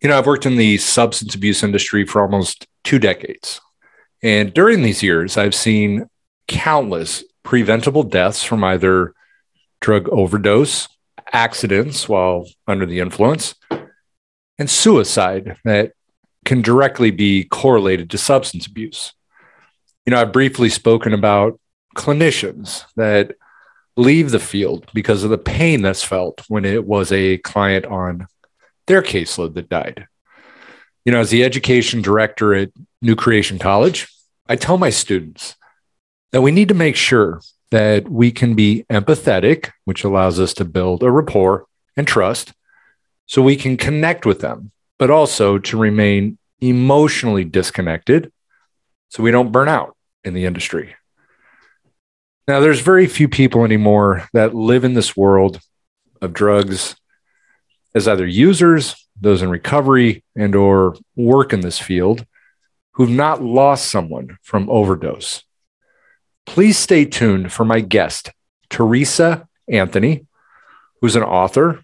You 0.00 0.08
know, 0.08 0.18
I've 0.18 0.26
worked 0.26 0.46
in 0.46 0.56
the 0.56 0.78
substance 0.78 1.34
abuse 1.34 1.62
industry 1.62 2.04
for 2.04 2.20
almost 2.20 2.66
two 2.84 2.98
decades. 2.98 3.60
And 4.22 4.52
during 4.52 4.82
these 4.82 5.02
years, 5.02 5.36
I've 5.36 5.54
seen 5.54 6.06
countless 6.48 7.24
preventable 7.42 8.02
deaths 8.02 8.42
from 8.42 8.62
either 8.64 9.14
drug 9.80 10.08
overdose, 10.10 10.88
accidents 11.32 12.08
while 12.08 12.46
under 12.66 12.86
the 12.86 13.00
influence, 13.00 13.54
and 14.58 14.70
suicide 14.70 15.56
that 15.64 15.92
can 16.44 16.62
directly 16.62 17.10
be 17.10 17.44
correlated 17.44 18.10
to 18.10 18.18
substance 18.18 18.66
abuse. 18.66 19.12
You 20.04 20.12
know, 20.12 20.20
I've 20.20 20.32
briefly 20.32 20.68
spoken 20.68 21.12
about 21.12 21.58
clinicians 21.96 22.84
that 22.96 23.32
leave 23.96 24.30
the 24.30 24.38
field 24.38 24.86
because 24.94 25.24
of 25.24 25.30
the 25.30 25.38
pain 25.38 25.82
that's 25.82 26.04
felt 26.04 26.42
when 26.48 26.64
it 26.64 26.84
was 26.84 27.10
a 27.10 27.38
client 27.38 27.86
on 27.86 28.26
their 28.86 29.02
caseload 29.02 29.54
that 29.54 29.68
died. 29.68 30.06
You 31.04 31.12
know, 31.12 31.20
as 31.20 31.30
the 31.30 31.44
education 31.44 32.02
director 32.02 32.54
at 32.54 32.70
New 33.00 33.16
Creation 33.16 33.58
College, 33.58 34.08
I 34.48 34.56
tell 34.56 34.78
my 34.78 34.90
students 34.90 35.56
that 36.32 36.42
we 36.42 36.50
need 36.50 36.68
to 36.68 36.74
make 36.74 36.96
sure 36.96 37.40
that 37.70 38.08
we 38.08 38.30
can 38.30 38.54
be 38.54 38.84
empathetic, 38.90 39.70
which 39.84 40.04
allows 40.04 40.38
us 40.38 40.54
to 40.54 40.64
build 40.64 41.02
a 41.02 41.10
rapport 41.10 41.66
and 41.96 42.06
trust 42.06 42.52
so 43.26 43.42
we 43.42 43.56
can 43.56 43.76
connect 43.76 44.24
with 44.24 44.40
them, 44.40 44.70
but 44.98 45.10
also 45.10 45.58
to 45.58 45.76
remain 45.76 46.38
emotionally 46.60 47.44
disconnected 47.44 48.32
so 49.08 49.22
we 49.22 49.30
don't 49.30 49.52
burn 49.52 49.68
out 49.68 49.96
in 50.24 50.34
the 50.34 50.44
industry. 50.44 50.94
Now, 52.48 52.60
there's 52.60 52.80
very 52.80 53.06
few 53.06 53.28
people 53.28 53.64
anymore 53.64 54.28
that 54.32 54.54
live 54.54 54.84
in 54.84 54.94
this 54.94 55.16
world 55.16 55.60
of 56.20 56.32
drugs 56.32 56.96
as 57.96 58.06
either 58.06 58.26
users, 58.26 59.08
those 59.18 59.40
in 59.40 59.48
recovery, 59.48 60.22
and 60.36 60.54
or 60.54 60.94
work 61.16 61.54
in 61.54 61.60
this 61.60 61.78
field 61.78 62.26
who've 62.92 63.08
not 63.08 63.42
lost 63.42 63.90
someone 63.90 64.36
from 64.42 64.68
overdose. 64.68 65.42
Please 66.44 66.76
stay 66.76 67.06
tuned 67.06 67.50
for 67.52 67.64
my 67.64 67.80
guest, 67.80 68.32
Teresa 68.68 69.48
Anthony, 69.66 70.26
who's 71.00 71.16
an 71.16 71.22
author 71.22 71.82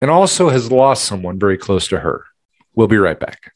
and 0.00 0.10
also 0.10 0.48
has 0.48 0.72
lost 0.72 1.04
someone 1.04 1.38
very 1.38 1.56
close 1.56 1.86
to 1.88 2.00
her. 2.00 2.24
We'll 2.74 2.88
be 2.88 2.98
right 2.98 3.18
back. 3.18 3.52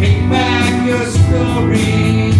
Take 0.00 0.30
back 0.30 0.86
your 0.86 1.04
story. 1.06 2.37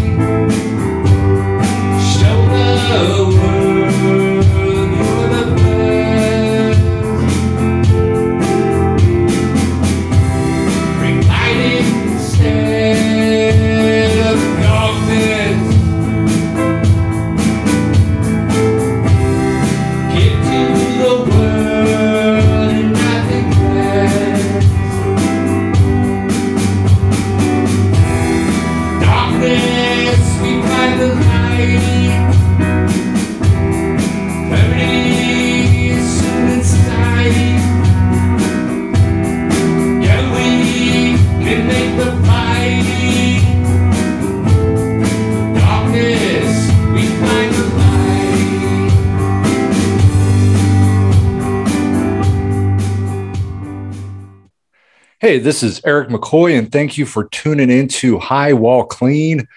Hey, 55.21 55.41
this 55.41 55.65
is 55.65 55.81
Eric 55.85 56.11
McCoy, 56.11 56.57
and 56.57 56.71
thank 56.71 56.97
you 56.97 57.05
for 57.05 57.25
tuning 57.25 57.73
into 57.73 58.21
High 58.21 58.53
Wall 58.53 58.85
Clean. 58.85 59.49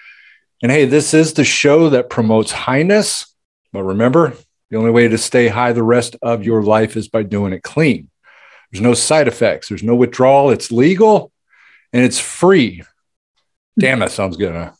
And 0.60 0.72
hey, 0.72 0.86
this 0.86 1.14
is 1.14 1.34
the 1.34 1.44
show 1.44 1.88
that 1.90 2.10
promotes 2.10 2.50
highness. 2.50 3.32
But 3.72 3.84
remember, 3.84 4.32
the 4.70 4.76
only 4.76 4.90
way 4.90 5.06
to 5.06 5.16
stay 5.16 5.46
high 5.46 5.72
the 5.72 5.84
rest 5.84 6.16
of 6.20 6.42
your 6.42 6.64
life 6.64 6.96
is 6.96 7.06
by 7.06 7.22
doing 7.22 7.52
it 7.52 7.62
clean. 7.62 8.10
There's 8.72 8.82
no 8.82 8.94
side 8.94 9.28
effects, 9.28 9.68
there's 9.68 9.84
no 9.84 9.94
withdrawal. 9.94 10.50
It's 10.50 10.72
legal 10.72 11.30
and 11.92 12.04
it's 12.04 12.18
free. 12.18 12.82
Damn, 13.78 14.00
that 14.00 14.10
sounds 14.10 14.36
good, 14.36 14.56
huh? 14.56 14.72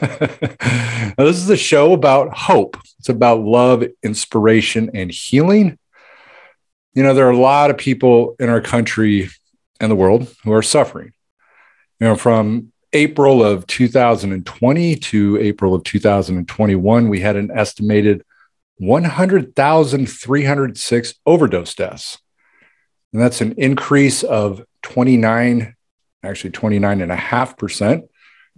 this 1.18 1.36
is 1.36 1.50
a 1.50 1.56
show 1.56 1.92
about 1.92 2.34
hope. 2.34 2.78
It's 2.98 3.10
about 3.10 3.40
love, 3.40 3.84
inspiration, 4.02 4.90
and 4.94 5.10
healing. 5.10 5.78
You 6.94 7.02
know, 7.02 7.12
there 7.12 7.26
are 7.26 7.30
a 7.30 7.36
lot 7.36 7.68
of 7.68 7.76
people 7.76 8.36
in 8.38 8.48
our 8.48 8.62
country 8.62 9.28
and 9.84 9.90
the 9.90 9.96
world 9.96 10.34
who 10.42 10.52
are 10.52 10.62
suffering. 10.62 11.12
You 12.00 12.08
know, 12.08 12.16
from 12.16 12.72
April 12.92 13.44
of 13.44 13.66
2020 13.66 14.96
to 14.96 15.38
April 15.38 15.74
of 15.74 15.84
2021, 15.84 17.08
we 17.08 17.20
had 17.20 17.36
an 17.36 17.50
estimated 17.52 18.24
100,306 18.78 21.14
overdose 21.26 21.74
deaths. 21.74 22.18
And 23.12 23.22
that's 23.22 23.40
an 23.40 23.54
increase 23.58 24.24
of 24.24 24.64
29, 24.82 25.76
actually 26.24 26.50
29.5% 26.50 28.02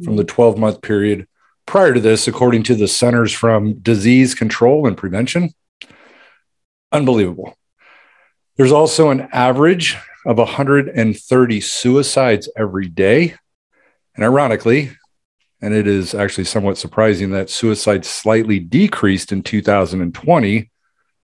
from 0.05 0.17
the 0.17 0.25
12 0.25 0.59
month 0.59 0.83
period 0.83 1.27
prior 1.67 1.93
to 1.93 2.01
this, 2.01 2.27
according 2.29 2.63
to 2.65 2.75
the 2.75 2.89
Centers 2.89 3.33
from 3.33 3.75
Disease 3.81 4.35
Control 4.35 4.87
and 4.87 4.97
Prevention. 4.97 5.51
Unbelievable. 6.93 7.55
There's 8.57 8.73
also 8.73 9.11
an 9.11 9.29
average 9.33 9.99
of 10.27 10.39
130 10.39 11.61
suicides 11.61 12.49
every 12.57 12.89
day. 12.89 13.37
And 14.15 14.25
ironically, 14.25 14.91
and 15.63 15.73
it 15.73 15.87
is 15.87 16.15
actually 16.15 16.45
somewhat 16.45 16.79
surprising 16.79 17.31
that 17.31 17.49
suicide 17.49 18.05
slightly 18.05 18.59
decreased 18.59 19.33
in 19.33 19.43
2020 19.43 20.71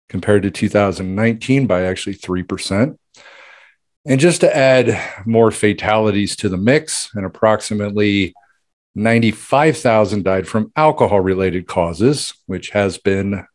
compared 0.09 0.43
to 0.43 0.51
2019 0.51 1.67
by 1.67 1.83
actually 1.83 2.15
3%. 2.15 2.97
And 4.05 4.21
just 4.21 4.41
to 4.41 4.57
add 4.57 5.27
more 5.27 5.51
fatalities 5.51 6.37
to 6.37 6.49
the 6.49 6.57
mix, 6.57 7.11
and 7.15 7.25
approximately 7.25 8.35
95,000 8.95 10.25
died 10.25 10.47
from 10.47 10.73
alcohol 10.77 11.21
related 11.21 11.67
causes, 11.67 12.35
which 12.47 12.71
has 12.71 12.99
been 12.99 13.47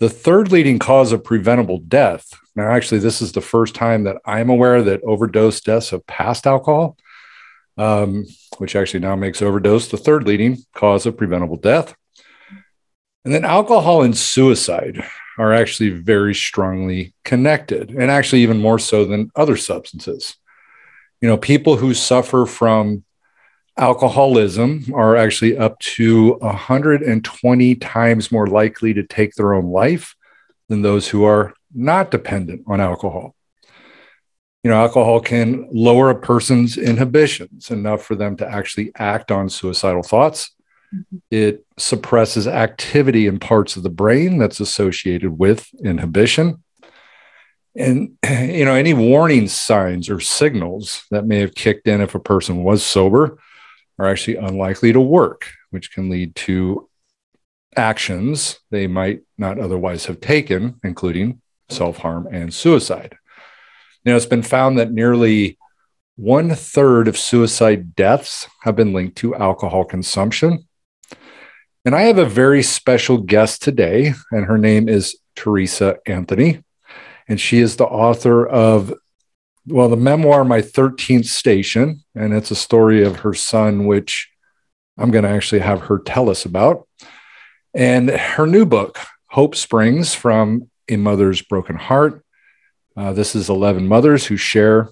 the 0.00 0.08
third 0.08 0.52
leading 0.52 0.78
cause 0.78 1.12
of 1.12 1.24
preventable 1.24 1.78
death. 1.78 2.32
Now, 2.54 2.70
actually, 2.70 3.00
this 3.00 3.20
is 3.20 3.32
the 3.32 3.40
first 3.40 3.74
time 3.74 4.04
that 4.04 4.16
I'm 4.24 4.48
aware 4.48 4.82
that 4.82 5.02
overdose 5.02 5.60
deaths 5.60 5.90
have 5.90 6.06
passed 6.06 6.46
alcohol, 6.46 6.96
um, 7.76 8.24
which 8.58 8.76
actually 8.76 9.00
now 9.00 9.16
makes 9.16 9.42
overdose 9.42 9.88
the 9.88 9.96
third 9.96 10.24
leading 10.24 10.58
cause 10.74 11.06
of 11.06 11.16
preventable 11.16 11.56
death. 11.56 11.94
And 13.24 13.34
then 13.34 13.44
alcohol 13.44 14.02
and 14.02 14.16
suicide 14.16 15.04
are 15.38 15.52
actually 15.52 15.90
very 15.90 16.34
strongly 16.34 17.14
connected, 17.24 17.90
and 17.90 18.10
actually, 18.10 18.42
even 18.42 18.60
more 18.60 18.78
so 18.78 19.04
than 19.04 19.30
other 19.36 19.56
substances. 19.56 20.36
You 21.20 21.28
know, 21.28 21.36
people 21.36 21.76
who 21.76 21.94
suffer 21.94 22.46
from 22.46 23.04
alcoholism 23.78 24.84
are 24.92 25.16
actually 25.16 25.56
up 25.56 25.78
to 25.78 26.34
120 26.34 27.74
times 27.76 28.32
more 28.32 28.46
likely 28.46 28.92
to 28.92 29.04
take 29.04 29.34
their 29.34 29.54
own 29.54 29.66
life 29.70 30.16
than 30.68 30.82
those 30.82 31.08
who 31.08 31.24
are 31.24 31.54
not 31.74 32.10
dependent 32.10 32.62
on 32.66 32.80
alcohol. 32.80 33.34
You 34.64 34.70
know, 34.70 34.76
alcohol 34.76 35.20
can 35.20 35.68
lower 35.72 36.10
a 36.10 36.20
person's 36.20 36.76
inhibitions 36.76 37.70
enough 37.70 38.02
for 38.02 38.16
them 38.16 38.36
to 38.38 38.48
actually 38.48 38.90
act 38.96 39.30
on 39.30 39.48
suicidal 39.48 40.02
thoughts. 40.02 40.50
Mm-hmm. 40.94 41.16
It 41.30 41.64
suppresses 41.76 42.48
activity 42.48 43.26
in 43.26 43.38
parts 43.38 43.76
of 43.76 43.84
the 43.84 43.90
brain 43.90 44.38
that's 44.38 44.60
associated 44.60 45.38
with 45.38 45.68
inhibition. 45.82 46.64
And, 47.76 48.18
you 48.28 48.64
know, 48.64 48.74
any 48.74 48.94
warning 48.94 49.46
signs 49.46 50.10
or 50.10 50.18
signals 50.18 51.04
that 51.12 51.26
may 51.26 51.38
have 51.38 51.54
kicked 51.54 51.86
in 51.86 52.00
if 52.00 52.16
a 52.16 52.20
person 52.20 52.64
was 52.64 52.84
sober 52.84 53.38
are 53.98 54.06
actually 54.06 54.36
unlikely 54.36 54.92
to 54.92 55.00
work, 55.00 55.50
which 55.70 55.92
can 55.92 56.08
lead 56.08 56.34
to 56.36 56.88
actions 57.76 58.58
they 58.70 58.86
might 58.86 59.20
not 59.36 59.58
otherwise 59.58 60.06
have 60.06 60.20
taken, 60.20 60.78
including 60.84 61.40
self 61.68 61.98
harm 61.98 62.28
and 62.30 62.52
suicide. 62.52 63.16
Now, 64.04 64.16
it's 64.16 64.26
been 64.26 64.42
found 64.42 64.78
that 64.78 64.92
nearly 64.92 65.58
one 66.16 66.50
third 66.54 67.08
of 67.08 67.16
suicide 67.16 67.94
deaths 67.94 68.48
have 68.62 68.74
been 68.74 68.92
linked 68.92 69.16
to 69.18 69.34
alcohol 69.34 69.84
consumption. 69.84 70.66
And 71.84 71.94
I 71.94 72.02
have 72.02 72.18
a 72.18 72.24
very 72.24 72.62
special 72.62 73.18
guest 73.18 73.62
today, 73.62 74.14
and 74.32 74.46
her 74.46 74.58
name 74.58 74.88
is 74.88 75.16
Teresa 75.36 75.98
Anthony. 76.06 76.62
and 77.28 77.38
she 77.40 77.58
is 77.58 77.76
the 77.76 77.84
author 77.84 78.46
of 78.46 78.92
well 79.68 79.88
the 79.88 79.96
memoir 79.96 80.44
my 80.44 80.60
13th 80.60 81.26
station 81.26 82.02
and 82.14 82.32
it's 82.32 82.50
a 82.50 82.56
story 82.56 83.04
of 83.04 83.16
her 83.16 83.34
son 83.34 83.86
which 83.86 84.30
i'm 84.96 85.10
going 85.10 85.24
to 85.24 85.30
actually 85.30 85.60
have 85.60 85.82
her 85.82 85.98
tell 85.98 86.30
us 86.30 86.44
about 86.44 86.88
and 87.74 88.10
her 88.10 88.46
new 88.46 88.64
book 88.64 88.98
hope 89.26 89.54
springs 89.54 90.14
from 90.14 90.68
a 90.88 90.96
mother's 90.96 91.42
broken 91.42 91.76
heart 91.76 92.24
uh, 92.96 93.12
this 93.12 93.34
is 93.34 93.48
11 93.48 93.86
mothers 93.86 94.26
who 94.26 94.36
share 94.36 94.88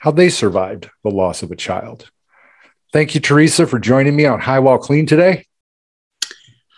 how 0.00 0.10
they 0.10 0.28
survived 0.28 0.90
the 1.04 1.10
loss 1.10 1.42
of 1.42 1.50
a 1.50 1.56
child 1.56 2.10
thank 2.92 3.14
you 3.14 3.20
teresa 3.20 3.66
for 3.66 3.78
joining 3.78 4.16
me 4.16 4.26
on 4.26 4.40
high 4.40 4.60
wall 4.60 4.78
clean 4.78 5.06
today 5.06 5.44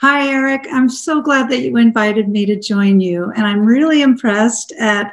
Hi, 0.01 0.29
Eric. 0.29 0.65
I'm 0.71 0.89
so 0.89 1.21
glad 1.21 1.51
that 1.51 1.63
you 1.63 1.77
invited 1.77 2.29
me 2.29 2.47
to 2.47 2.55
join 2.55 3.01
you. 3.01 3.33
And 3.35 3.45
I'm 3.45 3.67
really 3.67 4.01
impressed 4.03 4.71
at 4.79 5.13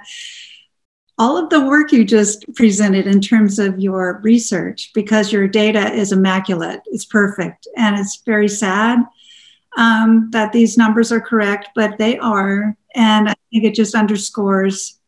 all 1.17 1.37
of 1.37 1.49
the 1.49 1.65
work 1.65 1.91
you 1.91 2.03
just 2.03 2.45
presented 2.55 3.07
in 3.07 3.21
terms 3.21 3.57
of 3.57 3.79
your 3.79 4.19
research 4.23 4.91
because 4.93 5.31
your 5.31 5.47
data 5.47 5.93
is 5.93 6.11
immaculate. 6.11 6.81
It's 6.87 7.05
perfect. 7.05 7.67
And 7.77 7.97
it's 7.97 8.21
very 8.25 8.49
sad 8.49 8.99
um, 9.77 10.29
that 10.31 10.51
these 10.51 10.77
numbers 10.77 11.11
are 11.11 11.21
correct, 11.21 11.69
but 11.75 11.97
they 11.97 12.17
are. 12.17 12.75
And 12.95 13.29
I 13.29 13.35
think 13.51 13.63
it 13.63 13.75
just 13.75 13.95
underscores 13.95 14.99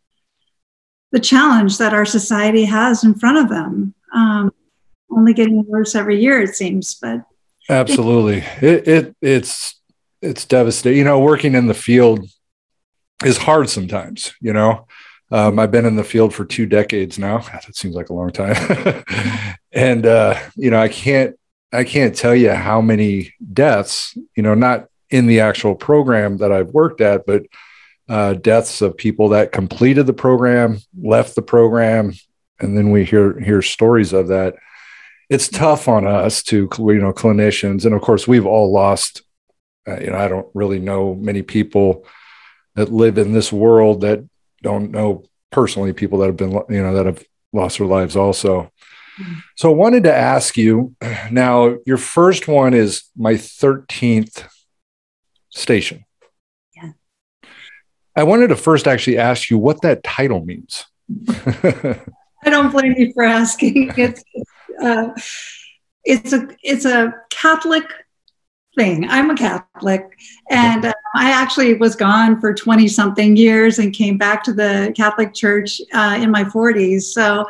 the 1.12 1.20
challenge 1.20 1.78
that 1.78 1.94
our 1.94 2.06
society 2.06 2.66
has 2.66 3.04
in 3.04 3.14
front 3.14 3.38
of 3.38 3.50
them. 3.50 3.94
Um, 4.14 4.54
only 5.10 5.34
getting 5.34 5.66
worse 5.66 5.96
every 5.96 6.22
year, 6.22 6.42
it 6.42 6.56
seems. 6.56 6.96
But 6.96 7.26
Absolutely. 7.70 8.44
It, 8.62 8.88
it 8.88 9.16
it's 9.22 9.80
it's 10.22 10.46
devastating. 10.46 11.00
You 11.00 11.04
know, 11.06 11.20
working 11.20 11.54
in 11.56 11.68
the 11.68 11.74
field 11.74 12.28
is 13.24 13.38
hard 13.38 13.70
sometimes, 13.70 14.34
you 14.42 14.54
know. 14.54 14.88
Um, 15.32 15.60
I've 15.60 15.72
been 15.72 15.86
in 15.86 15.96
the 15.96 16.04
field 16.04 16.34
for 16.34 16.46
two 16.46 16.66
decades 16.66 17.20
now. 17.20 17.40
That 17.40 17.76
seems 17.76 17.96
like 17.96 18.10
a 18.10 18.14
long 18.14 18.32
time. 18.32 19.04
and 19.72 20.06
uh, 20.06 20.40
you 20.56 20.72
know, 20.72 20.80
I 20.80 20.88
can't 20.88 21.36
I 21.72 21.84
can't 21.84 22.16
tell 22.16 22.36
you 22.36 22.52
how 22.52 22.82
many 22.82 23.34
deaths, 23.54 24.18
you 24.36 24.44
know, 24.44 24.54
not 24.54 24.88
in 25.10 25.28
the 25.28 25.42
actual 25.42 25.76
program 25.76 26.38
that 26.38 26.52
I've 26.52 26.70
worked 26.70 27.02
at, 27.02 27.26
but 27.26 27.44
uh, 28.08 28.34
deaths 28.34 28.82
of 28.82 28.96
people 28.96 29.30
that 29.30 29.52
completed 29.52 30.08
the 30.08 30.14
program, 30.14 30.80
left 30.98 31.36
the 31.36 31.42
program, 31.42 32.14
and 32.60 32.78
then 32.78 32.92
we 32.92 33.04
hear 33.04 33.40
hear 33.40 33.62
stories 33.62 34.14
of 34.14 34.30
that 34.30 34.56
it's 35.30 35.50
tough 35.50 35.88
on 35.88 36.08
us 36.08 36.42
to 36.44 36.70
you 36.78 37.00
know 37.00 37.14
clinicians 37.14 37.86
and 37.86 37.94
of 37.94 38.02
course 38.02 38.28
we've 38.28 38.46
all 38.46 38.72
lost 38.72 39.24
uh, 39.88 40.00
you 40.00 40.08
know 40.08 40.18
i 40.18 40.28
don't 40.28 40.48
really 40.54 40.80
know 40.80 41.16
many 41.16 41.42
people 41.42 42.06
that 42.76 42.92
live 42.92 43.18
in 43.18 43.34
this 43.34 43.52
world 43.52 44.02
that 44.02 44.24
don't 44.68 44.92
know 44.92 45.24
personally 45.52 45.94
people 45.94 46.20
that 46.20 46.28
have 46.28 46.38
been 46.38 46.52
you 46.70 46.84
know 46.84 46.94
that 46.94 47.06
have 47.06 47.24
lost 47.54 47.78
their 47.78 47.88
lives 47.88 48.16
also. 48.16 48.72
So 49.56 49.72
i 49.72 49.74
wanted 49.74 50.04
to 50.04 50.14
ask 50.14 50.58
you 50.58 50.96
now 51.32 51.78
your 51.88 51.98
first 51.98 52.48
one 52.48 52.76
is 52.76 53.04
my 53.16 53.34
13th 53.34 54.48
station. 55.50 56.06
Yeah. 56.76 56.92
I 58.16 58.24
wanted 58.24 58.50
to 58.50 58.56
first 58.56 58.88
actually 58.88 59.18
ask 59.18 59.50
you 59.50 59.58
what 59.58 59.82
that 59.82 60.04
title 60.04 60.46
means. 60.46 60.86
I 61.30 62.50
don't 62.50 62.72
blame 62.72 62.94
you 62.98 63.12
for 63.14 63.24
asking. 63.24 63.94
It's 63.98 64.24
uh, 64.82 65.10
it's 66.04 66.34
a 66.34 66.48
it's 66.62 66.86
a 66.86 67.14
Catholic 67.32 67.86
thing. 68.78 69.10
I'm 69.10 69.32
a 69.32 69.36
Catholic, 69.36 70.04
and 70.52 70.86
uh, 70.86 70.94
I 71.18 71.32
actually 71.32 71.74
was 71.74 71.96
gone 71.96 72.40
for 72.40 72.54
20 72.54 72.88
something 72.88 73.36
years 73.36 73.80
and 73.80 73.94
came 73.94 74.18
back 74.18 74.44
to 74.44 74.54
the 74.54 74.94
Catholic 74.96 75.34
Church 75.34 75.82
uh, 75.94 76.18
in 76.22 76.32
my 76.32 76.44
40s. 76.44 77.04
So. 77.04 77.46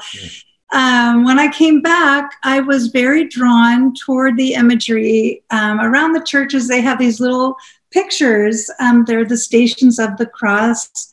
Um, 0.74 1.24
when 1.24 1.40
I 1.40 1.48
came 1.50 1.82
back, 1.82 2.30
I 2.44 2.60
was 2.60 2.88
very 2.88 3.26
drawn 3.26 3.94
toward 3.96 4.36
the 4.36 4.54
imagery. 4.54 5.42
Um, 5.50 5.80
around 5.80 6.12
the 6.12 6.22
churches, 6.22 6.68
they 6.68 6.82
have 6.82 7.00
these 7.00 7.22
little 7.22 7.56
pictures. 7.92 8.70
Um, 8.82 9.06
they're 9.06 9.24
the 9.24 9.38
stations 9.38 9.98
of 9.98 10.18
the 10.18 10.26
cross 10.26 11.10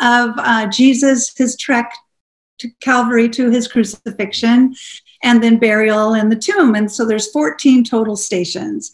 of 0.00 0.30
uh, 0.38 0.68
Jesus, 0.68 1.36
his 1.36 1.54
trek 1.54 1.92
to 2.58 2.70
Calvary 2.80 3.28
to 3.30 3.50
his 3.50 3.68
crucifixion 3.68 4.74
and 5.22 5.42
then 5.42 5.58
burial 5.58 6.14
in 6.14 6.28
the 6.28 6.36
tomb. 6.36 6.74
And 6.74 6.90
so 6.90 7.04
there's 7.04 7.30
14 7.30 7.84
total 7.84 8.16
stations. 8.16 8.92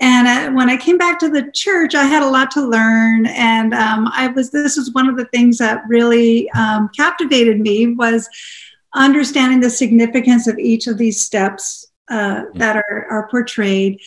And 0.00 0.56
when 0.56 0.70
I 0.70 0.78
came 0.78 0.96
back 0.96 1.18
to 1.20 1.28
the 1.28 1.50
church, 1.52 1.94
I 1.94 2.04
had 2.04 2.22
a 2.22 2.30
lot 2.30 2.50
to 2.52 2.66
learn, 2.66 3.26
and 3.26 3.74
um, 3.74 4.08
I 4.12 4.28
was. 4.28 4.50
This 4.50 4.78
was 4.78 4.92
one 4.94 5.08
of 5.08 5.18
the 5.18 5.26
things 5.26 5.58
that 5.58 5.82
really 5.88 6.50
um, 6.52 6.88
captivated 6.96 7.60
me 7.60 7.88
was 7.88 8.26
understanding 8.94 9.60
the 9.60 9.68
significance 9.68 10.46
of 10.46 10.58
each 10.58 10.86
of 10.86 10.96
these 10.96 11.20
steps 11.20 11.86
uh, 12.08 12.44
that 12.54 12.76
are, 12.76 13.06
are 13.10 13.28
portrayed, 13.28 14.00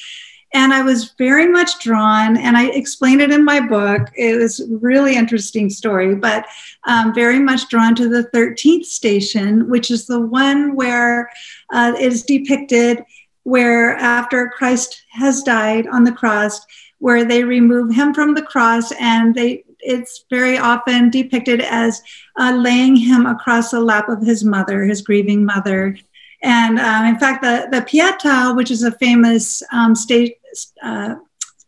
and 0.56 0.74
I 0.74 0.82
was 0.82 1.14
very 1.18 1.48
much 1.48 1.80
drawn, 1.80 2.38
and 2.38 2.58
I 2.58 2.70
explained 2.70 3.22
it 3.22 3.32
in 3.32 3.46
my 3.46 3.60
book. 3.60 4.02
It 4.16 4.40
was 4.40 4.60
a 4.62 4.78
really 4.78 5.16
interesting 5.16 5.70
story, 5.70 6.16
but 6.16 6.48
um, 6.86 7.14
very 7.14 7.40
much 7.40 7.70
drawn 7.70 7.94
to 7.96 8.10
the 8.10 8.30
13th 8.36 8.86
station, 8.86 9.70
which 9.70 9.92
is 9.92 10.08
the 10.08 10.20
one 10.20 10.76
where 10.76 11.30
uh, 11.72 11.94
it 12.00 12.14
is 12.14 12.24
depicted 12.24 13.04
where 13.44 13.96
after 13.96 14.50
Christ 14.50 15.04
has 15.12 15.44
died 15.44 15.88
on 15.88 16.04
the 16.04 16.12
cross, 16.12 16.66
where 17.00 17.26
they 17.26 17.44
remove 17.44 17.94
him 17.94 18.14
from 18.14 18.34
the 18.34 18.42
cross 18.42 18.92
and 18.94 19.36
they 19.36 19.64
it's 19.86 20.24
very 20.30 20.58
often 20.58 21.10
depicted 21.10 21.62
as 21.62 22.02
uh, 22.40 22.58
laying 22.58 22.96
him 22.96 23.26
across 23.26 23.72
the 23.72 23.80
lap 23.80 24.10
of 24.10 24.22
his 24.22 24.44
mother, 24.44 24.84
his 24.84 25.02
grieving 25.02 25.44
mother. 25.44 25.98
And 26.42 26.80
um, 26.80 27.06
in 27.06 27.20
fact, 27.20 27.44
the, 27.44 27.68
the 27.72 27.82
Pietà, 27.82 28.56
which 28.56 28.72
is 28.72 28.84
a 28.84 28.92
famous 28.92 29.62
um, 29.72 29.96
state, 29.96 30.38
uh, 30.82 31.16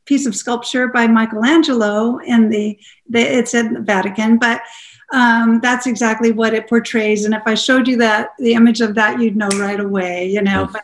piece 0.05 0.25
of 0.25 0.35
sculpture 0.35 0.87
by 0.87 1.07
Michelangelo 1.07 2.19
in 2.19 2.49
the, 2.49 2.79
the 3.09 3.19
it's 3.19 3.53
in 3.53 3.73
the 3.73 3.79
Vatican, 3.81 4.37
but 4.37 4.61
um, 5.13 5.59
that's 5.61 5.87
exactly 5.87 6.31
what 6.31 6.53
it 6.53 6.69
portrays. 6.69 7.25
And 7.25 7.33
if 7.33 7.43
I 7.45 7.55
showed 7.55 7.87
you 7.87 7.97
that 7.97 8.29
the 8.37 8.53
image 8.53 8.81
of 8.81 8.95
that, 8.95 9.19
you'd 9.19 9.35
know 9.35 9.49
right 9.55 9.79
away, 9.79 10.29
you 10.29 10.41
know. 10.41 10.69
But 10.71 10.83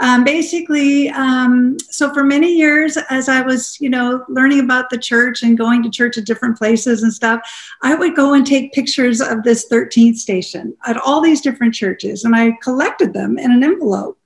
um, 0.00 0.22
basically, 0.22 1.08
um, 1.10 1.76
so 1.90 2.12
for 2.14 2.22
many 2.22 2.52
years, 2.52 2.96
as 3.10 3.28
I 3.28 3.42
was, 3.42 3.80
you 3.80 3.90
know, 3.90 4.24
learning 4.28 4.60
about 4.60 4.90
the 4.90 4.98
church 4.98 5.42
and 5.42 5.58
going 5.58 5.82
to 5.82 5.90
church 5.90 6.16
at 6.16 6.24
different 6.24 6.56
places 6.56 7.02
and 7.02 7.12
stuff, 7.12 7.40
I 7.82 7.94
would 7.94 8.14
go 8.14 8.34
and 8.34 8.46
take 8.46 8.72
pictures 8.72 9.20
of 9.20 9.42
this 9.42 9.68
13th 9.68 10.16
station 10.16 10.76
at 10.86 10.96
all 10.98 11.20
these 11.20 11.40
different 11.40 11.74
churches, 11.74 12.24
and 12.24 12.36
I 12.36 12.52
collected 12.62 13.12
them 13.12 13.38
in 13.38 13.50
an 13.50 13.64
envelope. 13.64 14.18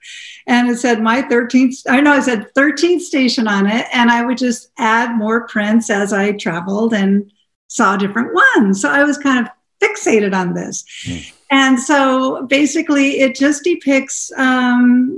And 0.46 0.68
it 0.68 0.78
said 0.78 1.00
my 1.00 1.22
13th 1.22 1.84
i 1.88 2.00
know 2.00 2.10
i 2.10 2.18
said 2.18 2.52
13th 2.56 3.02
station 3.02 3.46
on 3.46 3.68
it 3.68 3.86
and 3.92 4.10
i 4.10 4.24
would 4.24 4.36
just 4.36 4.72
add 4.76 5.16
more 5.16 5.46
prints 5.46 5.88
as 5.88 6.12
i 6.12 6.32
traveled 6.32 6.92
and 6.92 7.30
saw 7.68 7.96
different 7.96 8.34
ones. 8.56 8.80
So 8.80 8.90
i 8.90 9.04
was 9.04 9.18
kind 9.18 9.46
of 9.46 9.52
fixated 9.80 10.34
on 10.34 10.54
this. 10.54 10.84
Mm. 11.06 11.32
and 11.52 11.80
so 11.80 12.44
basically 12.46 13.20
it 13.20 13.36
just 13.36 13.62
depicts 13.62 14.32
um, 14.36 15.16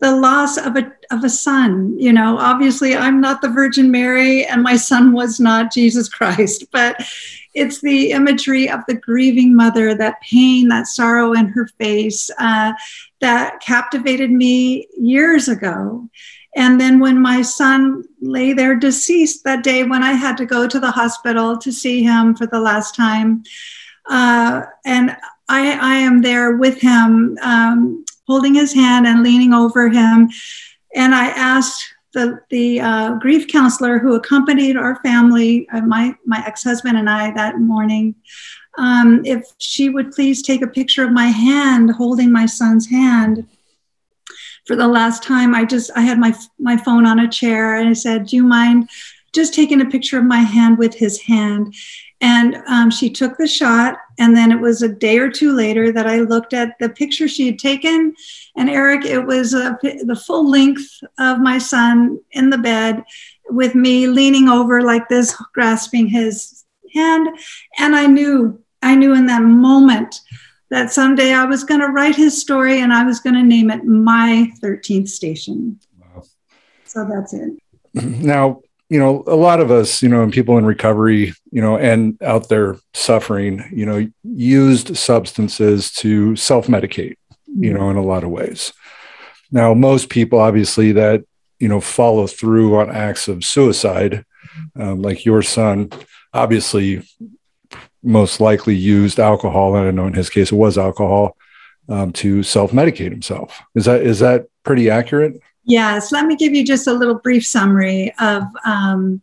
the 0.00 0.16
loss 0.16 0.58
of 0.58 0.76
a 0.76 0.92
of 1.10 1.22
a 1.22 1.30
son 1.30 1.96
you 1.98 2.12
know 2.12 2.36
obviously 2.38 2.96
i'm 2.96 3.20
not 3.20 3.40
the 3.40 3.48
virgin 3.48 3.90
mary 3.90 4.44
and 4.44 4.62
my 4.62 4.76
son 4.76 5.12
was 5.12 5.38
not 5.38 5.72
jesus 5.72 6.08
christ 6.08 6.64
but 6.72 6.96
it's 7.54 7.80
the 7.80 8.10
imagery 8.10 8.68
of 8.68 8.80
the 8.86 8.94
grieving 8.94 9.54
mother 9.54 9.94
that 9.94 10.20
pain 10.20 10.68
that 10.68 10.88
sorrow 10.88 11.32
in 11.32 11.46
her 11.46 11.68
face 11.78 12.30
uh, 12.38 12.72
that 13.20 13.60
captivated 13.60 14.30
me 14.30 14.88
years 14.98 15.48
ago. 15.48 16.08
And 16.56 16.80
then 16.80 17.00
when 17.00 17.20
my 17.20 17.42
son 17.42 18.04
lay 18.20 18.52
there 18.52 18.76
deceased 18.76 19.44
that 19.44 19.64
day 19.64 19.84
when 19.84 20.02
I 20.02 20.12
had 20.12 20.36
to 20.36 20.46
go 20.46 20.68
to 20.68 20.78
the 20.78 20.90
hospital 20.90 21.56
to 21.58 21.72
see 21.72 22.02
him 22.02 22.34
for 22.34 22.46
the 22.46 22.60
last 22.60 22.94
time, 22.94 23.44
uh, 24.08 24.62
and 24.84 25.16
I, 25.48 25.72
I, 25.72 25.96
am 25.96 26.22
there 26.22 26.56
with 26.56 26.80
him, 26.80 27.38
um, 27.42 28.03
holding 28.26 28.54
his 28.54 28.72
hand 28.72 29.06
and 29.06 29.22
leaning 29.22 29.52
over 29.52 29.88
him. 29.88 30.30
And 30.94 31.14
I 31.14 31.28
asked 31.28 31.82
the, 32.12 32.40
the 32.50 32.80
uh, 32.80 33.14
grief 33.14 33.48
counselor 33.48 33.98
who 33.98 34.14
accompanied 34.14 34.76
our 34.76 34.96
family, 35.02 35.68
uh, 35.70 35.80
my, 35.80 36.14
my 36.24 36.42
ex 36.46 36.62
husband 36.62 36.96
and 36.96 37.10
I, 37.10 37.32
that 37.32 37.58
morning, 37.58 38.14
um, 38.78 39.24
if 39.24 39.44
she 39.58 39.88
would 39.88 40.12
please 40.12 40.42
take 40.42 40.62
a 40.62 40.66
picture 40.66 41.04
of 41.04 41.12
my 41.12 41.26
hand 41.26 41.90
holding 41.90 42.32
my 42.32 42.46
son's 42.46 42.88
hand 42.88 43.46
for 44.66 44.76
the 44.76 44.88
last 44.88 45.22
time 45.22 45.54
i 45.54 45.64
just 45.64 45.90
i 45.94 46.00
had 46.00 46.18
my 46.18 46.34
my 46.58 46.76
phone 46.76 47.06
on 47.06 47.20
a 47.20 47.28
chair 47.28 47.76
and 47.76 47.88
i 47.88 47.92
said 47.92 48.26
do 48.26 48.36
you 48.36 48.44
mind 48.44 48.88
just 49.32 49.54
taking 49.54 49.80
a 49.80 49.86
picture 49.86 50.18
of 50.18 50.24
my 50.24 50.38
hand 50.38 50.78
with 50.78 50.94
his 50.94 51.20
hand 51.20 51.74
and 52.24 52.56
um, 52.68 52.90
she 52.90 53.10
took 53.10 53.36
the 53.36 53.46
shot 53.46 53.98
and 54.18 54.36
then 54.36 54.50
it 54.50 54.60
was 54.60 54.82
a 54.82 54.88
day 54.88 55.18
or 55.18 55.30
two 55.30 55.52
later 55.52 55.92
that 55.92 56.06
i 56.06 56.20
looked 56.20 56.54
at 56.54 56.78
the 56.78 56.88
picture 56.88 57.28
she 57.28 57.46
had 57.46 57.58
taken 57.58 58.14
and 58.56 58.70
eric 58.70 59.04
it 59.04 59.24
was 59.24 59.52
a, 59.52 59.76
the 59.82 60.22
full 60.26 60.48
length 60.48 60.88
of 61.18 61.40
my 61.40 61.58
son 61.58 62.18
in 62.32 62.50
the 62.50 62.58
bed 62.58 63.04
with 63.50 63.74
me 63.74 64.06
leaning 64.06 64.48
over 64.48 64.82
like 64.82 65.08
this 65.08 65.34
grasping 65.52 66.06
his 66.06 66.64
hand. 66.94 67.28
And 67.78 67.94
I 67.94 68.06
knew, 68.06 68.62
I 68.82 68.94
knew 68.94 69.14
in 69.14 69.26
that 69.26 69.42
moment 69.42 70.20
that 70.70 70.92
someday 70.92 71.32
I 71.32 71.44
was 71.44 71.64
going 71.64 71.80
to 71.80 71.88
write 71.88 72.16
his 72.16 72.40
story 72.40 72.80
and 72.80 72.92
I 72.92 73.04
was 73.04 73.20
going 73.20 73.34
to 73.34 73.42
name 73.42 73.70
it 73.70 73.84
My 73.84 74.50
13th 74.62 75.08
Station. 75.08 75.78
Wow. 75.98 76.22
So 76.84 77.06
that's 77.08 77.34
it. 77.34 77.52
Now, 77.94 78.62
you 78.88 78.98
know, 78.98 79.24
a 79.26 79.34
lot 79.34 79.60
of 79.60 79.70
us, 79.70 80.02
you 80.02 80.08
know, 80.08 80.22
and 80.22 80.32
people 80.32 80.58
in 80.58 80.64
recovery, 80.64 81.32
you 81.50 81.62
know, 81.62 81.76
and 81.76 82.20
out 82.22 82.48
there 82.48 82.76
suffering, 82.92 83.64
you 83.74 83.86
know, 83.86 84.06
used 84.22 84.96
substances 84.96 85.90
to 85.92 86.36
self 86.36 86.66
medicate, 86.66 87.16
you 87.46 87.72
know, 87.72 87.90
in 87.90 87.96
a 87.96 88.02
lot 88.02 88.24
of 88.24 88.30
ways. 88.30 88.72
Now, 89.50 89.72
most 89.74 90.10
people, 90.10 90.38
obviously, 90.38 90.92
that, 90.92 91.24
you 91.58 91.68
know, 91.68 91.80
follow 91.80 92.26
through 92.26 92.78
on 92.78 92.90
acts 92.90 93.28
of 93.28 93.44
suicide, 93.44 94.24
um, 94.76 95.00
like 95.00 95.24
your 95.24 95.42
son, 95.42 95.90
obviously 96.32 97.02
most 98.02 98.40
likely 98.40 98.74
used 98.74 99.18
alcohol, 99.18 99.76
and 99.76 99.88
I 99.88 99.90
know 99.90 100.06
in 100.06 100.12
his 100.12 100.28
case 100.28 100.52
it 100.52 100.56
was 100.56 100.76
alcohol, 100.76 101.36
um, 101.88 102.12
to 102.14 102.42
self-medicate 102.42 103.10
himself. 103.10 103.62
Is 103.74 103.86
that 103.86 104.02
is 104.02 104.20
that 104.20 104.46
pretty 104.62 104.90
accurate? 104.90 105.40
Yes. 105.64 106.12
Let 106.12 106.26
me 106.26 106.36
give 106.36 106.54
you 106.54 106.64
just 106.64 106.86
a 106.86 106.92
little 106.92 107.14
brief 107.14 107.46
summary 107.46 108.12
of 108.18 108.44
um, 108.64 109.22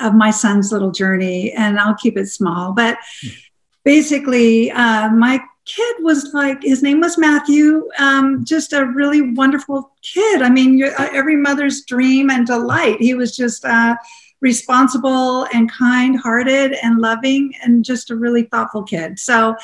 of 0.00 0.14
my 0.14 0.30
son's 0.30 0.72
little 0.72 0.90
journey, 0.90 1.52
and 1.52 1.78
I'll 1.78 1.96
keep 1.96 2.16
it 2.16 2.28
small. 2.28 2.72
But 2.72 2.96
basically, 3.84 4.70
uh, 4.70 5.10
my 5.10 5.40
kid 5.66 5.96
was 6.00 6.32
like 6.32 6.62
his 6.62 6.82
name 6.82 7.00
was 7.00 7.18
Matthew, 7.18 7.88
um, 7.98 8.44
just 8.44 8.72
a 8.72 8.86
really 8.86 9.32
wonderful 9.32 9.92
kid. 10.02 10.42
I 10.42 10.48
mean, 10.48 10.82
uh, 10.82 11.08
every 11.12 11.36
mother's 11.36 11.84
dream 11.84 12.30
and 12.30 12.46
delight. 12.46 13.00
He 13.00 13.14
was 13.14 13.36
just. 13.36 13.64
Uh, 13.64 13.96
responsible 14.40 15.44
and 15.52 15.70
kind 15.70 16.18
hearted 16.18 16.74
and 16.82 16.98
loving 16.98 17.52
and 17.62 17.84
just 17.84 18.10
a 18.10 18.16
really 18.16 18.44
thoughtful 18.44 18.82
kid. 18.82 19.18
So, 19.18 19.54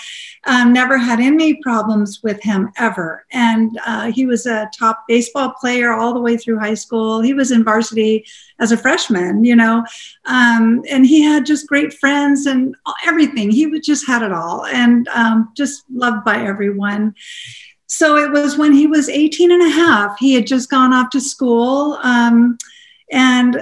um, 0.45 0.73
never 0.73 0.99
had 0.99 1.21
any 1.21 1.55
problems 1.55 2.23
with 2.23 2.43
him 2.43 2.71
ever. 2.77 3.25
And 3.33 3.79
uh, 3.87 4.13
he 4.13 4.27
was 4.27 4.47
a 4.47 4.71
top 4.77 5.05
baseball 5.09 5.55
player 5.59 5.93
all 5.93 6.13
the 6.13 6.21
way 6.21 6.37
through 6.37 6.59
high 6.59 6.75
school. 6.75 7.21
He 7.21 7.33
was 7.33 7.51
in 7.51 7.65
varsity 7.65 8.27
as 8.59 8.73
a 8.73 8.77
freshman, 8.77 9.45
you 9.45 9.57
know, 9.57 9.85
um, 10.27 10.83
and 10.89 11.07
he 11.07 11.23
had 11.23 11.47
just 11.47 11.67
great 11.67 11.93
friends 11.93 12.47
and 12.47 12.75
everything. 13.07 13.51
He 13.51 13.81
just 13.81 14.07
had 14.07 14.23
it 14.23 14.33
all 14.33 14.67
and 14.67 15.09
um, 15.09 15.53
just 15.57 15.85
loved 15.91 16.25
by 16.25 16.45
everyone. 16.45 17.15
So 17.87 18.17
it 18.17 18.33
was 18.33 18.59
when 18.59 18.73
he 18.73 18.87
was 18.87 19.09
18 19.09 19.53
and 19.53 19.63
a 19.63 19.71
half, 19.71 20.19
he 20.19 20.35
had 20.35 20.47
just 20.47 20.71
gone 20.71 20.93
off 20.93 21.11
to 21.11 21.21
school. 21.21 21.99
Um, 22.03 22.59
and 23.11 23.61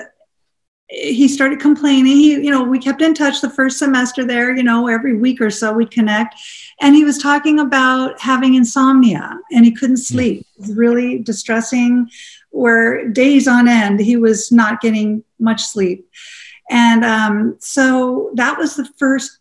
he 0.94 1.26
started 1.26 1.60
complaining. 1.60 2.16
He, 2.16 2.34
you 2.34 2.50
know, 2.50 2.62
we 2.62 2.78
kept 2.78 3.02
in 3.02 3.14
touch 3.14 3.40
the 3.40 3.50
first 3.50 3.78
semester 3.78 4.24
there, 4.24 4.54
you 4.54 4.62
know, 4.62 4.86
every 4.86 5.16
week 5.16 5.40
or 5.40 5.50
so 5.50 5.72
we'd 5.72 5.90
connect. 5.90 6.36
And 6.80 6.94
he 6.94 7.04
was 7.04 7.18
talking 7.18 7.58
about 7.58 8.20
having 8.20 8.54
insomnia 8.54 9.38
and 9.52 9.64
he 9.64 9.72
couldn't 9.72 9.98
sleep. 9.98 10.46
It 10.56 10.60
was 10.60 10.74
really 10.74 11.18
distressing, 11.18 12.08
where 12.50 13.08
days 13.08 13.48
on 13.48 13.66
end 13.66 13.98
he 13.98 14.16
was 14.16 14.52
not 14.52 14.80
getting 14.80 15.24
much 15.40 15.62
sleep. 15.62 16.08
And 16.70 17.04
um, 17.04 17.56
so 17.58 18.30
that 18.34 18.56
was 18.56 18.76
the 18.76 18.88
first 18.96 19.38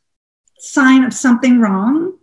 sign 0.58 1.04
of 1.04 1.14
something 1.14 1.60
wrong. 1.60 2.18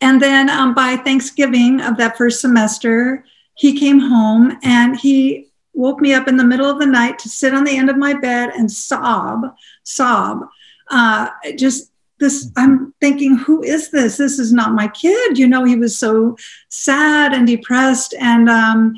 And 0.00 0.20
then 0.20 0.50
um, 0.50 0.74
by 0.74 0.96
Thanksgiving 0.96 1.80
of 1.80 1.96
that 1.96 2.18
first 2.18 2.40
semester, 2.40 3.24
he 3.54 3.78
came 3.78 3.98
home 3.98 4.58
and 4.62 4.98
he 4.98 5.48
woke 5.74 6.00
me 6.00 6.14
up 6.14 6.28
in 6.28 6.36
the 6.36 6.44
middle 6.44 6.70
of 6.70 6.78
the 6.78 6.86
night 6.86 7.18
to 7.20 7.28
sit 7.28 7.54
on 7.54 7.64
the 7.64 7.76
end 7.76 7.90
of 7.90 7.96
my 7.96 8.14
bed 8.14 8.50
and 8.50 8.70
sob, 8.70 9.54
sob. 9.82 10.46
Uh, 10.90 11.28
just 11.56 11.90
this, 12.20 12.50
I'm 12.56 12.94
thinking, 13.00 13.36
who 13.36 13.62
is 13.62 13.90
this? 13.90 14.16
This 14.16 14.38
is 14.38 14.52
not 14.52 14.72
my 14.72 14.88
kid. 14.88 15.38
You 15.38 15.48
know, 15.48 15.64
he 15.64 15.76
was 15.76 15.98
so 15.98 16.36
sad 16.68 17.32
and 17.32 17.46
depressed. 17.46 18.14
And 18.18 18.48
um, 18.48 18.94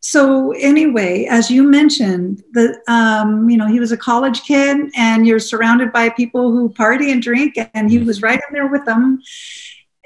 so, 0.00 0.52
anyway, 0.52 1.26
as 1.26 1.50
you 1.50 1.62
mentioned, 1.62 2.42
the 2.52 2.80
um, 2.88 3.48
you 3.50 3.56
know 3.56 3.66
he 3.66 3.80
was 3.80 3.92
a 3.92 3.96
college 3.96 4.42
kid, 4.42 4.90
and 4.96 5.26
you're 5.26 5.38
surrounded 5.38 5.92
by 5.92 6.08
people 6.08 6.50
who 6.50 6.70
party 6.70 7.12
and 7.12 7.22
drink, 7.22 7.56
and 7.74 7.90
he 7.90 7.98
was 7.98 8.22
right 8.22 8.40
in 8.48 8.54
there 8.54 8.66
with 8.66 8.84
them. 8.86 9.22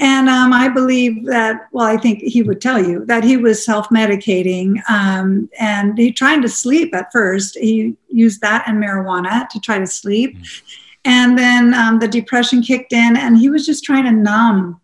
And 0.00 0.28
um, 0.28 0.52
I 0.52 0.68
believe 0.68 1.24
that, 1.26 1.68
well, 1.70 1.86
I 1.86 1.96
think 1.96 2.18
he 2.20 2.42
would 2.42 2.60
tell 2.60 2.84
you 2.84 3.04
that 3.06 3.22
he 3.22 3.36
was 3.36 3.64
self 3.64 3.88
medicating 3.90 4.78
um, 4.90 5.48
and 5.58 5.96
he 5.96 6.12
trying 6.12 6.42
to 6.42 6.48
sleep 6.48 6.94
at 6.94 7.12
first. 7.12 7.56
He 7.56 7.96
used 8.08 8.40
that 8.40 8.64
and 8.66 8.82
marijuana 8.82 9.48
to 9.50 9.60
try 9.60 9.78
to 9.78 9.86
sleep. 9.86 10.36
Mm. 10.36 10.62
And 11.04 11.38
then 11.38 11.74
um, 11.74 11.98
the 11.98 12.08
depression 12.08 12.62
kicked 12.62 12.92
in 12.92 13.16
and 13.16 13.36
he 13.36 13.50
was 13.50 13.66
just 13.66 13.84
trying 13.84 14.04
to 14.04 14.10
numb 14.10 14.80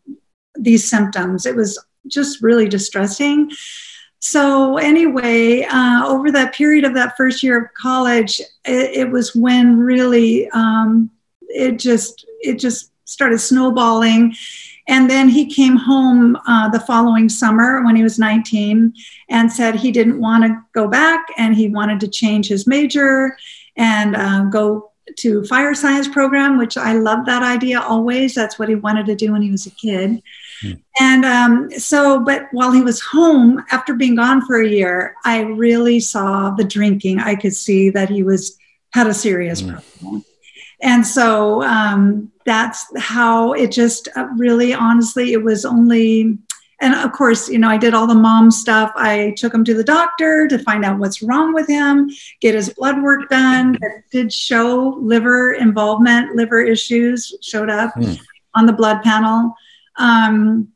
these 0.54 0.88
symptoms. 0.88 1.46
It 1.46 1.56
was 1.56 1.82
just 2.06 2.42
really 2.42 2.68
distressing. 2.68 3.50
So, 4.20 4.76
anyway, 4.76 5.62
uh, 5.62 6.06
over 6.06 6.30
that 6.30 6.54
period 6.54 6.84
of 6.84 6.94
that 6.94 7.16
first 7.16 7.42
year 7.42 7.58
of 7.58 7.74
college, 7.74 8.38
it, 8.66 8.90
it 8.94 9.10
was 9.10 9.34
when 9.34 9.78
really 9.78 10.48
um, 10.50 11.10
it 11.48 11.78
just 11.78 12.26
it 12.42 12.58
just 12.58 12.92
started 13.06 13.38
snowballing 13.38 14.34
and 14.90 15.09
then 15.09 15.28
he 15.28 15.47
came 15.47 15.76
home 15.76 16.37
uh, 16.49 16.68
the 16.68 16.80
following 16.80 17.28
summer 17.28 17.82
when 17.85 17.94
he 17.94 18.02
was 18.02 18.18
19 18.18 18.92
and 19.28 19.50
said 19.50 19.76
he 19.76 19.92
didn't 19.92 20.20
want 20.20 20.44
to 20.44 20.61
go 20.75 20.88
back 20.88 21.26
and 21.38 21.54
he 21.54 21.68
wanted 21.68 22.00
to 22.00 22.09
change 22.09 22.49
his 22.49 22.66
major 22.66 23.37
and 23.76 24.16
uh, 24.16 24.44
go 24.44 24.90
to 25.16 25.44
fire 25.44 25.75
science 25.75 26.06
program 26.06 26.59
which 26.59 26.76
i 26.76 26.92
love 26.92 27.25
that 27.26 27.42
idea 27.42 27.80
always 27.80 28.35
that's 28.35 28.59
what 28.59 28.68
he 28.68 28.75
wanted 28.75 29.06
to 29.06 29.16
do 29.16 29.32
when 29.32 29.42
he 29.42 29.50
was 29.50 29.66
a 29.66 29.70
kid 29.70 30.23
hmm. 30.61 30.73
and 31.00 31.25
um, 31.25 31.70
so 31.73 32.20
but 32.20 32.47
while 32.52 32.70
he 32.70 32.82
was 32.82 33.00
home 33.00 33.64
after 33.73 33.94
being 33.94 34.14
gone 34.14 34.44
for 34.44 34.61
a 34.61 34.68
year 34.68 35.14
i 35.25 35.40
really 35.40 35.99
saw 35.99 36.50
the 36.50 36.64
drinking 36.64 37.18
i 37.18 37.35
could 37.35 37.54
see 37.54 37.90
that 37.90 38.09
he 38.09 38.23
was 38.23 38.56
had 38.92 39.06
a 39.06 39.14
serious 39.14 39.61
hmm. 39.61 39.70
problem 39.70 40.25
and 40.82 41.06
so 41.06 41.62
um, 41.62 42.30
that's 42.44 42.87
how 42.99 43.52
it 43.52 43.70
just 43.70 44.08
uh, 44.16 44.26
really 44.37 44.72
honestly 44.72 45.32
it 45.32 45.42
was 45.42 45.64
only 45.64 46.38
and 46.80 46.94
of 46.94 47.12
course 47.12 47.49
you 47.49 47.58
know 47.58 47.68
i 47.68 47.76
did 47.76 47.94
all 47.94 48.06
the 48.06 48.14
mom 48.14 48.50
stuff. 48.50 48.92
I 48.96 49.34
took 49.37 49.52
him 49.52 49.64
to 49.64 49.75
the 49.75 49.84
doctor 49.84 50.49
to 50.49 50.58
find 50.58 50.84
out 50.84 50.99
what's 50.99 51.22
wrong 51.22 51.52
with 51.52 51.68
him 51.68 52.10
get 52.40 52.54
his 52.54 52.70
blood 52.70 53.02
work 53.02 53.28
done. 53.28 53.76
It 53.80 54.04
did 54.10 54.32
show 54.32 54.96
liver 55.00 55.52
involvement 55.52 56.37
liver 56.37 56.60
issues 56.60 57.34
showed 57.42 57.70
up 57.70 57.94
mm. 57.94 58.18
on 58.54 58.66
the 58.66 58.72
blood 58.72 59.02
panel. 59.02 59.54
Um, 59.96 60.72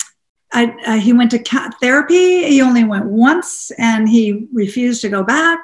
I, 0.52 0.66
uh, 0.86 0.98
he 0.98 1.12
went 1.12 1.32
to 1.32 1.40
cat 1.40 1.74
therapy. 1.80 2.44
He 2.44 2.62
only 2.62 2.84
went 2.84 3.06
once 3.06 3.72
and 3.76 4.08
he 4.08 4.46
refused 4.52 5.00
to 5.02 5.08
go 5.08 5.24
back 5.24 5.58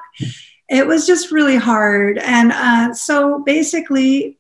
it 0.70 0.86
was 0.86 1.06
just 1.06 1.30
really 1.30 1.56
hard 1.56 2.18
and 2.18 2.52
uh, 2.52 2.94
so 2.94 3.40
basically 3.40 4.38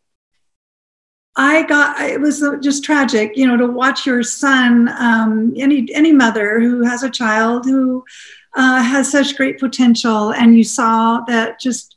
I 1.36 1.62
got 1.62 2.00
it 2.02 2.20
was 2.20 2.44
just 2.60 2.84
tragic, 2.84 3.36
you 3.36 3.46
know, 3.46 3.56
to 3.56 3.66
watch 3.66 4.04
your 4.04 4.22
son, 4.22 4.88
um, 4.98 5.54
any 5.56 5.88
any 5.94 6.12
mother 6.12 6.60
who 6.60 6.82
has 6.84 7.02
a 7.02 7.10
child 7.10 7.64
who 7.64 8.04
uh, 8.54 8.82
has 8.82 9.10
such 9.10 9.36
great 9.36 9.58
potential, 9.58 10.32
and 10.32 10.56
you 10.56 10.64
saw 10.64 11.20
that 11.28 11.60
just 11.60 11.96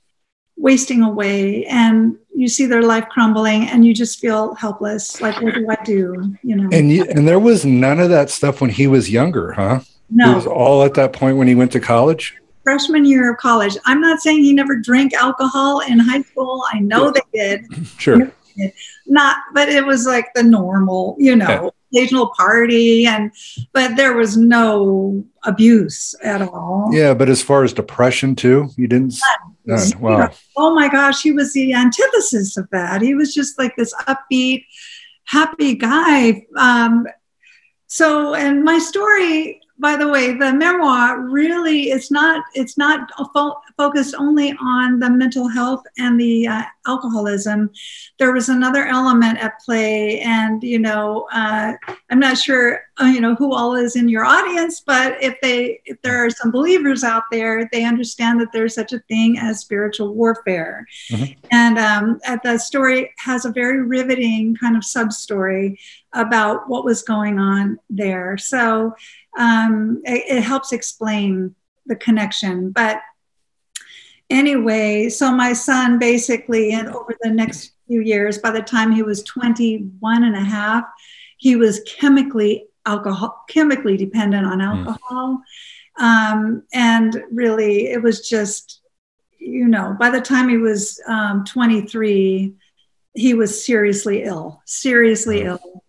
wasting 0.56 1.02
away, 1.02 1.66
and 1.66 2.16
you 2.36 2.48
see 2.48 2.68
their 2.68 2.84
life 2.84 3.06
crumbling, 3.10 3.68
and 3.68 3.86
you 3.86 3.94
just 3.94 4.20
feel 4.20 4.54
helpless. 4.54 5.20
Like, 5.20 5.42
what 5.42 5.56
do 5.56 5.68
I 5.68 5.84
do? 5.84 6.36
You 6.44 6.56
know. 6.56 6.70
And 6.72 6.92
you, 6.92 7.04
and 7.06 7.28
there 7.28 7.40
was 7.40 7.66
none 7.66 8.00
of 8.00 8.10
that 8.12 8.30
stuff 8.30 8.62
when 8.62 8.70
he 8.70 8.86
was 8.86 9.10
younger, 9.10 9.54
huh? 9.54 9.80
No, 10.12 10.32
it 10.32 10.36
was 10.36 10.48
all 10.48 10.84
at 10.84 10.94
that 10.94 11.12
point 11.12 11.38
when 11.38 11.48
he 11.48 11.56
went 11.56 11.72
to 11.72 11.80
college 11.80 12.38
freshman 12.64 13.06
year 13.06 13.32
of 13.32 13.38
college. 13.38 13.78
I'm 13.86 14.02
not 14.02 14.20
saying 14.20 14.40
he 14.40 14.54
never 14.54 14.78
drank 14.78 15.14
alcohol 15.14 15.82
in 15.82 16.00
high 16.00 16.22
school. 16.22 16.64
I 16.72 16.80
know 16.80 17.12
they 17.12 17.22
did. 17.34 17.66
Sure. 17.98 18.32
Not 19.08 19.38
but 19.54 19.68
it 19.70 19.84
was 19.84 20.06
like 20.06 20.28
the 20.36 20.44
normal 20.44 21.16
you 21.18 21.36
know 21.36 21.72
occasional 21.92 22.32
party 22.38 23.06
and 23.08 23.32
but 23.72 23.96
there 23.96 24.14
was 24.14 24.38
no 24.38 25.26
abuse 25.44 26.14
at 26.24 26.42
all. 26.42 26.90
Yeah 26.92 27.14
but 27.16 27.30
as 27.30 27.42
far 27.42 27.64
as 27.64 27.74
depression 27.74 28.36
too 28.36 28.70
you 28.78 28.88
didn't 28.88 29.16
None. 29.66 30.00
wow. 30.00 30.30
Oh 30.56 30.76
my 30.76 30.88
gosh 30.88 31.24
he 31.24 31.32
was 31.32 31.54
the 31.54 31.74
antithesis 31.74 32.56
of 32.58 32.70
that. 32.70 33.02
He 33.02 33.16
was 33.16 33.34
just 33.34 33.58
like 33.58 33.76
this 33.76 33.94
upbeat 34.08 34.66
happy 35.26 35.74
guy. 35.76 36.46
Um, 36.56 37.08
so 37.88 38.36
and 38.36 38.64
my 38.64 38.78
story 38.78 39.62
by 39.80 39.96
the 39.96 40.08
way 40.08 40.34
the 40.34 40.54
memoir 40.54 41.22
really 41.22 41.90
is 41.90 42.12
not 42.12 42.44
it's 42.54 42.78
not 42.78 43.10
fo- 43.34 43.60
focused 43.78 44.16
only 44.18 44.54
on 44.62 45.00
the 45.00 45.10
mental 45.10 45.48
health 45.48 45.84
and 45.98 46.20
the 46.20 46.48
uh, 46.48 46.64
alcoholism, 46.88 47.70
there 48.20 48.34
was 48.34 48.50
another 48.50 48.86
element 48.86 49.38
at 49.40 49.60
play. 49.60 50.20
And, 50.20 50.62
you 50.64 50.80
know, 50.80 51.28
uh, 51.34 51.74
I'm 52.10 52.20
not 52.20 52.38
sure, 52.38 52.82
uh, 53.02 53.06
you 53.06 53.22
know, 53.22 53.36
who 53.36 53.54
all 53.54 53.76
is 53.76 53.96
in 53.96 54.10
your 54.10 54.26
audience, 54.26 54.82
but 54.82 55.22
if 55.22 55.36
they, 55.42 55.82
if 55.86 56.02
there 56.02 56.24
are 56.24 56.30
some 56.30 56.52
believers 56.52 57.04
out 57.04 57.24
there, 57.32 57.70
they 57.72 57.86
understand 57.86 58.40
that 58.42 58.50
there's 58.52 58.76
such 58.76 58.94
a 58.94 59.00
thing 59.00 59.38
as 59.40 59.60
spiritual 59.60 60.14
warfare. 60.14 60.86
Mm-hmm. 61.10 61.34
And 61.52 61.80
um, 61.80 62.20
the 62.44 62.58
story 62.58 63.14
has 63.20 63.46
a 63.46 63.52
very 63.52 63.82
riveting 63.82 64.56
kind 64.56 64.76
of 64.76 64.84
sub 64.84 65.14
story 65.14 65.80
about 66.14 66.70
what 66.70 66.86
was 66.86 67.02
going 67.02 67.40
on 67.40 67.80
there. 67.90 68.38
So 68.38 68.94
um, 69.38 70.02
it, 70.06 70.38
it 70.38 70.42
helps 70.42 70.72
explain 70.72 71.56
the 71.86 71.96
connection. 71.96 72.72
But 72.72 73.02
anyway, 74.30 75.10
so 75.10 75.32
my 75.32 75.54
son 75.54 76.00
basically, 76.00 76.72
and 76.72 76.90
over 76.90 77.16
the 77.22 77.32
next 77.32 77.74
few 77.88 78.02
years, 78.02 78.38
by 78.38 78.52
the 78.52 78.62
time 78.62 78.92
he 78.92 79.04
was 79.04 79.24
21 79.24 80.24
and 80.24 80.36
a 80.36 80.44
half, 80.44 80.86
he 81.38 81.56
was 81.56 81.82
chemically 81.82 82.68
alcohol, 82.86 83.44
chemically 83.50 83.98
dependent 83.98 84.46
on 84.46 84.60
hmm. 84.60 84.62
alcohol. 84.62 85.42
Mm. 86.00 86.04
Um, 86.04 86.64
and 86.74 87.24
really, 87.32 87.88
it 87.88 88.02
was 88.02 88.28
just, 88.28 88.82
you 89.38 89.68
know, 89.68 89.96
by 90.00 90.10
the 90.10 90.22
time 90.22 90.50
he 90.50 90.58
was 90.58 91.00
um, 91.08 91.44
23, 91.46 92.54
he 93.16 93.34
was 93.36 93.64
seriously 93.64 94.24
ill, 94.24 94.62
seriously 94.66 95.42
mm. 95.42 95.46
ill 95.46 95.83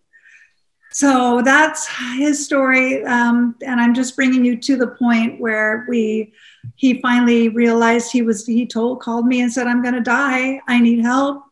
so 0.95 1.41
that's 1.43 1.87
his 2.15 2.45
story 2.45 3.03
um, 3.03 3.55
and 3.65 3.81
i'm 3.81 3.93
just 3.93 4.15
bringing 4.15 4.45
you 4.45 4.55
to 4.55 4.77
the 4.77 4.87
point 4.87 5.39
where 5.41 5.85
we 5.89 6.31
he 6.75 7.01
finally 7.01 7.49
realized 7.49 8.11
he 8.11 8.21
was 8.21 8.45
he 8.45 8.65
told 8.65 9.01
called 9.01 9.27
me 9.27 9.41
and 9.41 9.51
said 9.51 9.67
i'm 9.67 9.81
going 9.81 9.93
to 9.93 10.01
die. 10.01 10.59
I 10.67 10.79
need 10.79 11.01
help. 11.01 11.43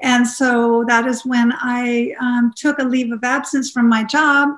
And 0.00 0.26
so 0.26 0.84
that 0.88 1.06
is 1.06 1.24
when 1.24 1.52
i 1.52 2.14
um, 2.20 2.52
took 2.56 2.78
a 2.78 2.84
leave 2.84 3.12
of 3.12 3.22
absence 3.22 3.70
from 3.70 3.88
my 3.88 4.04
job 4.04 4.50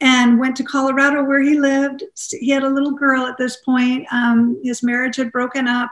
and 0.00 0.38
went 0.38 0.56
to 0.56 0.64
colorado 0.64 1.24
where 1.24 1.42
he 1.42 1.58
lived. 1.58 2.02
He 2.30 2.50
had 2.50 2.64
a 2.64 2.68
little 2.68 2.92
girl 2.92 3.26
at 3.26 3.38
this 3.38 3.56
point. 3.56 4.06
Um, 4.12 4.60
his 4.62 4.82
marriage 4.82 5.16
had 5.16 5.32
broken 5.32 5.66
up. 5.68 5.90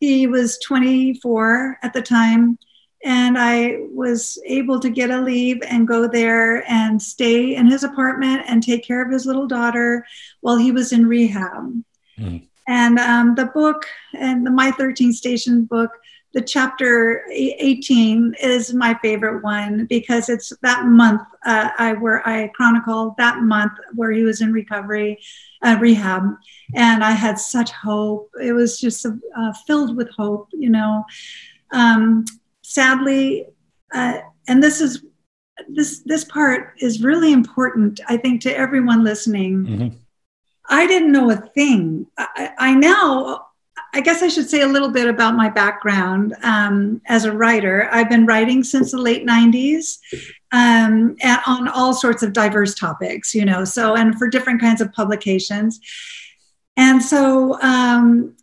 He 0.00 0.26
was 0.26 0.58
24 0.64 1.78
at 1.82 1.92
the 1.92 2.02
time 2.02 2.58
and 3.06 3.38
I 3.38 3.78
was 3.92 4.36
able 4.46 4.80
to 4.80 4.90
get 4.90 5.10
a 5.10 5.20
leave 5.20 5.62
and 5.62 5.86
go 5.86 6.08
there 6.08 6.68
and 6.68 7.00
stay 7.00 7.54
in 7.54 7.70
his 7.70 7.84
apartment 7.84 8.42
and 8.48 8.60
take 8.60 8.84
care 8.84 9.00
of 9.00 9.12
his 9.12 9.26
little 9.26 9.46
daughter 9.46 10.04
while 10.40 10.56
he 10.56 10.72
was 10.72 10.92
in 10.92 11.06
rehab. 11.06 11.84
Mm. 12.18 12.48
And 12.66 12.98
um, 12.98 13.36
the 13.36 13.46
book 13.46 13.86
and 14.12 14.44
the 14.44 14.50
My 14.50 14.72
13 14.72 15.12
Station 15.12 15.66
book, 15.66 15.92
the 16.34 16.40
chapter 16.40 17.24
18 17.30 18.34
is 18.42 18.74
my 18.74 18.98
favorite 19.00 19.40
one 19.44 19.86
because 19.86 20.28
it's 20.28 20.52
that 20.62 20.86
month 20.86 21.22
uh, 21.46 21.70
I 21.78 21.92
where 21.92 22.26
I 22.28 22.48
chronicle 22.48 23.14
that 23.18 23.38
month 23.38 23.72
where 23.94 24.10
he 24.10 24.24
was 24.24 24.40
in 24.40 24.52
recovery, 24.52 25.20
uh, 25.62 25.78
rehab, 25.80 26.24
and 26.74 27.04
I 27.04 27.12
had 27.12 27.38
such 27.38 27.70
hope. 27.70 28.30
It 28.42 28.52
was 28.52 28.80
just 28.80 29.06
uh, 29.06 29.52
filled 29.64 29.96
with 29.96 30.10
hope, 30.10 30.48
you 30.52 30.70
know. 30.70 31.04
Um, 31.70 32.24
sadly, 32.66 33.46
uh, 33.94 34.18
and 34.48 34.62
this 34.62 34.80
is 34.80 35.04
this 35.68 36.00
this 36.04 36.24
part 36.24 36.74
is 36.80 37.02
really 37.02 37.32
important, 37.32 38.00
I 38.08 38.16
think, 38.16 38.42
to 38.42 38.56
everyone 38.56 39.04
listening. 39.04 39.64
Mm-hmm. 39.64 39.96
I 40.68 40.86
didn't 40.86 41.12
know 41.12 41.30
a 41.30 41.36
thing. 41.36 42.08
I, 42.18 42.50
I, 42.58 42.74
now, 42.74 43.46
I 43.94 44.00
guess 44.00 44.20
I 44.20 44.26
should 44.26 44.50
say 44.50 44.62
a 44.62 44.66
little 44.66 44.88
bit 44.88 45.06
about 45.06 45.36
my 45.36 45.48
background 45.48 46.34
um, 46.42 47.00
as 47.06 47.24
a 47.24 47.30
writer. 47.30 47.88
I've 47.92 48.08
been 48.08 48.26
writing 48.26 48.64
since 48.64 48.90
the 48.90 48.98
late 48.98 49.24
90s 49.24 49.98
um, 50.50 51.16
and 51.22 51.40
on 51.46 51.68
all 51.68 51.94
sorts 51.94 52.24
of 52.24 52.32
diverse 52.32 52.74
topics, 52.74 53.32
you 53.32 53.44
know, 53.44 53.64
so, 53.64 53.94
and 53.94 54.18
for 54.18 54.28
different 54.28 54.60
kinds 54.60 54.80
of 54.80 54.92
publications. 54.92 55.78
And 56.76 57.00
so 57.00 57.60
um, 57.62 58.36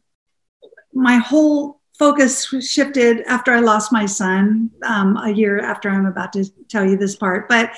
my 0.93 1.17
whole 1.17 1.81
focus 1.97 2.47
shifted 2.61 3.21
after 3.27 3.51
I 3.51 3.59
lost 3.59 3.91
my 3.91 4.05
son 4.05 4.71
um, 4.83 5.17
a 5.17 5.29
year 5.29 5.59
after 5.59 5.89
I'm 5.89 6.05
about 6.05 6.33
to 6.33 6.45
tell 6.67 6.85
you 6.85 6.97
this 6.97 7.15
part, 7.15 7.47
but 7.47 7.71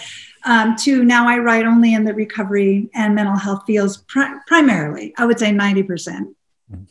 um, 0.46 0.76
to 0.78 1.04
now 1.04 1.28
I 1.28 1.38
write 1.40 1.66
only 1.66 1.94
in 1.94 2.06
the 2.06 2.14
recovery 2.14 2.90
and 2.94 3.16
mental 3.16 3.36
health 3.36 3.64
fields 3.66 3.98
pri- 3.98 4.40
primarily. 4.48 5.14
I 5.18 5.26
would 5.26 5.40
say 5.40 5.52
90%. 5.52 5.88
percent 5.88 6.28
mm 6.72 6.78
hmm 6.78 6.84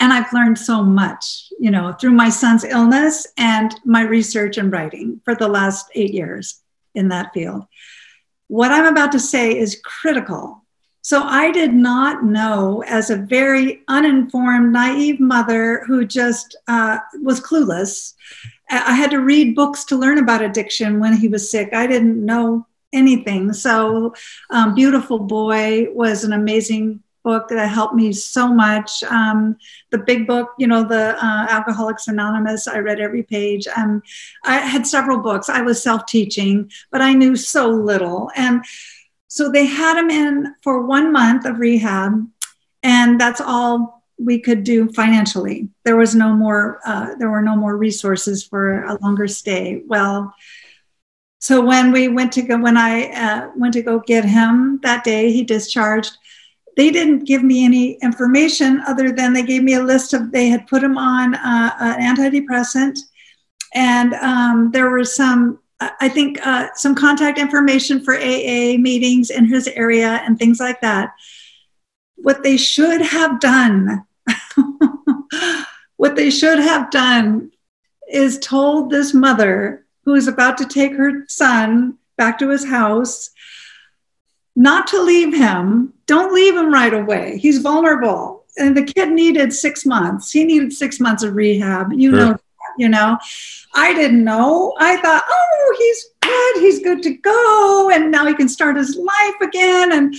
And 0.00 0.12
I've 0.12 0.32
learned 0.32 0.58
so 0.58 0.84
much, 0.84 1.52
you 1.58 1.70
know, 1.72 1.92
through 1.92 2.12
my 2.24 2.30
son's 2.30 2.64
illness 2.64 3.26
and 3.36 3.74
my 3.84 4.02
research 4.02 4.56
and 4.56 4.70
writing 4.72 5.20
for 5.24 5.34
the 5.34 5.48
last 5.48 5.90
eight 5.94 6.14
years 6.14 6.62
in 6.94 7.08
that 7.08 7.32
field. 7.34 7.64
What 8.46 8.70
I'm 8.70 8.86
about 8.86 9.12
to 9.12 9.20
say 9.20 9.58
is 9.58 9.80
critical 9.84 10.64
so 11.02 11.22
I 11.22 11.50
did 11.50 11.72
not 11.72 12.24
know, 12.24 12.82
as 12.86 13.10
a 13.10 13.16
very 13.16 13.82
uninformed, 13.88 14.72
naive 14.72 15.20
mother 15.20 15.84
who 15.86 16.04
just 16.04 16.56
uh, 16.66 16.98
was 17.22 17.40
clueless. 17.40 18.14
I 18.70 18.94
had 18.94 19.10
to 19.12 19.20
read 19.20 19.54
books 19.54 19.84
to 19.86 19.96
learn 19.96 20.18
about 20.18 20.42
addiction 20.42 21.00
when 21.00 21.14
he 21.16 21.28
was 21.28 21.50
sick. 21.50 21.72
I 21.72 21.86
didn't 21.86 22.24
know 22.24 22.66
anything. 22.92 23.52
So, 23.52 24.14
um, 24.50 24.74
Beautiful 24.74 25.18
Boy 25.18 25.86
was 25.92 26.24
an 26.24 26.32
amazing 26.32 27.02
book 27.24 27.48
that 27.48 27.66
helped 27.68 27.94
me 27.94 28.12
so 28.12 28.48
much. 28.48 29.02
Um, 29.04 29.56
the 29.90 29.98
big 29.98 30.26
book, 30.26 30.48
you 30.58 30.66
know, 30.66 30.82
the 30.82 31.16
uh, 31.22 31.46
Alcoholics 31.50 32.08
Anonymous, 32.08 32.66
I 32.68 32.78
read 32.78 33.00
every 33.00 33.22
page. 33.22 33.66
Um, 33.76 34.02
I 34.44 34.58
had 34.58 34.86
several 34.86 35.18
books. 35.18 35.48
I 35.48 35.60
was 35.60 35.82
self 35.82 36.06
teaching, 36.06 36.70
but 36.90 37.02
I 37.02 37.12
knew 37.12 37.36
so 37.36 37.68
little. 37.68 38.30
And 38.36 38.64
so 39.28 39.50
they 39.50 39.66
had 39.66 39.98
him 39.98 40.10
in 40.10 40.54
for 40.62 40.86
one 40.86 41.12
month 41.12 41.44
of 41.44 41.60
rehab, 41.60 42.26
and 42.82 43.20
that's 43.20 43.40
all 43.40 44.02
we 44.18 44.40
could 44.40 44.64
do 44.64 44.88
financially. 44.92 45.68
There 45.84 45.96
was 45.96 46.14
no 46.14 46.32
more. 46.32 46.80
Uh, 46.84 47.14
there 47.18 47.30
were 47.30 47.42
no 47.42 47.54
more 47.54 47.76
resources 47.76 48.42
for 48.42 48.82
a 48.84 48.98
longer 49.00 49.28
stay. 49.28 49.82
Well, 49.86 50.34
so 51.38 51.64
when 51.64 51.92
we 51.92 52.08
went 52.08 52.32
to 52.32 52.42
go, 52.42 52.58
when 52.58 52.76
I 52.76 53.10
uh, 53.12 53.50
went 53.54 53.74
to 53.74 53.82
go 53.82 54.00
get 54.00 54.24
him 54.24 54.80
that 54.82 55.04
day, 55.04 55.30
he 55.30 55.44
discharged. 55.44 56.16
They 56.76 56.90
didn't 56.90 57.24
give 57.24 57.42
me 57.42 57.64
any 57.64 57.98
information 58.02 58.80
other 58.86 59.12
than 59.12 59.32
they 59.32 59.42
gave 59.42 59.62
me 59.62 59.74
a 59.74 59.82
list 59.82 60.14
of 60.14 60.32
they 60.32 60.48
had 60.48 60.66
put 60.66 60.82
him 60.82 60.96
on 60.96 61.34
uh, 61.34 61.72
an 61.80 62.16
antidepressant, 62.16 62.98
and 63.74 64.14
um, 64.14 64.70
there 64.72 64.88
were 64.88 65.04
some 65.04 65.60
I 65.80 66.08
think 66.08 66.44
uh, 66.44 66.68
some 66.74 66.94
contact 66.94 67.38
information 67.38 68.00
for 68.00 68.14
AA 68.14 68.76
meetings 68.78 69.30
in 69.30 69.44
his 69.46 69.68
area 69.68 70.20
and 70.24 70.38
things 70.38 70.58
like 70.58 70.80
that. 70.80 71.14
What 72.16 72.42
they 72.42 72.56
should 72.56 73.00
have 73.00 73.38
done, 73.38 74.04
what 75.96 76.16
they 76.16 76.30
should 76.30 76.58
have 76.58 76.90
done 76.90 77.52
is 78.10 78.38
told 78.40 78.90
this 78.90 79.14
mother 79.14 79.86
who 80.04 80.14
is 80.14 80.26
about 80.26 80.58
to 80.58 80.66
take 80.66 80.94
her 80.94 81.24
son 81.28 81.98
back 82.16 82.38
to 82.40 82.48
his 82.48 82.64
house 82.64 83.30
not 84.56 84.88
to 84.88 85.00
leave 85.00 85.32
him. 85.32 85.94
Don't 86.06 86.34
leave 86.34 86.56
him 86.56 86.72
right 86.72 86.92
away. 86.92 87.38
He's 87.38 87.58
vulnerable. 87.58 88.44
And 88.58 88.76
the 88.76 88.82
kid 88.82 89.10
needed 89.12 89.52
six 89.52 89.86
months. 89.86 90.32
He 90.32 90.44
needed 90.44 90.72
six 90.72 90.98
months 90.98 91.22
of 91.22 91.36
rehab. 91.36 91.92
You 91.92 92.10
sure. 92.10 92.18
know, 92.18 92.38
you 92.76 92.88
know. 92.88 93.18
I 93.74 93.94
didn't 93.94 94.24
know. 94.24 94.74
I 94.78 94.96
thought, 94.96 95.24
oh, 95.28 95.76
he's 95.78 96.06
good. 96.20 96.62
He's 96.62 96.82
good 96.82 97.02
to 97.02 97.16
go. 97.18 97.90
And 97.92 98.10
now 98.10 98.26
he 98.26 98.34
can 98.34 98.48
start 98.48 98.76
his 98.76 98.96
life 98.96 99.40
again. 99.42 99.92
And, 99.92 100.14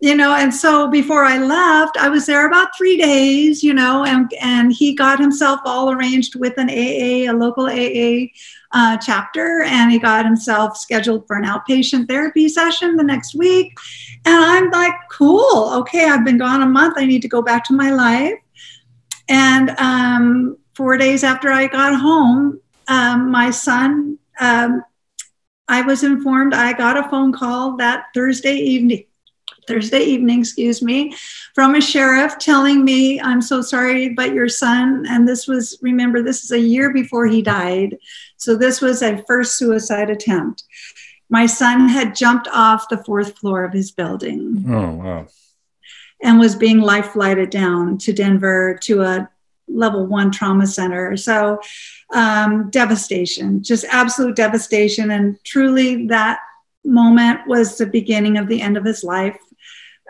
you 0.00 0.16
know, 0.16 0.34
and 0.34 0.52
so 0.52 0.88
before 0.88 1.24
I 1.24 1.38
left, 1.38 1.96
I 1.96 2.08
was 2.08 2.26
there 2.26 2.46
about 2.46 2.76
three 2.76 2.96
days, 2.96 3.62
you 3.62 3.74
know, 3.74 4.04
and, 4.04 4.32
and 4.40 4.72
he 4.72 4.94
got 4.94 5.20
himself 5.20 5.60
all 5.64 5.92
arranged 5.92 6.34
with 6.34 6.54
an 6.58 6.70
AA, 6.70 7.30
a 7.30 7.32
local 7.32 7.66
AA 7.66 8.26
uh, 8.72 8.96
chapter, 8.96 9.62
and 9.62 9.92
he 9.92 9.98
got 9.98 10.24
himself 10.24 10.76
scheduled 10.76 11.26
for 11.26 11.36
an 11.36 11.44
outpatient 11.44 12.08
therapy 12.08 12.48
session 12.48 12.96
the 12.96 13.04
next 13.04 13.34
week. 13.34 13.76
And 14.24 14.34
I'm 14.34 14.70
like, 14.70 14.94
cool. 15.10 15.72
Okay, 15.74 16.06
I've 16.06 16.24
been 16.24 16.38
gone 16.38 16.62
a 16.62 16.66
month. 16.66 16.94
I 16.96 17.04
need 17.04 17.22
to 17.22 17.28
go 17.28 17.42
back 17.42 17.64
to 17.64 17.74
my 17.74 17.90
life. 17.90 18.38
And 19.28 19.70
um, 19.78 20.56
four 20.74 20.96
days 20.96 21.22
after 21.22 21.50
I 21.50 21.66
got 21.66 22.00
home, 22.00 22.60
um, 22.88 23.30
my 23.30 23.50
son, 23.50 24.18
um, 24.40 24.84
I 25.68 25.82
was 25.82 26.02
informed 26.02 26.54
I 26.54 26.72
got 26.72 26.98
a 26.98 27.08
phone 27.08 27.32
call 27.32 27.76
that 27.78 28.06
Thursday 28.14 28.56
evening. 28.56 29.04
Thursday 29.68 30.00
evening, 30.00 30.40
excuse 30.40 30.82
me, 30.82 31.14
from 31.54 31.76
a 31.76 31.80
sheriff 31.80 32.36
telling 32.38 32.84
me, 32.84 33.20
I'm 33.20 33.40
so 33.40 33.62
sorry, 33.62 34.08
but 34.08 34.34
your 34.34 34.48
son, 34.48 35.06
and 35.08 35.26
this 35.26 35.46
was, 35.46 35.78
remember, 35.80 36.20
this 36.20 36.42
is 36.42 36.50
a 36.50 36.58
year 36.58 36.92
before 36.92 37.26
he 37.26 37.42
died. 37.42 37.96
So 38.38 38.56
this 38.56 38.80
was 38.80 39.02
a 39.02 39.22
first 39.28 39.56
suicide 39.56 40.10
attempt. 40.10 40.64
My 41.30 41.46
son 41.46 41.88
had 41.88 42.16
jumped 42.16 42.48
off 42.52 42.88
the 42.88 43.04
fourth 43.04 43.38
floor 43.38 43.64
of 43.64 43.72
his 43.72 43.92
building. 43.92 44.64
Oh, 44.68 44.90
wow. 44.90 45.26
And 46.22 46.40
was 46.40 46.56
being 46.56 46.80
life 46.80 47.10
flighted 47.10 47.50
down 47.50 47.98
to 47.98 48.12
Denver 48.12 48.78
to 48.82 49.02
a 49.02 49.30
level 49.68 50.06
one 50.06 50.30
trauma 50.30 50.66
center. 50.66 51.16
So 51.16 51.60
um, 52.12 52.70
devastation, 52.70 53.62
just 53.62 53.84
absolute 53.86 54.36
devastation. 54.36 55.10
And 55.10 55.42
truly, 55.44 56.06
that 56.06 56.40
moment 56.84 57.40
was 57.46 57.78
the 57.78 57.86
beginning 57.86 58.38
of 58.38 58.48
the 58.48 58.60
end 58.60 58.76
of 58.76 58.84
his 58.84 59.02
life. 59.02 59.38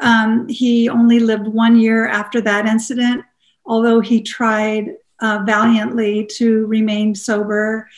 Um, 0.01 0.49
he 0.49 0.89
only 0.89 1.21
lived 1.21 1.47
one 1.47 1.77
year 1.79 2.09
after 2.09 2.41
that 2.41 2.67
incident, 2.67 3.25
although 3.65 4.01
he 4.01 4.21
tried 4.21 4.97
uh, 5.21 5.43
valiantly 5.47 6.27
to 6.27 6.67
remain 6.67 7.15
sober 7.15 7.89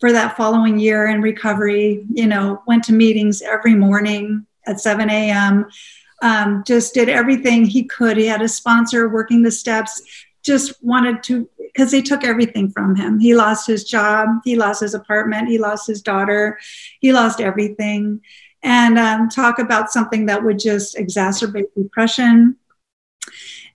for 0.00 0.10
that 0.12 0.36
following 0.36 0.78
year 0.78 1.06
in 1.06 1.22
recovery. 1.22 2.04
You 2.10 2.26
know, 2.26 2.62
went 2.66 2.84
to 2.84 2.92
meetings 2.92 3.40
every 3.42 3.74
morning 3.74 4.46
at 4.66 4.80
7 4.80 5.08
a.m. 5.08 5.66
Um, 6.22 6.64
just 6.66 6.94
did 6.94 7.08
everything 7.08 7.64
he 7.64 7.84
could. 7.84 8.16
He 8.16 8.26
had 8.26 8.42
a 8.42 8.48
sponsor 8.48 9.08
working 9.08 9.42
the 9.42 9.50
steps, 9.50 10.02
just 10.44 10.82
wanted 10.82 11.22
to, 11.24 11.48
because 11.58 11.90
they 11.90 12.02
took 12.02 12.22
everything 12.22 12.70
from 12.70 12.94
him. 12.94 13.18
He 13.18 13.34
lost 13.34 13.66
his 13.66 13.84
job, 13.84 14.28
he 14.44 14.56
lost 14.56 14.80
his 14.80 14.94
apartment, 14.94 15.48
he 15.48 15.58
lost 15.58 15.86
his 15.86 16.02
daughter, 16.02 16.58
he 17.00 17.12
lost 17.12 17.40
everything. 17.40 18.20
And 18.62 18.98
um, 18.98 19.28
talk 19.28 19.58
about 19.58 19.92
something 19.92 20.26
that 20.26 20.42
would 20.42 20.58
just 20.58 20.96
exacerbate 20.96 21.74
depression. 21.76 22.56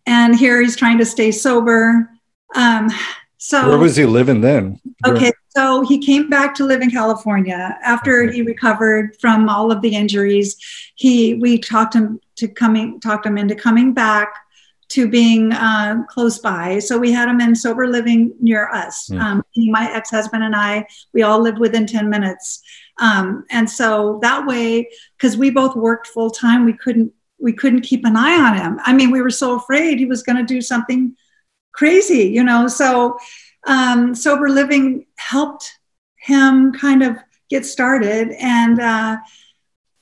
And 0.05 0.35
here 0.35 0.61
he's 0.61 0.75
trying 0.75 0.97
to 0.99 1.05
stay 1.05 1.31
sober. 1.31 2.09
Um, 2.55 2.89
so, 3.37 3.69
where 3.69 3.77
was 3.77 3.95
he 3.95 4.05
living 4.05 4.41
then? 4.41 4.79
Okay, 5.05 5.31
so 5.49 5.81
he 5.81 5.99
came 5.99 6.29
back 6.29 6.53
to 6.55 6.65
live 6.65 6.81
in 6.81 6.91
California 6.91 7.77
after 7.83 8.29
he 8.29 8.41
recovered 8.41 9.15
from 9.21 9.47
all 9.47 9.71
of 9.71 9.81
the 9.81 9.95
injuries. 9.95 10.57
He 10.95 11.35
we 11.35 11.57
talked 11.57 11.93
him 11.93 12.19
to 12.37 12.47
coming 12.47 12.99
talked 12.99 13.25
him 13.25 13.37
into 13.37 13.55
coming 13.55 13.93
back 13.93 14.33
to 14.89 15.07
being 15.07 15.53
uh, 15.53 16.03
close 16.09 16.39
by. 16.39 16.79
So 16.79 16.97
we 16.97 17.11
had 17.11 17.29
him 17.29 17.39
in 17.41 17.55
sober 17.55 17.87
living 17.87 18.33
near 18.39 18.69
us. 18.69 19.09
Mm. 19.09 19.21
Um, 19.21 19.43
my 19.55 19.91
ex 19.93 20.09
husband 20.09 20.43
and 20.43 20.55
I, 20.55 20.85
we 21.13 21.21
all 21.21 21.39
lived 21.39 21.59
within 21.59 21.85
10 21.85 22.09
minutes. 22.09 22.61
Um, 22.99 23.45
and 23.51 23.69
so 23.69 24.19
that 24.23 24.45
way, 24.45 24.89
because 25.17 25.37
we 25.37 25.51
both 25.51 25.75
worked 25.75 26.07
full 26.07 26.31
time, 26.31 26.65
we 26.65 26.73
couldn't 26.73 27.13
we 27.41 27.53
couldn't 27.53 27.81
keep 27.81 28.03
an 28.03 28.17
eye 28.17 28.37
on 28.37 28.57
him. 28.57 28.79
I 28.83 28.91
mean, 28.91 29.11
we 29.11 29.21
were 29.21 29.29
so 29.29 29.55
afraid 29.55 29.97
he 29.97 30.05
was 30.05 30.23
going 30.23 30.35
to 30.37 30.43
do 30.43 30.61
something 30.61 31.15
crazy, 31.71 32.27
you 32.27 32.43
know. 32.43 32.67
So 32.67 33.17
um, 33.65 34.13
sober 34.13 34.49
living 34.49 35.05
helped 35.15 35.71
him 36.17 36.73
kind 36.73 37.01
of 37.01 37.15
get 37.49 37.65
started, 37.65 38.31
and 38.39 38.81
uh, 38.81 39.17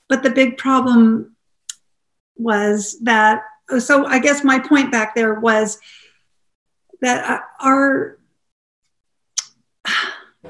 but 0.10 0.24
the 0.24 0.32
big 0.32 0.58
problem 0.58 1.36
was 2.36 2.98
that 3.04 3.42
so 3.80 4.06
I 4.06 4.20
guess 4.20 4.44
my 4.44 4.60
point 4.60 4.92
back 4.92 5.16
there 5.16 5.36
was 5.36 5.80
that 7.02 7.30
uh, 7.30 7.40
our 7.60 8.18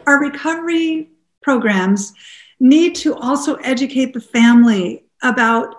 our 0.05 0.19
recovery 0.19 1.09
programs 1.41 2.13
need 2.59 2.95
to 2.95 3.15
also 3.15 3.55
educate 3.55 4.13
the 4.13 4.21
family 4.21 5.05
about 5.23 5.76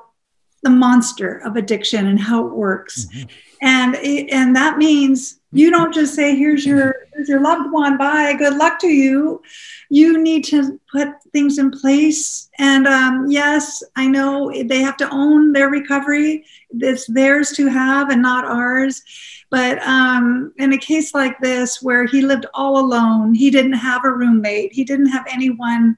the 0.62 0.70
monster 0.70 1.38
of 1.38 1.56
addiction 1.56 2.06
and 2.06 2.18
how 2.18 2.46
it 2.46 2.52
works. 2.52 3.06
Mm-hmm. 3.06 3.28
And 3.60 3.96
and 4.30 4.56
that 4.56 4.78
means 4.78 5.38
you 5.52 5.70
don't 5.70 5.94
just 5.94 6.14
say 6.14 6.36
here's 6.36 6.66
your 6.66 6.94
here's 7.12 7.28
your 7.28 7.40
loved 7.40 7.72
one 7.72 7.96
bye 7.96 8.34
good 8.34 8.54
luck 8.54 8.78
to 8.78 8.88
you 8.88 9.40
you 9.88 10.22
need 10.22 10.44
to 10.44 10.78
put 10.92 11.08
things 11.32 11.58
in 11.58 11.70
place 11.70 12.50
and 12.58 12.86
um, 12.86 13.26
yes 13.30 13.82
i 13.96 14.06
know 14.06 14.52
they 14.66 14.80
have 14.80 14.96
to 14.96 15.08
own 15.10 15.52
their 15.52 15.70
recovery 15.70 16.44
it's 16.70 17.06
theirs 17.06 17.52
to 17.52 17.66
have 17.66 18.10
and 18.10 18.20
not 18.20 18.44
ours 18.44 19.02
but 19.50 19.78
um, 19.86 20.52
in 20.58 20.74
a 20.74 20.78
case 20.78 21.14
like 21.14 21.38
this 21.40 21.80
where 21.80 22.04
he 22.04 22.20
lived 22.20 22.44
all 22.52 22.78
alone 22.78 23.32
he 23.32 23.50
didn't 23.50 23.72
have 23.72 24.04
a 24.04 24.12
roommate 24.12 24.72
he 24.72 24.84
didn't 24.84 25.08
have 25.08 25.24
anyone 25.30 25.96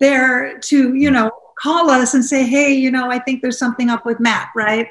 there 0.00 0.58
to 0.58 0.94
you 0.94 1.10
know 1.10 1.30
call 1.62 1.90
us 1.90 2.14
and 2.14 2.24
say 2.24 2.44
hey 2.44 2.72
you 2.72 2.90
know 2.90 3.10
i 3.10 3.18
think 3.18 3.42
there's 3.42 3.58
something 3.58 3.88
up 3.88 4.04
with 4.04 4.18
matt 4.18 4.48
right 4.56 4.88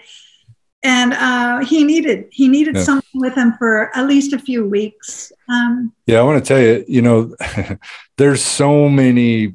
and 0.83 1.13
uh, 1.13 1.59
he 1.59 1.83
needed 1.83 2.27
he 2.31 2.47
needed 2.47 2.75
yeah. 2.75 2.83
someone 2.83 3.03
with 3.13 3.35
him 3.35 3.53
for 3.57 3.95
at 3.95 4.07
least 4.07 4.33
a 4.33 4.39
few 4.39 4.67
weeks. 4.67 5.31
Um, 5.47 5.93
yeah, 6.07 6.19
I 6.19 6.23
want 6.23 6.43
to 6.43 6.47
tell 6.47 6.59
you, 6.59 6.83
you 6.87 7.01
know, 7.01 7.35
there's 8.17 8.43
so 8.43 8.89
many 8.89 9.53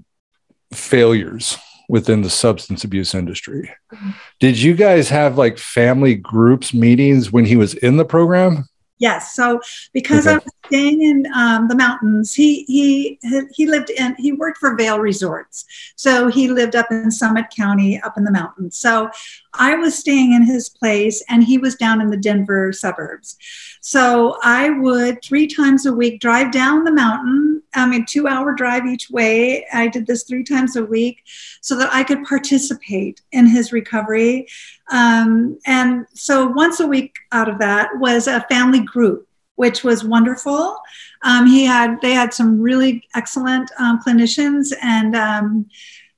failures 0.73 1.57
within 1.89 2.23
the 2.23 2.31
substance 2.31 2.85
abuse 2.85 3.15
industry. 3.15 3.71
Mm-hmm. 3.93 4.11
Did 4.41 4.61
you 4.61 4.75
guys 4.75 5.09
have 5.09 5.39
like 5.39 5.59
family 5.59 6.15
groups 6.15 6.73
meetings 6.73 7.33
when 7.33 7.45
he 7.45 7.57
was 7.57 7.75
in 7.75 7.97
the 7.97 8.05
program? 8.05 8.67
Yes. 8.99 9.35
So 9.35 9.61
because 9.93 10.27
okay. 10.27 10.35
I 10.35 10.39
was 10.39 10.53
staying 10.67 11.03
in 11.03 11.27
um, 11.35 11.69
the 11.69 11.75
mountains, 11.75 12.33
he 12.33 12.65
he 12.65 13.19
he 13.55 13.67
lived 13.67 13.91
in 13.91 14.15
he 14.17 14.33
worked 14.33 14.59
for 14.59 14.75
Vail 14.75 15.01
Resorts, 15.01 15.67
so 15.97 16.29
he 16.29 16.49
lived 16.49 16.75
up 16.75 16.87
in 16.91 17.11
Summit 17.11 17.47
County, 17.55 18.01
up 18.01 18.17
in 18.17 18.25
the 18.25 18.31
mountains. 18.31 18.77
So 18.77 19.11
I 19.53 19.75
was 19.75 19.99
staying 19.99 20.33
in 20.33 20.45
his 20.45 20.71
place, 20.71 21.23
and 21.29 21.45
he 21.45 21.59
was 21.59 21.75
down 21.75 22.01
in 22.01 22.09
the 22.09 22.17
Denver 22.17 22.73
suburbs. 22.73 23.37
So 23.83 24.39
I 24.43 24.71
would 24.71 25.23
three 25.23 25.47
times 25.47 25.85
a 25.85 25.93
week 25.93 26.21
drive 26.21 26.51
down 26.51 26.85
the 26.85 26.93
mountain. 26.93 27.63
I 27.75 27.87
mean, 27.87 28.07
two 28.09 28.27
hour 28.27 28.55
drive 28.55 28.87
each 28.87 29.11
way. 29.11 29.67
I 29.75 29.89
did 29.89 30.07
this 30.07 30.25
three 30.25 30.43
times 30.43 30.77
a 30.77 30.85
week, 30.85 31.23
so 31.61 31.77
that 31.77 31.93
I 31.93 32.03
could 32.03 32.25
participate 32.25 33.21
in 33.33 33.47
his 33.47 33.73
recovery. 33.73 34.47
Um, 34.91 35.59
and 35.67 36.07
so 36.15 36.47
once 36.47 36.81
a 36.81 36.87
week 36.87 37.15
out 37.33 37.49
of 37.49 37.59
that 37.59 37.91
was 37.99 38.29
a 38.29 38.47
family 38.49 38.81
group, 38.81 39.29
which 39.57 39.83
was 39.83 40.05
wonderful. 40.05 40.77
Um, 41.23 41.47
he 41.47 41.65
had 41.65 42.01
they 42.03 42.13
had 42.13 42.33
some 42.33 42.61
really 42.61 43.03
excellent 43.15 43.71
um, 43.79 44.01
clinicians 44.07 44.73
and 44.83 45.17
um, 45.17 45.67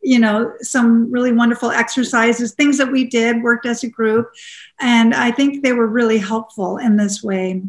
you 0.02 0.18
know 0.18 0.52
some 0.60 1.10
really 1.10 1.32
wonderful 1.32 1.70
exercises, 1.70 2.52
things 2.52 2.78
that 2.78 2.90
we 2.90 3.04
did 3.04 3.42
worked 3.42 3.66
as 3.66 3.84
a 3.84 3.88
group, 3.88 4.30
and 4.80 5.14
I 5.14 5.30
think 5.30 5.62
they 5.62 5.72
were 5.72 5.86
really 5.86 6.18
helpful 6.18 6.78
in 6.78 6.96
this 6.96 7.22
way. 7.22 7.62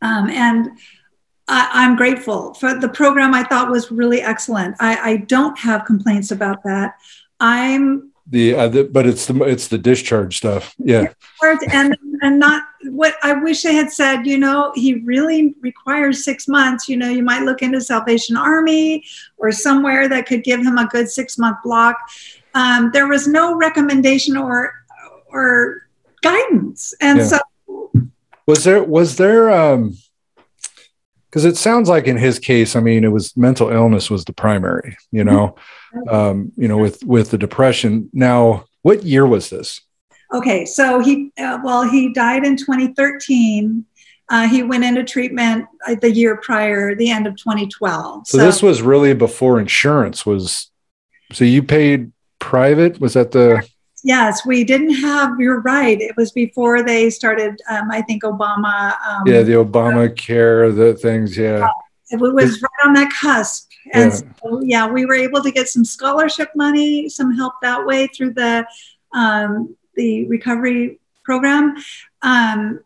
Um, 0.00 0.30
and 0.30 0.70
I, 1.48 1.84
am 1.84 1.96
grateful 1.96 2.54
for 2.54 2.74
the 2.74 2.88
program. 2.88 3.34
I 3.34 3.42
thought 3.42 3.70
was 3.70 3.90
really 3.90 4.20
excellent. 4.20 4.76
I, 4.80 5.12
I 5.12 5.16
don't 5.16 5.58
have 5.58 5.86
complaints 5.86 6.30
about 6.30 6.62
that. 6.64 6.94
I'm 7.40 8.07
the, 8.30 8.54
uh, 8.54 8.68
the, 8.68 8.84
but 8.84 9.06
it's 9.06 9.26
the 9.26 9.42
it's 9.44 9.68
the 9.68 9.78
discharge 9.78 10.36
stuff. 10.36 10.74
Yeah. 10.78 11.12
And 11.72 11.96
and 12.20 12.38
not 12.38 12.64
what 12.90 13.14
i 13.22 13.32
wish 13.32 13.64
i 13.64 13.70
had 13.70 13.90
said 13.90 14.26
you 14.26 14.38
know 14.38 14.72
he 14.74 14.94
really 15.00 15.54
requires 15.60 16.24
six 16.24 16.48
months 16.48 16.88
you 16.88 16.96
know 16.96 17.08
you 17.08 17.22
might 17.22 17.42
look 17.42 17.62
into 17.62 17.80
salvation 17.80 18.36
army 18.36 19.04
or 19.36 19.52
somewhere 19.52 20.08
that 20.08 20.26
could 20.26 20.44
give 20.44 20.60
him 20.60 20.78
a 20.78 20.86
good 20.86 21.08
six 21.08 21.38
month 21.38 21.56
block. 21.64 21.96
Um, 22.54 22.90
there 22.92 23.06
was 23.06 23.28
no 23.28 23.56
recommendation 23.56 24.36
or 24.36 24.72
or 25.30 25.88
guidance. 26.22 26.94
And 27.00 27.18
yeah. 27.18 27.26
so 27.26 27.38
was 28.46 28.64
there 28.64 28.82
was 28.82 29.16
there 29.16 29.50
um 29.50 29.96
because 31.26 31.44
it 31.44 31.56
sounds 31.56 31.88
like 31.88 32.06
in 32.06 32.16
his 32.16 32.38
case 32.38 32.74
i 32.74 32.80
mean 32.80 33.04
it 33.04 33.12
was 33.12 33.36
mental 33.36 33.68
illness 33.68 34.08
was 34.10 34.24
the 34.24 34.32
primary 34.32 34.96
you 35.12 35.22
know 35.22 35.54
um, 36.08 36.52
you 36.56 36.68
know, 36.68 36.78
with 36.78 37.04
with 37.04 37.30
the 37.30 37.38
depression. 37.38 38.10
Now, 38.12 38.64
what 38.82 39.04
year 39.04 39.26
was 39.26 39.50
this? 39.50 39.80
Okay, 40.32 40.64
so 40.64 41.00
he 41.00 41.32
uh, 41.38 41.58
well, 41.62 41.88
he 41.88 42.12
died 42.12 42.44
in 42.44 42.56
2013. 42.56 43.84
Uh, 44.30 44.46
he 44.46 44.62
went 44.62 44.84
into 44.84 45.02
treatment 45.02 45.66
uh, 45.86 45.94
the 46.02 46.10
year 46.10 46.36
prior, 46.36 46.94
the 46.94 47.08
end 47.08 47.26
of 47.26 47.34
2012. 47.36 48.26
So, 48.26 48.36
so 48.36 48.44
this 48.44 48.62
was 48.62 48.82
really 48.82 49.14
before 49.14 49.58
insurance 49.58 50.26
was. 50.26 50.70
So 51.32 51.44
you 51.44 51.62
paid 51.62 52.12
private? 52.38 53.00
Was 53.00 53.14
that 53.14 53.32
the? 53.32 53.66
Yes, 54.04 54.46
we 54.46 54.64
didn't 54.64 54.94
have. 54.94 55.40
You're 55.40 55.60
right. 55.62 56.00
It 56.00 56.16
was 56.16 56.30
before 56.32 56.82
they 56.82 57.10
started. 57.10 57.60
Um, 57.68 57.90
I 57.90 58.02
think 58.02 58.22
Obama. 58.22 58.96
Um, 59.06 59.22
yeah, 59.26 59.42
the 59.42 59.52
Obamacare, 59.52 60.74
the 60.74 60.94
things. 60.94 61.36
Yeah, 61.36 61.68
it 62.10 62.20
was 62.20 62.62
right 62.62 62.86
on 62.86 62.94
that 62.94 63.12
cusp. 63.12 63.67
And 63.92 64.12
yeah. 64.12 64.20
so, 64.42 64.60
yeah, 64.62 64.86
we 64.86 65.06
were 65.06 65.14
able 65.14 65.42
to 65.42 65.50
get 65.50 65.68
some 65.68 65.84
scholarship 65.84 66.50
money, 66.54 67.08
some 67.08 67.34
help 67.34 67.54
that 67.62 67.84
way 67.84 68.06
through 68.08 68.34
the 68.34 68.66
um, 69.12 69.76
the 69.94 70.26
recovery 70.26 71.00
program. 71.24 71.76
Um, 72.22 72.80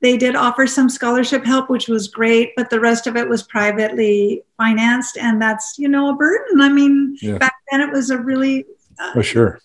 they 0.00 0.16
did 0.16 0.34
offer 0.34 0.66
some 0.66 0.88
scholarship 0.88 1.44
help, 1.44 1.68
which 1.68 1.86
was 1.88 2.08
great, 2.08 2.52
but 2.56 2.70
the 2.70 2.80
rest 2.80 3.06
of 3.06 3.16
it 3.16 3.28
was 3.28 3.42
privately 3.42 4.42
financed, 4.56 5.18
and 5.18 5.40
that's 5.40 5.78
you 5.78 5.88
know 5.88 6.10
a 6.10 6.16
burden. 6.16 6.60
I 6.60 6.68
mean, 6.70 7.16
yeah. 7.20 7.38
back 7.38 7.54
then 7.70 7.80
it 7.80 7.92
was 7.92 8.10
a 8.10 8.18
really 8.18 8.64
uh, 8.98 9.12
oh 9.16 9.22
sure 9.22 9.60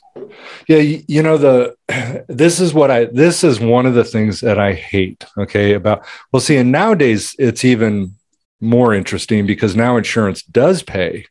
yeah 0.67 0.77
you, 0.77 1.03
you, 1.07 1.21
know 1.21 1.37
the 1.37 1.75
this 2.27 2.59
is 2.59 2.73
what 2.73 2.89
i 2.89 3.05
this 3.05 3.43
is 3.43 3.59
one 3.59 3.85
of 3.85 3.93
the 3.93 4.03
things 4.03 4.39
that 4.41 4.57
i 4.57 4.73
hate 4.73 5.25
okay 5.37 5.73
about 5.73 6.05
well 6.31 6.39
see 6.39 6.55
and 6.55 6.71
nowadays 6.71 7.35
it's 7.37 7.65
even 7.65 8.15
more 8.61 8.93
interesting 8.93 9.45
because 9.45 9.75
now 9.75 9.97
insurance 9.97 10.43
does 10.43 10.83
pay, 10.83 11.25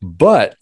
but 0.00 0.56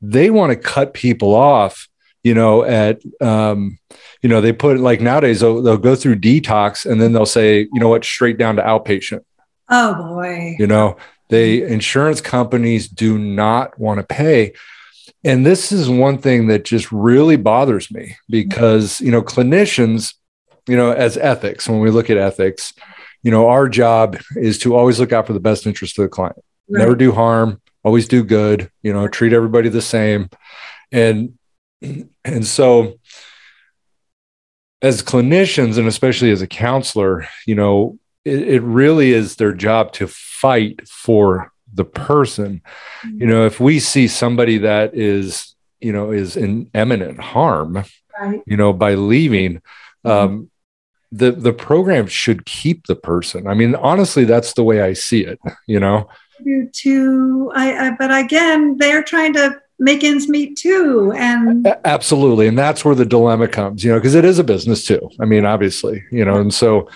they 0.00 0.30
want 0.30 0.50
to 0.50 0.56
cut 0.56 0.94
people 0.94 1.34
off 1.34 1.88
you 2.22 2.34
know, 2.34 2.64
at, 2.64 3.02
um, 3.20 3.78
you 4.22 4.28
know, 4.28 4.40
they 4.40 4.52
put 4.52 4.78
like 4.78 5.00
nowadays 5.00 5.40
they'll, 5.40 5.60
they'll 5.60 5.76
go 5.76 5.96
through 5.96 6.16
detox 6.16 6.88
and 6.88 7.00
then 7.00 7.12
they'll 7.12 7.26
say, 7.26 7.60
you 7.60 7.80
know 7.80 7.88
what, 7.88 8.04
straight 8.04 8.38
down 8.38 8.56
to 8.56 8.62
outpatient. 8.62 9.24
Oh 9.68 9.94
boy. 9.94 10.56
You 10.58 10.66
know, 10.66 10.96
they 11.28 11.62
insurance 11.62 12.20
companies 12.20 12.88
do 12.88 13.18
not 13.18 13.78
want 13.78 13.98
to 13.98 14.06
pay. 14.06 14.52
And 15.24 15.46
this 15.46 15.72
is 15.72 15.88
one 15.88 16.18
thing 16.18 16.48
that 16.48 16.64
just 16.64 16.90
really 16.92 17.36
bothers 17.36 17.90
me 17.90 18.16
because, 18.28 19.00
you 19.00 19.10
know, 19.10 19.22
clinicians, 19.22 20.14
you 20.68 20.76
know, 20.76 20.92
as 20.92 21.16
ethics, 21.16 21.68
when 21.68 21.80
we 21.80 21.90
look 21.90 22.10
at 22.10 22.16
ethics, 22.16 22.72
you 23.22 23.30
know, 23.30 23.48
our 23.48 23.68
job 23.68 24.18
is 24.36 24.58
to 24.58 24.74
always 24.74 24.98
look 24.98 25.12
out 25.12 25.26
for 25.26 25.32
the 25.32 25.40
best 25.40 25.66
interest 25.66 25.98
of 25.98 26.02
the 26.02 26.08
client, 26.08 26.36
right. 26.68 26.80
never 26.80 26.96
do 26.96 27.12
harm, 27.12 27.60
always 27.84 28.08
do 28.08 28.24
good, 28.24 28.70
you 28.82 28.92
know, 28.92 29.08
treat 29.08 29.32
everybody 29.32 29.68
the 29.68 29.82
same. 29.82 30.28
And, 30.90 31.38
and 31.80 32.46
so 32.46 32.98
as 34.82 35.02
clinicians 35.02 35.78
and 35.78 35.86
especially 35.86 36.30
as 36.30 36.42
a 36.42 36.46
counselor, 36.46 37.26
you 37.46 37.54
know, 37.54 37.98
it, 38.24 38.48
it 38.48 38.62
really 38.62 39.12
is 39.12 39.36
their 39.36 39.52
job 39.52 39.92
to 39.94 40.08
fight 40.08 40.86
for 40.88 41.52
the 41.72 41.84
person. 41.84 42.62
Mm-hmm. 43.04 43.20
You 43.20 43.26
know, 43.28 43.46
if 43.46 43.60
we 43.60 43.80
see 43.80 44.08
somebody 44.08 44.58
that 44.58 44.94
is, 44.94 45.54
you 45.80 45.92
know, 45.92 46.10
is 46.10 46.36
in 46.36 46.70
imminent 46.74 47.20
harm, 47.20 47.84
right. 48.20 48.42
you 48.46 48.56
know, 48.56 48.72
by 48.72 48.94
leaving, 48.94 49.62
mm-hmm. 50.04 50.10
um, 50.10 50.50
the 51.12 51.30
the 51.30 51.52
program 51.52 52.06
should 52.06 52.46
keep 52.46 52.86
the 52.86 52.96
person. 52.96 53.46
I 53.46 53.54
mean, 53.54 53.74
honestly, 53.74 54.24
that's 54.24 54.54
the 54.54 54.64
way 54.64 54.80
I 54.80 54.94
see 54.94 55.24
it. 55.24 55.38
You 55.66 55.78
know, 55.78 56.08
do 56.42 56.68
too. 56.72 57.52
I, 57.54 57.88
I 57.88 57.90
but 57.92 58.16
again, 58.16 58.78
they're 58.78 59.02
trying 59.02 59.34
to 59.34 59.60
make 59.78 60.02
ends 60.02 60.28
meet 60.28 60.56
too, 60.56 61.12
and 61.14 61.66
absolutely, 61.84 62.48
and 62.48 62.58
that's 62.58 62.84
where 62.84 62.94
the 62.94 63.04
dilemma 63.04 63.46
comes. 63.46 63.84
You 63.84 63.92
know, 63.92 63.98
because 63.98 64.14
it 64.14 64.24
is 64.24 64.38
a 64.38 64.44
business 64.44 64.86
too. 64.86 65.10
I 65.20 65.26
mean, 65.26 65.44
obviously, 65.44 66.02
you 66.10 66.24
know, 66.24 66.40
and 66.40 66.52
so, 66.52 66.88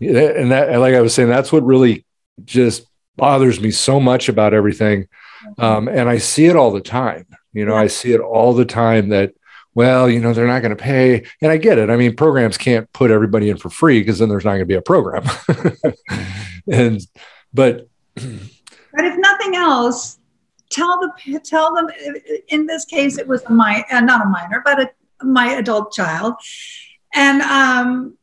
and 0.00 0.52
that, 0.52 0.78
like 0.78 0.94
I 0.94 1.00
was 1.00 1.14
saying, 1.14 1.30
that's 1.30 1.50
what 1.50 1.64
really 1.64 2.04
just 2.44 2.86
bothers 3.16 3.60
me 3.60 3.70
so 3.70 3.98
much 3.98 4.28
about 4.28 4.52
everything, 4.52 5.04
mm-hmm. 5.46 5.64
um, 5.64 5.88
and 5.88 6.10
I 6.10 6.18
see 6.18 6.44
it 6.44 6.56
all 6.56 6.72
the 6.72 6.80
time. 6.82 7.26
You 7.54 7.64
know, 7.64 7.74
yeah. 7.74 7.80
I 7.80 7.86
see 7.86 8.12
it 8.12 8.20
all 8.20 8.52
the 8.52 8.66
time 8.66 9.08
that 9.08 9.32
well, 9.74 10.08
you 10.08 10.20
know, 10.20 10.32
they're 10.32 10.46
not 10.46 10.60
going 10.60 10.76
to 10.76 10.82
pay. 10.82 11.24
And 11.40 11.50
I 11.50 11.56
get 11.56 11.78
it. 11.78 11.90
I 11.90 11.96
mean, 11.96 12.14
programs 12.14 12.58
can't 12.58 12.92
put 12.92 13.10
everybody 13.10 13.48
in 13.50 13.56
for 13.56 13.70
free 13.70 14.00
because 14.00 14.18
then 14.18 14.28
there's 14.28 14.44
not 14.44 14.52
going 14.52 14.60
to 14.60 14.66
be 14.66 14.74
a 14.74 14.82
program. 14.82 15.24
and, 16.70 17.00
but, 17.54 17.88
but 18.14 19.04
if 19.04 19.16
nothing 19.16 19.56
else, 19.56 20.18
tell 20.72 20.98
the 21.00 21.40
tell 21.40 21.74
them. 21.74 21.88
In 22.48 22.66
this 22.66 22.84
case, 22.84 23.18
it 23.18 23.28
was 23.28 23.44
a 23.44 23.52
my 23.52 23.84
uh, 23.90 24.00
not 24.00 24.26
a 24.26 24.28
minor, 24.28 24.62
but 24.64 24.80
a, 24.80 24.90
my 25.24 25.52
adult 25.52 25.92
child, 25.92 26.34
and 27.14 27.42
um, 27.42 28.16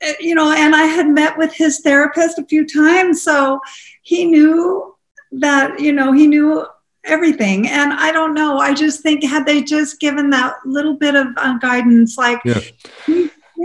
eh, 0.00 0.14
you 0.20 0.34
know, 0.34 0.52
and 0.52 0.74
I 0.74 0.84
had 0.84 1.08
met 1.08 1.38
with 1.38 1.52
his 1.54 1.80
therapist 1.80 2.38
a 2.38 2.44
few 2.46 2.66
times, 2.66 3.22
so 3.22 3.60
he 4.02 4.26
knew 4.26 4.96
that 5.32 5.80
you 5.80 5.92
know 5.92 6.12
he 6.12 6.26
knew 6.26 6.66
everything. 7.08 7.68
And 7.68 7.92
I 7.92 8.12
don't 8.12 8.34
know. 8.34 8.58
I 8.58 8.74
just 8.74 9.02
think 9.02 9.24
had 9.24 9.46
they 9.46 9.62
just 9.62 10.00
given 10.00 10.30
that 10.30 10.54
little 10.64 10.94
bit 10.94 11.14
of 11.14 11.28
uh, 11.36 11.58
guidance, 11.58 12.16
like, 12.16 12.40
yeah. 12.44 12.60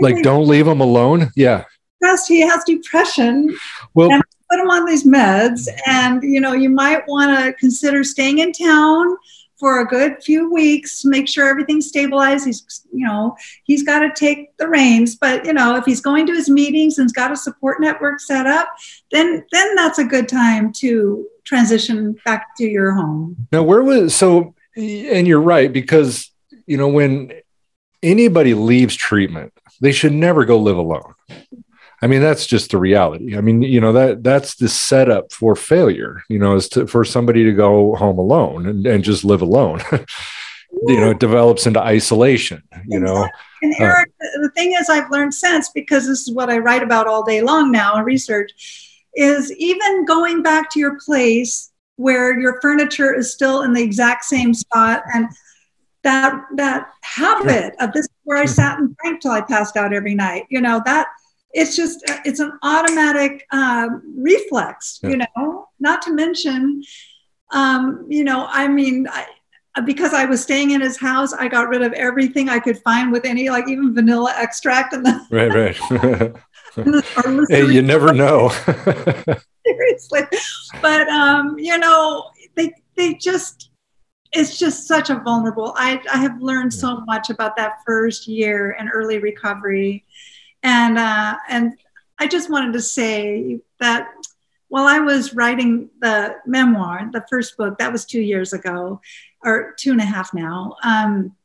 like 0.00 0.22
don't 0.22 0.48
leave 0.48 0.66
him 0.66 0.80
alone. 0.80 1.30
Yeah. 1.36 1.64
Yes, 2.00 2.26
he 2.26 2.40
has 2.40 2.62
depression. 2.64 3.56
Well, 3.94 4.10
put 4.50 4.60
him 4.60 4.70
on 4.70 4.84
these 4.84 5.06
meds, 5.06 5.68
and 5.86 6.22
you 6.22 6.40
know, 6.40 6.52
you 6.52 6.68
might 6.68 7.06
want 7.08 7.38
to 7.38 7.54
consider 7.54 8.04
staying 8.04 8.40
in 8.40 8.52
town 8.52 9.16
for 9.58 9.80
a 9.80 9.86
good 9.86 10.22
few 10.22 10.52
weeks 10.52 11.04
make 11.04 11.28
sure 11.28 11.48
everything's 11.48 11.88
stabilized. 11.88 12.44
He's, 12.44 12.86
you 12.92 13.06
know, 13.06 13.36
he's 13.64 13.82
got 13.82 14.00
to 14.00 14.12
take 14.14 14.54
the 14.58 14.68
reins. 14.68 15.16
But 15.16 15.46
you 15.46 15.52
know, 15.52 15.76
if 15.76 15.84
he's 15.84 16.00
going 16.00 16.26
to 16.26 16.34
his 16.34 16.50
meetings 16.50 16.98
and's 16.98 17.12
got 17.12 17.32
a 17.32 17.36
support 17.36 17.80
network 17.80 18.20
set 18.20 18.46
up, 18.46 18.68
then 19.10 19.44
then 19.52 19.74
that's 19.74 19.98
a 19.98 20.04
good 20.04 20.28
time 20.28 20.72
to 20.80 21.26
transition 21.44 22.16
back 22.24 22.56
to 22.56 22.64
your 22.64 22.92
home. 22.92 23.48
Now, 23.52 23.62
where 23.62 23.82
was 23.82 24.14
so? 24.14 24.54
And 24.76 25.26
you're 25.26 25.40
right 25.40 25.72
because 25.72 26.30
you 26.66 26.76
know 26.76 26.88
when 26.88 27.32
anybody 28.02 28.54
leaves 28.54 28.94
treatment, 28.94 29.52
they 29.80 29.92
should 29.92 30.12
never 30.12 30.44
go 30.44 30.58
live 30.58 30.76
alone. 30.76 31.14
I 32.02 32.06
mean, 32.06 32.20
that's 32.20 32.46
just 32.46 32.70
the 32.70 32.78
reality. 32.78 33.36
I 33.36 33.40
mean, 33.40 33.62
you 33.62 33.80
know, 33.80 33.92
that 33.92 34.22
that's 34.22 34.56
the 34.56 34.68
setup 34.68 35.32
for 35.32 35.56
failure, 35.56 36.22
you 36.28 36.38
know, 36.38 36.54
is 36.54 36.68
to, 36.70 36.86
for 36.86 37.04
somebody 37.04 37.44
to 37.44 37.52
go 37.52 37.94
home 37.94 38.18
alone 38.18 38.66
and, 38.66 38.86
and 38.86 39.02
just 39.02 39.24
live 39.24 39.40
alone. 39.40 39.80
you 40.86 41.00
know, 41.00 41.10
it 41.10 41.18
develops 41.18 41.66
into 41.66 41.80
isolation, 41.80 42.62
you 42.86 43.00
know. 43.00 43.26
And 43.62 43.74
Eric, 43.78 44.10
uh, 44.20 44.42
the 44.42 44.50
thing 44.50 44.74
is, 44.78 44.90
I've 44.90 45.10
learned 45.10 45.32
since 45.32 45.70
because 45.70 46.06
this 46.06 46.28
is 46.28 46.34
what 46.34 46.50
I 46.50 46.58
write 46.58 46.82
about 46.82 47.06
all 47.06 47.24
day 47.24 47.40
long 47.40 47.72
now 47.72 47.96
in 47.96 48.04
research 48.04 48.50
is 49.14 49.52
even 49.52 50.04
going 50.04 50.42
back 50.42 50.70
to 50.70 50.80
your 50.80 50.98
place 51.00 51.70
where 51.96 52.38
your 52.38 52.60
furniture 52.60 53.14
is 53.14 53.32
still 53.32 53.62
in 53.62 53.72
the 53.72 53.82
exact 53.82 54.24
same 54.24 54.52
spot 54.52 55.02
and 55.14 55.28
that 56.02 56.38
that 56.56 56.90
habit 57.02 57.74
of 57.80 57.92
this 57.92 58.06
where 58.24 58.38
I 58.38 58.44
sat 58.44 58.78
and 58.78 58.94
drank 58.96 59.22
till 59.22 59.30
I 59.30 59.40
passed 59.40 59.76
out 59.76 59.92
every 59.92 60.14
night. 60.14 60.44
You 60.50 60.60
know 60.60 60.82
that 60.84 61.08
it's 61.52 61.76
just 61.76 62.02
it's 62.24 62.40
an 62.40 62.58
automatic 62.62 63.46
uh, 63.50 63.88
reflex. 64.16 65.00
Yeah. 65.02 65.10
You 65.10 65.16
know, 65.36 65.68
not 65.80 66.02
to 66.02 66.12
mention, 66.12 66.82
um, 67.50 68.06
you 68.08 68.24
know, 68.24 68.46
I 68.48 68.68
mean. 68.68 69.08
I, 69.10 69.26
because 69.84 70.14
I 70.14 70.24
was 70.24 70.40
staying 70.40 70.70
in 70.70 70.80
his 70.80 70.96
house, 70.96 71.32
I 71.32 71.48
got 71.48 71.68
rid 71.68 71.82
of 71.82 71.92
everything 71.94 72.48
I 72.48 72.60
could 72.60 72.78
find 72.84 73.10
with 73.10 73.24
any, 73.24 73.50
like 73.50 73.68
even 73.68 73.92
vanilla 73.92 74.32
extract 74.38 74.92
and 74.92 75.04
the 75.04 75.26
right, 75.32 75.52
right. 75.90 76.32
hey, 77.48 77.66
you 77.66 77.82
never 77.82 78.12
know. 78.12 78.48
Seriously, 79.66 80.20
but 80.82 81.08
um, 81.08 81.58
you 81.58 81.78
know, 81.78 82.30
they 82.54 82.72
they 82.96 83.14
just 83.14 83.70
it's 84.32 84.58
just 84.58 84.86
such 84.86 85.10
a 85.10 85.16
vulnerable. 85.16 85.72
I 85.76 86.00
I 86.12 86.18
have 86.18 86.40
learned 86.40 86.72
so 86.72 87.00
much 87.00 87.30
about 87.30 87.56
that 87.56 87.78
first 87.86 88.26
year 88.26 88.76
and 88.78 88.90
early 88.92 89.18
recovery, 89.18 90.04
and 90.62 90.98
uh, 90.98 91.36
and 91.48 91.72
I 92.18 92.26
just 92.26 92.50
wanted 92.50 92.72
to 92.74 92.82
say 92.82 93.60
that 93.80 94.08
while 94.68 94.86
I 94.86 94.98
was 94.98 95.34
writing 95.34 95.90
the 96.00 96.36
memoir, 96.46 97.08
the 97.12 97.24
first 97.30 97.56
book, 97.56 97.78
that 97.78 97.92
was 97.92 98.04
two 98.04 98.20
years 98.20 98.52
ago, 98.52 99.00
or 99.44 99.74
two 99.78 99.92
and 99.92 100.00
a 100.00 100.04
half 100.04 100.34
now. 100.34 100.76
Um, 100.82 101.36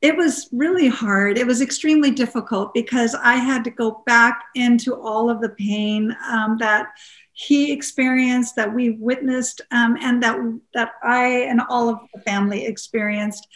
it 0.00 0.16
was 0.16 0.48
really 0.52 0.88
hard. 0.88 1.38
It 1.38 1.46
was 1.46 1.60
extremely 1.60 2.12
difficult 2.12 2.72
because 2.72 3.16
I 3.16 3.34
had 3.34 3.64
to 3.64 3.70
go 3.70 4.02
back 4.06 4.44
into 4.54 4.94
all 4.94 5.28
of 5.28 5.40
the 5.40 5.48
pain 5.50 6.16
um, 6.30 6.56
that 6.58 6.88
he 7.32 7.72
experienced, 7.72 8.54
that 8.56 8.72
we 8.72 8.90
witnessed, 8.90 9.60
um, 9.72 9.96
and 10.00 10.22
that 10.22 10.36
that 10.74 10.92
I 11.02 11.26
and 11.48 11.60
all 11.68 11.88
of 11.88 11.98
the 12.14 12.20
family 12.22 12.64
experienced. 12.64 13.46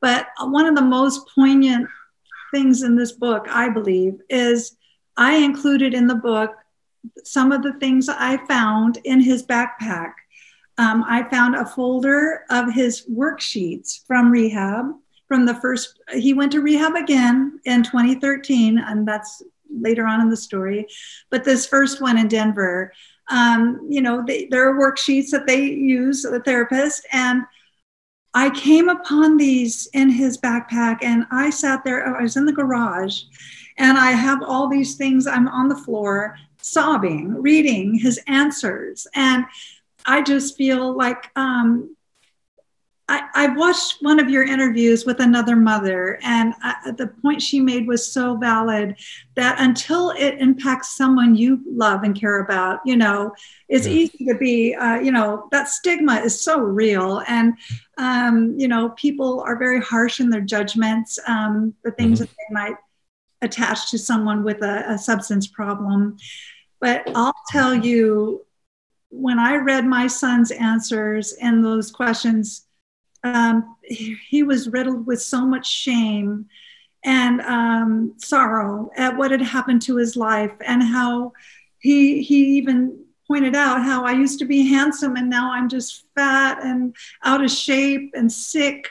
But 0.00 0.28
one 0.40 0.66
of 0.66 0.74
the 0.74 0.82
most 0.82 1.28
poignant 1.34 1.88
things 2.52 2.82
in 2.82 2.96
this 2.96 3.12
book, 3.12 3.46
I 3.48 3.68
believe, 3.68 4.14
is 4.28 4.76
I 5.16 5.36
included 5.36 5.94
in 5.94 6.08
the 6.08 6.16
book 6.16 6.52
some 7.24 7.52
of 7.52 7.62
the 7.62 7.74
things 7.74 8.08
I 8.08 8.44
found 8.46 8.98
in 9.04 9.20
his 9.20 9.46
backpack. 9.46 10.12
Um, 10.78 11.04
I 11.06 11.22
found 11.30 11.54
a 11.54 11.64
folder 11.64 12.42
of 12.50 12.72
his 12.72 13.06
worksheets 13.08 14.04
from 14.06 14.30
rehab 14.30 14.92
from 15.28 15.46
the 15.46 15.54
first, 15.54 16.00
he 16.14 16.34
went 16.34 16.52
to 16.52 16.60
rehab 16.60 16.94
again 16.94 17.60
in 17.64 17.82
2013, 17.82 18.78
and 18.78 19.06
that's 19.06 19.42
later 19.70 20.06
on 20.06 20.20
in 20.20 20.30
the 20.30 20.36
story. 20.36 20.86
But 21.30 21.44
this 21.44 21.66
first 21.66 22.00
one 22.00 22.18
in 22.18 22.28
Denver, 22.28 22.92
um, 23.28 23.86
you 23.88 24.00
know, 24.00 24.24
they, 24.24 24.46
there 24.46 24.68
are 24.68 24.78
worksheets 24.78 25.30
that 25.30 25.46
they 25.46 25.62
use, 25.64 26.22
the 26.22 26.40
therapist, 26.40 27.06
and 27.12 27.42
I 28.34 28.50
came 28.50 28.88
upon 28.88 29.38
these 29.38 29.88
in 29.94 30.10
his 30.10 30.38
backpack, 30.38 30.98
and 31.02 31.26
I 31.30 31.50
sat 31.50 31.82
there. 31.84 32.16
I 32.16 32.22
was 32.22 32.36
in 32.36 32.44
the 32.44 32.52
garage, 32.52 33.22
and 33.78 33.98
I 33.98 34.12
have 34.12 34.42
all 34.42 34.68
these 34.68 34.96
things. 34.96 35.26
I'm 35.26 35.48
on 35.48 35.68
the 35.68 35.76
floor, 35.76 36.36
sobbing, 36.60 37.34
reading 37.34 37.98
his 37.98 38.20
answers, 38.28 39.06
and 39.14 39.44
I 40.04 40.22
just 40.22 40.56
feel 40.56 40.96
like 40.96 41.30
um, 41.34 41.95
I, 43.08 43.28
I, 43.34 43.46
watched 43.54 43.98
one 44.00 44.18
of 44.18 44.28
your 44.28 44.42
interviews 44.42 45.06
with 45.06 45.20
another 45.20 45.54
mother, 45.54 46.18
and 46.24 46.54
I, 46.60 46.90
the 46.96 47.06
point 47.06 47.40
she 47.40 47.60
made 47.60 47.86
was 47.86 48.10
so 48.12 48.36
valid 48.36 48.96
that 49.36 49.60
until 49.60 50.10
it 50.10 50.40
impacts 50.40 50.96
someone 50.96 51.36
you 51.36 51.60
love 51.68 52.02
and 52.02 52.18
care 52.18 52.40
about, 52.40 52.80
you 52.84 52.96
know, 52.96 53.32
it's 53.68 53.86
yeah. 53.86 53.92
easy 53.92 54.24
to 54.24 54.34
be, 54.34 54.74
uh, 54.74 54.96
you 54.96 55.12
know, 55.12 55.46
that 55.52 55.68
stigma 55.68 56.16
is 56.16 56.40
so 56.40 56.58
real. 56.58 57.22
And, 57.28 57.54
um, 57.96 58.54
you 58.58 58.66
know, 58.66 58.90
people 58.90 59.40
are 59.40 59.56
very 59.56 59.80
harsh 59.80 60.18
in 60.18 60.28
their 60.28 60.40
judgments, 60.40 61.16
um, 61.28 61.74
the 61.84 61.92
things 61.92 62.20
mm-hmm. 62.20 62.24
that 62.24 62.30
they 62.30 62.54
might 62.54 62.76
attach 63.42 63.90
to 63.92 63.98
someone 63.98 64.42
with 64.42 64.62
a, 64.62 64.84
a 64.90 64.98
substance 64.98 65.46
problem. 65.46 66.16
But 66.80 67.08
I'll 67.14 67.34
tell 67.50 67.72
you, 67.72 68.44
when 69.10 69.38
I 69.38 69.56
read 69.56 69.86
my 69.86 70.08
son's 70.08 70.50
answers 70.50 71.34
and 71.40 71.64
those 71.64 71.92
questions, 71.92 72.65
um, 73.26 73.76
he 73.82 74.42
was 74.42 74.68
riddled 74.68 75.06
with 75.06 75.22
so 75.22 75.46
much 75.46 75.66
shame 75.66 76.46
and 77.04 77.40
um, 77.42 78.14
sorrow 78.18 78.90
at 78.96 79.16
what 79.16 79.30
had 79.30 79.42
happened 79.42 79.82
to 79.82 79.96
his 79.96 80.16
life 80.16 80.52
and 80.66 80.82
how 80.82 81.32
he 81.78 82.22
he 82.22 82.56
even 82.56 82.98
pointed 83.28 83.54
out 83.56 83.82
how 83.82 84.04
I 84.04 84.12
used 84.12 84.38
to 84.40 84.44
be 84.44 84.68
handsome 84.68 85.16
and 85.16 85.28
now 85.28 85.52
I'm 85.52 85.68
just 85.68 86.04
fat 86.14 86.62
and 86.62 86.94
out 87.24 87.42
of 87.42 87.50
shape 87.50 88.12
and 88.14 88.30
sick. 88.30 88.88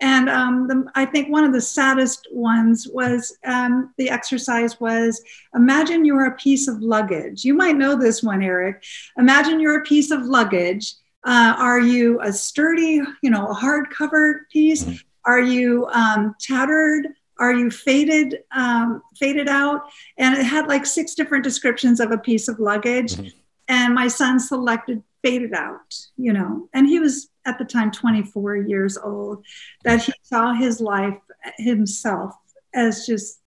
And 0.00 0.28
um, 0.28 0.66
the, 0.66 0.84
I 0.96 1.04
think 1.04 1.28
one 1.28 1.44
of 1.44 1.52
the 1.52 1.60
saddest 1.60 2.26
ones 2.32 2.88
was 2.92 3.36
um, 3.44 3.94
the 3.98 4.10
exercise 4.10 4.80
was 4.80 5.22
imagine 5.54 6.04
you're 6.04 6.26
a 6.26 6.36
piece 6.36 6.66
of 6.66 6.82
luggage. 6.82 7.44
You 7.44 7.54
might 7.54 7.76
know 7.76 7.96
this 7.96 8.22
one, 8.22 8.42
Eric. 8.42 8.82
Imagine 9.16 9.60
you're 9.60 9.78
a 9.78 9.84
piece 9.84 10.10
of 10.10 10.22
luggage. 10.22 10.94
Uh, 11.24 11.54
are 11.56 11.80
you 11.80 12.20
a 12.20 12.32
sturdy, 12.32 13.00
you 13.22 13.30
know, 13.30 13.46
a 13.46 13.54
hard-covered 13.54 14.48
piece? 14.50 14.84
Mm-hmm. 14.84 14.96
Are 15.24 15.40
you 15.40 15.86
um, 15.92 16.34
tattered? 16.40 17.08
Are 17.38 17.52
you 17.52 17.70
faded, 17.70 18.40
um, 18.54 19.02
faded 19.16 19.48
out? 19.48 19.82
And 20.18 20.36
it 20.36 20.44
had 20.44 20.66
like 20.66 20.84
six 20.84 21.14
different 21.14 21.44
descriptions 21.44 22.00
of 22.00 22.10
a 22.10 22.18
piece 22.18 22.48
of 22.48 22.58
luggage. 22.58 23.14
Mm-hmm. 23.14 23.28
And 23.68 23.94
my 23.94 24.08
son 24.08 24.40
selected 24.40 25.02
faded 25.22 25.54
out, 25.54 25.94
you 26.16 26.32
know, 26.32 26.68
and 26.74 26.86
he 26.86 26.98
was 26.98 27.30
at 27.46 27.58
the 27.58 27.64
time 27.64 27.90
24 27.90 28.56
years 28.56 28.98
old, 28.98 29.44
that 29.84 30.02
he 30.02 30.12
saw 30.22 30.52
his 30.52 30.80
life 30.80 31.18
himself 31.58 32.34
as 32.74 33.06
just 33.06 33.40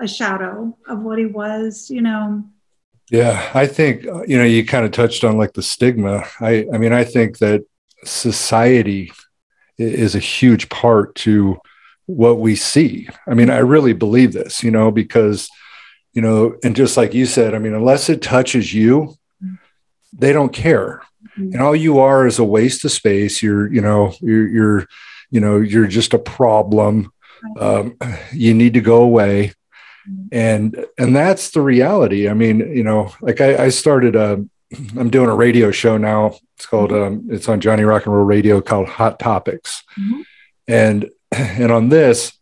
a 0.00 0.06
shadow 0.06 0.76
of 0.88 1.00
what 1.00 1.18
he 1.18 1.26
was, 1.26 1.90
you 1.90 2.02
know. 2.02 2.44
Yeah, 3.10 3.50
I 3.54 3.66
think 3.66 4.06
uh, 4.06 4.24
you 4.24 4.36
know 4.36 4.44
you 4.44 4.64
kind 4.64 4.84
of 4.84 4.90
touched 4.90 5.22
on 5.22 5.38
like 5.38 5.52
the 5.52 5.62
stigma. 5.62 6.24
I 6.40 6.66
I 6.72 6.78
mean 6.78 6.92
I 6.92 7.04
think 7.04 7.38
that 7.38 7.64
society 8.04 9.12
is 9.78 10.14
a 10.14 10.20
huge 10.20 10.68
part 10.68 11.14
to 11.16 11.58
what 12.06 12.40
we 12.40 12.56
see. 12.56 13.08
I 13.28 13.34
mean 13.34 13.50
I 13.50 13.58
really 13.58 13.92
believe 13.92 14.32
this, 14.32 14.62
you 14.62 14.70
know, 14.70 14.90
because 14.90 15.48
you 16.14 16.22
know 16.22 16.56
and 16.64 16.74
just 16.74 16.96
like 16.96 17.14
you 17.14 17.26
said, 17.26 17.54
I 17.54 17.58
mean 17.58 17.74
unless 17.74 18.08
it 18.08 18.22
touches 18.22 18.74
you, 18.74 19.14
they 20.12 20.32
don't 20.32 20.52
care. 20.52 21.02
Mm-hmm. 21.38 21.52
And 21.52 21.62
all 21.62 21.76
you 21.76 22.00
are 22.00 22.26
is 22.26 22.40
a 22.40 22.44
waste 22.44 22.84
of 22.84 22.90
space. 22.90 23.40
You're 23.40 23.72
you 23.72 23.80
know 23.80 24.14
you're 24.20 24.48
you're 24.48 24.86
you 25.30 25.40
know 25.40 25.58
you're 25.58 25.86
just 25.86 26.12
a 26.12 26.18
problem. 26.18 27.12
Um, 27.60 27.96
you 28.32 28.52
need 28.52 28.74
to 28.74 28.80
go 28.80 29.02
away 29.02 29.52
and 30.32 30.86
and 30.98 31.14
that's 31.14 31.50
the 31.50 31.60
reality. 31.60 32.28
I 32.28 32.34
mean 32.34 32.60
you 32.60 32.84
know 32.84 33.12
like 33.20 33.40
i, 33.40 33.64
I 33.64 33.68
started 33.68 34.16
a 34.16 34.44
i'm 34.98 35.10
doing 35.10 35.28
a 35.28 35.34
radio 35.34 35.70
show 35.70 35.96
now. 35.96 36.36
It's 36.56 36.66
called 36.66 36.92
um, 36.92 37.28
it's 37.30 37.48
on 37.48 37.60
johnny 37.60 37.84
rock 37.84 38.06
and 38.06 38.14
roll 38.14 38.24
radio 38.24 38.60
called 38.60 38.88
hot 38.88 39.18
topics. 39.18 39.82
Mm-hmm. 39.98 40.22
and 40.68 41.10
and 41.32 41.72
on 41.72 41.88
this 41.88 42.32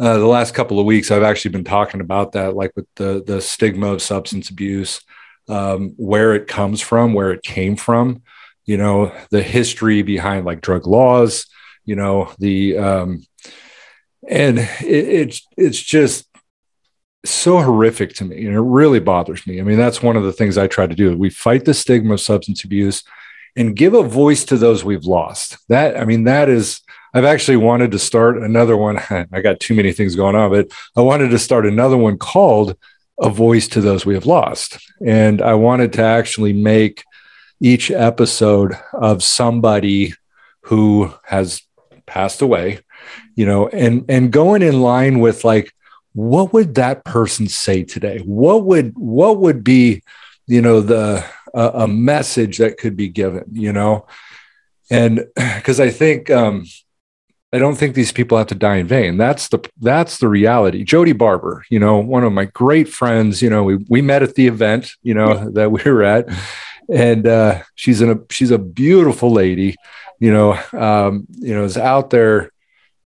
uh, 0.00 0.18
the 0.18 0.26
last 0.26 0.54
couple 0.54 0.80
of 0.80 0.86
weeks 0.86 1.10
i've 1.10 1.22
actually 1.22 1.52
been 1.52 1.64
talking 1.64 2.00
about 2.00 2.32
that 2.32 2.56
like 2.56 2.72
with 2.74 2.86
the 2.96 3.22
the 3.26 3.40
stigma 3.40 3.88
of 3.92 4.02
substance 4.02 4.50
abuse 4.50 5.00
um, 5.48 5.94
where 5.96 6.34
it 6.34 6.46
comes 6.46 6.80
from 6.80 7.12
where 7.12 7.32
it 7.32 7.42
came 7.42 7.76
from 7.76 8.22
you 8.64 8.76
know 8.76 9.12
the 9.30 9.42
history 9.42 10.02
behind 10.02 10.44
like 10.44 10.60
drug 10.60 10.86
laws 10.86 11.46
you 11.84 11.96
know 11.96 12.32
the 12.38 12.76
um, 12.78 13.24
and 14.28 14.58
it, 14.58 14.68
it's 14.82 15.46
it's 15.56 15.80
just 15.80 16.26
so 17.24 17.60
horrific 17.60 18.14
to 18.14 18.24
me 18.24 18.46
and 18.46 18.54
it 18.54 18.60
really 18.60 19.00
bothers 19.00 19.46
me. 19.46 19.60
I 19.60 19.62
mean 19.62 19.78
that's 19.78 20.02
one 20.02 20.16
of 20.16 20.24
the 20.24 20.32
things 20.32 20.58
i 20.58 20.66
try 20.66 20.86
to 20.86 20.94
do. 20.94 21.16
We 21.16 21.30
fight 21.30 21.64
the 21.64 21.74
stigma 21.74 22.14
of 22.14 22.20
substance 22.20 22.64
abuse 22.64 23.04
and 23.54 23.76
give 23.76 23.94
a 23.94 24.02
voice 24.02 24.44
to 24.46 24.56
those 24.56 24.84
we've 24.84 25.04
lost. 25.04 25.58
That 25.68 25.96
i 25.96 26.04
mean 26.04 26.24
that 26.24 26.48
is 26.48 26.80
i've 27.14 27.24
actually 27.24 27.58
wanted 27.58 27.92
to 27.92 27.98
start 27.98 28.38
another 28.38 28.76
one. 28.76 28.98
I 29.32 29.40
got 29.40 29.60
too 29.60 29.74
many 29.74 29.92
things 29.92 30.16
going 30.16 30.36
on 30.36 30.50
but 30.50 30.68
i 30.96 31.00
wanted 31.00 31.28
to 31.30 31.38
start 31.38 31.66
another 31.66 31.96
one 31.96 32.18
called 32.18 32.76
a 33.20 33.28
voice 33.28 33.68
to 33.68 33.80
those 33.80 34.04
we 34.04 34.14
have 34.14 34.26
lost. 34.26 34.78
And 35.04 35.40
i 35.40 35.54
wanted 35.54 35.92
to 35.94 36.02
actually 36.02 36.52
make 36.52 37.04
each 37.60 37.92
episode 37.92 38.76
of 38.92 39.22
somebody 39.22 40.14
who 40.62 41.12
has 41.24 41.62
passed 42.06 42.42
away 42.42 42.80
you 43.34 43.46
know 43.46 43.68
and 43.68 44.04
and 44.08 44.32
going 44.32 44.62
in 44.62 44.80
line 44.80 45.20
with 45.20 45.44
like 45.44 45.72
what 46.14 46.52
would 46.52 46.74
that 46.74 47.04
person 47.04 47.48
say 47.48 47.82
today? 47.82 48.18
What 48.18 48.64
would 48.64 48.96
what 48.96 49.38
would 49.38 49.64
be 49.64 50.02
you 50.46 50.60
know 50.60 50.80
the 50.80 51.24
uh, 51.54 51.70
a 51.74 51.88
message 51.88 52.58
that 52.58 52.78
could 52.78 52.96
be 52.96 53.08
given 53.08 53.44
you 53.52 53.72
know? 53.72 54.06
And 54.90 55.26
because 55.36 55.80
i 55.80 55.90
think 55.90 56.30
um 56.30 56.64
i 57.52 57.58
don't 57.58 57.76
think 57.76 57.94
these 57.94 58.12
people 58.12 58.36
have 58.36 58.48
to 58.48 58.54
die 58.54 58.76
in 58.76 58.86
vain. 58.86 59.16
That's 59.16 59.48
the 59.48 59.60
that's 59.80 60.18
the 60.18 60.28
reality. 60.28 60.84
Jody 60.84 61.12
barber 61.12 61.64
you 61.70 61.78
know 61.78 61.98
one 61.98 62.24
of 62.24 62.32
my 62.32 62.46
great 62.46 62.88
friends 62.88 63.40
you 63.40 63.48
know 63.48 63.64
we, 63.64 63.76
we 63.88 64.02
met 64.02 64.22
at 64.22 64.34
the 64.34 64.46
event 64.46 64.92
you 65.02 65.14
know 65.14 65.34
yeah. 65.34 65.48
that 65.52 65.72
we 65.72 65.82
were 65.90 66.02
at. 66.02 66.28
And 66.90 67.26
uh 67.26 67.62
she's 67.74 68.02
in 68.02 68.10
a 68.10 68.18
she's 68.30 68.50
a 68.50 68.58
beautiful 68.58 69.30
lady 69.30 69.76
you 70.18 70.32
know 70.32 70.58
um 70.72 71.26
you 71.38 71.54
know 71.54 71.64
is 71.64 71.78
out 71.78 72.10
there 72.10 72.51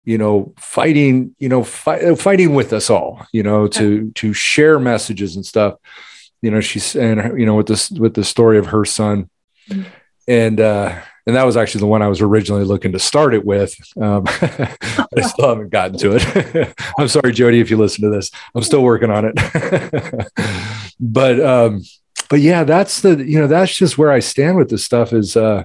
you 0.04 0.18
know 0.18 0.52
fighting 0.58 1.34
you 1.38 1.48
know 1.48 1.64
fi- 1.64 2.14
fighting 2.14 2.54
with 2.54 2.72
us 2.72 2.90
all 2.90 3.26
you 3.32 3.42
know 3.42 3.66
to 3.66 4.10
to 4.12 4.32
share 4.32 4.78
messages 4.78 5.36
and 5.36 5.44
stuff 5.44 5.74
you 6.42 6.50
know 6.50 6.60
she's 6.60 6.94
and 6.94 7.38
you 7.38 7.46
know 7.46 7.54
with 7.54 7.66
this 7.66 7.90
with 7.90 8.14
the 8.14 8.24
story 8.24 8.58
of 8.58 8.66
her 8.66 8.84
son 8.84 9.28
mm-hmm. 9.68 9.88
and 10.28 10.60
uh 10.60 11.00
and 11.26 11.36
that 11.36 11.44
was 11.44 11.56
actually 11.56 11.80
the 11.80 11.86
one 11.86 12.02
I 12.02 12.08
was 12.08 12.20
originally 12.20 12.64
looking 12.64 12.92
to 12.92 12.98
start 12.98 13.34
it 13.34 13.44
with. 13.44 13.74
Um, 13.98 14.24
I 14.28 15.20
still 15.22 15.48
haven't 15.48 15.70
gotten 15.70 15.96
to 15.98 16.16
it. 16.16 16.74
I'm 16.98 17.08
sorry, 17.08 17.32
Jody, 17.32 17.60
if 17.60 17.70
you 17.70 17.78
listen 17.78 18.04
to 18.04 18.10
this. 18.10 18.30
I'm 18.54 18.62
still 18.62 18.82
working 18.82 19.10
on 19.10 19.32
it. 19.32 20.28
but 21.00 21.40
um, 21.40 21.82
but 22.28 22.40
yeah, 22.40 22.64
that's 22.64 23.00
the 23.00 23.24
you 23.24 23.40
know 23.40 23.46
that's 23.46 23.74
just 23.74 23.96
where 23.96 24.10
I 24.10 24.18
stand 24.18 24.58
with 24.58 24.68
this 24.68 24.84
stuff. 24.84 25.14
Is 25.14 25.34
uh, 25.34 25.64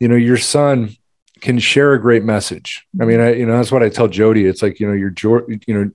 you 0.00 0.08
know 0.08 0.16
your 0.16 0.38
son 0.38 0.96
can 1.40 1.58
share 1.58 1.92
a 1.92 2.00
great 2.00 2.24
message. 2.24 2.86
I 3.00 3.04
mean, 3.04 3.20
I, 3.20 3.34
you 3.34 3.46
know, 3.46 3.56
that's 3.56 3.72
what 3.72 3.82
I 3.82 3.88
tell 3.88 4.08
Jody. 4.08 4.46
It's 4.46 4.62
like, 4.62 4.80
you 4.80 4.86
know, 4.86 4.94
you're, 4.94 5.12
you 5.66 5.74
know, 5.74 5.90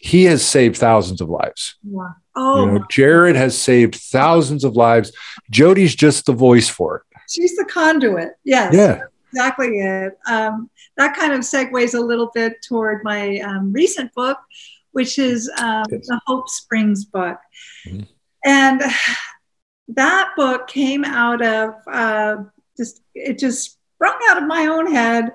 he 0.00 0.24
has 0.24 0.46
saved 0.46 0.76
thousands 0.76 1.20
of 1.20 1.28
lives. 1.28 1.76
Wow. 1.84 2.14
Oh, 2.34 2.64
you 2.64 2.72
know, 2.72 2.86
Jared 2.90 3.36
has 3.36 3.56
saved 3.56 3.96
thousands 3.96 4.64
of 4.64 4.76
lives. 4.76 5.12
Jody's 5.50 5.94
just 5.94 6.26
the 6.26 6.32
voice 6.32 6.68
for 6.68 6.96
it. 6.96 7.02
She's 7.28 7.56
the 7.56 7.64
conduit. 7.64 8.34
Yes. 8.44 8.74
Yeah. 8.74 9.02
Exactly 9.32 9.80
it. 9.80 10.16
Um, 10.28 10.70
that 10.96 11.16
kind 11.16 11.32
of 11.32 11.40
segues 11.40 11.94
a 11.94 12.00
little 12.00 12.30
bit 12.34 12.62
toward 12.62 13.02
my 13.04 13.38
um, 13.40 13.72
recent 13.72 14.12
book, 14.14 14.38
which 14.92 15.18
is 15.18 15.50
um, 15.58 15.84
yes. 15.90 16.06
the 16.06 16.20
Hope 16.26 16.48
Springs 16.48 17.04
book. 17.04 17.38
Mm-hmm. 17.86 18.02
And 18.44 18.82
that 19.88 20.32
book 20.36 20.68
came 20.68 21.04
out 21.04 21.42
of 21.42 21.74
uh, 21.90 22.36
just, 22.76 23.02
it 23.14 23.38
just 23.38 23.75
sprung 23.96 24.18
out 24.28 24.38
of 24.38 24.46
my 24.46 24.66
own 24.66 24.90
head 24.92 25.32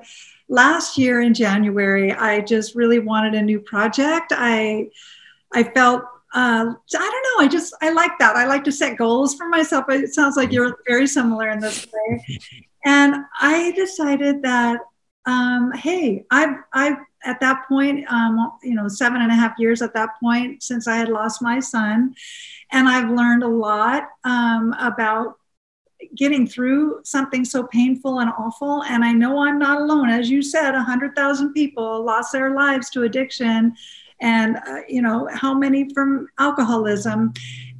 last 0.49 0.97
year 0.97 1.21
in 1.21 1.33
January. 1.33 2.11
I 2.11 2.41
just 2.41 2.75
really 2.75 2.99
wanted 2.99 3.33
a 3.33 3.41
new 3.41 3.59
project. 3.59 4.31
I 4.35 4.89
I 5.53 5.63
felt 5.63 6.03
uh, 6.33 6.65
I 6.65 6.73
don't 6.91 7.39
know. 7.39 7.45
I 7.45 7.47
just 7.49 7.73
I 7.81 7.91
like 7.91 8.17
that. 8.19 8.35
I 8.35 8.45
like 8.45 8.63
to 8.65 8.71
set 8.71 8.97
goals 8.97 9.35
for 9.35 9.49
myself. 9.49 9.85
It 9.89 10.13
sounds 10.13 10.37
like 10.37 10.51
you're 10.51 10.77
very 10.87 11.07
similar 11.07 11.49
in 11.49 11.59
this 11.59 11.85
way. 11.91 12.39
And 12.85 13.15
I 13.39 13.71
decided 13.71 14.41
that 14.43 14.79
um, 15.25 15.71
hey, 15.73 16.25
I've 16.31 16.55
I've 16.73 16.97
at 17.23 17.39
that 17.39 17.67
point, 17.67 18.05
um, 18.11 18.53
you 18.63 18.73
know, 18.73 18.87
seven 18.87 19.21
and 19.21 19.31
a 19.31 19.35
half 19.35 19.53
years 19.59 19.81
at 19.81 19.93
that 19.93 20.09
point 20.19 20.63
since 20.63 20.87
I 20.87 20.97
had 20.97 21.09
lost 21.09 21.41
my 21.41 21.59
son, 21.59 22.15
and 22.71 22.87
I've 22.87 23.11
learned 23.11 23.43
a 23.43 23.47
lot 23.47 24.09
um, 24.23 24.73
about 24.79 25.35
getting 26.15 26.47
through 26.47 27.01
something 27.03 27.45
so 27.45 27.63
painful 27.63 28.19
and 28.19 28.31
awful. 28.37 28.83
And 28.83 29.03
I 29.03 29.13
know 29.13 29.43
I'm 29.43 29.59
not 29.59 29.81
alone. 29.81 30.09
As 30.09 30.29
you 30.29 30.41
said, 30.41 30.71
100,000 30.71 31.53
people 31.53 32.03
lost 32.03 32.31
their 32.31 32.53
lives 32.53 32.89
to 32.91 33.03
addiction. 33.03 33.73
And, 34.19 34.57
uh, 34.57 34.81
you 34.87 35.01
know, 35.01 35.27
how 35.33 35.53
many 35.53 35.91
from 35.93 36.27
alcoholism 36.37 37.33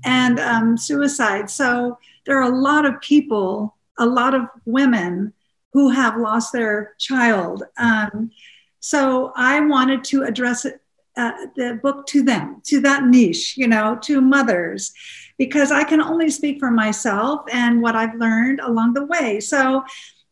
and 0.04 0.40
um, 0.40 0.78
suicide. 0.78 1.50
So 1.50 2.00
there 2.26 2.38
are 2.40 2.52
a 2.52 2.56
lot 2.56 2.86
of 2.86 3.00
people, 3.02 3.76
a 4.00 4.06
lot 4.06 4.34
of 4.34 4.48
women 4.66 5.34
who 5.74 5.90
have 5.90 6.18
lost 6.18 6.52
their 6.52 6.96
child. 6.98 7.64
Um, 7.78 8.32
so 8.80 9.32
I 9.36 9.60
wanted 9.62 10.04
to 10.06 10.24
address 10.24 10.66
it, 10.66 10.82
uh, 11.18 11.32
the 11.56 11.80
book 11.82 12.08
to 12.08 12.24
them, 12.24 12.62
to 12.66 12.80
that 12.82 13.04
niche, 13.04 13.58
you 13.58 13.68
know, 13.68 13.98
to 14.02 14.22
mothers 14.22 14.94
because 15.42 15.72
I 15.72 15.84
can 15.84 16.00
only 16.00 16.30
speak 16.30 16.60
for 16.60 16.70
myself 16.70 17.42
and 17.52 17.82
what 17.82 17.96
I've 17.96 18.14
learned 18.14 18.60
along 18.60 18.94
the 18.94 19.06
way. 19.06 19.40
So 19.40 19.84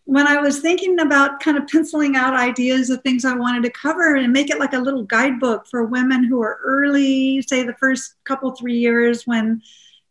when 0.05 0.28
I 0.28 0.38
was 0.38 0.60
thinking 0.60 0.99
about 0.99 1.39
kind 1.39 1.57
of 1.57 1.66
penciling 1.66 2.16
out 2.16 2.36
ideas 2.36 2.91
of 2.91 3.01
things 3.01 3.26
I 3.26 3.34
wanted 3.34 3.64
to 3.64 3.72
cover 3.72 4.18
and 4.18 4.32
make 4.32 4.51
it 4.51 4.60
like 4.60 4.74
a 4.74 4.78
little 4.78 5.01
guidebook 5.01 5.66
for 5.66 5.86
women 5.86 6.24
who 6.24 6.43
are 6.43 6.60
early, 6.64 7.41
say 7.41 7.64
the 7.64 7.74
first 7.80 8.24
couple, 8.24 8.51
three 8.51 8.78
years 8.78 9.26
when 9.26 9.64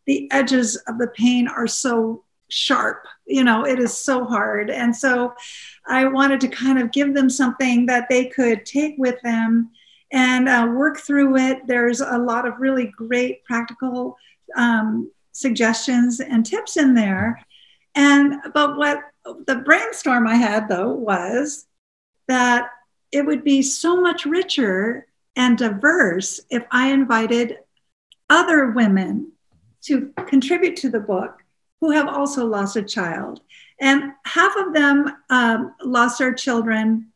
the 0.07 0.29
edges 0.33 0.75
of 0.89 0.99
the 0.99 1.13
pain 1.17 1.47
are 1.47 1.69
so 1.69 2.25
sharp, 2.49 3.05
you 3.25 3.45
know, 3.45 3.65
it 3.65 3.79
is 3.79 3.97
so 3.97 4.25
hard. 4.25 4.69
And 4.69 4.97
so 4.97 5.33
I 5.87 6.07
wanted 6.07 6.41
to 6.41 6.49
kind 6.49 6.81
of 6.81 6.91
give 6.91 7.15
them 7.15 7.31
something 7.31 7.87
that 7.87 8.09
they 8.09 8.25
could 8.25 8.67
take 8.67 8.97
with 8.99 9.23
them 9.23 9.71
and 10.11 10.49
uh, 10.49 10.69
work 10.75 10.99
through 10.99 11.37
it. 11.37 11.69
There's 11.69 12.01
a 12.01 12.19
lot 12.19 12.49
of 12.49 12.59
really 12.59 12.87
great 12.87 13.45
practical 13.45 14.17
um, 14.57 15.11
suggestions 15.33 16.21
and 16.21 16.45
tips 16.45 16.77
in 16.77 16.95
there. 16.95 17.41
And 17.95 18.37
but 18.55 18.77
what 18.77 19.01
the 19.47 19.57
brainstorm 19.57 20.27
I 20.27 20.37
had 20.37 20.69
though 20.69 20.93
was 20.93 21.67
that 22.29 22.71
it 23.13 23.25
would 23.25 23.45
be 23.45 23.63
so 23.63 24.01
much 24.01 24.27
richer 24.27 25.07
and 25.37 25.57
diverse 25.57 26.41
if 26.51 26.65
I 26.71 26.93
invited 26.93 27.59
other 28.29 28.71
women 28.71 29.33
to 29.83 30.13
contribute 30.27 30.77
to 30.77 30.91
the 30.91 31.01
book 31.01 31.43
who 31.81 31.91
have 31.93 32.09
also 32.09 32.45
lost 32.45 32.77
a 32.77 32.83
child. 32.83 33.41
And 33.81 34.13
half 34.25 34.57
of 34.57 34.75
them 34.75 35.17
um, 35.31 35.75
lost 35.83 36.19
their 36.19 36.35
children 36.35 37.13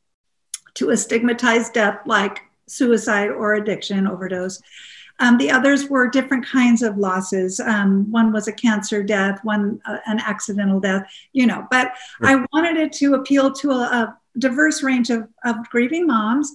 to 0.75 0.91
a 0.91 0.97
stigmatized 0.97 1.75
death 1.75 2.01
like 2.07 2.41
suicide 2.69 3.31
or 3.31 3.55
addiction, 3.55 4.07
overdose. 4.07 4.63
Um, 5.23 5.39
the 5.39 5.53
others 5.53 5.89
were 5.89 6.09
different 6.09 6.45
kinds 6.45 6.83
of 6.83 6.99
losses. 6.99 7.61
Um, 7.61 8.11
one 8.11 8.33
was 8.33 8.49
a 8.49 8.53
cancer 8.53 9.05
death, 9.05 9.39
one 9.45 9.81
uh, 9.87 9.99
an 10.07 10.19
accidental 10.19 10.81
death, 10.81 11.09
you 11.33 11.47
know. 11.47 11.65
But 11.71 11.93
I 12.23 12.45
wanted 12.53 12.77
it 12.77 12.93
to 12.95 13.15
appeal 13.15 13.53
to 13.53 13.71
a, 13.71 13.75
a 13.75 14.19
diverse 14.39 14.83
range 14.83 15.11
of, 15.11 15.29
of 15.45 15.57
grieving 15.71 16.09
moms. 16.09 16.53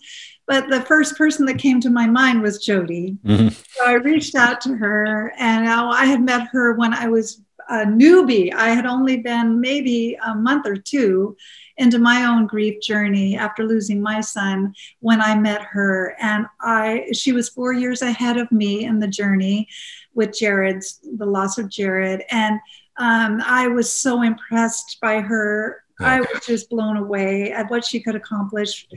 But 0.47 0.69
the 0.69 0.81
first 0.81 1.17
person 1.17 1.45
that 1.45 1.59
came 1.59 1.79
to 1.81 1.89
my 1.89 2.07
mind 2.07 2.41
was 2.41 2.63
Jody. 2.63 3.17
Mm-hmm. 3.25 3.47
So 3.49 3.85
I 3.85 3.93
reached 3.93 4.35
out 4.35 4.59
to 4.61 4.75
her, 4.75 5.33
and 5.37 5.67
I 5.69 6.05
had 6.05 6.21
met 6.21 6.47
her 6.51 6.73
when 6.73 6.93
I 6.93 7.07
was 7.07 7.41
a 7.69 7.85
newbie. 7.85 8.53
I 8.53 8.69
had 8.69 8.85
only 8.85 9.17
been 9.17 9.61
maybe 9.61 10.17
a 10.25 10.35
month 10.35 10.65
or 10.67 10.75
two 10.75 11.37
into 11.77 11.99
my 11.99 12.25
own 12.25 12.47
grief 12.47 12.81
journey 12.81 13.37
after 13.37 13.63
losing 13.63 14.01
my 14.01 14.19
son 14.21 14.73
when 14.99 15.21
I 15.21 15.37
met 15.37 15.61
her. 15.61 16.15
And 16.19 16.45
I 16.61 17.07
she 17.13 17.31
was 17.31 17.49
four 17.49 17.73
years 17.73 18.01
ahead 18.01 18.37
of 18.37 18.51
me 18.51 18.85
in 18.85 18.99
the 18.99 19.07
journey 19.07 19.67
with 20.13 20.37
Jared's 20.37 20.99
the 21.17 21.25
loss 21.25 21.57
of 21.57 21.69
Jared. 21.69 22.23
And 22.31 22.59
um, 22.97 23.41
I 23.45 23.67
was 23.67 23.91
so 23.91 24.23
impressed 24.23 24.97
by 25.01 25.21
her. 25.21 25.83
I 25.99 26.21
was 26.21 26.45
just 26.45 26.69
blown 26.69 26.97
away 26.97 27.51
at 27.51 27.69
what 27.69 27.85
she 27.85 27.99
could 27.99 28.15
accomplish 28.15 28.87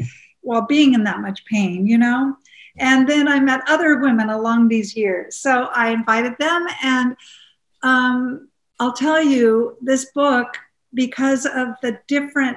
while 0.42 0.66
being 0.66 0.94
in 0.94 1.04
that 1.04 1.20
much 1.20 1.44
pain, 1.46 1.86
you 1.86 1.98
know? 1.98 2.36
And 2.78 3.08
then 3.08 3.28
I 3.28 3.40
met 3.40 3.62
other 3.68 3.98
women 3.98 4.30
along 4.30 4.68
these 4.68 4.96
years. 4.96 5.36
So 5.36 5.68
I 5.74 5.90
invited 5.90 6.34
them 6.38 6.66
and 6.82 7.16
um, 7.82 8.48
I'll 8.78 8.92
tell 8.92 9.22
you, 9.22 9.76
this 9.82 10.06
book, 10.12 10.56
because 10.94 11.46
of 11.46 11.68
the 11.82 11.98
different 12.08 12.56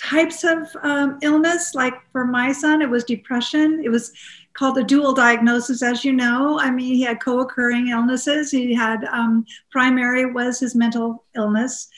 types 0.00 0.44
of 0.44 0.68
um, 0.82 1.18
illness, 1.22 1.74
like 1.74 1.94
for 2.12 2.24
my 2.24 2.52
son, 2.52 2.82
it 2.82 2.88
was 2.88 3.04
depression. 3.04 3.82
It 3.84 3.90
was 3.90 4.12
called 4.54 4.78
a 4.78 4.84
dual 4.84 5.12
diagnosis, 5.12 5.82
as 5.82 6.04
you 6.04 6.12
know. 6.12 6.58
I 6.58 6.70
mean, 6.70 6.94
he 6.94 7.02
had 7.02 7.20
co 7.20 7.40
occurring 7.40 7.88
illnesses. 7.88 8.50
He 8.50 8.74
had 8.74 9.04
um, 9.04 9.44
primary 9.70 10.26
was 10.32 10.58
his 10.60 10.74
mental 10.74 11.24
illness, 11.36 11.88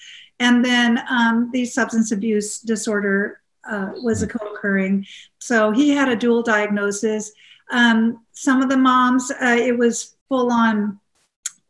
and 0.40 0.64
then 0.64 1.00
um, 1.08 1.50
the 1.52 1.64
substance 1.64 2.12
abuse 2.12 2.58
disorder 2.60 3.40
uh, 3.70 3.92
was 4.02 4.22
a 4.22 4.26
co 4.26 4.44
occurring. 4.54 5.06
So 5.38 5.70
he 5.70 5.90
had 5.90 6.08
a 6.08 6.16
dual 6.16 6.42
diagnosis. 6.42 7.32
Um, 7.70 8.24
some 8.32 8.62
of 8.62 8.68
the 8.68 8.76
moms, 8.76 9.30
uh, 9.30 9.56
it 9.58 9.76
was 9.76 10.16
full 10.28 10.50
on 10.50 10.98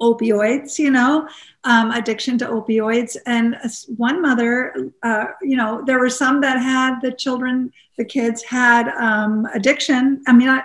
opioids, 0.02 0.78
you 0.78 0.90
know, 0.90 1.28
um, 1.64 1.92
addiction 1.92 2.36
to 2.38 2.46
opioids. 2.46 3.16
And 3.24 3.56
one 3.96 4.20
mother, 4.20 4.90
uh, 5.02 5.26
you 5.40 5.56
know, 5.56 5.82
there 5.86 6.00
were 6.00 6.10
some 6.10 6.40
that 6.40 6.58
had 6.58 7.00
the 7.00 7.12
children, 7.12 7.72
the 7.96 8.04
kids 8.04 8.42
had 8.42 8.88
um, 8.88 9.46
addiction. 9.54 10.22
I 10.26 10.32
mean, 10.32 10.48
I, 10.48 10.64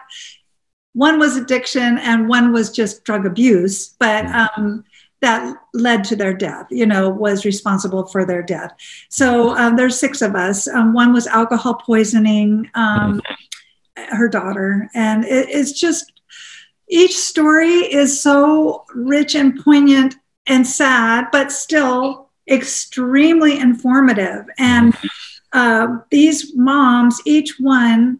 one 0.93 1.19
was 1.19 1.37
addiction 1.37 1.99
and 1.99 2.27
one 2.27 2.51
was 2.51 2.71
just 2.71 3.03
drug 3.03 3.25
abuse, 3.27 3.95
but 3.99 4.25
mm-hmm. 4.25 4.61
um, 4.61 4.83
that 5.21 5.55
led 5.73 6.03
to 6.05 6.15
their 6.15 6.33
death, 6.33 6.65
you 6.71 6.85
know, 6.85 7.09
was 7.09 7.45
responsible 7.45 8.07
for 8.07 8.25
their 8.25 8.41
death. 8.41 8.71
So 9.09 9.55
um, 9.55 9.75
there's 9.75 9.99
six 9.99 10.21
of 10.21 10.35
us. 10.35 10.67
Um, 10.67 10.93
one 10.93 11.13
was 11.13 11.27
alcohol 11.27 11.75
poisoning, 11.75 12.69
um, 12.73 13.21
mm-hmm. 13.21 14.15
her 14.15 14.27
daughter. 14.29 14.89
And 14.95 15.23
it, 15.25 15.49
it's 15.49 15.73
just, 15.79 16.11
each 16.89 17.17
story 17.17 17.69
is 17.69 18.21
so 18.21 18.85
rich 18.93 19.35
and 19.35 19.61
poignant 19.63 20.15
and 20.47 20.65
sad, 20.65 21.25
but 21.31 21.51
still 21.51 22.29
extremely 22.49 23.59
informative. 23.59 24.45
And 24.57 24.95
uh, 25.53 25.97
these 26.09 26.55
moms, 26.55 27.21
each 27.25 27.59
one 27.59 28.19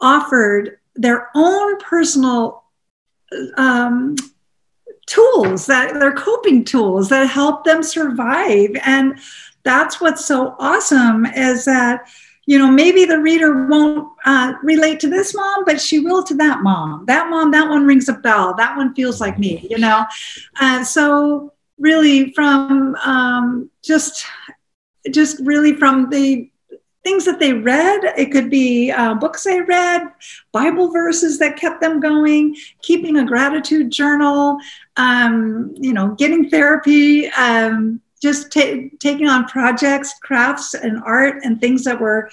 offered 0.00 0.78
their 0.94 1.30
own 1.34 1.78
personal 1.78 2.64
um, 3.56 4.16
tools 5.06 5.66
that 5.66 5.94
they're 5.94 6.14
coping 6.14 6.64
tools 6.64 7.08
that 7.08 7.28
help 7.28 7.64
them 7.64 7.82
survive. 7.82 8.70
And 8.84 9.18
that's 9.62 10.00
what's 10.00 10.24
so 10.24 10.54
awesome 10.58 11.26
is 11.26 11.64
that 11.64 12.08
you 12.46 12.58
know, 12.58 12.70
maybe 12.70 13.04
the 13.04 13.18
reader 13.18 13.66
won't 13.66 14.08
uh, 14.24 14.54
relate 14.62 14.98
to 15.00 15.08
this 15.08 15.34
mom, 15.34 15.64
but 15.64 15.80
she 15.80 16.00
will 16.00 16.22
to 16.24 16.34
that 16.34 16.62
mom. 16.62 17.06
That 17.06 17.30
mom, 17.30 17.50
that 17.52 17.68
one 17.68 17.86
rings 17.86 18.08
a 18.08 18.14
bell. 18.14 18.54
That 18.54 18.76
one 18.76 18.94
feels 18.94 19.20
like 19.20 19.38
me, 19.38 19.66
you 19.70 19.78
know. 19.78 20.04
Uh, 20.60 20.82
so 20.82 21.52
really, 21.78 22.32
from 22.32 22.96
um, 22.96 23.70
just, 23.82 24.24
just 25.10 25.40
really 25.40 25.76
from 25.76 26.10
the 26.10 26.50
things 27.04 27.24
that 27.24 27.40
they 27.40 27.52
read. 27.52 28.00
It 28.16 28.30
could 28.30 28.50
be 28.50 28.90
uh, 28.90 29.14
books 29.14 29.44
they 29.44 29.60
read, 29.60 30.02
Bible 30.52 30.92
verses 30.92 31.38
that 31.38 31.56
kept 31.56 31.80
them 31.80 32.00
going, 32.00 32.56
keeping 32.80 33.18
a 33.18 33.24
gratitude 33.24 33.90
journal, 33.90 34.58
um, 34.96 35.74
you 35.76 35.92
know, 35.92 36.14
getting 36.14 36.48
therapy, 36.48 37.28
um, 37.30 38.00
just 38.22 38.52
ta- 38.52 38.88
taking 39.00 39.26
on 39.26 39.46
projects, 39.46 40.14
crafts, 40.22 40.74
and 40.74 41.02
art, 41.04 41.42
and 41.42 41.60
things 41.60 41.84
that 41.84 42.00
were 42.00 42.30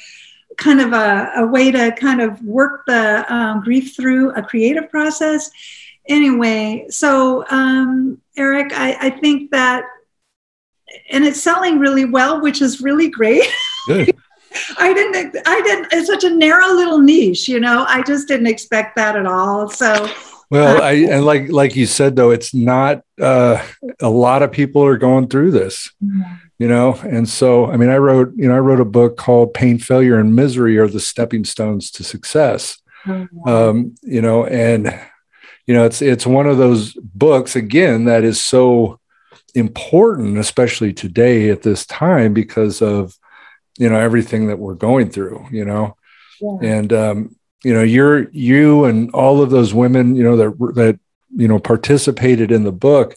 kind 0.57 0.81
of 0.81 0.93
a, 0.93 1.31
a 1.37 1.47
way 1.47 1.71
to 1.71 1.91
kind 1.93 2.21
of 2.21 2.41
work 2.43 2.85
the 2.85 3.25
um, 3.33 3.61
grief 3.61 3.95
through 3.95 4.31
a 4.35 4.43
creative 4.43 4.89
process. 4.89 5.49
Anyway, 6.07 6.85
so 6.89 7.45
um, 7.49 8.21
Eric, 8.37 8.71
I, 8.73 8.97
I 9.07 9.09
think 9.09 9.51
that, 9.51 9.83
and 11.09 11.25
it's 11.25 11.41
selling 11.41 11.79
really 11.79 12.05
well, 12.05 12.41
which 12.41 12.61
is 12.61 12.81
really 12.81 13.09
great. 13.09 13.47
Good. 13.87 14.15
I 14.77 14.93
didn't, 14.93 15.35
I 15.45 15.61
didn't, 15.61 15.87
it's 15.93 16.07
such 16.07 16.23
a 16.23 16.29
narrow 16.29 16.73
little 16.73 16.97
niche, 16.97 17.47
you 17.47 17.59
know, 17.59 17.85
I 17.87 18.01
just 18.01 18.27
didn't 18.27 18.47
expect 18.47 18.95
that 18.95 19.15
at 19.15 19.27
all. 19.27 19.69
So 19.69 20.09
well, 20.49 20.81
I 20.81 20.93
and 20.93 21.25
like 21.25 21.49
like 21.49 21.75
you 21.75 21.85
said 21.85 22.15
though, 22.15 22.31
it's 22.31 22.53
not 22.53 23.03
uh, 23.21 23.63
a 24.01 24.09
lot 24.09 24.41
of 24.41 24.51
people 24.51 24.83
are 24.83 24.97
going 24.97 25.27
through 25.27 25.51
this, 25.51 25.91
you 26.57 26.67
know. 26.67 26.95
And 26.95 27.29
so, 27.29 27.71
I 27.71 27.77
mean, 27.77 27.89
I 27.89 27.97
wrote 27.97 28.33
you 28.35 28.47
know 28.47 28.55
I 28.55 28.59
wrote 28.59 28.79
a 28.79 28.85
book 28.85 29.17
called 29.17 29.53
"Pain, 29.53 29.77
Failure, 29.77 30.19
and 30.19 30.35
Misery 30.35 30.77
Are 30.77 30.87
the 30.87 30.99
Stepping 30.99 31.45
Stones 31.45 31.91
to 31.91 32.03
Success." 32.03 32.81
Um, 33.45 33.95
you 34.01 34.21
know, 34.21 34.45
and 34.45 34.99
you 35.67 35.73
know 35.73 35.85
it's 35.85 36.01
it's 36.01 36.25
one 36.25 36.47
of 36.47 36.57
those 36.57 36.93
books 36.93 37.55
again 37.55 38.05
that 38.05 38.23
is 38.23 38.41
so 38.43 38.99
important, 39.53 40.37
especially 40.37 40.93
today 40.93 41.49
at 41.49 41.61
this 41.61 41.85
time 41.85 42.33
because 42.33 42.81
of 42.81 43.15
you 43.77 43.87
know 43.87 43.99
everything 43.99 44.47
that 44.47 44.57
we're 44.57 44.73
going 44.73 45.11
through. 45.11 45.45
You 45.51 45.65
know, 45.65 45.95
yeah. 46.41 46.57
and 46.61 46.93
um, 46.93 47.35
you 47.64 47.74
know 47.74 47.84
you're 47.84 48.30
you 48.32 48.86
and 48.86 49.12
all 49.12 49.41
of 49.41 49.49
those 49.49 49.74
women 49.74 50.16
you 50.16 50.24
know 50.24 50.38
that 50.38 50.76
that 50.76 50.99
you 51.36 51.47
know 51.47 51.60
participated 51.60 52.51
in 52.51 52.64
the 52.64 52.72
book 52.72 53.16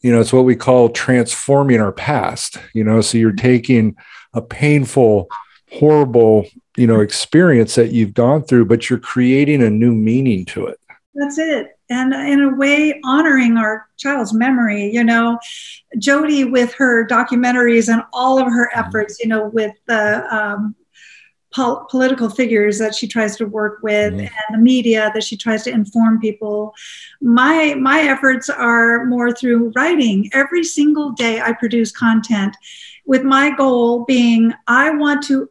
you 0.00 0.12
know 0.12 0.20
it's 0.20 0.32
what 0.32 0.44
we 0.44 0.56
call 0.56 0.88
transforming 0.88 1.80
our 1.80 1.92
past 1.92 2.58
you 2.74 2.84
know 2.84 3.00
so 3.00 3.18
you're 3.18 3.32
taking 3.32 3.96
a 4.34 4.42
painful 4.42 5.28
horrible 5.72 6.46
you 6.76 6.86
know 6.86 7.00
experience 7.00 7.74
that 7.74 7.92
you've 7.92 8.14
gone 8.14 8.42
through 8.42 8.64
but 8.64 8.88
you're 8.88 8.98
creating 8.98 9.62
a 9.62 9.70
new 9.70 9.92
meaning 9.92 10.44
to 10.44 10.66
it. 10.66 10.78
That's 11.14 11.38
it. 11.38 11.76
And 11.90 12.12
in 12.12 12.40
a 12.40 12.54
way 12.54 13.00
honoring 13.04 13.56
our 13.56 13.86
child's 13.98 14.32
memory 14.32 14.90
you 14.90 15.04
know 15.04 15.38
jody 15.98 16.44
with 16.44 16.72
her 16.74 17.06
documentaries 17.06 17.92
and 17.92 18.02
all 18.12 18.38
of 18.38 18.46
her 18.46 18.70
efforts 18.74 19.18
you 19.20 19.28
know 19.28 19.48
with 19.48 19.74
the 19.86 20.34
um, 20.34 20.74
pol- 21.58 21.84
political 21.90 22.30
figures 22.30 22.78
that 22.78 22.94
she 22.94 23.08
tries 23.08 23.36
to 23.36 23.46
work 23.46 23.80
with 23.82 24.12
mm-hmm. 24.12 24.20
and 24.20 24.48
the 24.52 24.58
media 24.58 25.10
that 25.12 25.24
she 25.24 25.36
tries 25.36 25.64
to 25.64 25.70
inform 25.70 26.20
people 26.20 26.72
my 27.20 27.74
my 27.74 28.00
efforts 28.00 28.48
are 28.48 29.04
more 29.06 29.32
through 29.32 29.72
writing 29.74 30.30
every 30.32 30.62
single 30.62 31.10
day 31.10 31.40
i 31.40 31.52
produce 31.52 31.90
content 31.90 32.56
with 33.06 33.24
my 33.24 33.50
goal 33.56 34.04
being 34.04 34.52
i 34.68 34.90
want 34.90 35.22
to 35.22 35.50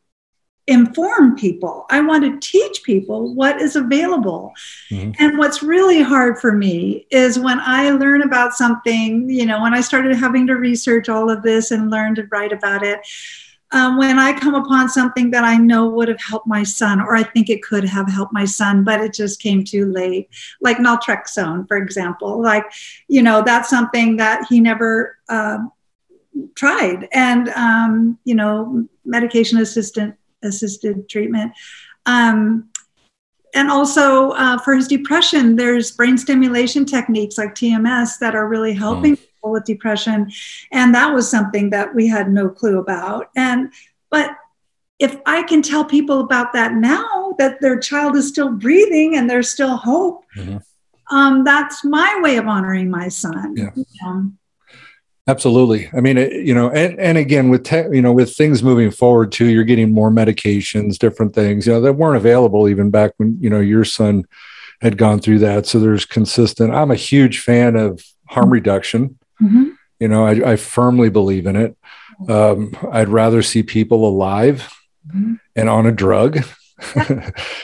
inform 0.70 1.34
people. 1.38 1.86
I 1.90 2.02
want 2.02 2.26
to 2.26 2.38
teach 2.46 2.84
people 2.84 3.34
what 3.34 3.62
is 3.62 3.78
available. 3.78 4.52
Mm-hmm. 4.92 5.12
And 5.18 5.38
what's 5.38 5.64
really 5.64 6.02
hard 6.02 6.40
for 6.40 6.52
me 6.52 7.08
is 7.10 7.40
when 7.40 7.62
I 7.62 7.92
learn 7.92 8.22
about 8.22 8.52
something, 8.52 9.30
you 9.30 9.46
know, 9.46 9.62
when 9.62 9.74
I 9.74 9.80
started 9.80 10.18
having 10.18 10.46
to 10.48 10.56
research 10.56 11.08
all 11.08 11.30
of 11.30 11.42
this 11.42 11.72
and 11.72 11.90
learn 11.90 12.16
to 12.16 12.28
write 12.30 12.52
about 12.52 12.84
it, 12.84 13.00
um, 13.72 13.98
when 13.98 14.18
I 14.18 14.38
come 14.38 14.56
upon 14.56 14.90
something 14.90 15.32
that 15.32 15.44
I 15.44 15.58
know 15.58 15.88
would 15.90 16.08
have 16.08 16.22
helped 16.22 16.48
my 16.48 16.64
son, 16.64 17.02
or 17.02 17.16
I 17.16 17.24
think 17.24 17.50
it 17.50 17.62
could 17.62 17.84
have 17.84 18.10
helped 18.10 18.34
my 18.34 18.46
son, 18.46 18.84
but 18.84 19.02
it 19.02 19.14
just 19.14 19.42
came 19.42 19.64
too 19.64 19.92
late, 19.92 20.30
like 20.62 20.78
naltrexone, 20.78 21.68
for 21.68 21.78
example. 21.78 22.42
Like, 22.42 22.64
you 23.08 23.22
know, 23.22 23.42
that's 23.44 23.70
something 23.70 24.18
that 24.18 24.46
he 24.50 24.60
never 24.60 25.18
uh, 25.28 25.60
tried. 26.56 27.10
And, 27.14 27.50
um, 27.50 28.18
you 28.24 28.36
know, 28.36 28.88
medication 29.04 29.58
assistant 29.58 30.16
assisted 30.44 31.10
treatment. 31.10 31.52
Um, 32.06 32.70
and 33.54 33.70
also 33.72 34.32
uh, 34.32 34.60
for 34.60 34.76
his 34.76 34.88
depression, 34.88 35.56
there's 35.56 35.92
brain 35.92 36.18
stimulation 36.18 36.86
techniques 36.86 37.38
like 37.38 37.56
TMS 37.56 38.20
that 38.20 38.36
are 38.36 38.48
really 38.48 38.74
helping 38.74 39.18
mm. 39.18 39.22
People 39.48 39.52
with 39.52 39.66
depression. 39.66 40.32
And 40.72 40.94
that 40.94 41.14
was 41.14 41.30
something 41.30 41.70
that 41.72 41.96
we 41.96 42.08
had 42.08 42.32
no 42.32 42.50
clue 42.50 42.80
about. 42.80 43.30
And, 43.36 43.72
but 44.10 44.32
if 45.00 45.18
I 45.26 45.44
can 45.44 45.62
tell 45.62 45.86
people 45.86 46.20
about 46.22 46.54
that 46.54 46.74
now, 46.74 47.36
that 47.38 47.62
their 47.62 47.80
child 47.80 48.16
is 48.16 48.28
still 48.28 48.52
breathing 48.52 49.16
and 49.16 49.30
there's 49.30 49.50
still 49.50 49.78
hope, 49.78 50.26
mm-hmm. 50.36 50.58
um, 51.16 51.44
that's 51.44 51.84
my 51.84 52.20
way 52.22 52.38
of 52.38 52.48
honoring 52.48 52.90
my 52.90 53.10
son. 53.10 53.56
Yeah. 53.56 53.70
You 53.76 53.86
know? 54.02 54.32
Absolutely. 55.30 55.90
I 55.94 56.00
mean, 56.00 56.18
it, 56.18 56.46
you 56.46 56.54
know, 56.54 56.72
and, 56.72 56.98
and 57.00 57.18
again, 57.18 57.50
with 57.50 57.64
te- 57.64 57.90
you 57.92 58.02
know, 58.02 58.14
with 58.14 58.34
things 58.34 58.64
moving 58.64 58.92
forward 58.92 59.32
too, 59.34 59.48
you're 59.48 59.66
getting 59.66 59.92
more 59.94 60.10
medications, 60.10 60.98
different 60.98 61.36
things, 61.36 61.68
you 61.68 61.74
know, 61.74 61.82
that 61.82 61.94
weren't 61.94 62.16
available 62.16 62.70
even 62.70 62.92
back 62.92 63.12
when 63.18 63.38
you 63.42 63.50
know 63.50 63.60
your 63.60 63.84
son 63.84 64.24
had 64.80 64.98
gone 64.98 65.20
through 65.20 65.40
that. 65.40 65.66
So 65.66 65.80
there's 65.80 66.06
consistent. 66.06 66.74
I'm 66.74 66.92
a 66.92 66.96
huge 66.96 67.40
fan 67.40 67.76
of 67.76 68.02
harm 68.28 68.50
reduction. 68.50 69.17
Mm-hmm. 69.42 69.70
You 70.00 70.08
know, 70.08 70.26
I, 70.26 70.52
I, 70.52 70.56
firmly 70.56 71.10
believe 71.10 71.48
in 71.48 71.56
it. 71.56 71.78
Um, 72.30 72.76
I'd 72.92 73.10
rather 73.10 73.42
see 73.42 73.64
people 73.64 74.08
alive 74.08 74.72
mm-hmm. 75.08 75.36
and 75.56 75.70
on 75.70 75.86
a 75.86 75.92
drug 75.92 76.38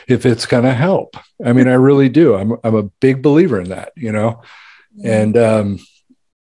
if 0.08 0.26
it's 0.26 0.46
going 0.46 0.64
to 0.64 0.74
help. 0.74 1.16
I 1.44 1.54
mean, 1.54 1.68
I 1.68 1.74
really 1.74 2.10
do. 2.10 2.36
I'm 2.36 2.58
I'm 2.64 2.76
a 2.76 2.84
big 2.84 3.22
believer 3.22 3.60
in 3.60 3.70
that. 3.70 3.92
You 3.96 4.12
know, 4.12 4.42
and 5.04 5.38
um, 5.38 5.80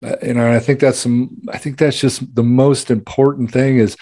uh, 0.04 0.16
you 0.24 0.34
know, 0.34 0.52
I 0.52 0.60
think 0.60 0.80
that's 0.80 1.00
some, 1.00 1.42
I 1.50 1.58
think 1.58 1.78
that's 1.78 2.00
just 2.00 2.36
the 2.36 2.44
most 2.44 2.90
important 2.90 3.52
thing 3.52 3.78
is, 3.78 3.96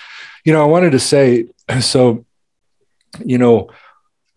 you 0.45 0.53
know, 0.53 0.61
I 0.61 0.65
wanted 0.65 0.91
to 0.91 0.99
say, 0.99 1.47
so, 1.81 2.25
you 3.23 3.37
know, 3.37 3.69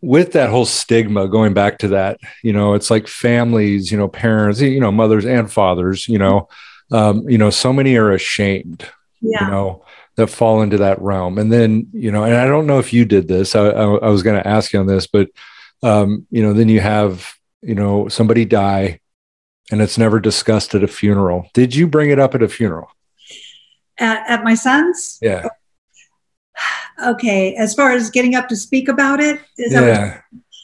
with 0.01 0.33
that 0.33 0.51
whole 0.51 0.65
stigma 0.65 1.29
going 1.29 1.55
back 1.55 1.79
to 1.79 1.89
that, 1.89 2.19
you 2.43 2.53
know, 2.53 2.75
it's 2.75 2.91
like 2.91 3.07
families, 3.07 3.93
you 3.93 3.99
know, 3.99 4.09
parents, 4.09 4.61
you 4.61 4.81
know, 4.81 4.91
mothers 4.91 5.25
and 5.25 5.51
fathers, 5.53 6.09
you 6.09 6.19
know, 6.19 6.49
um, 6.93 7.29
you 7.29 7.39
know, 7.39 7.51
so 7.51 7.73
many 7.73 7.97
are 7.97 8.13
ashamed, 8.13 8.87
yeah. 9.21 9.45
you 9.45 9.51
know, 9.51 9.85
that 10.17 10.29
fall 10.29 10.63
into 10.63 10.77
that 10.79 11.01
realm. 11.01 11.39
And 11.39 11.51
then, 11.51 11.89
you 11.93 12.13
know, 12.13 12.25
and 12.25 12.35
I 12.35 12.47
don't 12.47 12.67
know 12.67 12.79
if 12.79 12.93
you 12.93 13.05
did 13.05 13.29
this, 13.29 13.57
I, 13.57 13.69
I, 13.69 13.95
I 13.97 14.09
was 14.09 14.23
going 14.23 14.41
to 14.41 14.47
ask 14.47 14.73
you 14.73 14.81
on 14.81 14.87
this, 14.87 15.07
but, 15.07 15.31
um, 15.83 16.27
you 16.31 16.43
know, 16.43 16.53
then 16.53 16.69
you 16.69 16.81
have, 16.81 17.35
you 17.63 17.75
know, 17.75 18.09
somebody 18.09 18.45
die 18.45 19.01
and 19.71 19.81
it's 19.81 19.97
never 19.97 20.21
discussed 20.21 20.75
at 20.75 20.85
a 20.85 20.89
funeral. 20.89 21.49
Did 21.55 21.75
you 21.75 21.87
bring 21.87 22.11
it 22.11 22.19
up 22.19 22.35
at 22.35 22.43
a 22.43 22.49
funeral? 22.49 22.91
At, 23.99 24.29
at 24.29 24.45
my 24.45 24.55
son's? 24.55 25.19
Yeah. 25.21 25.49
Okay. 27.03 27.57
As 27.57 27.75
far 27.75 27.91
as 27.91 28.11
getting 28.11 28.37
up 28.37 28.49
to 28.49 28.55
speak 28.55 28.87
about 28.87 29.19
it, 29.19 29.41
yeah. 29.57 30.21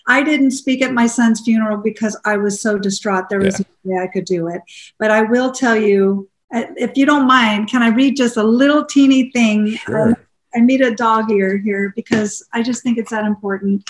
I 0.09 0.23
didn't 0.23 0.53
speak 0.53 0.83
at 0.83 0.93
my 0.93 1.07
son's 1.07 1.43
funeral 1.43 1.77
because 1.77 2.19
I 2.25 2.39
was 2.39 2.61
so 2.61 2.79
distraught. 2.79 3.29
There 3.29 3.41
was 3.41 3.61
yeah. 3.61 3.67
no 3.85 3.93
way 3.97 4.03
I 4.03 4.07
could 4.09 4.25
do 4.25 4.49
it. 4.49 4.63
But 4.99 5.11
I 5.11 5.23
will 5.23 5.53
tell 5.53 5.77
you, 5.77 6.29
uh, 6.53 6.65
if 6.77 6.97
you 6.97 7.05
don't 7.05 7.27
mind, 7.27 7.69
can 7.69 7.83
I 7.83 7.89
read 7.89 8.17
just 8.17 8.39
a 8.39 8.43
little 8.43 8.85
teeny 8.85 9.31
thing? 9.31 9.77
Sure. 9.77 10.09
Um, 10.09 10.17
I 10.55 10.61
meet 10.61 10.81
a 10.81 10.95
dog 10.95 11.31
ear 11.31 11.59
here 11.59 11.93
because 11.95 12.43
I 12.55 12.63
just 12.63 12.83
think 12.83 12.97
it's 12.97 13.11
that 13.11 13.27
important. 13.27 13.89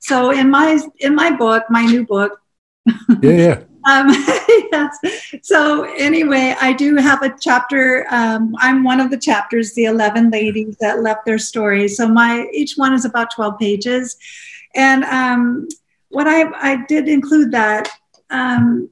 So 0.00 0.30
in 0.30 0.50
my 0.50 0.80
in 0.98 1.14
my 1.14 1.30
book, 1.30 1.64
my 1.70 1.84
new 1.84 2.04
book. 2.04 2.40
yeah, 3.22 3.30
yeah. 3.30 3.60
Um, 3.88 4.08
yes. 4.72 4.98
So 5.40 5.84
anyway, 5.96 6.54
I 6.60 6.74
do 6.74 6.96
have 6.96 7.22
a 7.22 7.34
chapter. 7.40 8.06
Um, 8.10 8.54
I'm 8.58 8.84
one 8.84 9.00
of 9.00 9.10
the 9.10 9.16
chapters, 9.16 9.72
the 9.72 9.86
11 9.86 10.28
ladies 10.28 10.76
that 10.80 11.00
left 11.00 11.24
their 11.24 11.38
stories. 11.38 11.96
So 11.96 12.06
my 12.06 12.46
each 12.52 12.74
one 12.76 12.92
is 12.92 13.06
about 13.06 13.34
12 13.34 13.58
pages, 13.58 14.18
and 14.74 15.04
um, 15.04 15.68
what 16.08 16.26
I 16.26 16.44
I 16.72 16.84
did 16.86 17.08
include 17.08 17.52
that. 17.52 17.88
Um, 18.30 18.90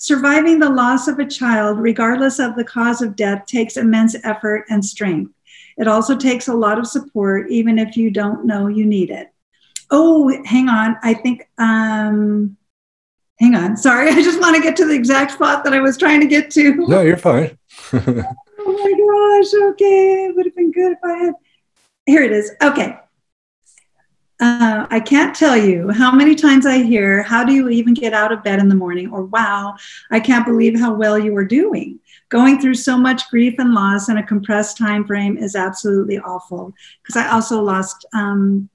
surviving 0.00 0.58
the 0.58 0.70
loss 0.70 1.08
of 1.08 1.18
a 1.18 1.26
child, 1.26 1.78
regardless 1.78 2.38
of 2.38 2.56
the 2.56 2.64
cause 2.64 3.02
of 3.02 3.14
death, 3.14 3.44
takes 3.46 3.76
immense 3.76 4.16
effort 4.24 4.64
and 4.70 4.84
strength. 4.84 5.32
It 5.76 5.86
also 5.86 6.16
takes 6.16 6.48
a 6.48 6.54
lot 6.54 6.78
of 6.78 6.86
support, 6.86 7.50
even 7.50 7.78
if 7.78 7.96
you 7.96 8.10
don't 8.10 8.46
know 8.46 8.66
you 8.66 8.86
need 8.86 9.10
it. 9.10 9.32
Oh, 9.90 10.30
hang 10.44 10.68
on. 10.68 10.96
I 11.02 11.14
think 11.14 11.48
um, 11.58 12.56
hang 13.38 13.54
on. 13.54 13.76
Sorry, 13.76 14.08
I 14.10 14.22
just 14.22 14.40
want 14.40 14.56
to 14.56 14.62
get 14.62 14.76
to 14.76 14.86
the 14.86 14.94
exact 14.94 15.32
spot 15.32 15.64
that 15.64 15.74
I 15.74 15.80
was 15.80 15.96
trying 15.96 16.20
to 16.20 16.26
get 16.26 16.50
to. 16.52 16.74
No, 16.86 17.02
you're 17.02 17.16
fine. 17.16 17.56
oh 17.92 17.98
my 18.02 19.40
gosh. 19.42 19.70
Okay. 19.72 20.26
It 20.26 20.36
would 20.36 20.46
have 20.46 20.56
been 20.56 20.72
good 20.72 20.92
if 20.92 20.98
I 21.04 21.16
had. 21.24 21.34
Here 22.06 22.22
it 22.22 22.32
is. 22.32 22.52
Okay. 22.62 22.98
Uh, 24.40 24.86
I 24.88 25.00
can't 25.00 25.36
tell 25.36 25.56
you 25.56 25.90
how 25.90 26.10
many 26.10 26.34
times 26.34 26.64
I 26.64 26.78
hear, 26.78 27.22
How 27.22 27.44
do 27.44 27.52
you 27.52 27.68
even 27.68 27.92
get 27.92 28.14
out 28.14 28.32
of 28.32 28.42
bed 28.42 28.58
in 28.58 28.68
the 28.68 28.74
morning? 28.74 29.12
Or, 29.12 29.24
Wow, 29.24 29.76
I 30.10 30.18
can't 30.18 30.46
believe 30.46 30.78
how 30.78 30.94
well 30.94 31.18
you 31.18 31.36
are 31.36 31.44
doing. 31.44 32.00
Going 32.30 32.58
through 32.58 32.74
so 32.74 32.96
much 32.96 33.28
grief 33.28 33.56
and 33.58 33.74
loss 33.74 34.08
in 34.08 34.16
a 34.16 34.26
compressed 34.26 34.78
time 34.78 35.04
frame 35.06 35.36
is 35.36 35.54
absolutely 35.54 36.18
awful. 36.18 36.72
Because 37.02 37.16
I 37.16 37.30
also 37.30 37.62
lost 37.62 38.06
um, 38.14 38.70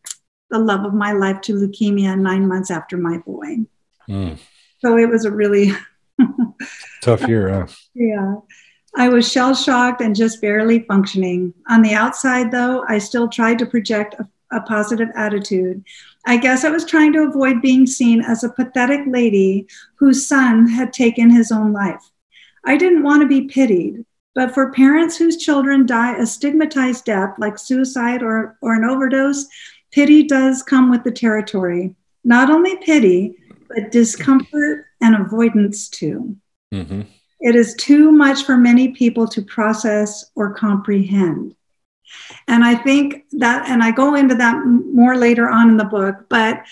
the 0.51 0.59
love 0.59 0.85
of 0.85 0.93
my 0.93 1.13
life 1.13 1.41
to 1.41 1.55
leukemia 1.55 2.17
nine 2.19 2.47
months 2.47 2.69
after 2.69 2.97
my 2.97 3.17
boy. 3.19 3.57
Mm. 4.07 4.37
So 4.79 4.97
it 4.97 5.09
was 5.09 5.25
a 5.25 5.31
really 5.31 5.71
tough 7.01 7.27
year. 7.27 7.49
Huh? 7.49 7.67
Yeah. 7.95 8.35
I 8.97 9.09
was 9.09 9.29
shell 9.29 9.55
shocked 9.55 10.01
and 10.01 10.15
just 10.15 10.41
barely 10.41 10.79
functioning. 10.79 11.53
On 11.69 11.81
the 11.81 11.93
outside, 11.93 12.51
though, 12.51 12.85
I 12.87 12.99
still 12.99 13.27
tried 13.27 13.59
to 13.59 13.65
project 13.65 14.15
a, 14.19 14.27
a, 14.51 14.61
positive 14.61 15.09
attitude. 15.15 15.83
I 16.25 16.37
guess 16.37 16.63
I 16.63 16.69
was 16.69 16.85
trying 16.85 17.13
to 17.13 17.23
avoid 17.23 17.61
being 17.61 17.85
seen 17.85 18.21
as 18.21 18.43
a 18.43 18.49
pathetic 18.49 19.01
lady 19.07 19.67
whose 19.95 20.27
son 20.27 20.67
had 20.67 20.93
taken 20.93 21.29
his 21.29 21.51
own 21.51 21.73
life. 21.73 22.11
I 22.63 22.77
didn't 22.77 23.03
want 23.03 23.21
to 23.21 23.27
be 23.27 23.47
pitied, 23.47 24.05
but 24.33 24.53
for 24.53 24.71
parents 24.71 25.17
whose 25.17 25.37
children 25.37 25.85
die 25.85 26.17
a 26.17 26.25
stigmatized 26.25 27.05
death 27.05 27.35
like 27.37 27.57
suicide 27.57 28.23
or, 28.23 28.57
or 28.61 28.73
an 28.73 28.83
overdose, 28.83 29.45
pity 29.91 30.23
does 30.23 30.63
come 30.63 30.89
with 30.89 31.03
the 31.03 31.11
territory. 31.11 31.95
Not 32.23 32.49
only 32.49 32.75
pity, 32.77 33.37
but 33.69 33.91
discomfort 33.91 34.85
and 35.01 35.15
avoidance 35.15 35.89
too. 35.89 36.35
Mm-hmm. 36.73 37.01
It 37.39 37.55
is 37.55 37.75
too 37.75 38.11
much 38.11 38.43
for 38.43 38.57
many 38.57 38.89
people 38.89 39.27
to 39.27 39.41
process 39.41 40.31
or 40.35 40.53
comprehend. 40.53 41.55
And 42.47 42.63
I 42.63 42.75
think 42.75 43.25
that, 43.33 43.69
and 43.69 43.83
I 43.83 43.91
go 43.91 44.15
into 44.15 44.35
that 44.35 44.65
more 44.65 45.17
later 45.17 45.49
on 45.49 45.69
in 45.69 45.77
the 45.77 45.85
book, 45.85 46.25
but 46.29 46.63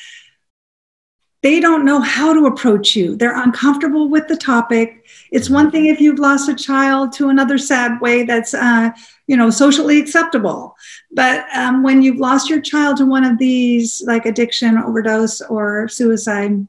they 1.41 1.59
don't 1.59 1.84
know 1.84 1.99
how 1.99 2.34
to 2.34 2.45
approach 2.45 2.95
you. 2.95 3.17
They're 3.17 3.41
uncomfortable 3.41 4.07
with 4.07 4.29
the 4.29 4.38
topic. 4.38 5.05
It's 5.29 5.49
one 5.49 5.71
thing 5.71 5.88
if 5.88 5.99
you've 5.99 6.19
lost 6.19 6.47
a 6.47 6.55
child 6.55 7.11
to 7.13 7.27
another 7.27 7.57
sad 7.57 7.99
way 7.99 8.23
that's, 8.23 8.53
uh, 8.53 8.91
you 9.27 9.36
know, 9.36 9.49
socially 9.49 9.99
acceptable. 9.99 10.73
But 11.11 11.45
um, 11.53 11.84
when 11.84 12.01
you've 12.01 12.17
lost 12.17 12.49
your 12.49 12.61
child 12.61 12.95
to 12.97 13.05
one 13.05 13.25
of 13.25 13.38
these, 13.38 14.01
like 14.07 14.25
addiction, 14.25 14.77
overdose, 14.77 15.41
or 15.41 15.89
suicide, 15.89 16.65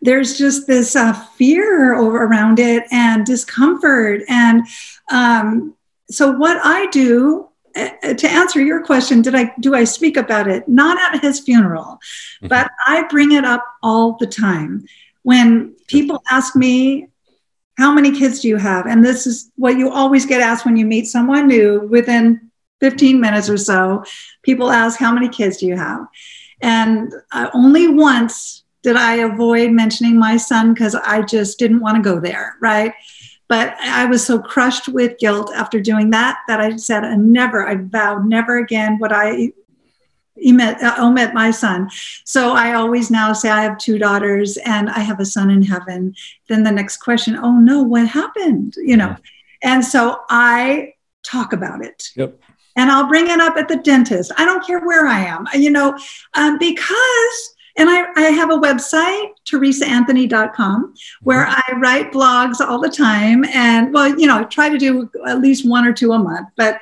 there's 0.00 0.38
just 0.38 0.66
this 0.66 0.96
uh, 0.96 1.12
fear 1.12 1.94
over, 1.94 2.24
around 2.24 2.58
it 2.58 2.84
and 2.90 3.26
discomfort. 3.26 4.22
And 4.26 4.66
um, 5.10 5.76
so, 6.10 6.32
what 6.32 6.58
I 6.62 6.86
do 6.86 7.48
uh, 7.76 8.14
to 8.14 8.28
answer 8.28 8.60
your 8.60 8.84
question, 8.84 9.22
did 9.22 9.34
I 9.34 9.52
do 9.60 9.74
I 9.74 9.84
speak 9.84 10.16
about 10.16 10.48
it? 10.48 10.68
Not 10.68 10.98
at 10.98 11.22
his 11.22 11.40
funeral, 11.40 11.84
mm-hmm. 11.84 12.48
but 12.48 12.70
I 12.86 13.04
bring 13.08 13.32
it 13.32 13.44
up 13.44 13.64
all 13.82 14.16
the 14.18 14.26
time 14.26 14.84
when 15.22 15.74
people 15.86 16.22
ask 16.30 16.56
me. 16.56 17.06
How 17.78 17.90
many 17.94 18.12
kids 18.12 18.40
do 18.40 18.48
you 18.48 18.58
have? 18.58 18.84
And 18.84 19.02
this 19.02 19.26
is 19.26 19.50
what 19.56 19.78
you 19.78 19.90
always 19.90 20.26
get 20.26 20.42
asked 20.42 20.66
when 20.66 20.76
you 20.76 20.84
meet 20.84 21.06
someone 21.06 21.48
new 21.48 21.88
within 21.88 22.50
15 22.80 23.18
minutes 23.18 23.48
or 23.48 23.56
so. 23.56 24.04
People 24.42 24.70
ask, 24.70 24.98
How 24.98 25.12
many 25.12 25.30
kids 25.30 25.58
do 25.58 25.66
you 25.66 25.76
have? 25.76 26.06
And 26.60 27.12
uh, 27.32 27.48
only 27.54 27.88
once 27.88 28.64
did 28.82 28.96
I 28.96 29.16
avoid 29.16 29.72
mentioning 29.72 30.18
my 30.18 30.36
son 30.36 30.72
because 30.74 30.94
I 30.94 31.22
just 31.22 31.58
didn't 31.58 31.80
want 31.80 31.96
to 31.96 32.02
go 32.02 32.20
there, 32.20 32.56
right? 32.60 32.92
But 33.50 33.74
I 33.80 34.06
was 34.06 34.24
so 34.24 34.38
crushed 34.38 34.88
with 34.88 35.18
guilt 35.18 35.52
after 35.56 35.80
doing 35.80 36.10
that 36.10 36.38
that 36.46 36.60
I 36.60 36.76
said, 36.76 37.04
I 37.04 37.16
never, 37.16 37.66
I 37.66 37.74
vowed 37.74 38.24
never 38.24 38.58
again 38.58 38.98
would 39.00 39.10
I 39.12 39.52
Emet, 40.46 40.80
uh, 40.82 40.94
Omet, 40.96 41.34
my 41.34 41.50
son. 41.50 41.90
So 42.24 42.52
I 42.52 42.74
always 42.74 43.10
now 43.10 43.32
say 43.32 43.50
I 43.50 43.62
have 43.62 43.76
two 43.76 43.98
daughters 43.98 44.56
and 44.58 44.88
I 44.88 45.00
have 45.00 45.18
a 45.18 45.24
son 45.24 45.50
in 45.50 45.62
heaven. 45.62 46.14
Then 46.48 46.62
the 46.62 46.70
next 46.70 46.98
question, 46.98 47.36
oh 47.36 47.58
no, 47.58 47.82
what 47.82 48.06
happened? 48.06 48.76
You 48.78 48.96
know, 48.96 49.16
and 49.62 49.84
so 49.84 50.20
I 50.30 50.94
talk 51.24 51.52
about 51.52 51.84
it. 51.84 52.08
Yep. 52.14 52.40
And 52.76 52.90
I'll 52.90 53.08
bring 53.08 53.28
it 53.28 53.40
up 53.40 53.56
at 53.56 53.66
the 53.66 53.76
dentist. 53.78 54.30
I 54.38 54.44
don't 54.44 54.64
care 54.64 54.80
where 54.80 55.06
I 55.06 55.20
am, 55.20 55.44
you 55.54 55.70
know, 55.70 55.98
um, 56.34 56.56
because 56.58 57.54
and 57.80 57.88
I, 57.88 58.04
I 58.14 58.22
have 58.32 58.50
a 58.50 58.58
website, 58.58 59.30
teresaanthony.com, 59.50 60.94
where 61.22 61.46
mm-hmm. 61.46 61.74
I 61.74 61.78
write 61.78 62.12
blogs 62.12 62.60
all 62.60 62.78
the 62.78 62.90
time. 62.90 63.42
And 63.46 63.94
well, 63.94 64.06
you 64.18 64.26
know, 64.26 64.40
I 64.40 64.44
try 64.44 64.68
to 64.68 64.76
do 64.76 65.10
at 65.26 65.40
least 65.40 65.66
one 65.66 65.86
or 65.86 65.94
two 65.94 66.12
a 66.12 66.18
month. 66.18 66.50
But 66.58 66.74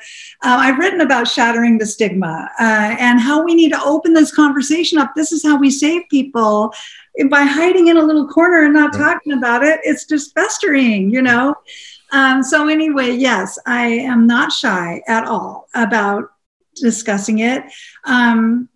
uh, 0.43 0.59
I've 0.59 0.79
written 0.79 1.01
about 1.01 1.29
shattering 1.29 1.79
the 1.79 1.87
stigma 1.87 2.51
uh, 2.59 2.97
and 2.99 3.21
how 3.21 3.45
we 3.45 3.55
need 3.55 3.71
to 3.75 3.83
open 3.85 4.13
this 4.13 4.35
conversation 4.35 4.99
up. 4.99 5.13
This 5.15 5.31
is 5.31 5.45
how 5.45 5.57
we 5.57 5.71
save 5.71 6.03
people 6.11 6.73
by 7.31 7.43
hiding 7.43 7.87
in 7.87 7.97
a 7.97 8.03
little 8.03 8.27
corner 8.27 8.65
and 8.65 8.75
not 8.75 8.93
talking 8.93 9.35
about 9.35 9.63
it. 9.63 9.79
It's 9.85 10.05
just 10.05 10.35
festering, 10.35 11.13
you 11.13 11.23
know. 11.23 11.55
Um, 12.11 12.43
so, 12.43 12.67
anyway, 12.67 13.13
yes, 13.13 13.57
I 13.67 13.87
am 13.87 14.27
not 14.27 14.51
shy 14.51 15.01
at 15.07 15.25
all 15.25 15.69
about 15.75 16.25
discussing 16.75 17.39
it. 17.39 17.63
Um, 18.05 18.69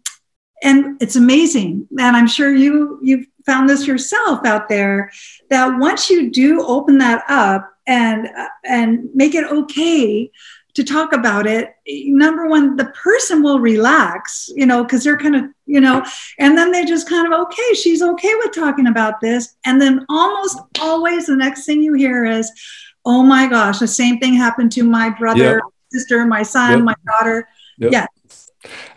and 0.63 1.01
it's 1.03 1.17
amazing 1.17 1.87
and 1.99 2.17
i'm 2.17 2.27
sure 2.27 2.55
you 2.55 2.99
you've 3.03 3.27
found 3.45 3.69
this 3.69 3.87
yourself 3.87 4.45
out 4.47 4.69
there 4.69 5.11
that 5.51 5.79
once 5.79 6.09
you 6.09 6.31
do 6.31 6.65
open 6.67 6.99
that 6.99 7.25
up 7.29 7.69
and 7.87 8.29
and 8.65 9.09
make 9.15 9.35
it 9.35 9.45
okay 9.51 10.31
to 10.75 10.85
talk 10.85 11.13
about 11.13 11.47
it 11.47 11.75
number 11.87 12.49
one 12.49 12.77
the 12.77 12.87
person 12.87 13.43
will 13.43 13.61
relax 13.61 14.49
you 14.55 14.65
know 14.65 14.83
because 14.83 15.05
they're 15.05 15.19
kind 15.19 15.37
of 15.37 15.45
you 15.67 15.81
know 15.81 16.05
and 16.39 16.57
then 16.57 16.71
they 16.71 16.85
just 16.85 17.09
kind 17.09 17.33
of 17.33 17.39
okay 17.39 17.75
she's 17.75 18.03
okay 18.03 18.35
with 18.37 18.53
talking 18.53 18.87
about 18.87 19.21
this 19.21 19.57
and 19.67 19.81
then 19.81 20.05
almost 20.09 20.59
always 20.81 21.27
the 21.27 21.37
next 21.37 21.67
thing 21.67 21.83
you 21.83 21.93
hear 21.93 22.25
is 22.25 22.51
oh 23.05 23.23
my 23.23 23.47
gosh 23.47 23.79
the 23.79 23.89
same 23.89 24.19
thing 24.19 24.35
happened 24.35 24.73
to 24.73 24.83
my 24.83 25.11
brother 25.11 25.55
yep. 25.55 25.63
sister 25.93 26.25
my 26.25 26.43
son 26.43 26.71
yep. 26.71 26.85
my 26.85 26.95
daughter 27.07 27.49
yep. 27.79 27.93
yeah 27.93 28.07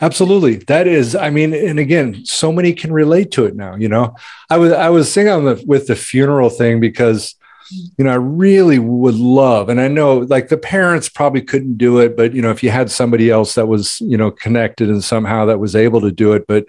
Absolutely. 0.02 0.58
That 0.58 0.88
is, 0.88 1.16
I 1.16 1.30
mean, 1.30 1.54
and 1.54 1.80
again, 1.80 2.24
so 2.26 2.52
many 2.52 2.74
can 2.74 2.94
relate 2.94 3.32
to 3.32 3.46
it 3.46 3.56
now. 3.56 3.76
You 3.76 3.90
know, 3.90 4.16
I 4.50 4.58
was 4.58 4.72
I 4.72 4.90
was 4.90 5.14
thinking 5.14 5.34
on 5.34 5.46
the 5.46 5.64
with 5.66 5.88
the 5.88 5.96
funeral 5.96 6.50
thing 6.50 6.80
because 6.80 7.36
you 7.72 8.06
know, 8.06 8.12
I 8.12 8.16
really 8.16 8.78
would 8.78 9.16
love, 9.16 9.70
and 9.70 9.82
I 9.82 9.88
know 9.88 10.20
like 10.20 10.50
the 10.50 10.58
parents 10.58 11.10
probably 11.10 11.42
couldn't 11.42 11.78
do 11.78 12.00
it, 12.00 12.16
but 12.16 12.34
you 12.34 12.42
know, 12.42 12.52
if 12.52 12.62
you 12.62 12.70
had 12.70 12.92
somebody 12.92 13.30
else 13.30 13.56
that 13.56 13.68
was, 13.68 14.00
you 14.02 14.18
know, 14.18 14.30
connected 14.30 14.90
and 14.90 15.04
somehow 15.04 15.46
that 15.46 15.60
was 15.60 15.76
able 15.76 16.02
to 16.02 16.12
do 16.12 16.34
it, 16.34 16.46
but 16.48 16.66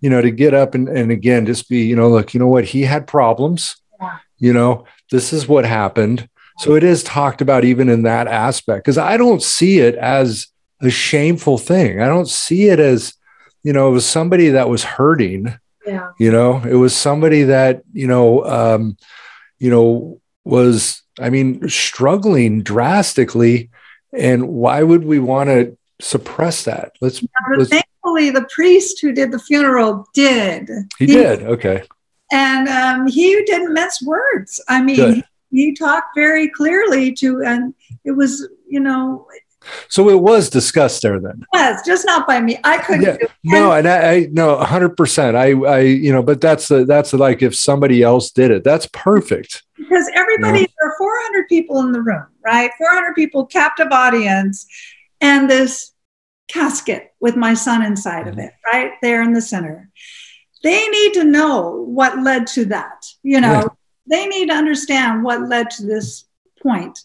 you 0.00 0.10
know, 0.10 0.20
to 0.20 0.32
get 0.32 0.52
up 0.52 0.74
and, 0.74 0.88
and 0.88 1.12
again, 1.12 1.46
just 1.46 1.68
be, 1.68 1.84
you 1.84 1.94
know, 1.94 2.08
look, 2.08 2.34
you 2.34 2.40
know 2.40 2.48
what, 2.48 2.64
he 2.64 2.82
had 2.82 3.06
problems, 3.06 3.76
yeah. 4.00 4.18
you 4.38 4.52
know, 4.52 4.84
this 5.12 5.32
is 5.32 5.46
what 5.46 5.64
happened. 5.64 6.28
So 6.58 6.74
it 6.74 6.84
is 6.84 7.02
talked 7.02 7.40
about 7.40 7.64
even 7.64 7.88
in 7.88 8.02
that 8.02 8.28
aspect 8.28 8.84
because 8.84 8.98
I 8.98 9.16
don't 9.16 9.42
see 9.42 9.78
it 9.78 9.94
as 9.94 10.48
a 10.82 10.90
shameful 10.90 11.58
thing. 11.58 12.00
I 12.00 12.06
don't 12.06 12.28
see 12.28 12.68
it 12.68 12.80
as, 12.80 13.14
you 13.62 13.72
know, 13.72 13.88
it 13.88 13.92
was 13.92 14.06
somebody 14.06 14.50
that 14.50 14.68
was 14.68 14.84
hurting. 14.84 15.54
Yeah. 15.86 16.10
You 16.18 16.30
know, 16.30 16.62
it 16.62 16.74
was 16.74 16.96
somebody 16.96 17.44
that, 17.44 17.82
you 17.92 18.06
know, 18.06 18.44
um, 18.44 18.96
you 19.58 19.70
know, 19.70 20.20
was, 20.44 21.02
I 21.20 21.30
mean, 21.30 21.68
struggling 21.68 22.62
drastically. 22.62 23.70
And 24.12 24.48
why 24.48 24.82
would 24.82 25.04
we 25.04 25.18
want 25.18 25.48
to 25.48 25.76
suppress 26.00 26.64
that? 26.64 26.92
Let's, 27.00 27.24
let's 27.56 27.70
thankfully 27.70 28.30
the 28.30 28.46
priest 28.52 29.00
who 29.00 29.12
did 29.12 29.32
the 29.32 29.38
funeral 29.38 30.06
did. 30.14 30.68
He, 30.98 31.06
he 31.06 31.14
did. 31.14 31.42
Okay. 31.42 31.82
And 32.32 32.68
um, 32.68 33.06
he 33.06 33.42
didn't 33.44 33.74
mince 33.74 34.02
words. 34.02 34.60
I 34.68 34.82
mean, 34.82 35.14
he, 35.14 35.24
he 35.50 35.74
talked 35.74 36.14
very 36.14 36.48
clearly 36.48 37.12
to, 37.14 37.42
and 37.42 37.74
it 38.04 38.12
was, 38.12 38.48
you 38.68 38.80
know, 38.80 39.28
so 39.88 40.08
it 40.08 40.20
was 40.20 40.50
discussed 40.50 41.02
there 41.02 41.20
then. 41.20 41.44
Yes, 41.54 41.84
just 41.84 42.06
not 42.06 42.26
by 42.26 42.40
me. 42.40 42.58
I 42.64 42.78
couldn't. 42.78 43.02
Yeah. 43.02 43.28
No, 43.44 43.72
and 43.72 43.88
I, 43.88 44.12
I 44.12 44.28
no, 44.30 44.56
hundred 44.58 44.96
percent. 44.96 45.36
I, 45.36 45.52
I, 45.52 45.80
you 45.80 46.12
know, 46.12 46.22
but 46.22 46.40
that's 46.40 46.68
the 46.68 46.84
that's 46.84 47.12
like 47.12 47.42
if 47.42 47.54
somebody 47.54 48.02
else 48.02 48.30
did 48.30 48.50
it, 48.50 48.64
that's 48.64 48.86
perfect. 48.92 49.62
Because 49.76 50.10
everybody, 50.14 50.60
you 50.60 50.64
know? 50.64 50.72
there 50.80 50.90
are 50.90 50.94
four 50.98 51.12
hundred 51.22 51.48
people 51.48 51.80
in 51.80 51.92
the 51.92 52.02
room, 52.02 52.26
right? 52.44 52.70
Four 52.78 52.90
hundred 52.90 53.14
people, 53.14 53.46
captive 53.46 53.88
audience, 53.90 54.66
and 55.20 55.48
this 55.48 55.92
casket 56.48 57.12
with 57.20 57.36
my 57.36 57.54
son 57.54 57.84
inside 57.84 58.26
mm-hmm. 58.26 58.38
of 58.38 58.38
it, 58.38 58.52
right 58.72 58.92
there 59.02 59.22
in 59.22 59.32
the 59.32 59.40
center. 59.40 59.90
They 60.62 60.86
need 60.88 61.14
to 61.14 61.24
know 61.24 61.82
what 61.88 62.18
led 62.18 62.46
to 62.48 62.64
that. 62.66 63.04
You 63.22 63.40
know, 63.40 63.52
yeah. 63.52 63.66
they 64.08 64.26
need 64.26 64.50
to 64.50 64.54
understand 64.54 65.24
what 65.24 65.48
led 65.48 65.70
to 65.70 65.86
this 65.86 66.24
point. 66.62 66.98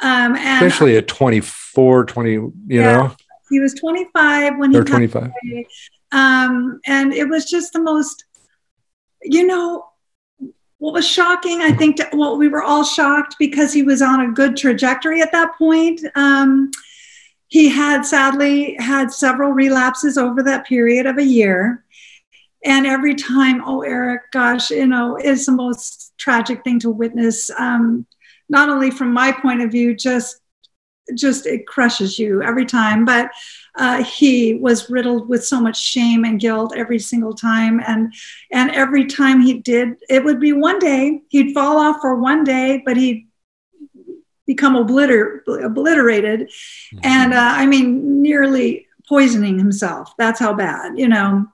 Um, 0.00 0.36
and 0.36 0.64
Especially 0.64 0.96
at 0.96 1.08
24, 1.08 2.04
20, 2.04 2.30
you 2.32 2.52
yeah, 2.66 2.92
know? 2.92 3.16
He 3.50 3.60
was 3.60 3.74
25 3.74 4.58
when 4.58 4.72
he 4.72 4.78
or 4.78 4.84
25. 4.84 5.30
Um, 6.12 6.80
and 6.86 7.12
it 7.12 7.28
was 7.28 7.50
just 7.50 7.72
the 7.72 7.80
most, 7.80 8.24
you 9.22 9.46
know, 9.46 9.84
what 10.78 10.94
was 10.94 11.06
shocking, 11.06 11.60
I 11.60 11.72
think, 11.72 11.96
to, 11.96 12.08
well, 12.12 12.36
we 12.36 12.48
were 12.48 12.62
all 12.62 12.84
shocked 12.84 13.36
because 13.38 13.72
he 13.72 13.82
was 13.82 14.00
on 14.00 14.20
a 14.20 14.32
good 14.32 14.56
trajectory 14.56 15.20
at 15.20 15.32
that 15.32 15.56
point. 15.58 16.00
Um, 16.14 16.70
he 17.48 17.68
had 17.68 18.02
sadly 18.02 18.76
had 18.78 19.10
several 19.10 19.50
relapses 19.50 20.16
over 20.16 20.42
that 20.44 20.66
period 20.66 21.06
of 21.06 21.18
a 21.18 21.24
year. 21.24 21.84
And 22.64 22.86
every 22.86 23.14
time, 23.14 23.62
oh, 23.64 23.82
Eric, 23.82 24.30
gosh, 24.32 24.70
you 24.70 24.86
know, 24.86 25.16
it's 25.16 25.46
the 25.46 25.52
most 25.52 26.12
tragic 26.18 26.62
thing 26.62 26.78
to 26.80 26.90
witness. 26.90 27.50
Um, 27.58 28.06
not 28.48 28.68
only 28.68 28.90
from 28.90 29.12
my 29.12 29.32
point 29.32 29.62
of 29.62 29.70
view, 29.70 29.94
just 29.94 30.40
just 31.14 31.46
it 31.46 31.66
crushes 31.66 32.18
you 32.18 32.42
every 32.42 32.66
time. 32.66 33.04
But 33.04 33.30
uh, 33.76 34.02
he 34.04 34.54
was 34.54 34.90
riddled 34.90 35.28
with 35.28 35.44
so 35.44 35.60
much 35.60 35.80
shame 35.80 36.24
and 36.24 36.40
guilt 36.40 36.74
every 36.76 36.98
single 36.98 37.34
time, 37.34 37.80
and 37.86 38.12
and 38.52 38.70
every 38.72 39.06
time 39.06 39.40
he 39.40 39.54
did, 39.54 39.96
it 40.08 40.24
would 40.24 40.40
be 40.40 40.52
one 40.52 40.78
day 40.78 41.22
he'd 41.28 41.54
fall 41.54 41.78
off 41.78 42.00
for 42.00 42.16
one 42.16 42.44
day, 42.44 42.82
but 42.84 42.96
he'd 42.96 43.26
become 44.46 44.74
obliter- 44.74 45.40
obliterated, 45.64 46.40
mm-hmm. 46.40 46.98
and 47.04 47.34
uh, 47.34 47.52
I 47.54 47.66
mean 47.66 48.22
nearly 48.22 48.86
poisoning 49.08 49.58
himself. 49.58 50.14
That's 50.18 50.40
how 50.40 50.54
bad, 50.54 50.98
you 50.98 51.08
know. 51.08 51.46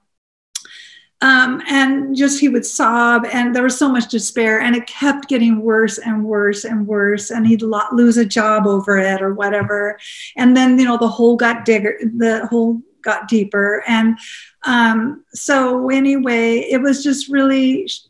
Um, 1.24 1.62
and 1.70 2.14
just 2.14 2.38
he 2.38 2.50
would 2.50 2.66
sob, 2.66 3.24
and 3.32 3.56
there 3.56 3.62
was 3.62 3.78
so 3.78 3.88
much 3.88 4.08
despair, 4.10 4.60
and 4.60 4.76
it 4.76 4.86
kept 4.86 5.26
getting 5.26 5.62
worse 5.62 5.96
and 5.96 6.22
worse 6.22 6.64
and 6.64 6.86
worse. 6.86 7.30
And 7.30 7.46
he'd 7.46 7.62
lo- 7.62 7.92
lose 7.92 8.18
a 8.18 8.26
job 8.26 8.66
over 8.66 8.98
it 8.98 9.22
or 9.22 9.32
whatever. 9.32 9.98
And 10.36 10.54
then 10.54 10.78
you 10.78 10.84
know 10.84 10.98
the 10.98 11.08
hole 11.08 11.36
got 11.36 11.64
digger, 11.64 11.98
the 12.02 12.46
hole 12.48 12.82
got 13.00 13.26
deeper, 13.26 13.82
and 13.86 14.18
um, 14.64 15.24
so 15.32 15.88
anyway, 15.88 16.58
it 16.58 16.82
was 16.82 17.02
just 17.02 17.30
really 17.30 17.88
sh- 17.88 18.00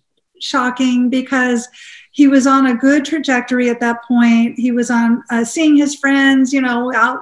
shocking 0.40 1.08
because 1.08 1.68
he 2.14 2.28
was 2.28 2.46
on 2.46 2.66
a 2.66 2.76
good 2.76 3.04
trajectory 3.04 3.68
at 3.68 3.80
that 3.80 4.04
point. 4.04 4.56
He 4.56 4.70
was 4.70 4.88
on 4.88 5.24
uh, 5.30 5.44
seeing 5.44 5.76
his 5.76 5.96
friends, 5.96 6.52
you 6.52 6.60
know, 6.60 6.94
out 6.94 7.18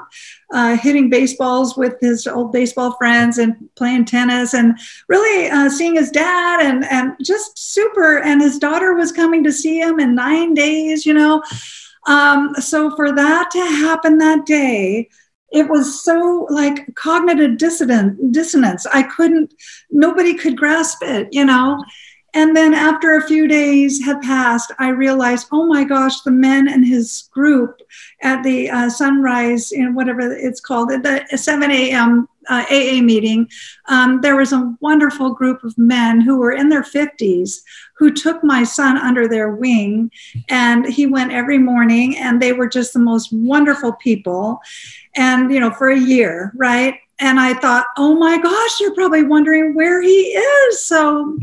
uh, 0.53 0.77
hitting 0.77 1.09
baseballs 1.09 1.79
with 1.79 1.97
his 1.99 2.27
old 2.27 2.53
baseball 2.53 2.93
friends 2.99 3.39
and 3.39 3.57
playing 3.75 4.05
tennis 4.05 4.53
and 4.53 4.79
really 5.09 5.49
uh, 5.49 5.71
seeing 5.71 5.95
his 5.95 6.11
dad 6.11 6.61
and, 6.61 6.85
and 6.85 7.15
just 7.23 7.59
super. 7.59 8.19
And 8.19 8.43
his 8.43 8.59
daughter 8.59 8.93
was 8.93 9.13
coming 9.13 9.43
to 9.45 9.53
see 9.53 9.81
him 9.81 9.99
in 9.99 10.15
nine 10.15 10.53
days, 10.53 11.07
you 11.07 11.15
know. 11.15 11.43
Um, 12.07 12.55
so 12.61 12.95
for 12.95 13.13
that 13.13 13.51
to 13.53 13.61
happen 13.61 14.19
that 14.19 14.45
day, 14.45 15.09
it 15.53 15.71
was 15.71 16.05
so 16.05 16.47
like 16.51 16.95
cognitive 16.97 17.57
dissonance. 17.57 18.87
I 18.93 19.05
couldn't, 19.05 19.55
nobody 19.91 20.35
could 20.35 20.59
grasp 20.59 20.99
it, 21.01 21.29
you 21.33 21.47
know. 21.47 21.83
And 22.35 22.57
then 22.57 22.73
after 22.73 23.15
a 23.15 23.27
few 23.27 23.47
days 23.47 24.03
had 24.03 24.23
passed, 24.23 24.73
I 24.79 24.89
realized, 24.89 25.49
oh 25.53 25.67
my 25.67 25.85
gosh, 25.85 26.23
the 26.23 26.31
men 26.31 26.67
and 26.67 26.87
his 26.87 27.29
group 27.31 27.83
at 28.23 28.43
the 28.43 28.71
uh, 28.71 28.89
sunrise, 28.89 29.71
know, 29.73 29.91
whatever 29.91 30.21
it's 30.33 30.61
called, 30.61 30.91
the 30.91 31.27
7 31.35 31.71
a.m. 31.71 32.29
Uh, 32.49 32.65
AA 32.71 33.01
meeting, 33.01 33.49
um, 33.87 34.21
there 34.21 34.35
was 34.35 34.53
a 34.53 34.75
wonderful 34.81 35.33
group 35.33 35.63
of 35.63 35.77
men 35.79 36.21
who 36.21 36.39
were 36.39 36.51
in 36.51 36.71
their 36.71 36.83
50s 36.83 37.61
who 37.97 38.11
took 38.13 38.43
my 38.43 38.65
son 38.65 38.97
under 38.97 39.29
their 39.29 39.51
wing. 39.55 40.11
And 40.49 40.87
he 40.87 41.07
went 41.07 41.33
every 41.33 41.59
morning, 41.59 42.17
and 42.17 42.43
they 42.43 42.53
were 42.53 42.69
just 42.69 42.95
the 42.95 42.99
most 42.99 43.33
wonderful 43.33 43.93
people. 43.93 44.59
And, 45.15 45.53
you 45.53 45.61
know, 45.61 45.71
for 45.71 45.91
a 45.91 45.99
year, 45.99 46.53
right? 46.57 46.99
And 47.21 47.39
I 47.39 47.55
thought, 47.55 47.87
oh 47.97 48.17
my 48.17 48.39
gosh, 48.39 48.81
you're 48.81 48.95
probably 48.95 49.23
wondering 49.23 49.75
where 49.75 50.03
he 50.03 50.09
is. 50.09 50.83
So, 50.83 51.39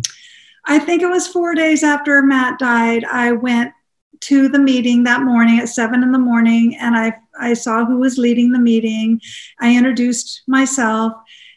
I 0.65 0.79
think 0.79 1.01
it 1.01 1.09
was 1.09 1.27
four 1.27 1.55
days 1.55 1.83
after 1.83 2.21
Matt 2.21 2.59
died, 2.59 3.05
I 3.05 3.31
went 3.31 3.73
to 4.21 4.49
the 4.49 4.59
meeting 4.59 5.03
that 5.03 5.21
morning 5.21 5.59
at 5.59 5.69
seven 5.69 6.03
in 6.03 6.11
the 6.11 6.19
morning 6.19 6.75
and 6.75 6.95
I, 6.95 7.15
I 7.39 7.53
saw 7.53 7.85
who 7.85 7.97
was 7.97 8.17
leading 8.17 8.51
the 8.51 8.59
meeting. 8.59 9.21
I 9.59 9.75
introduced 9.75 10.41
myself 10.47 11.13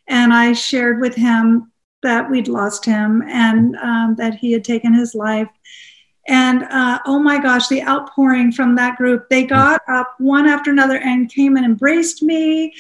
and 0.06 0.32
I 0.32 0.52
shared 0.52 1.00
with 1.00 1.14
him 1.14 1.72
that 2.02 2.30
we'd 2.30 2.48
lost 2.48 2.84
him 2.84 3.22
and 3.28 3.76
um, 3.76 4.14
that 4.16 4.34
he 4.34 4.52
had 4.52 4.64
taken 4.64 4.92
his 4.92 5.14
life. 5.14 5.48
And 6.28 6.62
uh, 6.64 7.00
oh 7.04 7.18
my 7.18 7.40
gosh, 7.40 7.68
the 7.68 7.82
outpouring 7.82 8.52
from 8.52 8.76
that 8.76 8.96
group. 8.96 9.28
They 9.28 9.44
got 9.44 9.82
up 9.88 10.14
one 10.18 10.46
after 10.46 10.70
another 10.70 10.98
and 10.98 11.32
came 11.32 11.56
and 11.56 11.66
embraced 11.66 12.22
me. 12.22 12.72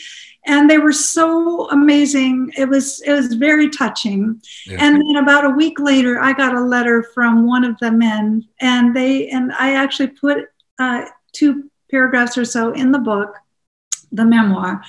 And 0.46 0.68
they 0.68 0.78
were 0.78 0.92
so 0.92 1.68
amazing. 1.70 2.52
It 2.56 2.68
was 2.68 3.00
it 3.02 3.12
was 3.12 3.34
very 3.34 3.70
touching. 3.70 4.42
Yeah. 4.66 4.78
And 4.80 4.96
then 4.96 5.22
about 5.22 5.44
a 5.44 5.50
week 5.50 5.78
later, 5.78 6.20
I 6.20 6.32
got 6.32 6.56
a 6.56 6.60
letter 6.60 7.04
from 7.14 7.46
one 7.46 7.64
of 7.64 7.78
the 7.78 7.92
men, 7.92 8.46
and 8.60 8.94
they 8.94 9.28
and 9.28 9.52
I 9.52 9.74
actually 9.74 10.08
put 10.08 10.48
uh, 10.78 11.04
two 11.32 11.70
paragraphs 11.90 12.36
or 12.36 12.44
so 12.44 12.72
in 12.72 12.90
the 12.90 12.98
book, 12.98 13.36
the 14.10 14.24
memoir, 14.24 14.82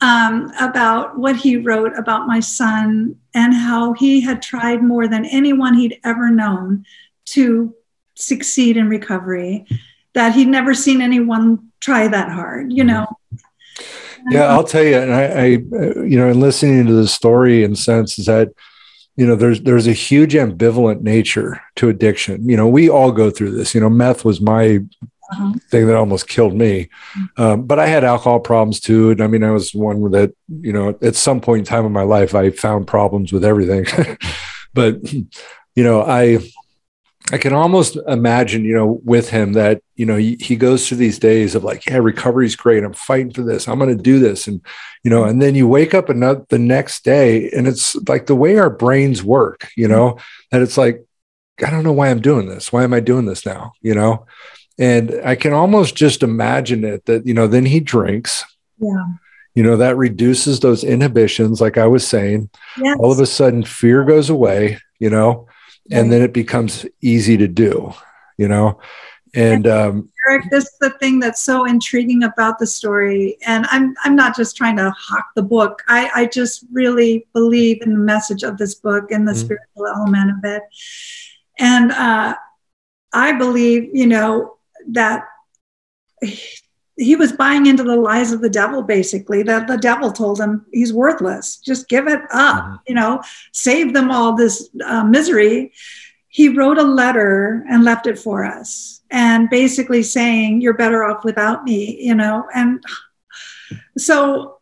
um, 0.00 0.52
about 0.60 1.18
what 1.18 1.36
he 1.36 1.56
wrote 1.56 1.96
about 1.96 2.26
my 2.26 2.40
son 2.40 3.16
and 3.34 3.54
how 3.54 3.92
he 3.94 4.20
had 4.20 4.42
tried 4.42 4.82
more 4.82 5.08
than 5.08 5.24
anyone 5.26 5.74
he'd 5.74 6.00
ever 6.04 6.30
known 6.30 6.84
to 7.26 7.74
succeed 8.14 8.76
in 8.76 8.88
recovery 8.88 9.66
that 10.14 10.34
he'd 10.34 10.48
never 10.48 10.74
seen 10.74 11.02
anyone 11.02 11.70
try 11.80 12.08
that 12.08 12.30
hard 12.30 12.72
you 12.72 12.84
know 12.84 13.06
yeah 14.30 14.46
i'll 14.46 14.64
tell 14.64 14.82
you 14.82 14.96
and 14.96 15.12
I, 15.12 15.24
I 15.24 15.44
you 16.04 16.18
know 16.18 16.28
in 16.28 16.40
listening 16.40 16.86
to 16.86 16.92
the 16.92 17.08
story 17.08 17.64
in 17.64 17.76
sense 17.76 18.18
is 18.18 18.26
that 18.26 18.52
you 19.16 19.26
know 19.26 19.34
there's 19.34 19.62
there's 19.62 19.86
a 19.86 19.92
huge 19.92 20.34
ambivalent 20.34 21.00
nature 21.00 21.60
to 21.76 21.88
addiction. 21.88 22.48
You 22.48 22.56
know 22.56 22.68
we 22.68 22.88
all 22.88 23.12
go 23.12 23.30
through 23.30 23.52
this. 23.52 23.74
You 23.74 23.80
know 23.80 23.88
meth 23.88 24.24
was 24.24 24.40
my 24.40 24.76
uh-huh. 25.32 25.54
thing 25.70 25.86
that 25.86 25.96
almost 25.96 26.28
killed 26.28 26.54
me. 26.54 26.88
Um, 27.36 27.66
but 27.66 27.78
i 27.78 27.86
had 27.86 28.04
alcohol 28.04 28.38
problems 28.38 28.78
too 28.78 29.10
and 29.10 29.20
i 29.20 29.26
mean 29.26 29.42
i 29.42 29.50
was 29.50 29.74
one 29.74 30.08
that 30.12 30.32
you 30.60 30.72
know 30.72 30.96
at 31.02 31.16
some 31.16 31.40
point 31.40 31.60
in 31.60 31.64
time 31.64 31.84
in 31.84 31.90
my 31.92 32.04
life 32.04 32.34
i 32.34 32.50
found 32.50 32.86
problems 32.86 33.32
with 33.32 33.44
everything. 33.44 33.86
But 34.74 35.10
you 35.10 35.82
know 35.82 36.02
i 36.02 36.38
I 37.32 37.38
can 37.38 37.52
almost 37.52 37.96
imagine, 38.06 38.64
you 38.64 38.74
know, 38.74 39.00
with 39.04 39.30
him 39.30 39.54
that, 39.54 39.82
you 39.96 40.06
know, 40.06 40.16
he, 40.16 40.36
he 40.40 40.54
goes 40.54 40.86
through 40.86 40.98
these 40.98 41.18
days 41.18 41.56
of 41.56 41.64
like, 41.64 41.84
yeah, 41.86 41.96
recovery's 41.96 42.54
great. 42.54 42.84
I'm 42.84 42.92
fighting 42.92 43.32
for 43.32 43.42
this. 43.42 43.66
I'm 43.66 43.80
going 43.80 43.96
to 43.96 44.00
do 44.00 44.20
this. 44.20 44.46
And, 44.46 44.60
you 45.02 45.10
know, 45.10 45.24
and 45.24 45.42
then 45.42 45.56
you 45.56 45.66
wake 45.66 45.92
up 45.92 46.08
another, 46.08 46.46
the 46.50 46.58
next 46.58 47.04
day 47.04 47.50
and 47.50 47.66
it's 47.66 47.96
like 48.08 48.26
the 48.26 48.36
way 48.36 48.58
our 48.58 48.70
brains 48.70 49.24
work, 49.24 49.68
you 49.76 49.88
know, 49.88 50.18
that 50.52 50.62
it's 50.62 50.78
like, 50.78 51.04
I 51.64 51.70
don't 51.70 51.82
know 51.82 51.92
why 51.92 52.10
I'm 52.10 52.20
doing 52.20 52.48
this. 52.48 52.72
Why 52.72 52.84
am 52.84 52.94
I 52.94 53.00
doing 53.00 53.24
this 53.24 53.44
now? 53.44 53.72
You 53.80 53.94
know? 53.94 54.26
And 54.78 55.20
I 55.24 55.34
can 55.34 55.52
almost 55.52 55.96
just 55.96 56.22
imagine 56.22 56.84
it 56.84 57.06
that, 57.06 57.26
you 57.26 57.34
know, 57.34 57.48
then 57.48 57.64
he 57.64 57.80
drinks. 57.80 58.44
Yeah. 58.78 59.04
You 59.54 59.62
know, 59.62 59.78
that 59.78 59.96
reduces 59.96 60.60
those 60.60 60.84
inhibitions, 60.84 61.62
like 61.62 61.78
I 61.78 61.86
was 61.86 62.06
saying. 62.06 62.50
Yes. 62.76 62.98
All 63.00 63.10
of 63.10 63.18
a 63.18 63.26
sudden, 63.26 63.64
fear 63.64 64.04
goes 64.04 64.28
away, 64.28 64.78
you 64.98 65.08
know, 65.08 65.48
and 65.90 66.12
then 66.12 66.22
it 66.22 66.32
becomes 66.32 66.86
easy 67.00 67.36
to 67.36 67.48
do 67.48 67.92
you 68.36 68.48
know? 68.48 68.78
And 69.34 69.66
um, 69.66 70.08
Eric, 70.28 70.46
this 70.50 70.64
is 70.64 70.78
the 70.80 70.90
thing 70.98 71.18
that's 71.20 71.42
so 71.42 71.66
intriguing 71.66 72.22
about 72.22 72.58
the 72.58 72.66
story 72.66 73.36
and 73.46 73.66
i'm 73.70 73.94
i'm 74.02 74.16
not 74.16 74.34
just 74.34 74.56
trying 74.56 74.76
to 74.76 74.90
hawk 74.90 75.26
the 75.36 75.42
book. 75.42 75.82
I 75.88 76.10
i 76.14 76.26
just 76.26 76.64
really 76.72 77.26
believe 77.32 77.82
in 77.82 77.92
the 77.92 77.98
message 77.98 78.42
of 78.42 78.56
this 78.56 78.74
book 78.74 79.10
and 79.10 79.28
the 79.28 79.32
mm-hmm. 79.32 79.44
spiritual 79.44 79.86
element 79.86 80.30
of 80.30 80.44
it. 80.44 80.62
And 81.58 81.92
uh, 81.92 82.34
i 83.12 83.32
believe 83.32 83.90
you 83.92 84.06
know 84.06 84.56
that 84.88 85.24
he 86.96 87.14
was 87.14 87.32
buying 87.32 87.66
into 87.66 87.82
the 87.82 87.96
lies 87.96 88.32
of 88.32 88.40
the 88.40 88.50
devil 88.50 88.82
basically 88.82 89.42
that 89.42 89.66
the 89.66 89.76
devil 89.76 90.10
told 90.10 90.40
him 90.40 90.64
he's 90.72 90.92
worthless 90.92 91.58
just 91.58 91.88
give 91.88 92.06
it 92.06 92.20
up 92.32 92.64
mm-hmm. 92.64 92.74
you 92.88 92.94
know 92.94 93.22
save 93.52 93.92
them 93.92 94.10
all 94.10 94.34
this 94.34 94.68
uh, 94.84 95.04
misery 95.04 95.72
he 96.28 96.48
wrote 96.48 96.78
a 96.78 96.82
letter 96.82 97.64
and 97.70 97.84
left 97.84 98.06
it 98.06 98.18
for 98.18 98.44
us 98.44 99.02
and 99.10 99.48
basically 99.50 100.02
saying 100.02 100.60
you're 100.60 100.74
better 100.74 101.04
off 101.04 101.24
without 101.24 101.64
me 101.64 102.00
you 102.02 102.14
know 102.14 102.44
and 102.54 102.82
so 103.98 104.55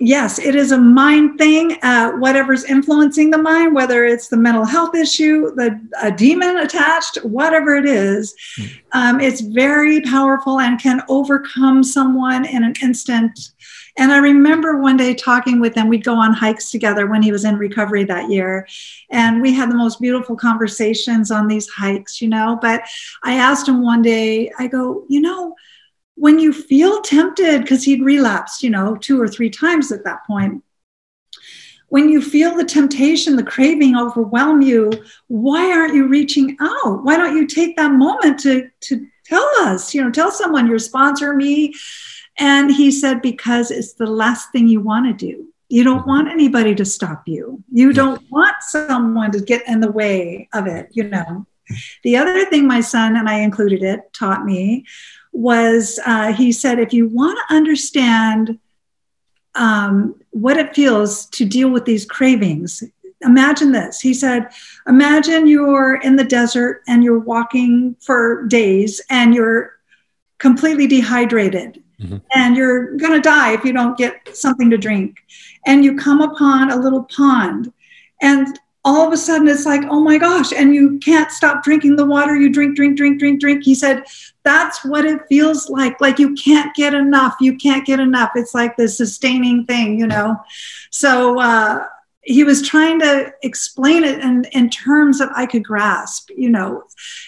yes, 0.00 0.38
it 0.38 0.54
is 0.54 0.72
a 0.72 0.78
mind 0.78 1.38
thing. 1.38 1.78
Uh, 1.82 2.12
whatever's 2.12 2.64
influencing 2.64 3.30
the 3.30 3.38
mind, 3.38 3.74
whether 3.74 4.04
it's 4.04 4.28
the 4.28 4.36
mental 4.36 4.64
health 4.64 4.94
issue, 4.94 5.54
the 5.54 5.80
a 6.02 6.10
demon 6.10 6.58
attached, 6.58 7.16
whatever 7.24 7.76
it 7.76 7.86
is, 7.86 8.34
hmm. 8.56 8.64
um, 8.92 9.20
it's 9.20 9.40
very 9.40 10.00
powerful 10.02 10.60
and 10.60 10.80
can 10.80 11.02
overcome 11.08 11.82
someone 11.82 12.44
in 12.44 12.64
an 12.64 12.74
instant. 12.82 13.38
And 13.96 14.12
I 14.12 14.18
remember 14.18 14.80
one 14.80 14.96
day 14.96 15.14
talking 15.14 15.60
with 15.60 15.76
him. 15.76 15.88
We'd 15.88 16.02
go 16.02 16.16
on 16.16 16.32
hikes 16.32 16.72
together 16.72 17.06
when 17.06 17.22
he 17.22 17.30
was 17.30 17.44
in 17.44 17.56
recovery 17.56 18.02
that 18.04 18.28
year. 18.28 18.66
And 19.10 19.40
we 19.40 19.52
had 19.52 19.70
the 19.70 19.76
most 19.76 20.00
beautiful 20.00 20.34
conversations 20.34 21.30
on 21.30 21.46
these 21.46 21.68
hikes, 21.68 22.20
you 22.20 22.28
know. 22.28 22.58
But 22.60 22.82
I 23.22 23.34
asked 23.34 23.68
him 23.68 23.82
one 23.82 24.02
day, 24.02 24.50
I 24.58 24.66
go, 24.66 25.04
you 25.08 25.20
know, 25.20 25.54
when 26.16 26.38
you 26.38 26.52
feel 26.52 27.00
tempted, 27.02 27.62
because 27.62 27.84
he'd 27.84 28.02
relapsed, 28.02 28.62
you 28.62 28.70
know, 28.70 28.96
two 28.96 29.20
or 29.20 29.28
three 29.28 29.50
times 29.50 29.90
at 29.90 30.04
that 30.04 30.24
point, 30.26 30.62
when 31.88 32.08
you 32.08 32.20
feel 32.22 32.56
the 32.56 32.64
temptation, 32.64 33.36
the 33.36 33.42
craving 33.42 33.96
overwhelm 33.96 34.62
you, 34.62 34.92
why 35.28 35.70
aren't 35.70 35.94
you 35.94 36.08
reaching 36.08 36.56
out? 36.60 37.04
Why 37.04 37.16
don't 37.16 37.36
you 37.36 37.46
take 37.46 37.76
that 37.76 37.92
moment 37.92 38.40
to, 38.40 38.68
to 38.80 39.06
tell 39.24 39.48
us, 39.60 39.94
you 39.94 40.02
know, 40.02 40.10
tell 40.10 40.30
someone, 40.30 40.66
your 40.66 40.78
sponsor, 40.78 41.34
me? 41.34 41.74
And 42.38 42.70
he 42.70 42.90
said, 42.90 43.22
because 43.22 43.70
it's 43.70 43.94
the 43.94 44.06
last 44.06 44.50
thing 44.50 44.66
you 44.66 44.80
want 44.80 45.06
to 45.06 45.26
do. 45.26 45.48
You 45.68 45.84
don't 45.84 46.00
mm-hmm. 46.00 46.08
want 46.08 46.28
anybody 46.28 46.74
to 46.74 46.84
stop 46.84 47.22
you. 47.26 47.62
You 47.70 47.92
don't 47.92 48.22
want 48.30 48.56
someone 48.60 49.30
to 49.32 49.40
get 49.40 49.66
in 49.68 49.80
the 49.80 49.92
way 49.92 50.48
of 50.52 50.66
it, 50.66 50.88
you 50.92 51.04
know. 51.04 51.46
The 52.02 52.16
other 52.16 52.44
thing 52.46 52.66
my 52.66 52.80
son, 52.80 53.16
and 53.16 53.28
I 53.28 53.40
included 53.40 53.82
it, 53.82 54.12
taught 54.12 54.44
me 54.44 54.84
was 55.34 55.98
uh, 56.06 56.32
he 56.32 56.52
said, 56.52 56.78
if 56.78 56.92
you 56.92 57.08
want 57.08 57.38
to 57.38 57.54
understand 57.54 58.58
um, 59.56 60.14
what 60.30 60.56
it 60.56 60.74
feels 60.74 61.26
to 61.26 61.44
deal 61.44 61.68
with 61.68 61.84
these 61.84 62.06
cravings, 62.06 62.82
imagine 63.22 63.72
this. 63.72 64.00
He 64.00 64.14
said, 64.14 64.48
imagine 64.86 65.46
you're 65.46 65.96
in 65.96 66.16
the 66.16 66.24
desert 66.24 66.82
and 66.86 67.02
you're 67.02 67.18
walking 67.18 67.96
for 68.00 68.46
days 68.46 69.00
and 69.10 69.34
you're 69.34 69.72
completely 70.38 70.86
dehydrated 70.86 71.82
mm-hmm. 72.00 72.18
and 72.34 72.56
you're 72.56 72.96
going 72.96 73.12
to 73.12 73.20
die 73.20 73.52
if 73.52 73.64
you 73.64 73.72
don't 73.72 73.98
get 73.98 74.36
something 74.36 74.70
to 74.70 74.78
drink. 74.78 75.18
And 75.66 75.84
you 75.84 75.96
come 75.96 76.20
upon 76.20 76.70
a 76.70 76.76
little 76.76 77.04
pond 77.04 77.72
and 78.22 78.58
all 78.84 79.06
of 79.06 79.12
a 79.12 79.16
sudden 79.16 79.48
it's 79.48 79.64
like, 79.64 79.82
oh 79.88 80.00
my 80.00 80.18
gosh, 80.18 80.52
and 80.52 80.74
you 80.74 80.98
can't 80.98 81.30
stop 81.30 81.64
drinking 81.64 81.96
the 81.96 82.04
water. 82.04 82.36
You 82.36 82.50
drink, 82.50 82.76
drink, 82.76 82.96
drink, 82.96 83.18
drink, 83.18 83.40
drink. 83.40 83.64
He 83.64 83.74
said, 83.74 84.04
that's 84.42 84.84
what 84.84 85.06
it 85.06 85.20
feels 85.28 85.70
like. 85.70 86.00
Like 86.02 86.18
you 86.18 86.34
can't 86.34 86.74
get 86.74 86.92
enough. 86.92 87.36
You 87.40 87.56
can't 87.56 87.86
get 87.86 87.98
enough. 87.98 88.32
It's 88.34 88.54
like 88.54 88.76
the 88.76 88.88
sustaining 88.88 89.64
thing, 89.64 89.98
you 89.98 90.06
know? 90.06 90.36
So 90.90 91.40
uh, 91.40 91.86
he 92.24 92.44
was 92.44 92.60
trying 92.60 93.00
to 93.00 93.32
explain 93.42 94.04
it 94.04 94.20
in, 94.20 94.44
in 94.52 94.68
terms 94.68 95.18
that 95.18 95.30
I 95.34 95.46
could 95.46 95.64
grasp, 95.64 96.28
you 96.36 96.50
know? 96.50 96.84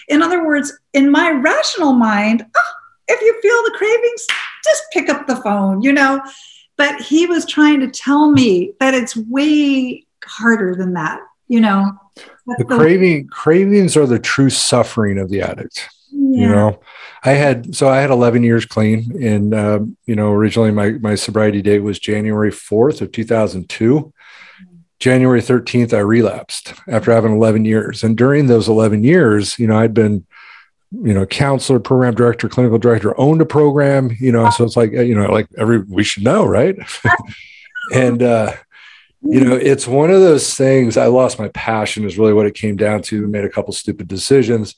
In 0.09 0.21
other 0.21 0.45
words, 0.45 0.77
in 0.93 1.09
my 1.09 1.31
rational 1.31 1.93
mind, 1.93 2.45
oh, 2.55 2.73
if 3.07 3.19
you 3.21 3.41
feel 3.41 3.63
the 3.63 3.77
cravings, 3.77 4.27
just 4.63 4.83
pick 4.93 5.09
up 5.09 5.25
the 5.25 5.37
phone, 5.37 5.81
you 5.81 5.91
know? 5.91 6.21
But 6.75 7.01
he 7.01 7.25
was 7.25 7.47
trying 7.47 7.79
to 7.79 7.89
tell 7.89 8.29
me 8.29 8.73
that 8.79 8.93
it's 8.93 9.17
way 9.17 10.05
harder 10.23 10.75
than 10.75 10.93
that 10.93 11.21
you 11.47 11.59
know 11.59 11.91
the 12.57 12.65
craving 12.65 13.27
cravings 13.27 13.95
are 13.95 14.05
the 14.05 14.19
true 14.19 14.49
suffering 14.49 15.17
of 15.17 15.29
the 15.29 15.41
addict 15.41 15.87
yeah. 16.11 16.41
you 16.41 16.47
know? 16.47 16.79
I 17.23 17.31
had 17.31 17.75
so 17.75 17.89
i 17.89 17.97
had 17.97 18.09
11 18.09 18.43
years 18.43 18.65
clean 18.65 19.21
and 19.21 19.53
um, 19.53 19.97
you 20.05 20.15
know 20.15 20.31
originally 20.31 20.71
my 20.71 20.91
my 20.91 21.15
sobriety 21.15 21.61
date 21.61 21.79
was 21.79 21.99
january 21.99 22.51
4th 22.51 23.01
of 23.01 23.11
2002 23.11 24.13
january 24.99 25.41
13th 25.41 25.93
i 25.93 25.99
relapsed 25.99 26.73
after 26.87 27.11
having 27.11 27.33
11 27.33 27.65
years. 27.65 28.03
And 28.03 28.17
during 28.17 28.47
those 28.47 28.69
11 28.69 29.03
years 29.03 29.59
you 29.59 29.67
know 29.67 29.77
i'd 29.77 29.93
been 29.93 30.25
you 30.91 31.13
know 31.13 31.25
counselor 31.25 31.79
program 31.79 32.15
director 32.15 32.47
clinical 32.47 32.77
director 32.77 33.19
owned 33.19 33.41
a 33.41 33.45
program 33.45 34.15
you 34.19 34.31
know? 34.31 34.49
So 34.51 34.63
it's 34.63 34.77
like 34.77 34.91
you 34.91 35.15
know 35.15 35.29
like 35.31 35.47
every 35.57 35.79
we 35.79 36.03
should 36.03 36.23
know 36.23 36.45
right? 36.45 36.75
And 37.93 38.21
uh 38.21 38.53
you 39.29 39.41
know 39.41 39.55
it's 39.55 39.87
one 39.87 40.09
of 40.09 40.21
those 40.21 40.55
things 40.55 40.95
i 40.95 41.05
lost 41.07 41.39
my 41.39 41.49
passion 41.49 42.05
is 42.05 42.17
really 42.17 42.33
what 42.33 42.45
it 42.45 42.55
came 42.55 42.75
down 42.75 43.01
to 43.01 43.27
made 43.27 43.43
a 43.43 43.49
couple 43.49 43.73
stupid 43.73 44.07
decisions. 44.07 44.75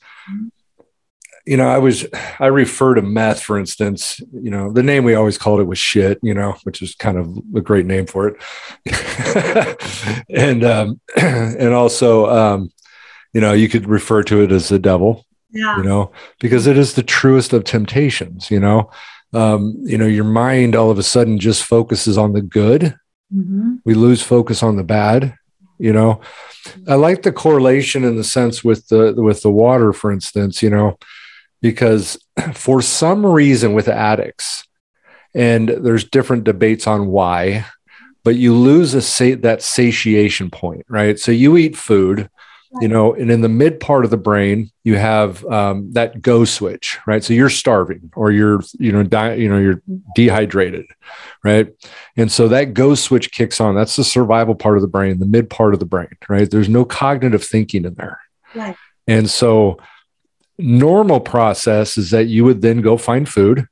You 1.46 1.56
know 1.56 1.68
i 1.68 1.78
was 1.78 2.06
i 2.38 2.46
refer 2.46 2.94
to 2.94 3.02
meth 3.02 3.42
for 3.42 3.58
instance 3.58 4.20
you 4.32 4.50
know 4.50 4.72
the 4.72 4.82
name 4.82 5.04
we 5.04 5.14
always 5.14 5.38
called 5.38 5.60
it 5.60 5.64
was 5.64 5.78
shit 5.78 6.18
you 6.22 6.34
know 6.34 6.54
which 6.64 6.82
is 6.82 6.94
kind 6.94 7.16
of 7.16 7.36
a 7.56 7.60
great 7.60 7.86
name 7.86 8.06
for 8.06 8.28
it. 8.28 8.36
And 10.28 10.64
um 10.64 11.00
and 11.16 11.72
also 11.72 12.26
um 12.26 12.70
you 13.32 13.40
know 13.40 13.52
you 13.52 13.68
could 13.68 13.86
refer 13.88 14.22
to 14.24 14.42
it 14.42 14.52
as 14.52 14.68
the 14.68 14.78
devil 14.78 15.24
yeah. 15.50 15.76
you 15.78 15.82
know 15.82 16.12
because 16.40 16.66
it 16.66 16.76
is 16.76 16.94
the 16.94 17.02
truest 17.02 17.52
of 17.52 17.64
temptations 17.64 18.50
you 18.50 18.60
know? 18.60 18.90
Um 19.32 19.76
you 19.82 19.96
know 19.96 20.06
your 20.06 20.24
mind 20.24 20.76
all 20.76 20.90
of 20.90 20.98
a 20.98 21.02
sudden 21.02 21.38
just 21.38 21.64
focuses 21.64 22.18
on 22.18 22.32
the 22.32 22.42
good 22.42 22.94
Mm-hmm. 23.34 23.76
We 23.84 23.94
lose 23.94 24.22
focus 24.22 24.62
on 24.62 24.76
the 24.76 24.84
bad. 24.84 25.34
You 25.78 25.92
know, 25.92 26.20
I 26.86 26.94
like 26.94 27.22
the 27.22 27.32
correlation 27.32 28.04
in 28.04 28.16
the 28.16 28.24
sense 28.24 28.62
with 28.62 28.88
the 28.88 29.14
with 29.16 29.42
the 29.42 29.50
water, 29.50 29.92
for 29.92 30.12
instance. 30.12 30.62
You 30.62 30.70
know, 30.70 30.98
because 31.62 32.18
for 32.54 32.82
some 32.82 33.24
reason 33.24 33.72
with 33.72 33.88
addicts, 33.88 34.64
and 35.34 35.68
there's 35.68 36.04
different 36.04 36.44
debates 36.44 36.86
on 36.86 37.06
why, 37.06 37.66
but 38.24 38.36
you 38.36 38.54
lose 38.54 38.94
a 38.94 39.02
sa- 39.02 39.36
that 39.40 39.62
satiation 39.62 40.50
point, 40.50 40.84
right? 40.88 41.18
So 41.18 41.32
you 41.32 41.56
eat 41.56 41.76
food 41.76 42.28
you 42.80 42.86
know 42.86 43.12
and 43.14 43.30
in 43.30 43.40
the 43.40 43.48
mid 43.48 43.80
part 43.80 44.04
of 44.04 44.12
the 44.12 44.16
brain 44.16 44.70
you 44.84 44.96
have 44.96 45.44
um, 45.46 45.92
that 45.92 46.22
go 46.22 46.44
switch 46.44 46.98
right? 47.06 47.24
So 47.24 47.34
you're 47.34 47.50
starving 47.50 48.12
or 48.14 48.30
you're 48.30 48.60
you 48.78 48.92
know 48.92 49.02
di- 49.02 49.34
you 49.34 49.48
know 49.48 49.58
you're 49.58 49.82
dehydrated 50.14 50.86
right? 51.42 51.68
And 52.16 52.30
so 52.30 52.46
that 52.48 52.74
go 52.74 52.94
switch 52.94 53.32
kicks 53.32 53.60
on. 53.60 53.74
That's 53.74 53.96
the 53.96 54.04
survival 54.04 54.54
part 54.54 54.76
of 54.76 54.82
the 54.82 54.88
brain 54.88 55.18
the 55.18 55.26
mid 55.26 55.50
part 55.50 55.74
of 55.74 55.80
the 55.80 55.86
brain 55.86 56.16
right? 56.28 56.48
There's 56.48 56.68
no 56.68 56.84
cognitive 56.84 57.44
thinking 57.44 57.84
in 57.84 57.94
there. 57.94 58.20
Right. 58.54 58.76
and 59.06 59.30
so 59.30 59.78
normal 60.58 61.20
process 61.20 61.96
is 61.96 62.10
that 62.10 62.24
you 62.24 62.44
would 62.44 62.62
then 62.62 62.80
go 62.80 62.96
find 62.96 63.28
food 63.28 63.66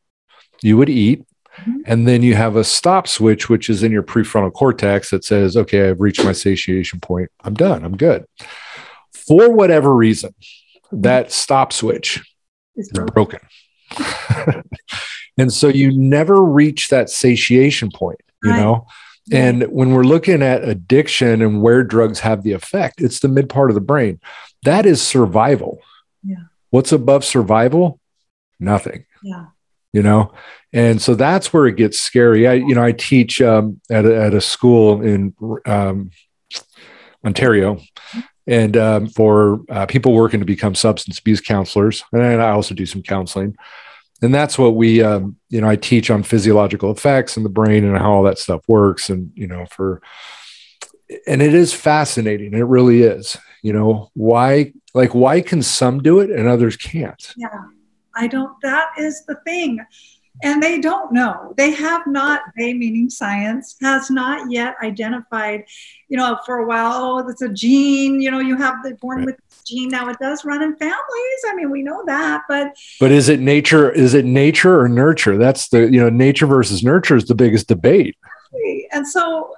you 0.62 0.76
would 0.76 0.88
eat 0.88 1.24
mm-hmm. 1.59 1.80
and 1.84 2.07
then 2.07 2.22
you 2.22 2.36
have 2.36 2.55
a 2.55 2.62
stop 2.62 3.09
switch 3.09 3.49
which 3.49 3.68
is 3.68 3.82
in 3.82 3.90
your 3.90 4.05
prefrontal 4.05 4.53
cortex 4.53 5.11
that 5.11 5.24
says 5.24 5.57
okay 5.57 5.88
i've 5.88 6.01
reached 6.01 6.24
my 6.24 6.30
satiation 6.30 7.01
point. 7.01 7.28
I'm 7.42 7.55
done. 7.55 7.84
I'm 7.84 7.96
good 7.96 8.24
for 9.26 9.50
whatever 9.50 9.94
reason, 9.94 10.34
that 10.92 11.32
stop 11.32 11.72
switch 11.72 12.22
is 12.76 12.90
broken. 12.90 13.40
and 15.38 15.52
so 15.52 15.68
you 15.68 15.92
never 15.92 16.42
reach 16.42 16.88
that 16.88 17.10
satiation 17.10 17.90
point, 17.90 18.20
you 18.42 18.50
right. 18.50 18.60
know? 18.60 18.86
And 19.30 19.64
when 19.64 19.92
we're 19.92 20.04
looking 20.04 20.42
at 20.42 20.66
addiction 20.66 21.42
and 21.42 21.62
where 21.62 21.82
drugs 21.84 22.20
have 22.20 22.42
the 22.42 22.52
effect, 22.52 23.00
it's 23.00 23.20
the 23.20 23.28
mid 23.28 23.48
part 23.48 23.70
of 23.70 23.74
the 23.74 23.80
brain. 23.80 24.20
That 24.62 24.86
is 24.86 25.02
survival. 25.02 25.80
Yeah. 26.22 26.44
What's 26.70 26.92
above 26.92 27.24
survival? 27.24 28.00
Nothing. 28.58 29.04
Yeah. 29.22 29.46
You 29.92 30.02
know, 30.02 30.32
and 30.72 31.00
so 31.00 31.14
that's 31.14 31.52
where 31.52 31.66
it 31.66 31.76
gets 31.76 31.98
scary. 31.98 32.46
I, 32.46 32.54
you 32.54 32.74
know, 32.74 32.84
I 32.84 32.92
teach 32.92 33.40
um, 33.40 33.80
at 33.90 34.04
a, 34.04 34.22
at 34.22 34.34
a 34.34 34.40
school 34.40 35.00
in 35.00 35.34
um, 35.64 36.10
Ontario, 37.24 37.80
and 38.49 38.78
um, 38.78 39.07
for 39.07 39.61
uh, 39.68 39.84
people 39.84 40.14
working 40.14 40.40
to 40.40 40.46
become 40.46 40.74
substance 40.74 41.18
abuse 41.18 41.40
counselors. 41.40 42.03
And 42.12 42.22
I 42.22 42.51
also 42.51 42.74
do 42.74 42.86
some 42.86 43.03
counseling. 43.03 43.57
And 44.22 44.34
that's 44.34 44.59
what 44.59 44.74
we, 44.74 45.03
um, 45.03 45.36
you 45.51 45.61
know, 45.61 45.68
I 45.68 45.76
teach 45.76 46.11
on 46.11 46.22
physiological 46.22 46.90
effects 46.90 47.36
in 47.36 47.42
the 47.42 47.51
brain 47.51 47.84
and 47.84 47.96
how 47.96 48.11
all 48.11 48.22
that 48.24 48.38
stuff 48.38 48.62
works. 48.66 49.11
And, 49.11 49.30
you 49.34 49.46
know, 49.46 49.66
for, 49.66 50.01
and 51.26 51.42
it 51.42 51.55
is 51.55 51.74
fascinating. 51.74 52.55
It 52.55 52.64
really 52.64 53.03
is. 53.03 53.36
You 53.62 53.74
know, 53.74 54.11
why, 54.14 54.72
like, 54.94 55.14
why 55.14 55.42
can 55.42 55.62
some 55.62 56.03
do 56.03 56.20
it 56.20 56.30
and 56.30 56.49
others 56.49 56.76
can't? 56.76 57.34
Yeah. 57.36 57.49
I 58.16 58.28
don't, 58.28 58.57
that 58.62 58.88
is 58.99 59.24
the 59.26 59.36
thing 59.44 59.78
and 60.42 60.62
they 60.62 60.80
don't 60.80 61.12
know 61.12 61.53
they 61.57 61.70
have 61.70 62.07
not 62.07 62.42
they 62.57 62.72
meaning 62.72 63.11
science 63.11 63.76
has 63.80 64.11
not 64.11 64.51
yet 64.51 64.76
identified 64.82 65.64
you 66.09 66.16
know 66.16 66.38
for 66.44 66.59
a 66.59 66.66
while 66.66 66.92
oh 66.94 67.26
that's 67.26 67.42
a 67.42 67.48
gene 67.48 68.20
you 68.20 68.30
know 68.30 68.40
you 68.40 68.56
have 68.56 68.82
the 68.82 68.94
born 68.96 69.18
right. 69.18 69.26
with 69.26 69.36
this 69.36 69.62
gene 69.64 69.88
now 69.88 70.09
it 70.09 70.16
does 70.20 70.44
run 70.44 70.62
in 70.62 70.74
families 70.76 71.40
i 71.46 71.54
mean 71.54 71.70
we 71.70 71.82
know 71.82 72.02
that 72.06 72.42
but 72.48 72.76
but 73.00 73.11
is 73.11 73.28
it 73.28 73.40
nature 73.40 73.90
is 73.90 74.14
it 74.14 74.24
nature 74.24 74.80
or 74.80 74.88
nurture 74.88 75.36
that's 75.36 75.68
the 75.68 75.90
you 75.90 76.00
know 76.00 76.09
nature 76.09 76.46
versus 76.46 76.82
nurture 76.82 77.16
is 77.16 77.26
the 77.26 77.34
biggest 77.34 77.68
debate 77.68 78.16
and 78.92 79.06
so 79.06 79.54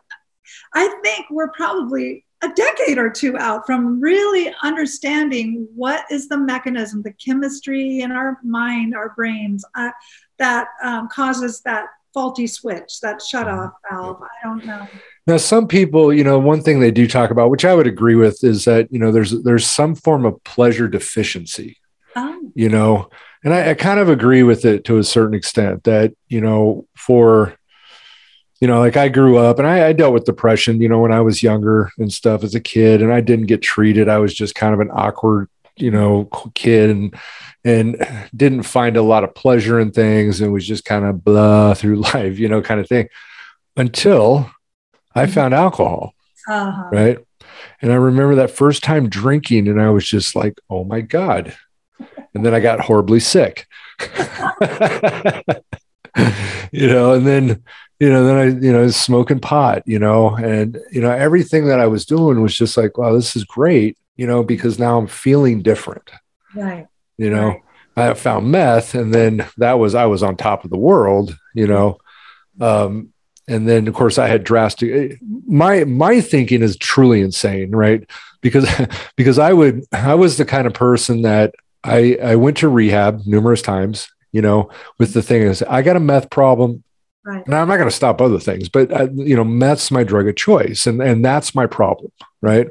i 0.75 0.89
think 1.03 1.27
we're 1.31 1.51
probably 1.53 2.25
a 2.43 2.49
decade 2.55 2.97
or 2.97 3.11
two 3.11 3.37
out 3.37 3.67
from 3.67 4.01
really 4.01 4.53
understanding 4.63 5.69
what 5.75 6.07
is 6.11 6.27
the 6.27 6.39
mechanism, 6.39 7.03
the 7.03 7.13
chemistry 7.13 8.01
in 8.01 8.11
our 8.11 8.39
mind, 8.43 8.95
our 8.95 9.11
brains. 9.15 9.63
Uh, 9.75 9.91
that 10.39 10.69
um, 10.83 11.07
causes 11.09 11.61
that 11.61 11.89
faulty 12.13 12.47
switch, 12.47 13.01
that 13.03 13.23
shut 13.23 13.47
mm-hmm. 13.47 13.59
off 13.59 13.73
valve. 13.91 14.23
I 14.23 14.47
don't 14.47 14.65
know. 14.65 14.89
Now, 15.31 15.37
some 15.37 15.69
people, 15.69 16.13
you 16.13 16.25
know, 16.25 16.41
one 16.41 16.61
thing 16.61 16.81
they 16.81 16.91
do 16.91 17.07
talk 17.07 17.31
about, 17.31 17.51
which 17.51 17.65
I 17.65 17.73
would 17.73 17.87
agree 17.87 18.17
with, 18.17 18.43
is 18.43 18.65
that 18.65 18.93
you 18.93 18.99
know 18.99 19.13
there's 19.13 19.31
there's 19.45 19.65
some 19.65 19.95
form 19.95 20.25
of 20.25 20.43
pleasure 20.43 20.89
deficiency. 20.89 21.77
Oh. 22.17 22.51
You 22.57 22.69
know, 22.69 23.11
and 23.45 23.55
I, 23.55 23.71
I 23.71 23.75
kind 23.75 24.01
of 24.01 24.09
agree 24.09 24.43
with 24.43 24.65
it 24.65 24.83
to 24.87 24.99
a 24.99 25.05
certain 25.05 25.35
extent. 25.35 25.85
That 25.85 26.15
you 26.29 26.41
know, 26.41 26.89
for 26.97 27.55
you 28.61 28.67
know, 28.67 28.81
like 28.81 28.97
I 28.97 29.07
grew 29.07 29.39
up 29.39 29.61
and 29.61 29.69
I, 29.69 29.87
I, 29.87 29.93
dealt 29.93 30.15
with 30.15 30.25
depression, 30.25 30.81
you 30.81 30.89
know, 30.89 30.99
when 30.99 31.13
I 31.13 31.21
was 31.21 31.45
younger 31.45 31.93
and 31.97 32.13
stuff 32.13 32.43
as 32.43 32.57
a 32.57 32.61
kid, 32.61 33.01
and 33.01 33.13
I 33.13 33.21
didn't 33.21 33.47
get 33.47 33.63
treated. 33.63 34.09
I 34.09 34.19
was 34.19 34.35
just 34.35 34.57
kind 34.57 34.75
of 34.75 34.81
an 34.81 34.91
awkward, 34.93 35.49
you 35.77 35.93
know, 35.93 36.29
kid 36.57 36.91
and 36.91 37.15
and 37.65 38.27
didn't 38.35 38.65
find 38.65 38.97
a 38.97 39.03
lot 39.03 39.23
of 39.23 39.37
pleasure 39.37 39.79
in 39.79 39.93
things 39.93 40.41
and 40.41 40.53
was 40.53 40.67
just 40.67 40.85
kind 40.85 41.05
of 41.05 41.23
blah 41.23 41.75
through 41.75 41.97
life, 42.15 42.37
you 42.41 42.49
know, 42.49 42.61
kind 42.63 42.81
of 42.81 42.89
thing 42.89 43.09
until 43.77 44.51
I 45.15 45.27
found 45.27 45.55
alcohol. 45.55 46.15
Uh-huh. 46.49 46.89
Right. 46.91 47.19
And 47.83 47.93
I 47.93 47.97
remember 47.97 48.37
that 48.37 48.51
first 48.51 48.83
time 48.83 49.09
drinking, 49.09 49.69
and 49.69 49.81
I 49.81 49.91
was 49.91 50.07
just 50.07 50.35
like, 50.35 50.61
oh 50.69 50.85
my 50.85 51.01
God. 51.01 51.57
And 52.35 52.45
then 52.45 52.55
I 52.55 52.61
got 52.61 52.81
horribly 52.81 53.21
sick. 53.21 53.67
you 56.73 56.87
know, 56.87 57.13
and 57.13 57.27
then, 57.27 57.63
you 57.99 58.09
know, 58.09 58.25
then 58.25 58.37
I, 58.37 58.45
you 58.65 58.73
know, 58.73 58.89
smoking 58.89 59.41
pot, 59.41 59.83
you 59.87 59.99
know, 59.99 60.35
and, 60.37 60.79
you 60.91 61.01
know, 61.01 61.11
everything 61.11 61.67
that 61.67 61.81
I 61.81 61.87
was 61.87 62.07
doing 62.07 62.41
was 62.41 62.55
just 62.55 62.77
like, 62.77 62.97
wow, 62.97 63.13
this 63.13 63.37
is 63.37 63.45
great, 63.45 63.99
you 64.17 64.27
know, 64.27 64.43
because 64.43 64.79
now 64.79 64.99
I'm 64.99 65.07
feeling 65.07 65.63
different. 65.63 66.11
Right 66.55 66.87
you 67.21 67.29
know 67.29 67.49
right. 67.97 68.11
i 68.11 68.15
found 68.15 68.51
meth 68.51 68.95
and 68.95 69.13
then 69.13 69.47
that 69.59 69.75
was 69.75 69.95
i 69.95 70.07
was 70.07 70.23
on 70.23 70.37
top 70.37 70.65
of 70.65 70.71
the 70.71 70.79
world 70.79 71.37
you 71.55 71.67
know 71.67 71.99
um, 72.61 73.13
and 73.51 73.69
then 73.69 73.87
of 73.87 73.95
course 73.95 74.19
i 74.19 74.27
had 74.27 74.45
drastic 74.45 75.19
my 75.47 75.85
my 75.85 76.21
thinking 76.21 76.63
is 76.63 76.77
truly 76.77 77.21
insane 77.21 77.71
right 77.73 78.09
because 78.41 78.69
because 79.17 79.39
i 79.39 79.53
would 79.53 79.85
i 79.93 80.15
was 80.15 80.37
the 80.37 80.45
kind 80.45 80.67
of 80.67 80.73
person 80.73 81.23
that 81.23 81.55
i 81.85 82.17
i 82.23 82.37
went 82.37 82.57
to 82.57 82.69
rehab 82.69 83.21
numerous 83.27 83.63
times 83.63 84.09
you 84.33 84.41
know 84.41 84.71
with 84.99 85.13
the 85.13 85.23
thing 85.23 85.43
is 85.43 85.63
i 85.65 85.83
got 85.83 85.97
a 85.97 86.01
meth 86.01 86.31
problem 86.31 86.83
Right. 87.23 87.47
Now 87.47 87.61
I'm 87.61 87.69
not 87.69 87.77
going 87.77 87.89
to 87.89 87.95
stop 87.95 88.21
other 88.21 88.39
things, 88.39 88.71
but 88.71 88.91
uh, 88.91 89.09
you 89.13 89.37
know, 89.37 89.45
meth's 89.45 89.91
my 89.91 90.05
drug 90.05 90.27
of 90.27 90.37
choice, 90.37 90.87
and 90.87 91.03
and 91.03 91.23
that's 91.23 91.55
my 91.55 91.67
problem, 91.67 92.11
right? 92.41 92.69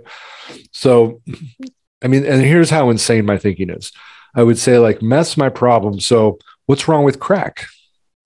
So, 0.72 1.22
I 2.04 2.08
mean, 2.08 2.26
and 2.26 2.42
here's 2.42 2.72
how 2.72 2.90
insane 2.90 3.26
my 3.26 3.38
thinking 3.38 3.70
is. 3.70 3.92
I 4.34 4.42
would 4.42 4.58
say 4.58 4.80
like 4.80 5.02
meth's 5.02 5.38
my 5.38 5.50
problem. 5.50 6.00
So 6.00 6.40
what's 6.66 6.88
wrong 6.88 7.04
with 7.04 7.20
crack? 7.20 7.68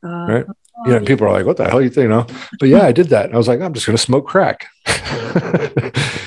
Uh, 0.06 0.26
right. 0.28 0.46
You 0.86 0.94
know, 0.94 1.06
people 1.06 1.28
are 1.28 1.32
like, 1.32 1.46
what 1.46 1.58
the 1.58 1.70
hell 1.70 1.82
you 1.82 1.90
think, 1.90 2.04
you 2.04 2.10
know? 2.10 2.26
But 2.60 2.70
yeah, 2.70 2.82
I 2.82 2.92
did 2.92 3.10
that. 3.10 3.34
I 3.34 3.38
was 3.38 3.48
like, 3.48 3.62
I'm 3.62 3.74
just 3.74 3.86
going 3.86 3.96
to 3.96 4.04
smoke 4.04 4.28
crack. 4.28 4.68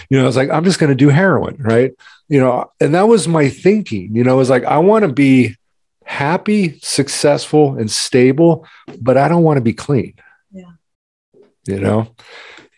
you 0.09 0.17
know, 0.17 0.23
I 0.23 0.27
was 0.27 0.37
like, 0.37 0.51
I'm 0.51 0.65
just 0.65 0.79
going 0.79 0.91
to 0.91 0.97
do 0.97 1.09
heroin. 1.09 1.57
Right. 1.59 1.93
You 2.29 2.41
know, 2.41 2.71
and 2.81 2.95
that 2.95 3.09
was 3.09 3.29
my 3.29 3.49
thinking, 3.49 4.15
you 4.15 4.25
know, 4.25 4.35
it 4.35 4.39
was 4.39 4.51
like, 4.51 4.65
I 4.65 4.79
want 4.79 5.05
to 5.05 5.13
be 5.13 5.57
happy, 6.05 6.79
successful, 6.81 7.77
and 7.77 7.91
stable, 7.91 8.67
but 9.01 9.17
I 9.17 9.29
don't 9.29 9.43
want 9.43 9.59
to 9.59 9.63
be 9.63 9.75
clean. 9.75 10.15
Yeah. 10.53 10.71
You 11.67 11.81
know, 11.81 12.15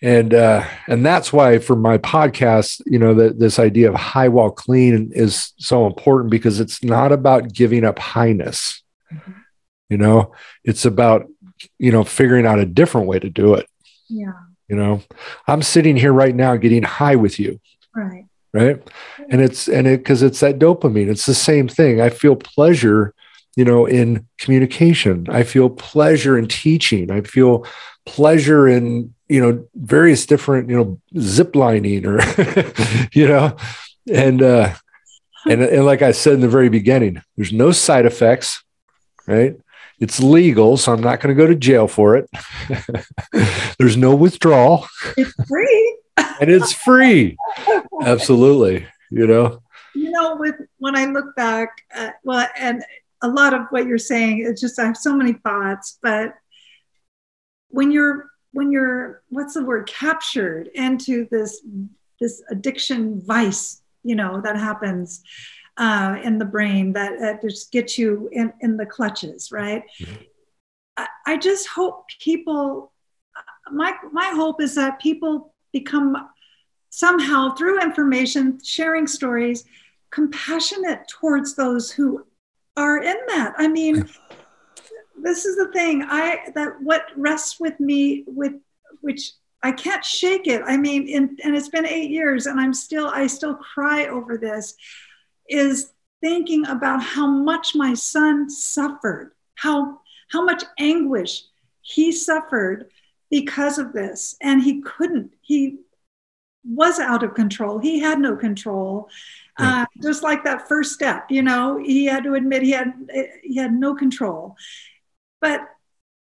and 0.02 0.32
uh, 0.32 0.64
and 0.86 1.04
that's 1.04 1.32
why 1.32 1.58
for 1.58 1.76
my 1.76 1.98
podcast 1.98 2.80
you 2.86 2.98
know 2.98 3.14
that 3.14 3.38
this 3.38 3.58
idea 3.58 3.88
of 3.88 3.94
high 3.94 4.28
while 4.28 4.50
clean 4.50 5.10
is 5.12 5.52
so 5.58 5.86
important 5.86 6.30
because 6.30 6.60
it's 6.60 6.84
not 6.84 7.10
about 7.10 7.52
giving 7.52 7.84
up 7.84 7.98
highness 7.98 8.82
mm-hmm. 9.12 9.32
you 9.88 9.96
know 9.96 10.32
it's 10.64 10.84
about 10.84 11.26
you 11.78 11.92
know 11.92 12.04
figuring 12.04 12.46
out 12.46 12.58
a 12.58 12.66
different 12.66 13.06
way 13.06 13.18
to 13.18 13.30
do 13.30 13.54
it. 13.54 13.68
Yeah. 14.08 14.32
You 14.68 14.76
know 14.76 15.00
i'm 15.46 15.62
sitting 15.62 15.96
here 15.96 16.12
right 16.12 16.34
now 16.34 16.56
getting 16.56 16.82
high 16.82 17.16
with 17.16 17.38
you. 17.38 17.60
Right. 17.94 18.24
Right? 18.52 18.82
And 19.30 19.40
it's 19.40 19.68
and 19.68 19.86
it 19.86 19.98
because 19.98 20.22
it's 20.22 20.40
that 20.40 20.58
dopamine. 20.58 21.08
It's 21.08 21.26
the 21.26 21.34
same 21.34 21.68
thing. 21.68 22.00
I 22.00 22.10
feel 22.10 22.36
pleasure 22.36 23.14
you 23.56 23.64
know 23.64 23.86
in 23.86 24.26
communication. 24.38 25.26
I 25.30 25.42
feel 25.42 25.70
pleasure 25.70 26.38
in 26.38 26.48
teaching. 26.48 27.10
I 27.10 27.22
feel 27.22 27.66
pleasure 28.06 28.66
in 28.66 29.14
you 29.28 29.40
know 29.40 29.66
various 29.74 30.26
different 30.26 30.68
you 30.70 30.76
know 30.76 31.00
zip 31.20 31.54
lining 31.54 32.06
or 32.06 32.20
you 33.12 33.28
know 33.28 33.56
and 34.10 34.42
uh 34.42 34.74
and, 35.46 35.62
and 35.62 35.84
like 35.84 36.02
i 36.02 36.12
said 36.12 36.32
in 36.32 36.40
the 36.40 36.48
very 36.48 36.68
beginning 36.68 37.22
there's 37.36 37.52
no 37.52 37.70
side 37.70 38.06
effects 38.06 38.62
right 39.26 39.60
it's 40.00 40.20
legal 40.20 40.76
so 40.76 40.92
i'm 40.92 41.00
not 41.00 41.20
going 41.20 41.34
to 41.34 41.40
go 41.40 41.46
to 41.46 41.54
jail 41.54 41.88
for 41.88 42.16
it. 42.16 42.30
There's 43.78 43.96
no 43.96 44.14
withdrawal. 44.14 44.86
It's 45.16 45.32
free. 45.48 45.94
And 46.40 46.50
it's 46.50 46.72
free. 46.72 47.36
Absolutely 48.02 48.86
you 49.10 49.26
know? 49.26 49.62
You 49.94 50.10
know 50.10 50.36
with 50.36 50.54
when 50.78 50.96
i 50.96 51.06
look 51.06 51.34
back 51.34 51.70
at, 51.90 52.16
well 52.22 52.46
and 52.58 52.84
a 53.22 53.28
lot 53.28 53.52
of 53.54 53.62
what 53.70 53.86
you're 53.86 53.98
saying 53.98 54.44
it's 54.46 54.60
just 54.60 54.78
i 54.78 54.84
have 54.84 54.96
so 54.96 55.16
many 55.16 55.32
thoughts 55.32 55.98
but 56.02 56.34
when 57.70 57.90
you're 57.90 58.26
when 58.52 58.70
you're 58.70 59.22
what's 59.28 59.54
the 59.54 59.64
word 59.64 59.88
captured 59.88 60.68
into 60.74 61.26
this 61.30 61.60
this 62.20 62.42
addiction 62.50 63.20
vice 63.22 63.82
you 64.04 64.14
know 64.14 64.40
that 64.40 64.56
happens 64.56 65.22
uh, 65.78 66.18
in 66.22 66.38
the 66.38 66.44
brain 66.44 66.92
that, 66.92 67.18
that 67.20 67.40
just 67.40 67.72
gets 67.72 67.96
you 67.96 68.28
in, 68.32 68.52
in 68.60 68.76
the 68.76 68.86
clutches 68.86 69.50
right? 69.50 69.84
Mm-hmm. 70.00 70.22
I, 70.96 71.06
I 71.26 71.36
just 71.36 71.68
hope 71.68 72.04
people 72.20 72.92
my 73.70 73.94
my 74.12 74.30
hope 74.34 74.60
is 74.60 74.74
that 74.74 75.00
people 75.00 75.54
become 75.72 76.28
somehow 76.90 77.54
through 77.54 77.82
information 77.82 78.58
sharing 78.64 79.06
stories 79.06 79.64
compassionate 80.10 81.06
towards 81.08 81.54
those 81.54 81.90
who 81.90 82.24
are 82.76 82.98
in 83.02 83.16
that. 83.28 83.54
I 83.58 83.68
mean 83.68 84.08
this 85.20 85.44
is 85.44 85.56
the 85.56 85.70
thing. 85.72 86.02
I 86.02 86.50
that 86.54 86.80
what 86.80 87.06
rests 87.16 87.58
with 87.60 87.78
me 87.80 88.24
with 88.26 88.54
which 89.00 89.32
i 89.62 89.72
can't 89.72 90.04
shake 90.04 90.46
it. 90.46 90.62
I 90.64 90.76
mean 90.76 91.08
in, 91.08 91.36
and 91.44 91.56
it's 91.56 91.68
been 91.68 91.86
eight 91.86 92.10
years 92.10 92.46
and 92.46 92.60
i'm 92.60 92.74
still 92.74 93.06
i 93.06 93.26
still 93.26 93.54
cry 93.54 94.06
over 94.06 94.38
this 94.38 94.74
is 95.48 95.92
thinking 96.20 96.66
about 96.66 97.02
how 97.02 97.26
much 97.26 97.74
my 97.74 97.94
son 97.94 98.50
suffered 98.50 99.32
how 99.58 99.98
how 100.30 100.44
much 100.44 100.62
anguish 100.78 101.44
he 101.82 102.12
suffered 102.12 102.90
because 103.30 103.78
of 103.78 103.92
this. 103.92 104.36
And 104.40 104.62
he 104.62 104.80
couldn't 104.80 105.32
he 105.42 105.78
was 106.64 106.98
out 106.98 107.22
of 107.22 107.34
control. 107.34 107.78
He 107.78 107.98
had 107.98 108.18
no 108.18 108.36
control. 108.36 109.08
Uh, 109.60 109.84
just 110.00 110.22
like 110.22 110.44
that 110.44 110.68
first 110.68 110.92
step 110.92 111.26
you 111.30 111.42
know 111.42 111.78
he 111.84 112.04
had 112.04 112.22
to 112.22 112.34
admit 112.34 112.62
he 112.62 112.70
had 112.70 112.92
he 113.42 113.56
had 113.56 113.72
no 113.72 113.94
control. 113.94 114.56
But 115.40 115.62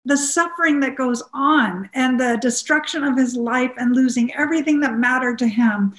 the 0.05 0.17
suffering 0.17 0.81
that 0.81 0.97
goes 0.97 1.23
on 1.35 1.91
and 1.95 2.19
the 2.19 2.39
destruction 2.41 3.03
of 3.03 3.17
his 3.19 3.37
life 3.37 3.73
and 3.77 3.95
losing 3.95 4.33
everything 4.35 4.81
that 4.81 4.97
mattered 4.97 5.39
to 5.39 5.49
him. 5.49 5.95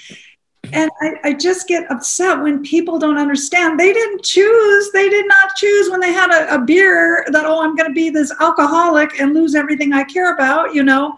And 0.73 0.91
I, 1.01 1.13
I, 1.23 1.33
just 1.33 1.67
get 1.67 1.89
upset 1.89 2.41
when 2.41 2.61
people 2.63 2.99
don't 2.99 3.17
understand. 3.17 3.79
They 3.79 3.93
didn't 3.93 4.23
choose. 4.23 4.91
They 4.91 5.09
did 5.09 5.25
not 5.27 5.55
choose 5.55 5.89
when 5.89 5.99
they 6.01 6.11
had 6.11 6.31
a, 6.31 6.55
a 6.55 6.59
beer 6.59 7.25
that, 7.31 7.45
oh, 7.45 7.63
I'm 7.63 7.75
going 7.75 7.89
to 7.89 7.93
be 7.93 8.09
this 8.09 8.31
alcoholic 8.39 9.19
and 9.19 9.33
lose 9.33 9.55
everything 9.55 9.93
I 9.93 10.03
care 10.03 10.33
about, 10.33 10.73
you 10.73 10.83
know. 10.83 11.15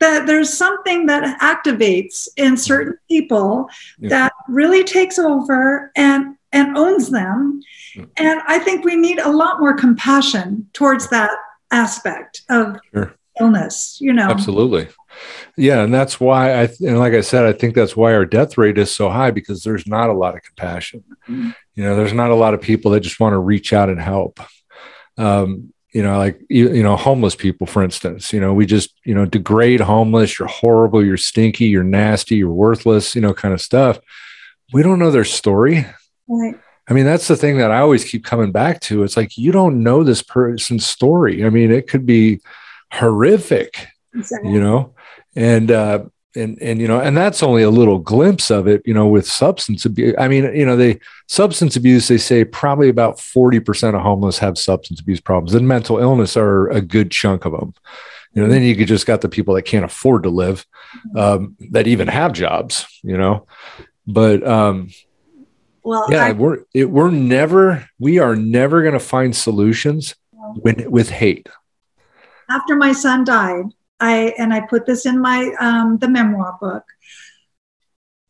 That 0.00 0.26
there's 0.26 0.52
something 0.52 1.06
that 1.06 1.40
activates 1.40 2.28
in 2.36 2.54
mm-hmm. 2.54 2.56
certain 2.56 2.98
people 3.08 3.68
yeah. 3.98 4.08
that 4.10 4.32
really 4.48 4.84
takes 4.84 5.18
over 5.18 5.90
and 5.96 6.36
and 6.52 6.76
owns 6.76 7.10
them. 7.10 7.60
Mm-hmm. 7.96 8.10
And 8.16 8.40
I 8.46 8.58
think 8.58 8.84
we 8.84 8.96
need 8.96 9.18
a 9.18 9.30
lot 9.30 9.60
more 9.60 9.74
compassion 9.74 10.68
towards 10.72 11.08
that 11.10 11.30
aspect 11.70 12.42
of 12.50 12.76
sure. 12.92 13.14
illness, 13.40 13.98
you 14.00 14.12
know. 14.12 14.28
Absolutely. 14.28 14.88
Yeah, 15.56 15.82
and 15.82 15.92
that's 15.92 16.18
why 16.18 16.52
I 16.52 16.68
and 16.80 16.98
like 16.98 17.12
I 17.12 17.20
said, 17.20 17.44
I 17.44 17.52
think 17.52 17.74
that's 17.74 17.96
why 17.96 18.14
our 18.14 18.24
death 18.24 18.58
rate 18.58 18.78
is 18.78 18.94
so 18.94 19.08
high 19.08 19.30
because 19.30 19.62
there's 19.62 19.86
not 19.86 20.10
a 20.10 20.14
lot 20.14 20.34
of 20.34 20.42
compassion. 20.42 21.04
Mm-hmm. 21.28 21.50
You 21.74 21.84
know, 21.84 21.96
there's 21.96 22.12
not 22.12 22.30
a 22.30 22.36
lot 22.36 22.54
of 22.54 22.60
people 22.60 22.90
that 22.92 23.00
just 23.00 23.20
want 23.20 23.32
to 23.32 23.38
reach 23.38 23.72
out 23.72 23.88
and 23.88 24.00
help. 24.00 24.40
Um, 25.16 25.72
you 25.92 26.02
know, 26.02 26.18
like 26.18 26.40
you, 26.50 26.72
you 26.72 26.82
know, 26.82 26.96
homeless 26.96 27.36
people, 27.36 27.66
for 27.68 27.84
instance. 27.84 28.32
You 28.32 28.40
know, 28.40 28.52
we 28.52 28.66
just 28.66 28.94
you 29.04 29.14
know 29.14 29.26
degrade 29.26 29.80
homeless. 29.80 30.38
You're 30.38 30.48
horrible. 30.48 31.04
You're 31.04 31.16
stinky. 31.16 31.66
You're 31.66 31.84
nasty. 31.84 32.36
You're 32.36 32.52
worthless. 32.52 33.14
You 33.14 33.20
know, 33.20 33.32
kind 33.32 33.54
of 33.54 33.60
stuff. 33.60 34.00
We 34.72 34.82
don't 34.82 34.98
know 34.98 35.12
their 35.12 35.24
story. 35.24 35.86
Right. 36.26 36.58
I 36.88 36.92
mean, 36.92 37.04
that's 37.06 37.28
the 37.28 37.36
thing 37.36 37.58
that 37.58 37.70
I 37.70 37.78
always 37.78 38.04
keep 38.04 38.24
coming 38.24 38.52
back 38.52 38.80
to. 38.82 39.04
It's 39.04 39.16
like 39.16 39.38
you 39.38 39.52
don't 39.52 39.82
know 39.82 40.02
this 40.02 40.22
person's 40.22 40.84
story. 40.84 41.44
I 41.44 41.48
mean, 41.48 41.70
it 41.70 41.88
could 41.88 42.04
be 42.04 42.40
horrific, 42.92 43.88
exactly. 44.14 44.52
you 44.52 44.60
know, 44.60 44.94
and 45.36 45.70
uh, 45.70 46.04
and 46.36 46.60
and 46.60 46.80
you 46.80 46.88
know, 46.88 47.00
and 47.00 47.16
that's 47.16 47.42
only 47.42 47.62
a 47.62 47.70
little 47.70 47.98
glimpse 47.98 48.50
of 48.50 48.66
it. 48.66 48.82
You 48.84 48.94
know, 48.94 49.06
with 49.06 49.26
substance 49.26 49.84
abuse. 49.84 50.14
I 50.18 50.28
mean, 50.28 50.54
you 50.54 50.66
know, 50.66 50.76
they 50.76 51.00
substance 51.28 51.76
abuse. 51.76 52.08
They 52.08 52.18
say 52.18 52.44
probably 52.44 52.88
about 52.88 53.20
forty 53.20 53.60
percent 53.60 53.96
of 53.96 54.02
homeless 54.02 54.38
have 54.38 54.58
substance 54.58 55.00
abuse 55.00 55.20
problems, 55.20 55.54
and 55.54 55.68
mental 55.68 55.98
illness 55.98 56.36
are 56.36 56.68
a 56.68 56.80
good 56.80 57.10
chunk 57.10 57.44
of 57.44 57.52
them. 57.52 57.74
You 58.32 58.42
know, 58.42 58.48
then 58.48 58.62
you 58.62 58.74
could 58.74 58.88
just 58.88 59.06
got 59.06 59.20
the 59.20 59.28
people 59.28 59.54
that 59.54 59.62
can't 59.62 59.84
afford 59.84 60.24
to 60.24 60.30
live, 60.30 60.66
mm-hmm. 61.08 61.18
um, 61.18 61.56
that 61.70 61.86
even 61.86 62.08
have 62.08 62.32
jobs. 62.32 62.86
You 63.02 63.16
know, 63.16 63.46
but 64.06 64.46
um, 64.46 64.90
well, 65.84 66.06
yeah, 66.10 66.26
I, 66.26 66.32
we're 66.32 66.64
it, 66.74 66.90
we're 66.90 67.10
never 67.10 67.88
we 67.98 68.18
are 68.18 68.34
never 68.34 68.82
going 68.82 68.94
to 68.94 69.00
find 69.00 69.36
solutions 69.36 70.16
when 70.30 70.90
with 70.90 71.10
hate. 71.10 71.48
After 72.50 72.76
my 72.76 72.92
son 72.92 73.24
died, 73.24 73.66
I 74.00 74.34
and 74.38 74.52
I 74.52 74.60
put 74.60 74.86
this 74.86 75.06
in 75.06 75.20
my 75.20 75.52
um, 75.60 75.98
the 75.98 76.08
memoir 76.08 76.56
book. 76.60 76.84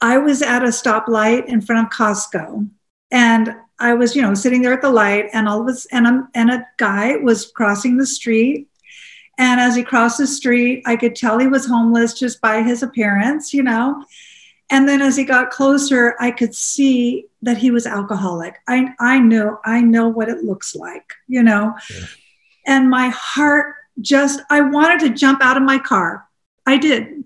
I 0.01 0.19
was 0.19 0.43
at 0.43 0.63
a 0.63 0.69
stoplight 0.69 1.47
in 1.47 1.61
front 1.61 1.87
of 1.87 1.93
Costco, 1.93 2.69
and 3.11 3.55
I 3.79 3.95
was, 3.95 4.15
you 4.15 4.23
know, 4.23 4.35
sitting 4.35 4.63
there 4.63 4.75
at 4.75 4.83
the 4.83 4.91
light, 4.91 5.31
and 5.33 5.49
all 5.49 5.63
of 5.63 5.69
us, 5.69 5.87
and 5.87 6.07
a, 6.07 6.29
and 6.35 6.51
a 6.51 6.67
guy 6.77 7.17
was 7.17 7.51
crossing 7.51 7.97
the 7.97 8.07
street, 8.07 8.69
and 9.39 9.61
as 9.61 9.75
he 9.75 9.83
crossed 9.83 10.19
the 10.19 10.27
street, 10.27 10.83
I 10.87 10.97
could 10.97 11.17
tell 11.17 11.39
he 11.39 11.47
was 11.47 11.67
homeless 11.67 12.15
just 12.15 12.41
by 12.41 12.63
his 12.63 12.83
appearance, 12.83 13.53
you 13.53 13.63
know. 13.63 14.05
And 14.71 14.89
then 14.89 15.03
as 15.03 15.17
he 15.17 15.25
got 15.25 15.51
closer, 15.51 16.17
I 16.21 16.31
could 16.31 16.55
see 16.55 17.27
that 17.43 17.59
he 17.59 17.71
was 17.71 17.87
alcoholic. 17.87 18.57
I, 18.67 18.89
I 18.99 19.19
knew, 19.19 19.59
I 19.65 19.81
know 19.83 20.09
what 20.09 20.29
it 20.29 20.45
looks 20.45 20.75
like, 20.75 21.13
you 21.29 21.43
know. 21.43 21.75
Yeah. 21.91 22.07
And 22.67 22.89
my 22.89 23.09
heart 23.09 23.75
just, 24.01 24.41
I 24.51 24.61
wanted 24.61 25.01
to 25.01 25.15
jump 25.15 25.43
out 25.43 25.57
of 25.57 25.63
my 25.63 25.79
car. 25.79 26.29
I 26.67 26.77
did. 26.77 27.25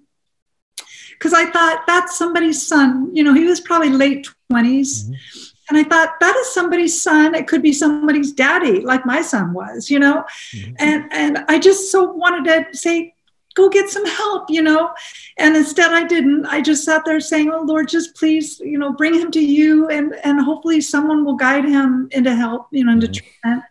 Because 1.12 1.32
I 1.32 1.46
thought 1.46 1.84
that's 1.86 2.16
somebody's 2.16 2.66
son. 2.66 3.14
You 3.14 3.24
know, 3.24 3.34
he 3.34 3.44
was 3.44 3.60
probably 3.60 3.90
late 3.90 4.28
20s. 4.52 5.04
Mm-hmm. 5.04 5.12
And 5.70 5.78
I 5.78 5.84
thought 5.84 6.18
that 6.20 6.36
is 6.36 6.54
somebody's 6.54 7.00
son. 7.00 7.34
It 7.34 7.46
could 7.46 7.60
be 7.60 7.72
somebody's 7.72 8.32
daddy, 8.32 8.80
like 8.80 9.04
my 9.04 9.20
son 9.20 9.52
was, 9.52 9.90
you 9.90 9.98
know. 9.98 10.24
Mm-hmm. 10.54 10.74
And 10.78 11.12
and 11.12 11.38
I 11.48 11.58
just 11.58 11.92
so 11.92 12.04
wanted 12.04 12.44
to 12.44 12.76
say, 12.76 13.14
go 13.58 13.68
get 13.68 13.90
some 13.90 14.06
help, 14.06 14.48
you 14.48 14.62
know. 14.62 14.90
And 15.36 15.56
instead 15.56 15.92
I 15.92 16.04
didn't. 16.04 16.46
I 16.46 16.62
just 16.62 16.84
sat 16.84 17.04
there 17.04 17.20
saying, 17.20 17.50
Oh 17.50 17.62
Lord, 17.62 17.88
just 17.88 18.16
please, 18.16 18.60
you 18.60 18.78
know, 18.78 18.92
bring 18.92 19.14
him 19.14 19.30
to 19.32 19.44
you 19.44 19.88
and 19.88 20.14
and 20.24 20.40
hopefully 20.40 20.80
someone 20.80 21.24
will 21.24 21.36
guide 21.36 21.64
him 21.64 22.08
into 22.12 22.34
help, 22.34 22.68
you 22.70 22.84
know, 22.84 22.92
into 22.92 23.08
mm-hmm. 23.08 23.26
treatment. 23.42 23.64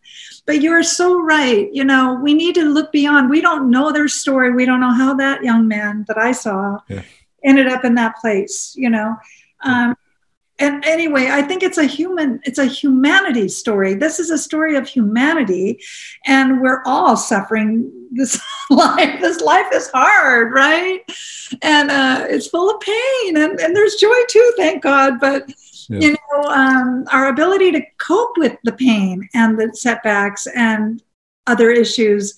But 0.45 0.61
you're 0.61 0.83
so 0.83 1.19
right. 1.19 1.73
You 1.73 1.85
know, 1.85 2.19
we 2.21 2.33
need 2.33 2.55
to 2.55 2.65
look 2.65 2.91
beyond. 2.91 3.29
We 3.29 3.41
don't 3.41 3.71
know 3.71 3.91
their 3.91 4.07
story. 4.07 4.53
We 4.53 4.65
don't 4.65 4.79
know 4.79 4.93
how 4.93 5.13
that 5.15 5.43
young 5.43 5.67
man 5.67 6.05
that 6.07 6.17
I 6.17 6.31
saw 6.31 6.79
yeah. 6.87 7.03
ended 7.43 7.67
up 7.67 7.83
in 7.83 7.95
that 7.95 8.17
place, 8.17 8.73
you 8.77 8.89
know. 8.89 9.15
Um, 9.63 9.95
and 10.59 10.83
anyway 10.85 11.29
i 11.31 11.41
think 11.41 11.63
it's 11.63 11.77
a 11.77 11.85
human 11.85 12.39
it's 12.43 12.59
a 12.59 12.65
humanity 12.65 13.47
story. 13.49 13.93
This 13.93 14.19
is 14.19 14.29
a 14.29 14.37
story 14.37 14.75
of 14.75 14.87
humanity 14.87 15.79
and 16.25 16.61
we're 16.61 16.81
all 16.85 17.17
suffering 17.17 17.91
this 18.11 18.39
life. 18.69 19.19
This 19.21 19.41
life 19.41 19.67
is 19.73 19.89
hard 19.93 20.53
right? 20.53 21.01
And 21.61 21.91
uh, 21.91 22.25
it's 22.29 22.47
full 22.47 22.69
of 22.69 22.79
pain 22.81 23.37
and, 23.37 23.59
and 23.59 23.75
there's 23.75 23.95
joy 23.95 24.19
too 24.29 24.53
thank 24.57 24.83
god 24.83 25.19
but 25.19 25.51
yeah. 25.89 25.99
you 25.99 26.11
know 26.11 26.43
um, 26.49 27.05
our 27.11 27.27
ability 27.27 27.71
to 27.71 27.81
cope 27.97 28.37
with 28.37 28.57
the 28.63 28.73
pain 28.73 29.27
and 29.33 29.59
the 29.59 29.71
setbacks 29.73 30.47
and 30.47 31.01
other 31.45 31.71
issues 31.71 32.35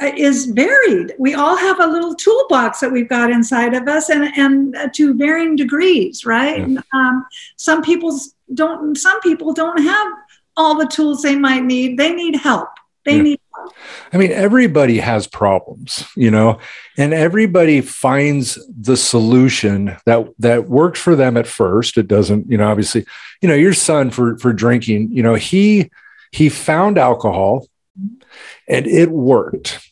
is 0.00 0.46
varied. 0.46 1.14
We 1.18 1.34
all 1.34 1.56
have 1.56 1.80
a 1.80 1.86
little 1.86 2.14
toolbox 2.14 2.80
that 2.80 2.90
we've 2.90 3.08
got 3.08 3.30
inside 3.30 3.74
of 3.74 3.86
us, 3.88 4.08
and 4.08 4.24
and 4.36 4.76
uh, 4.76 4.88
to 4.94 5.14
varying 5.14 5.56
degrees, 5.56 6.24
right? 6.24 6.68
Yeah. 6.68 6.80
Um, 6.92 7.26
some 7.56 7.82
people 7.82 8.18
don't. 8.54 8.96
Some 8.96 9.20
people 9.20 9.52
don't 9.52 9.82
have 9.82 10.12
all 10.56 10.76
the 10.76 10.86
tools 10.86 11.22
they 11.22 11.36
might 11.36 11.64
need. 11.64 11.98
They 11.98 12.12
need 12.12 12.36
help. 12.36 12.68
They 13.04 13.16
yeah. 13.16 13.22
need 13.22 13.40
help. 13.54 13.72
I 14.12 14.16
mean, 14.16 14.32
everybody 14.32 14.98
has 14.98 15.26
problems, 15.26 16.06
you 16.16 16.30
know, 16.30 16.58
and 16.98 17.14
everybody 17.14 17.80
finds 17.80 18.58
the 18.68 18.96
solution 18.96 19.96
that 20.06 20.28
that 20.38 20.68
works 20.68 21.00
for 21.00 21.16
them 21.16 21.36
at 21.36 21.46
first. 21.46 21.98
It 21.98 22.08
doesn't, 22.08 22.50
you 22.50 22.58
know, 22.58 22.68
obviously, 22.68 23.06
you 23.40 23.48
know, 23.48 23.54
your 23.54 23.74
son 23.74 24.10
for 24.10 24.36
for 24.38 24.52
drinking, 24.52 25.12
you 25.12 25.22
know, 25.22 25.34
he 25.34 25.90
he 26.32 26.48
found 26.48 26.98
alcohol 26.98 27.66
and 28.68 28.86
it 28.86 29.10
worked 29.10 29.89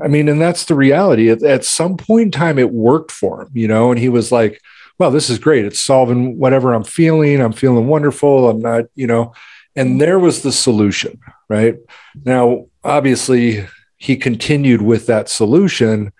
I 0.00 0.08
mean, 0.08 0.28
and 0.28 0.40
that's 0.40 0.64
the 0.64 0.74
reality. 0.74 1.30
At, 1.30 1.42
at 1.42 1.64
some 1.64 1.96
point 1.96 2.22
in 2.22 2.30
time, 2.30 2.58
it 2.58 2.70
worked 2.70 3.12
for 3.12 3.42
him, 3.42 3.50
you 3.54 3.68
know, 3.68 3.90
and 3.90 4.00
he 4.00 4.08
was 4.08 4.32
like, 4.32 4.60
well, 4.98 5.10
this 5.10 5.30
is 5.30 5.38
great. 5.38 5.64
It's 5.64 5.80
solving 5.80 6.38
whatever 6.38 6.72
I'm 6.72 6.84
feeling. 6.84 7.40
I'm 7.40 7.52
feeling 7.52 7.86
wonderful. 7.86 8.48
I'm 8.48 8.60
not, 8.60 8.86
you 8.94 9.06
know, 9.06 9.34
and 9.76 10.00
there 10.00 10.18
was 10.18 10.42
the 10.42 10.52
solution, 10.52 11.20
right? 11.48 11.76
Now, 12.24 12.66
obviously, 12.82 13.66
he 13.98 14.16
continued 14.16 14.82
with 14.82 15.06
that 15.06 15.28
solution. 15.28 16.12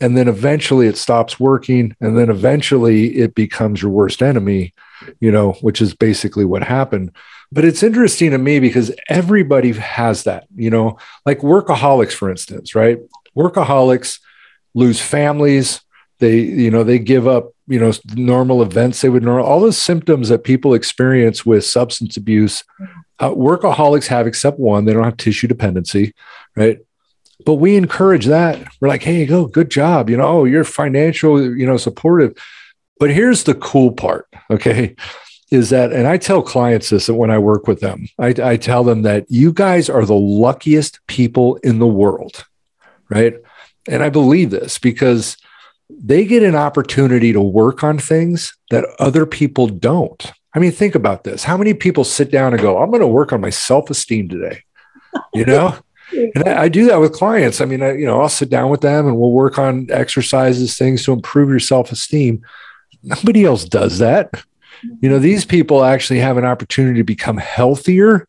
And 0.00 0.16
then 0.18 0.26
eventually 0.26 0.88
it 0.88 0.96
stops 0.96 1.38
working. 1.38 1.96
And 2.00 2.18
then 2.18 2.28
eventually 2.28 3.16
it 3.16 3.34
becomes 3.34 3.80
your 3.80 3.92
worst 3.92 4.22
enemy, 4.22 4.74
you 5.20 5.30
know, 5.30 5.52
which 5.60 5.80
is 5.80 5.94
basically 5.94 6.44
what 6.44 6.64
happened. 6.64 7.12
But 7.54 7.64
it's 7.64 7.84
interesting 7.84 8.32
to 8.32 8.38
me 8.38 8.58
because 8.58 8.90
everybody 9.08 9.72
has 9.72 10.24
that, 10.24 10.48
you 10.56 10.70
know, 10.70 10.98
like 11.24 11.38
workaholics, 11.38 12.10
for 12.10 12.28
instance, 12.28 12.74
right? 12.74 12.98
Workaholics 13.36 14.18
lose 14.74 15.00
families. 15.00 15.80
They, 16.18 16.40
you 16.40 16.72
know, 16.72 16.82
they 16.82 16.98
give 16.98 17.28
up, 17.28 17.52
you 17.68 17.78
know, 17.78 17.92
normal 18.16 18.60
events 18.60 19.00
they 19.00 19.08
would 19.08 19.22
normal, 19.22 19.46
all 19.46 19.60
the 19.60 19.72
symptoms 19.72 20.30
that 20.30 20.42
people 20.42 20.74
experience 20.74 21.46
with 21.46 21.64
substance 21.64 22.16
abuse. 22.16 22.64
Uh, 23.20 23.30
workaholics 23.30 24.08
have 24.08 24.26
except 24.26 24.58
one, 24.58 24.84
they 24.84 24.92
don't 24.92 25.04
have 25.04 25.16
tissue 25.16 25.46
dependency, 25.46 26.12
right? 26.56 26.80
But 27.46 27.54
we 27.54 27.76
encourage 27.76 28.26
that. 28.26 28.66
We're 28.80 28.88
like, 28.88 29.04
hey, 29.04 29.26
go, 29.26 29.46
good 29.46 29.70
job. 29.70 30.10
You 30.10 30.16
know, 30.16 30.26
oh, 30.26 30.44
you're 30.44 30.64
financial, 30.64 31.40
you 31.40 31.66
know, 31.66 31.76
supportive. 31.76 32.36
But 32.98 33.10
here's 33.10 33.44
the 33.44 33.54
cool 33.54 33.92
part, 33.92 34.26
okay? 34.50 34.96
Is 35.54 35.70
that, 35.70 35.92
and 35.92 36.06
I 36.06 36.18
tell 36.18 36.42
clients 36.42 36.90
this 36.90 37.08
when 37.08 37.30
I 37.30 37.38
work 37.38 37.66
with 37.66 37.80
them, 37.80 38.08
I, 38.18 38.34
I 38.42 38.56
tell 38.56 38.84
them 38.84 39.02
that 39.02 39.24
you 39.30 39.52
guys 39.52 39.88
are 39.88 40.04
the 40.04 40.14
luckiest 40.14 41.00
people 41.06 41.56
in 41.56 41.78
the 41.78 41.86
world, 41.86 42.44
right? 43.08 43.34
And 43.88 44.02
I 44.02 44.10
believe 44.10 44.50
this 44.50 44.78
because 44.78 45.36
they 45.88 46.24
get 46.24 46.42
an 46.42 46.56
opportunity 46.56 47.32
to 47.32 47.40
work 47.40 47.84
on 47.84 47.98
things 47.98 48.56
that 48.70 48.84
other 48.98 49.26
people 49.26 49.68
don't. 49.68 50.32
I 50.54 50.58
mean, 50.58 50.72
think 50.72 50.94
about 50.94 51.24
this. 51.24 51.44
How 51.44 51.56
many 51.56 51.74
people 51.74 52.04
sit 52.04 52.30
down 52.30 52.52
and 52.52 52.62
go, 52.62 52.78
I'm 52.78 52.90
going 52.90 53.00
to 53.00 53.06
work 53.06 53.32
on 53.32 53.40
my 53.40 53.50
self 53.50 53.90
esteem 53.90 54.28
today? 54.28 54.62
You 55.32 55.44
know? 55.46 55.76
and 56.12 56.48
I, 56.48 56.62
I, 56.62 56.68
do 56.68 56.86
that 56.86 57.00
with 57.00 57.12
clients. 57.12 57.60
I 57.60 57.64
mean, 57.64 57.82
I, 57.82 57.92
you 57.92 58.06
know, 58.06 58.20
I'll 58.20 58.28
sit 58.28 58.50
down 58.50 58.70
with 58.70 58.80
them 58.80 59.06
and 59.06 59.16
we'll 59.16 59.32
work 59.32 59.58
on 59.58 59.88
exercises, 59.90 60.76
things 60.76 61.04
to 61.04 61.12
improve 61.12 61.48
your 61.48 61.60
self 61.60 61.90
esteem. 61.92 62.42
Nobody 63.02 63.44
else 63.44 63.64
does 63.64 63.98
that. 63.98 64.30
You 65.00 65.08
know, 65.08 65.18
these 65.18 65.44
people 65.44 65.84
actually 65.84 66.20
have 66.20 66.36
an 66.36 66.44
opportunity 66.44 66.98
to 66.98 67.04
become 67.04 67.36
healthier, 67.36 68.26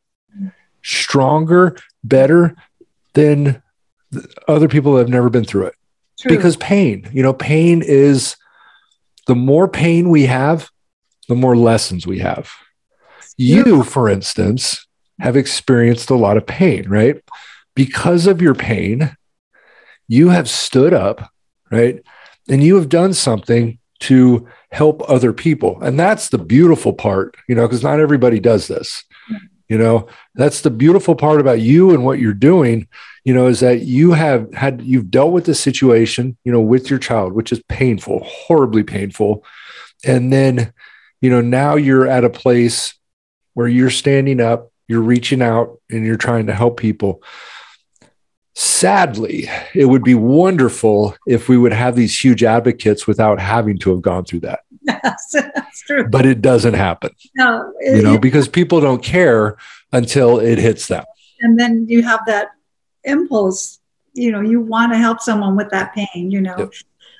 stronger, 0.84 1.78
better 2.03 2.56
than 3.14 3.62
other 4.47 4.68
people 4.68 4.93
that 4.93 4.99
have 4.99 5.10
never 5.10 5.30
been 5.30 5.45
through 5.45 5.68
it. 5.68 5.76
True. 6.20 6.36
Because 6.36 6.56
pain, 6.58 7.10
you 7.12 7.24
know, 7.24 7.34
pain 7.34 7.82
is 7.82 8.36
the 9.28 9.36
more 9.36 9.68
pain 9.68 10.10
we 10.10 10.26
have, 10.28 10.70
the 11.28 11.36
more 11.36 11.58
lessons 11.58 12.06
we 12.06 12.20
have. 12.20 12.51
You, 13.38 13.84
for 13.84 14.08
instance, 14.08 14.88
have 15.20 15.36
experienced 15.36 16.10
a 16.10 16.16
lot 16.16 16.38
of 16.38 16.45
pain, 16.45 16.88
right? 16.88 17.22
Because 17.74 18.28
of 18.28 18.41
your 18.41 18.56
pain, 18.56 19.16
you 20.08 20.30
have 20.30 20.49
stood 20.49 20.93
up, 20.93 21.30
right? 21.72 22.01
And 22.47 22.64
you 22.64 22.76
have 22.76 22.89
done 22.89 23.14
something 23.14 23.80
to 24.01 24.47
help 24.76 25.02
other 25.10 25.32
people. 25.32 25.82
And 25.82 25.98
that's 25.98 26.28
the 26.28 26.38
beautiful 26.38 26.92
part, 26.92 27.38
you 27.48 27.56
know, 27.56 27.66
because 27.66 27.82
not 27.82 28.02
everybody 28.02 28.42
does 28.42 28.68
this. 28.68 29.06
Mm-hmm. 29.32 29.46
You 29.70 29.78
know, 29.78 30.08
that's 30.36 30.62
the 30.62 30.70
beautiful 30.70 31.16
part 31.16 31.40
about 31.40 31.62
you 31.62 31.92
and 31.92 32.04
what 32.04 32.20
you're 32.20 32.34
doing, 32.34 32.88
you 33.24 33.34
know, 33.34 33.48
is 33.48 33.62
that 33.62 33.84
you 33.84 34.12
have 34.12 34.54
had, 34.54 34.82
you've 34.82 35.10
dealt 35.10 35.32
with 35.32 35.46
the 35.46 35.56
situation, 35.56 36.38
you 36.44 36.52
know, 36.52 36.60
with 36.60 36.90
your 36.90 37.00
child, 37.00 37.32
which 37.32 37.54
is 37.54 37.64
painful, 37.70 38.22
horribly 38.26 38.84
painful. 38.84 39.46
And 40.04 40.32
then, 40.32 40.74
you 41.22 41.30
know, 41.30 41.42
now 41.42 41.78
you're 41.78 42.06
at 42.06 42.26
a 42.26 42.30
place 42.30 42.94
where 43.54 43.68
you're 43.68 43.90
standing 43.90 44.42
up, 44.42 44.72
you're 44.90 45.02
reaching 45.02 45.42
out, 45.42 45.80
and 45.90 46.06
you're 46.06 46.18
trying 46.18 46.48
to 46.48 46.54
help 46.54 46.78
people. 46.78 47.24
Sadly, 48.58 49.50
it 49.74 49.86
would 49.86 50.04
be 50.04 50.16
wonderful 50.16 51.16
if 51.28 51.50
we 51.50 51.58
would 51.58 51.74
have 51.74 51.96
these 51.96 52.24
huge 52.24 52.44
advocates 52.44 53.06
without 53.06 53.40
having 53.40 53.78
to 53.80 53.90
have 53.90 54.02
gone 54.02 54.24
through 54.24 54.42
that. 54.42 54.62
Yes, 54.88 55.30
that's 55.34 55.82
true. 55.82 56.08
But 56.08 56.26
it 56.26 56.42
doesn't 56.42 56.74
happen. 56.74 57.12
No, 57.36 57.74
it, 57.80 57.98
you 57.98 58.02
know, 58.02 58.18
because 58.18 58.48
people 58.48 58.82
don't 58.82 59.04
care 59.04 59.58
until 59.92 60.40
it 60.40 60.58
hits 60.58 60.88
them. 60.88 61.06
And 61.42 61.60
then 61.60 61.88
you 61.88 62.04
have 62.04 62.22
that 62.28 62.50
impulse, 63.04 63.80
you 64.14 64.32
know, 64.32 64.42
you 64.42 64.62
want 64.62 64.92
to 64.94 64.98
help 64.98 65.22
someone 65.22 65.56
with 65.56 65.70
that 65.72 65.94
pain, 65.94 66.32
you 66.32 66.42
know. 66.42 66.56
Yep. 66.58 66.74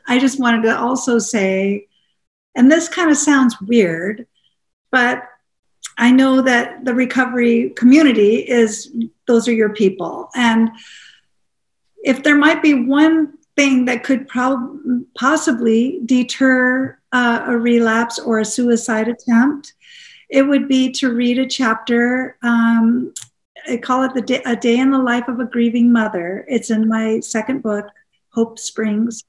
I 0.08 0.20
just 0.20 0.40
wanted 0.40 0.64
to 0.64 0.78
also 0.78 1.20
say, 1.20 1.88
and 2.56 2.72
this 2.72 2.88
kind 2.88 3.10
of 3.10 3.18
sounds 3.18 3.60
weird, 3.62 4.28
but 4.92 5.24
I 5.98 6.12
know 6.12 6.42
that 6.42 6.86
the 6.86 6.94
recovery 6.94 7.72
community 7.72 8.38
is 8.38 8.94
those 9.28 9.48
are 9.48 9.54
your 9.54 9.74
people. 9.74 10.30
And 10.36 10.70
if 12.04 12.24
there 12.24 12.36
might 12.36 12.62
be 12.62 12.74
one 12.74 13.38
thing 13.56 13.86
that 13.86 14.04
could 14.04 14.28
prob- 14.28 14.78
possibly 15.18 16.02
deter 16.06 16.98
uh, 17.12 17.46
a 17.48 17.58
relapse 17.58 18.20
or 18.20 18.40
a 18.40 18.46
suicide 18.46 19.08
attempt, 19.08 19.74
it 20.30 20.42
would 20.42 20.68
be 20.68 20.92
to 20.92 21.14
read 21.14 21.40
a 21.40 21.48
chapter. 21.48 22.38
Um, 22.44 23.14
I 23.68 23.78
call 23.78 24.04
it 24.04 24.14
the 24.14 24.22
day, 24.22 24.42
a 24.46 24.56
day 24.56 24.78
in 24.78 24.92
the 24.92 25.00
life 25.00 25.28
of 25.28 25.40
a 25.40 25.46
grieving 25.46 25.92
mother. 25.92 26.46
It's 26.48 26.70
in 26.70 26.88
my 26.88 27.20
second 27.22 27.64
book, 27.64 27.88
Hope 28.30 28.60
Springs. 28.60 29.24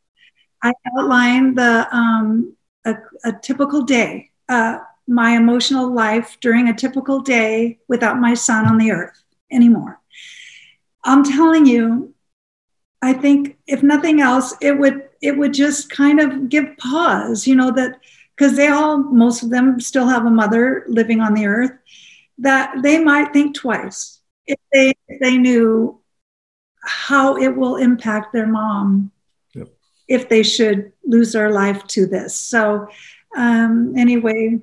I 0.62 0.72
outline 0.98 1.54
the 1.54 1.86
um, 1.94 2.56
a, 2.84 2.96
a, 3.24 3.32
typical 3.32 3.82
day, 3.82 4.30
uh, 4.48 4.78
my 5.06 5.36
emotional 5.36 5.92
life 5.92 6.38
during 6.40 6.68
a 6.68 6.74
typical 6.74 7.20
day 7.20 7.78
without 7.88 8.18
my 8.18 8.34
son 8.34 8.66
on 8.66 8.78
the 8.78 8.90
earth 8.90 9.22
anymore. 9.50 10.00
I'm 11.04 11.22
telling 11.22 11.66
you, 11.66 12.14
I 13.06 13.12
think 13.12 13.56
if 13.68 13.84
nothing 13.84 14.20
else, 14.20 14.52
it 14.60 14.76
would 14.76 15.08
it 15.22 15.38
would 15.38 15.54
just 15.54 15.90
kind 15.90 16.18
of 16.18 16.48
give 16.48 16.76
pause, 16.76 17.46
you 17.46 17.54
know, 17.54 17.70
that 17.70 18.00
because 18.34 18.56
they 18.56 18.66
all 18.66 18.98
most 18.98 19.44
of 19.44 19.50
them 19.50 19.78
still 19.80 20.08
have 20.08 20.26
a 20.26 20.30
mother 20.30 20.84
living 20.88 21.20
on 21.20 21.32
the 21.34 21.46
earth, 21.46 21.70
that 22.38 22.82
they 22.82 22.98
might 22.98 23.32
think 23.32 23.54
twice 23.54 24.20
if 24.48 24.58
they 24.72 24.92
if 25.06 25.20
they 25.20 25.38
knew 25.38 26.00
how 26.82 27.36
it 27.36 27.56
will 27.56 27.76
impact 27.76 28.32
their 28.32 28.48
mom 28.48 29.12
yep. 29.54 29.68
if 30.08 30.28
they 30.28 30.42
should 30.42 30.92
lose 31.04 31.32
their 31.32 31.52
life 31.52 31.86
to 31.86 32.06
this. 32.06 32.34
So 32.34 32.88
um, 33.36 33.96
anyway, 33.96 34.58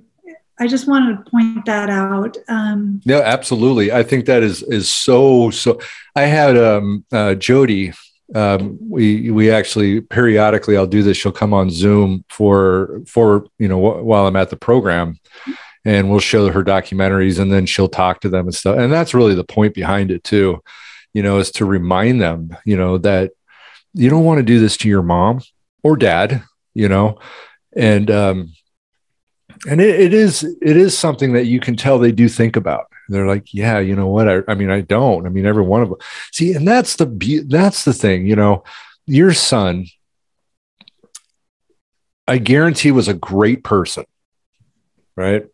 I 0.59 0.67
just 0.67 0.85
wanted 0.85 1.23
to 1.23 1.31
point 1.31 1.63
that 1.65 1.89
out. 1.89 2.35
Um, 2.49 2.99
yeah, 3.05 3.21
absolutely. 3.23 3.93
I 3.93 4.03
think 4.03 4.25
that 4.25 4.43
is 4.43 4.63
is 4.63 4.91
so 4.91 5.49
so. 5.49 5.79
I 6.13 6.23
had 6.23 6.57
um, 6.57 7.05
uh, 7.09 7.35
Jody 7.35 7.93
um, 8.35 8.77
we 8.81 9.31
we 9.31 9.51
actually 9.51 10.01
periodically 10.01 10.77
I'll 10.77 10.87
do 10.87 11.03
this. 11.03 11.17
She'll 11.17 11.31
come 11.31 11.53
on 11.53 11.69
Zoom 11.69 12.23
for 12.29 13.01
for 13.05 13.45
you 13.59 13.67
know 13.67 13.77
wh- 13.77 14.03
while 14.03 14.27
I'm 14.27 14.35
at 14.35 14.49
the 14.49 14.55
program, 14.55 15.19
and 15.85 16.09
we'll 16.09 16.19
show 16.19 16.49
her 16.49 16.63
documentaries, 16.63 17.39
and 17.39 17.51
then 17.51 17.65
she'll 17.65 17.89
talk 17.89 18.21
to 18.21 18.29
them 18.29 18.45
and 18.45 18.55
stuff. 18.55 18.77
And 18.77 18.91
that's 18.91 19.13
really 19.13 19.35
the 19.35 19.43
point 19.43 19.73
behind 19.73 20.09
it 20.09 20.23
too, 20.23 20.61
you 21.13 21.21
know, 21.21 21.37
is 21.37 21.51
to 21.53 21.65
remind 21.65 22.21
them, 22.21 22.55
you 22.65 22.77
know, 22.77 22.97
that 22.99 23.31
you 23.93 24.09
don't 24.09 24.25
want 24.25 24.39
to 24.39 24.43
do 24.43 24.59
this 24.59 24.77
to 24.77 24.89
your 24.89 25.03
mom 25.03 25.41
or 25.83 25.95
dad, 25.95 26.43
you 26.73 26.87
know, 26.87 27.19
and 27.75 28.09
um, 28.09 28.53
and 29.69 29.81
it, 29.81 29.99
it 29.99 30.13
is 30.13 30.43
it 30.43 30.77
is 30.77 30.97
something 30.97 31.33
that 31.33 31.45
you 31.45 31.59
can 31.59 31.75
tell 31.75 31.99
they 31.99 32.11
do 32.11 32.27
think 32.27 32.55
about 32.55 32.85
they're 33.09 33.27
like, 33.27 33.53
yeah, 33.53 33.79
you 33.79 33.95
know 33.95 34.07
what? 34.07 34.29
I, 34.29 34.41
I 34.47 34.55
mean, 34.55 34.69
I 34.69 34.81
don't. 34.81 35.25
I 35.25 35.29
mean, 35.29 35.45
every 35.45 35.63
one 35.63 35.81
of 35.81 35.89
them. 35.89 35.97
See, 36.31 36.53
and 36.53 36.67
that's 36.67 36.95
the 36.95 37.05
be- 37.05 37.39
that's 37.39 37.85
the 37.85 37.93
thing. 37.93 38.25
You 38.25 38.35
know, 38.35 38.63
your 39.05 39.33
son, 39.33 39.87
I 42.27 42.37
guarantee, 42.37 42.91
was 42.91 43.07
a 43.07 43.13
great 43.13 43.63
person, 43.63 44.05
right? 45.15 45.45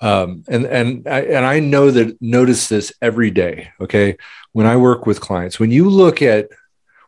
Um, 0.00 0.44
and 0.48 0.64
and 0.66 1.06
I, 1.06 1.20
and 1.20 1.44
I 1.44 1.60
know 1.60 1.90
that 1.90 2.20
notice 2.20 2.68
this 2.68 2.92
every 3.00 3.30
day. 3.30 3.70
Okay, 3.80 4.16
when 4.52 4.66
I 4.66 4.76
work 4.76 5.06
with 5.06 5.20
clients, 5.20 5.60
when 5.60 5.70
you 5.70 5.88
look 5.88 6.22
at 6.22 6.48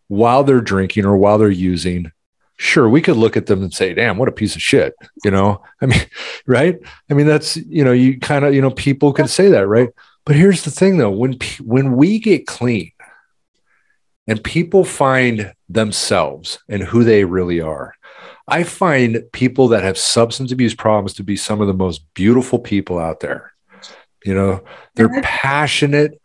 while 0.08 0.44
they're 0.44 0.60
drinking 0.60 1.04
or 1.04 1.16
while 1.16 1.38
they're 1.38 1.50
using, 1.50 2.12
sure 2.56 2.88
we 2.88 3.02
could 3.02 3.16
look 3.16 3.36
at 3.36 3.46
them 3.46 3.62
and 3.62 3.74
say 3.74 3.94
damn 3.94 4.16
what 4.16 4.28
a 4.28 4.32
piece 4.32 4.54
of 4.54 4.62
shit 4.62 4.94
you 5.24 5.30
know? 5.30 5.62
I 5.80 5.86
mean 5.86 6.06
right? 6.46 6.78
I 7.10 7.14
mean 7.14 7.26
that's 7.26 7.56
you 7.56 7.84
know 7.84 7.92
you 7.92 8.18
kind 8.18 8.44
of 8.44 8.54
you 8.54 8.62
know 8.62 8.70
people 8.70 9.12
can 9.12 9.28
say 9.28 9.48
that 9.50 9.66
right? 9.66 9.90
But 10.24 10.36
here's 10.36 10.64
the 10.64 10.70
thing 10.70 10.98
though. 10.98 11.10
When 11.10 11.38
when 11.62 11.96
we 11.96 12.18
get 12.18 12.46
clean 12.46 12.92
and 14.26 14.42
people 14.42 14.84
find 14.84 15.52
themselves 15.68 16.58
and 16.68 16.82
who 16.82 17.04
they 17.04 17.24
really 17.24 17.60
are 17.60 17.94
i 18.48 18.62
find 18.62 19.22
people 19.32 19.68
that 19.68 19.82
have 19.82 19.98
substance 19.98 20.52
abuse 20.52 20.74
problems 20.74 21.14
to 21.14 21.22
be 21.22 21.36
some 21.36 21.60
of 21.60 21.66
the 21.66 21.74
most 21.74 22.02
beautiful 22.14 22.58
people 22.58 22.98
out 22.98 23.20
there. 23.20 23.52
You 24.24 24.34
know 24.34 24.64
they're 24.94 25.20
passionate 25.22 26.20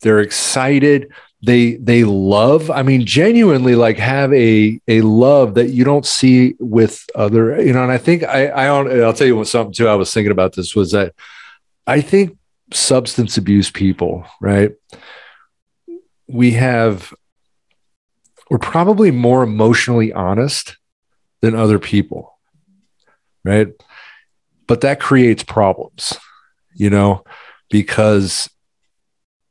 they're 0.00 0.20
excited 0.20 1.12
they 1.42 1.74
they 1.74 2.04
love 2.04 2.70
i 2.70 2.82
mean 2.82 3.04
genuinely 3.04 3.74
like 3.74 3.98
have 3.98 4.32
a 4.32 4.80
a 4.86 5.00
love 5.00 5.54
that 5.54 5.70
you 5.70 5.84
don't 5.84 6.06
see 6.06 6.54
with 6.60 7.04
other 7.14 7.60
you 7.60 7.72
know 7.72 7.82
and 7.82 7.90
i 7.90 7.98
think 7.98 8.22
i 8.24 8.46
i 8.46 8.66
i'll 8.66 9.12
tell 9.12 9.26
you 9.26 9.36
what 9.36 9.48
something 9.48 9.72
too 9.72 9.88
i 9.88 9.94
was 9.94 10.12
thinking 10.14 10.30
about 10.30 10.54
this 10.54 10.76
was 10.76 10.92
that 10.92 11.12
i 11.86 12.00
think 12.00 12.36
substance 12.72 13.36
abuse 13.36 13.70
people 13.70 14.24
right? 14.40 14.72
We 16.28 16.52
have 16.52 17.12
we're 18.50 18.58
probably 18.58 19.10
more 19.10 19.42
emotionally 19.42 20.12
honest 20.12 20.76
than 21.40 21.54
other 21.54 21.78
people 21.78 22.38
right? 23.44 23.68
But 24.68 24.82
that 24.82 25.00
creates 25.00 25.42
problems 25.42 26.16
you 26.74 26.88
know 26.88 27.24
because 27.68 28.48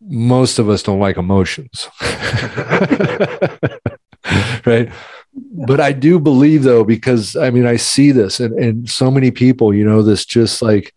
most 0.01 0.59
of 0.59 0.69
us 0.69 0.83
don't 0.83 0.99
like 0.99 1.17
emotions. 1.17 1.87
right? 4.65 4.91
but 5.33 5.79
I 5.79 5.93
do 5.93 6.19
believe 6.19 6.63
though, 6.63 6.83
because 6.83 7.35
I 7.35 7.49
mean, 7.51 7.65
I 7.65 7.77
see 7.77 8.11
this 8.11 8.39
and, 8.39 8.57
and 8.59 8.89
so 8.89 9.09
many 9.09 9.31
people, 9.31 9.73
you 9.73 9.85
know, 9.85 10.01
this 10.01 10.25
just 10.25 10.61
like 10.61 10.93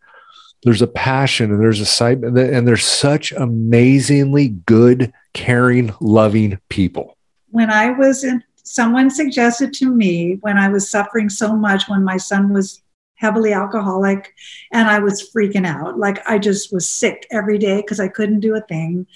there's 0.64 0.82
a 0.82 0.86
passion 0.86 1.50
and 1.52 1.60
there's 1.60 1.80
excitement 1.80 2.38
and 2.38 2.66
there's 2.66 2.84
such 2.84 3.32
amazingly 3.32 4.48
good, 4.48 5.12
caring, 5.34 5.94
loving 6.00 6.58
people. 6.68 7.16
When 7.50 7.70
I 7.70 7.90
was 7.90 8.24
in, 8.24 8.42
someone 8.62 9.10
suggested 9.10 9.72
to 9.74 9.90
me 9.90 10.38
when 10.40 10.56
I 10.56 10.68
was 10.68 10.90
suffering 10.90 11.28
so 11.28 11.54
much 11.54 11.88
when 11.88 12.02
my 12.02 12.16
son 12.16 12.52
was 12.52 12.82
heavily 13.24 13.54
alcoholic 13.54 14.34
and 14.70 14.86
I 14.86 14.98
was 14.98 15.30
freaking 15.32 15.66
out. 15.66 15.98
Like 15.98 16.18
I 16.28 16.38
just 16.38 16.72
was 16.74 16.86
sick 16.86 17.26
every 17.30 17.56
day 17.56 17.78
because 17.80 18.00
I 18.00 18.08
couldn't 18.08 18.40
do 18.40 18.54
a 18.54 18.60
thing. 18.60 19.06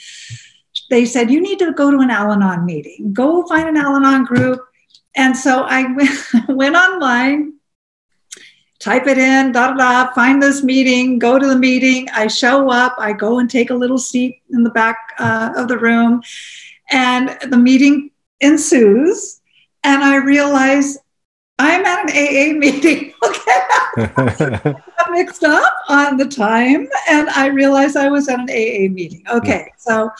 They 0.89 1.05
said, 1.05 1.31
You 1.31 1.43
need 1.43 1.59
to 1.59 1.73
go 1.75 1.91
to 1.91 1.99
an 1.99 2.11
Al 2.11 2.33
Anon 2.33 2.65
meeting, 2.65 3.13
go 3.13 3.47
find 3.47 3.69
an 3.69 3.77
Al 3.77 3.97
Anon 3.97 4.25
group. 4.25 4.61
And 5.15 5.37
so 5.37 5.65
I 5.67 5.83
went, 6.49 6.77
online, 6.77 7.55
type 8.79 9.07
it 9.07 9.19
in, 9.19 9.53
da 9.53 9.73
da 9.73 9.77
da, 9.77 10.13
find 10.15 10.43
this 10.43 10.63
meeting, 10.63 11.19
go 11.19 11.39
to 11.39 11.47
the 11.47 11.59
meeting. 11.59 12.09
I 12.15 12.29
show 12.29 12.71
up, 12.71 12.95
I 12.99 13.13
go 13.13 13.39
and 13.41 13.51
take 13.51 13.69
a 13.69 13.75
little 13.75 13.99
seat 13.99 14.41
in 14.51 14.63
the 14.63 14.71
back 14.71 14.97
uh, 15.19 15.51
of 15.55 15.69
the 15.69 15.79
room, 15.79 16.23
and 16.91 17.37
the 17.51 17.59
meeting 17.59 18.11
ensues. 18.41 19.41
And 19.85 20.03
I 20.03 20.17
realize 20.17 20.97
I'm 21.59 21.85
at 21.85 22.11
an 22.11 22.11
AA 22.11 22.59
meeting. 22.59 23.15
Okay. 23.29 23.53
I 24.99 25.11
mixed 25.11 25.43
up 25.43 25.73
on 25.89 26.17
the 26.17 26.27
time 26.27 26.89
and 27.09 27.29
I 27.31 27.47
realized 27.47 27.97
I 27.97 28.09
was 28.09 28.29
at 28.29 28.39
an 28.39 28.49
AA 28.49 28.89
meeting. 28.93 29.25
Okay. 29.29 29.73
So, 29.77 30.11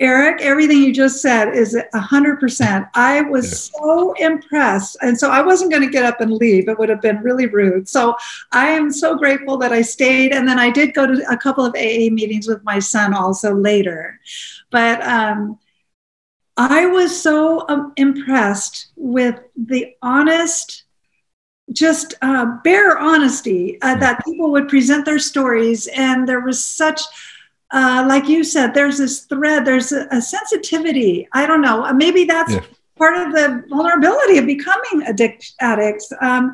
Eric, 0.00 0.42
everything 0.42 0.82
you 0.82 0.92
just 0.92 1.22
said 1.22 1.54
is 1.54 1.74
100%. 1.94 2.90
I 2.94 3.22
was 3.22 3.46
yeah. 3.46 3.80
so 3.80 4.12
impressed. 4.14 4.98
And 5.00 5.18
so 5.18 5.30
I 5.30 5.40
wasn't 5.40 5.70
going 5.70 5.84
to 5.84 5.90
get 5.90 6.04
up 6.04 6.20
and 6.20 6.32
leave. 6.32 6.68
It 6.68 6.78
would 6.78 6.88
have 6.88 7.00
been 7.00 7.22
really 7.22 7.46
rude. 7.46 7.88
So 7.88 8.16
I 8.50 8.68
am 8.68 8.90
so 8.90 9.16
grateful 9.16 9.56
that 9.58 9.72
I 9.72 9.80
stayed. 9.80 10.32
And 10.32 10.46
then 10.46 10.58
I 10.58 10.70
did 10.70 10.92
go 10.92 11.06
to 11.06 11.32
a 11.32 11.36
couple 11.36 11.64
of 11.64 11.74
AA 11.74 12.10
meetings 12.10 12.48
with 12.48 12.62
my 12.64 12.80
son 12.80 13.14
also 13.14 13.54
later. 13.54 14.20
But, 14.70 15.02
um, 15.06 15.58
I 16.56 16.86
was 16.86 17.20
so 17.20 17.66
um, 17.68 17.92
impressed 17.96 18.88
with 18.96 19.40
the 19.56 19.94
honest, 20.02 20.84
just 21.72 22.14
uh, 22.22 22.58
bare 22.62 22.98
honesty 22.98 23.80
uh, 23.80 23.96
that 23.96 24.24
people 24.24 24.50
would 24.52 24.68
present 24.68 25.04
their 25.04 25.18
stories. 25.18 25.86
And 25.88 26.28
there 26.28 26.40
was 26.40 26.62
such, 26.62 27.00
uh, 27.70 28.04
like 28.08 28.28
you 28.28 28.44
said, 28.44 28.74
there's 28.74 28.98
this 28.98 29.20
thread, 29.20 29.64
there's 29.64 29.92
a, 29.92 30.06
a 30.10 30.20
sensitivity. 30.20 31.28
I 31.32 31.46
don't 31.46 31.62
know, 31.62 31.92
maybe 31.92 32.24
that's. 32.24 32.52
Yeah. 32.52 32.64
Part 32.98 33.16
of 33.16 33.32
the 33.32 33.64
vulnerability 33.68 34.38
of 34.38 34.46
becoming 34.46 35.02
addict 35.08 35.54
addicts 35.60 36.12
um, 36.20 36.52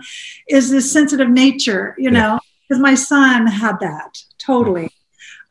is 0.48 0.70
this 0.70 0.90
sensitive 0.90 1.28
nature, 1.28 1.94
you 1.98 2.10
yeah. 2.10 2.20
know, 2.20 2.40
because 2.62 2.80
my 2.80 2.94
son 2.94 3.46
had 3.46 3.78
that 3.80 4.22
totally. 4.38 4.88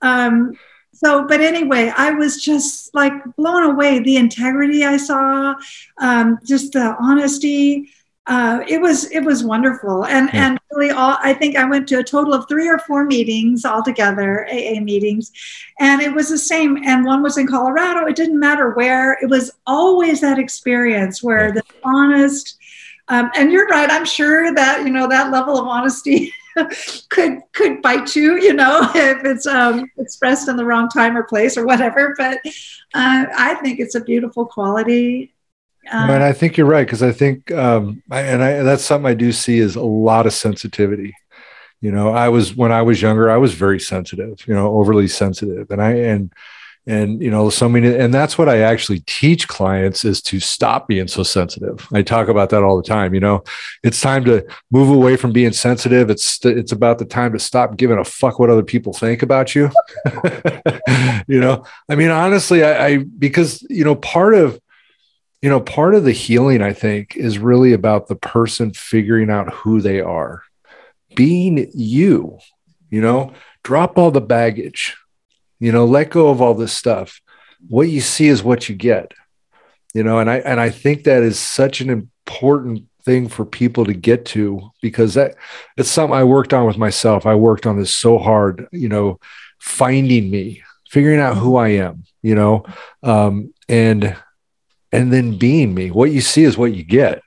Um, 0.01 0.57
so 0.97 1.27
but 1.27 1.41
anyway 1.41 1.91
i 1.97 2.11
was 2.11 2.41
just 2.43 2.93
like 2.93 3.13
blown 3.35 3.63
away 3.63 3.99
the 3.99 4.17
integrity 4.17 4.83
i 4.83 4.97
saw 4.97 5.53
um, 5.99 6.39
just 6.43 6.73
the 6.73 6.95
honesty. 6.99 7.89
Uh, 8.29 8.61
it 8.67 8.81
was 8.81 9.09
it 9.11 9.21
was 9.21 9.43
wonderful. 9.43 10.05
And 10.05 10.29
yeah. 10.33 10.47
and 10.47 10.59
really 10.71 10.91
all 10.91 11.17
i 11.21 11.33
think 11.33 11.55
i 11.55 11.63
went 11.63 11.87
to 11.87 11.99
a 11.99 12.03
total 12.03 12.33
of 12.33 12.45
three 12.49 12.67
or 12.67 12.77
four 12.79 13.05
meetings 13.05 13.63
altogether 13.63 14.45
aa 14.51 14.79
meetings. 14.81 15.31
And 15.79 16.01
it 16.01 16.13
was 16.13 16.27
the 16.29 16.37
same 16.37 16.77
and 16.85 17.05
one 17.05 17.23
was 17.23 17.37
in 17.37 17.47
colorado. 17.47 18.05
It 18.05 18.17
didn't 18.17 18.39
matter 18.39 18.71
where. 18.71 19.17
It 19.21 19.29
was 19.29 19.51
always 19.65 20.19
that 20.21 20.39
experience 20.39 21.23
where 21.23 21.47
yeah. 21.47 21.51
the 21.53 21.63
honest 21.83 22.57
um, 23.09 23.31
and 23.37 23.53
you're 23.53 23.67
right 23.67 23.89
i'm 23.89 24.03
sure 24.03 24.53
that 24.53 24.83
you 24.83 24.89
know 24.91 25.07
that 25.07 25.31
level 25.31 25.57
of 25.57 25.65
honesty 25.65 26.33
could 27.09 27.39
could 27.53 27.81
bite 27.81 28.15
you, 28.15 28.37
you 28.37 28.53
know, 28.53 28.89
if 28.95 29.23
it's 29.23 29.45
um, 29.47 29.89
expressed 29.97 30.47
in 30.47 30.57
the 30.57 30.65
wrong 30.65 30.89
time 30.89 31.17
or 31.17 31.23
place 31.23 31.57
or 31.57 31.65
whatever. 31.65 32.15
But 32.17 32.39
uh, 32.93 33.25
I 33.37 33.55
think 33.61 33.79
it's 33.79 33.95
a 33.95 34.01
beautiful 34.01 34.45
quality. 34.45 35.33
Um, 35.91 36.09
and 36.09 36.23
I 36.23 36.33
think 36.33 36.57
you're 36.57 36.67
right 36.67 36.85
because 36.85 37.01
I 37.01 37.13
think, 37.13 37.49
um, 37.51 38.03
I, 38.11 38.21
and 38.21 38.43
I, 38.43 38.61
that's 38.63 38.83
something 38.83 39.09
I 39.09 39.13
do 39.13 39.31
see 39.31 39.59
is 39.59 39.77
a 39.77 39.81
lot 39.81 40.25
of 40.25 40.33
sensitivity. 40.33 41.13
You 41.79 41.91
know, 41.91 42.09
I 42.09 42.29
was 42.29 42.55
when 42.55 42.71
I 42.71 42.81
was 42.81 43.01
younger, 43.01 43.29
I 43.29 43.37
was 43.37 43.53
very 43.53 43.79
sensitive. 43.79 44.45
You 44.47 44.55
know, 44.55 44.73
overly 44.73 45.07
sensitive, 45.07 45.69
and 45.69 45.81
I 45.81 45.91
and 45.91 46.33
and 46.87 47.21
you 47.21 47.29
know 47.29 47.49
so 47.49 47.67
many 47.67 47.93
and 47.93 48.13
that's 48.13 48.37
what 48.37 48.47
i 48.47 48.59
actually 48.59 49.01
teach 49.01 49.47
clients 49.47 50.05
is 50.05 50.21
to 50.21 50.39
stop 50.39 50.87
being 50.87 51.07
so 51.07 51.21
sensitive. 51.21 51.85
I 51.91 52.01
talk 52.01 52.29
about 52.29 52.49
that 52.49 52.63
all 52.63 52.77
the 52.77 52.87
time 52.87 53.13
you 53.13 53.19
know? 53.19 53.43
It's 53.83 54.01
time 54.01 54.23
to 54.25 54.45
move 54.71 54.89
away 54.89 55.17
from 55.17 55.33
being 55.33 55.51
sensitive. 55.51 56.09
It's 56.09 56.43
it's 56.45 56.71
about 56.71 56.97
the 56.97 57.05
time 57.05 57.33
to 57.33 57.39
stop 57.39 57.75
giving 57.75 57.97
a 57.97 58.05
fuck 58.05 58.39
what 58.39 58.49
other 58.49 58.63
people 58.63 58.93
think 58.93 59.21
about 59.21 59.53
you. 59.53 59.69
You 61.27 61.41
know? 61.41 61.65
I 61.89 61.95
mean 61.95 62.09
honestly 62.09 62.63
I, 62.63 62.87
I 62.87 62.97
because 62.97 63.61
you 63.69 63.83
know 63.83 63.95
part 63.95 64.33
of 64.33 64.59
you 65.41 65.49
know 65.49 65.59
part 65.59 65.93
of 65.93 66.03
the 66.03 66.11
healing 66.11 66.61
i 66.61 66.73
think 66.73 67.15
is 67.15 67.37
really 67.37 67.73
about 67.73 68.07
the 68.07 68.15
person 68.15 68.71
figuring 68.73 69.29
out 69.29 69.53
who 69.53 69.81
they 69.81 69.99
are. 69.99 70.43
Being 71.15 71.69
you 71.73 72.39
you 72.89 73.01
know? 73.01 73.33
Drop 73.63 73.97
all 73.97 74.11
the 74.11 74.21
baggage 74.21 74.95
you 75.59 75.71
know 75.71 75.85
let 75.85 76.09
go 76.09 76.29
of 76.29 76.41
all 76.41 76.53
this 76.53 76.73
stuff. 76.73 77.21
What 77.67 77.89
you 77.89 78.01
see 78.01 78.27
is 78.27 78.43
what 78.43 78.69
you 78.69 78.75
get. 78.75 79.13
You 79.93 80.03
know 80.03 80.19
and 80.19 80.29
i 80.29 80.37
and 80.37 80.59
i 80.59 80.69
think 80.69 81.03
that 81.03 81.23
is 81.23 81.39
such 81.39 81.81
an 81.81 81.89
important 81.89 82.85
thing 83.03 83.29
for 83.29 83.45
people 83.45 83.85
to 83.85 83.93
get 83.93 84.25
to 84.25 84.69
because 84.81 85.13
that 85.13 85.35
it's 85.77 85.89
something 85.89 86.15
i 86.15 86.23
worked 86.23 86.53
on 86.53 86.65
with 86.65 86.77
myself. 86.77 87.25
I 87.25 87.35
worked 87.35 87.65
on 87.65 87.79
this 87.79 87.91
so 87.91 88.17
hard 88.17 88.67
you 88.71 88.89
know 88.89 89.19
finding 89.59 90.29
me 90.29 90.61
figuring 90.89 91.19
out 91.19 91.37
who 91.37 91.55
i 91.57 91.69
am 91.69 92.03
you 92.21 92.35
know 92.35 92.65
um, 93.03 93.53
and 93.67 94.15
and 94.91 95.11
then 95.11 95.37
being 95.37 95.73
me. 95.73 95.91
What 95.91 96.11
you 96.11 96.21
see 96.21 96.43
is 96.43 96.57
what 96.57 96.73
you 96.73 96.83
get 96.83 97.21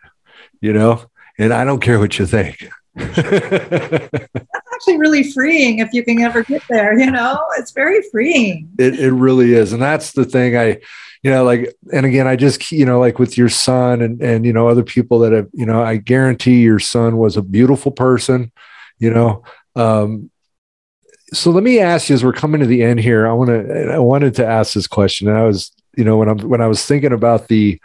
you 0.61 0.73
know 0.73 1.03
and 1.39 1.53
i 1.53 1.65
don't 1.65 1.81
care 1.81 1.99
what 1.99 2.19
you 2.19 2.27
think 2.27 2.69
actually 4.81 4.99
really 4.99 5.31
freeing 5.31 5.81
if 5.81 5.93
you 5.93 6.03
can 6.03 6.21
ever 6.23 6.43
get 6.43 6.63
there. 6.71 6.99
You 6.99 7.11
know, 7.11 7.39
it's 7.59 7.71
very 7.71 8.01
freeing. 8.11 8.71
It, 8.79 8.99
it 8.99 9.13
really 9.13 9.53
is. 9.53 9.73
And 9.75 9.83
that's 9.83 10.13
the 10.13 10.25
thing 10.25 10.57
I, 10.57 10.81
you 11.23 11.31
know, 11.31 11.45
like, 11.45 11.75
and 11.93 12.07
again, 12.07 12.27
I 12.27 12.37
just, 12.37 12.73
you 12.73 12.87
know, 12.87 12.99
like 12.99 13.19
with 13.19 13.37
your 13.37 13.51
son 13.51 14.01
and, 14.01 14.23
and, 14.23 14.47
you 14.47 14.55
know, 14.55 14.69
other 14.69 14.83
people 14.83 15.19
that 15.21 15.33
have, 15.33 15.49
you 15.53 15.67
know, 15.67 15.83
I 15.83 15.97
guarantee 15.97 16.63
your 16.63 16.79
son 16.79 17.19
was 17.19 17.37
a 17.37 17.43
beautiful 17.43 17.93
person, 17.93 18.53
you 18.99 19.11
know. 19.11 19.45
Um, 19.77 20.31
so 21.35 21.51
let 21.51 21.63
me 21.63 21.79
ask 21.79 22.09
you 22.09 22.15
as 22.15 22.25
we're 22.25 22.33
coming 22.33 22.61
to 22.61 22.67
the 22.67 22.83
end 22.83 23.01
here, 23.01 23.29
I 23.29 23.33
want 23.33 23.51
to, 23.51 23.93
I 23.93 23.99
wanted 23.99 24.35
to 24.37 24.47
ask 24.47 24.73
this 24.73 24.87
question. 24.87 25.29
And 25.29 25.37
I 25.37 25.45
was, 25.45 25.73
you 25.95 26.05
know, 26.05 26.17
when 26.17 26.29
I'm, 26.29 26.39
when 26.39 26.63
I 26.63 26.69
was 26.69 26.87
thinking 26.87 27.13
about 27.13 27.49
the, 27.49 27.79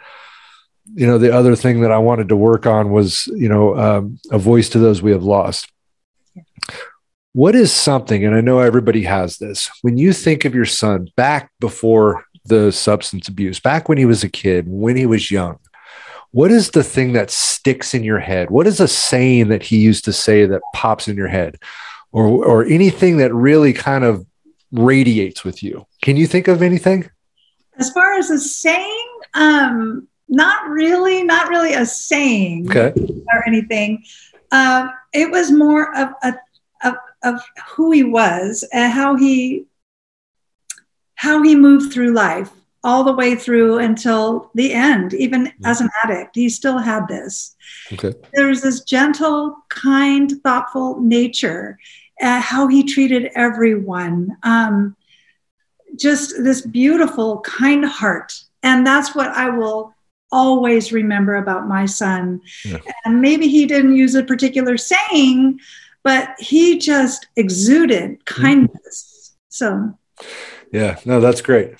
you 0.94 1.06
know, 1.06 1.18
the 1.18 1.34
other 1.34 1.56
thing 1.56 1.82
that 1.82 1.92
I 1.92 1.98
wanted 1.98 2.30
to 2.30 2.36
work 2.36 2.64
on 2.64 2.90
was, 2.90 3.26
you 3.26 3.50
know, 3.50 3.76
um, 3.76 4.18
a 4.30 4.38
voice 4.38 4.70
to 4.70 4.78
those 4.78 5.02
we 5.02 5.10
have 5.10 5.24
lost. 5.24 5.70
What 7.36 7.54
is 7.54 7.70
something, 7.70 8.24
and 8.24 8.34
I 8.34 8.40
know 8.40 8.60
everybody 8.60 9.02
has 9.02 9.36
this, 9.36 9.70
when 9.82 9.98
you 9.98 10.14
think 10.14 10.46
of 10.46 10.54
your 10.54 10.64
son 10.64 11.08
back 11.16 11.50
before 11.60 12.24
the 12.46 12.72
substance 12.72 13.28
abuse, 13.28 13.60
back 13.60 13.90
when 13.90 13.98
he 13.98 14.06
was 14.06 14.24
a 14.24 14.28
kid, 14.30 14.64
when 14.66 14.96
he 14.96 15.04
was 15.04 15.30
young, 15.30 15.58
what 16.30 16.50
is 16.50 16.70
the 16.70 16.82
thing 16.82 17.12
that 17.12 17.30
sticks 17.30 17.92
in 17.92 18.04
your 18.04 18.20
head? 18.20 18.48
What 18.48 18.66
is 18.66 18.80
a 18.80 18.88
saying 18.88 19.48
that 19.48 19.62
he 19.62 19.76
used 19.76 20.06
to 20.06 20.14
say 20.14 20.46
that 20.46 20.62
pops 20.74 21.08
in 21.08 21.16
your 21.18 21.28
head? 21.28 21.58
Or, 22.10 22.24
or 22.26 22.64
anything 22.64 23.18
that 23.18 23.34
really 23.34 23.74
kind 23.74 24.04
of 24.04 24.24
radiates 24.72 25.44
with 25.44 25.62
you? 25.62 25.84
Can 26.00 26.16
you 26.16 26.26
think 26.26 26.48
of 26.48 26.62
anything? 26.62 27.10
As 27.76 27.90
far 27.90 28.14
as 28.14 28.30
a 28.30 28.38
saying, 28.38 29.08
um, 29.34 30.08
not 30.30 30.66
really, 30.70 31.22
not 31.22 31.50
really 31.50 31.74
a 31.74 31.84
saying 31.84 32.70
okay. 32.70 32.98
or 33.34 33.46
anything. 33.46 34.04
Uh, 34.50 34.88
it 35.12 35.30
was 35.30 35.52
more 35.52 35.94
of 35.94 36.08
a 36.22 36.32
of, 36.84 36.94
of 37.22 37.40
who 37.68 37.90
he 37.90 38.04
was 38.04 38.64
and 38.72 38.92
how 38.92 39.16
he 39.16 39.66
how 41.16 41.42
he 41.42 41.54
moved 41.54 41.92
through 41.92 42.12
life 42.12 42.50
all 42.84 43.02
the 43.02 43.12
way 43.12 43.34
through 43.34 43.78
until 43.78 44.50
the 44.54 44.72
end 44.72 45.12
even 45.14 45.46
mm-hmm. 45.46 45.66
as 45.66 45.80
an 45.80 45.90
addict 46.04 46.36
he 46.36 46.48
still 46.48 46.78
had 46.78 47.06
this 47.08 47.56
okay. 47.92 48.12
there 48.34 48.46
was 48.46 48.62
this 48.62 48.82
gentle 48.82 49.56
kind 49.68 50.40
thoughtful 50.42 51.00
nature 51.00 51.78
uh, 52.20 52.40
how 52.40 52.66
he 52.66 52.82
treated 52.82 53.30
everyone 53.34 54.36
um, 54.42 54.96
just 55.96 56.42
this 56.44 56.60
beautiful 56.60 57.40
kind 57.40 57.84
heart 57.84 58.32
and 58.62 58.86
that's 58.86 59.14
what 59.14 59.28
i 59.28 59.48
will 59.48 59.92
always 60.32 60.92
remember 60.92 61.36
about 61.36 61.68
my 61.68 61.86
son 61.86 62.40
yeah. 62.64 62.78
and 63.04 63.20
maybe 63.20 63.48
he 63.48 63.64
didn't 63.64 63.96
use 63.96 64.14
a 64.14 64.22
particular 64.22 64.76
saying 64.76 65.58
but 66.06 66.36
he 66.38 66.78
just 66.78 67.26
exuded 67.34 68.20
mm-hmm. 68.20 68.42
kindness. 68.42 69.36
So, 69.48 69.98
yeah, 70.70 71.00
no, 71.04 71.20
that's 71.20 71.40
great. 71.40 71.74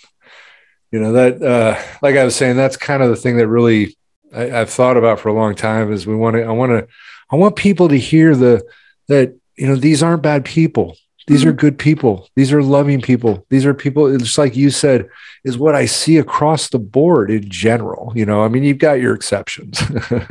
You 0.90 0.98
know, 0.98 1.12
that, 1.12 1.40
uh, 1.40 1.80
like 2.02 2.16
I 2.16 2.24
was 2.24 2.34
saying, 2.34 2.56
that's 2.56 2.76
kind 2.76 3.04
of 3.04 3.10
the 3.10 3.14
thing 3.14 3.36
that 3.36 3.46
really 3.46 3.96
I, 4.34 4.46
have 4.46 4.70
thought 4.70 4.96
about 4.96 5.20
for 5.20 5.28
a 5.28 5.32
long 5.32 5.54
time 5.54 5.92
is 5.92 6.08
we 6.08 6.16
want 6.16 6.34
to, 6.34 6.42
I 6.42 6.50
want 6.50 6.70
to, 6.70 6.88
I 7.30 7.36
want 7.36 7.54
people 7.54 7.88
to 7.88 7.96
hear 7.96 8.34
the, 8.34 8.64
that, 9.06 9.36
you 9.56 9.68
know, 9.68 9.76
these 9.76 10.02
aren't 10.02 10.24
bad 10.24 10.44
people. 10.44 10.96
These 11.28 11.42
mm-hmm. 11.42 11.50
are 11.50 11.52
good 11.52 11.78
people. 11.78 12.28
These 12.34 12.52
are 12.52 12.64
loving 12.64 13.00
people. 13.00 13.46
These 13.48 13.64
are 13.64 13.74
people, 13.74 14.18
just 14.18 14.38
like 14.38 14.56
you 14.56 14.70
said, 14.70 15.08
is 15.44 15.56
what 15.56 15.76
I 15.76 15.86
see 15.86 16.16
across 16.16 16.68
the 16.68 16.80
board 16.80 17.30
in 17.30 17.48
general. 17.48 18.12
You 18.16 18.26
know, 18.26 18.42
I 18.42 18.48
mean, 18.48 18.64
you've 18.64 18.78
got 18.78 18.94
your 18.94 19.14
exceptions, 19.14 19.80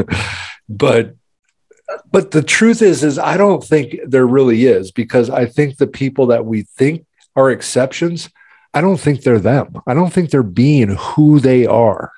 but 0.69 1.15
but 2.11 2.31
the 2.31 2.43
truth 2.43 2.81
is 2.81 3.03
is 3.03 3.19
i 3.19 3.37
don't 3.37 3.63
think 3.63 3.95
there 4.05 4.27
really 4.27 4.65
is 4.65 4.91
because 4.91 5.29
i 5.29 5.45
think 5.45 5.77
the 5.77 5.87
people 5.87 6.27
that 6.27 6.45
we 6.45 6.63
think 6.63 7.05
are 7.35 7.51
exceptions 7.51 8.29
i 8.73 8.81
don't 8.81 8.99
think 8.99 9.21
they're 9.21 9.39
them. 9.39 9.81
I 9.87 9.93
don't 9.93 10.11
think 10.11 10.29
they're 10.29 10.43
being 10.43 10.95
who 10.95 11.39
they 11.39 11.65
are 11.65 12.11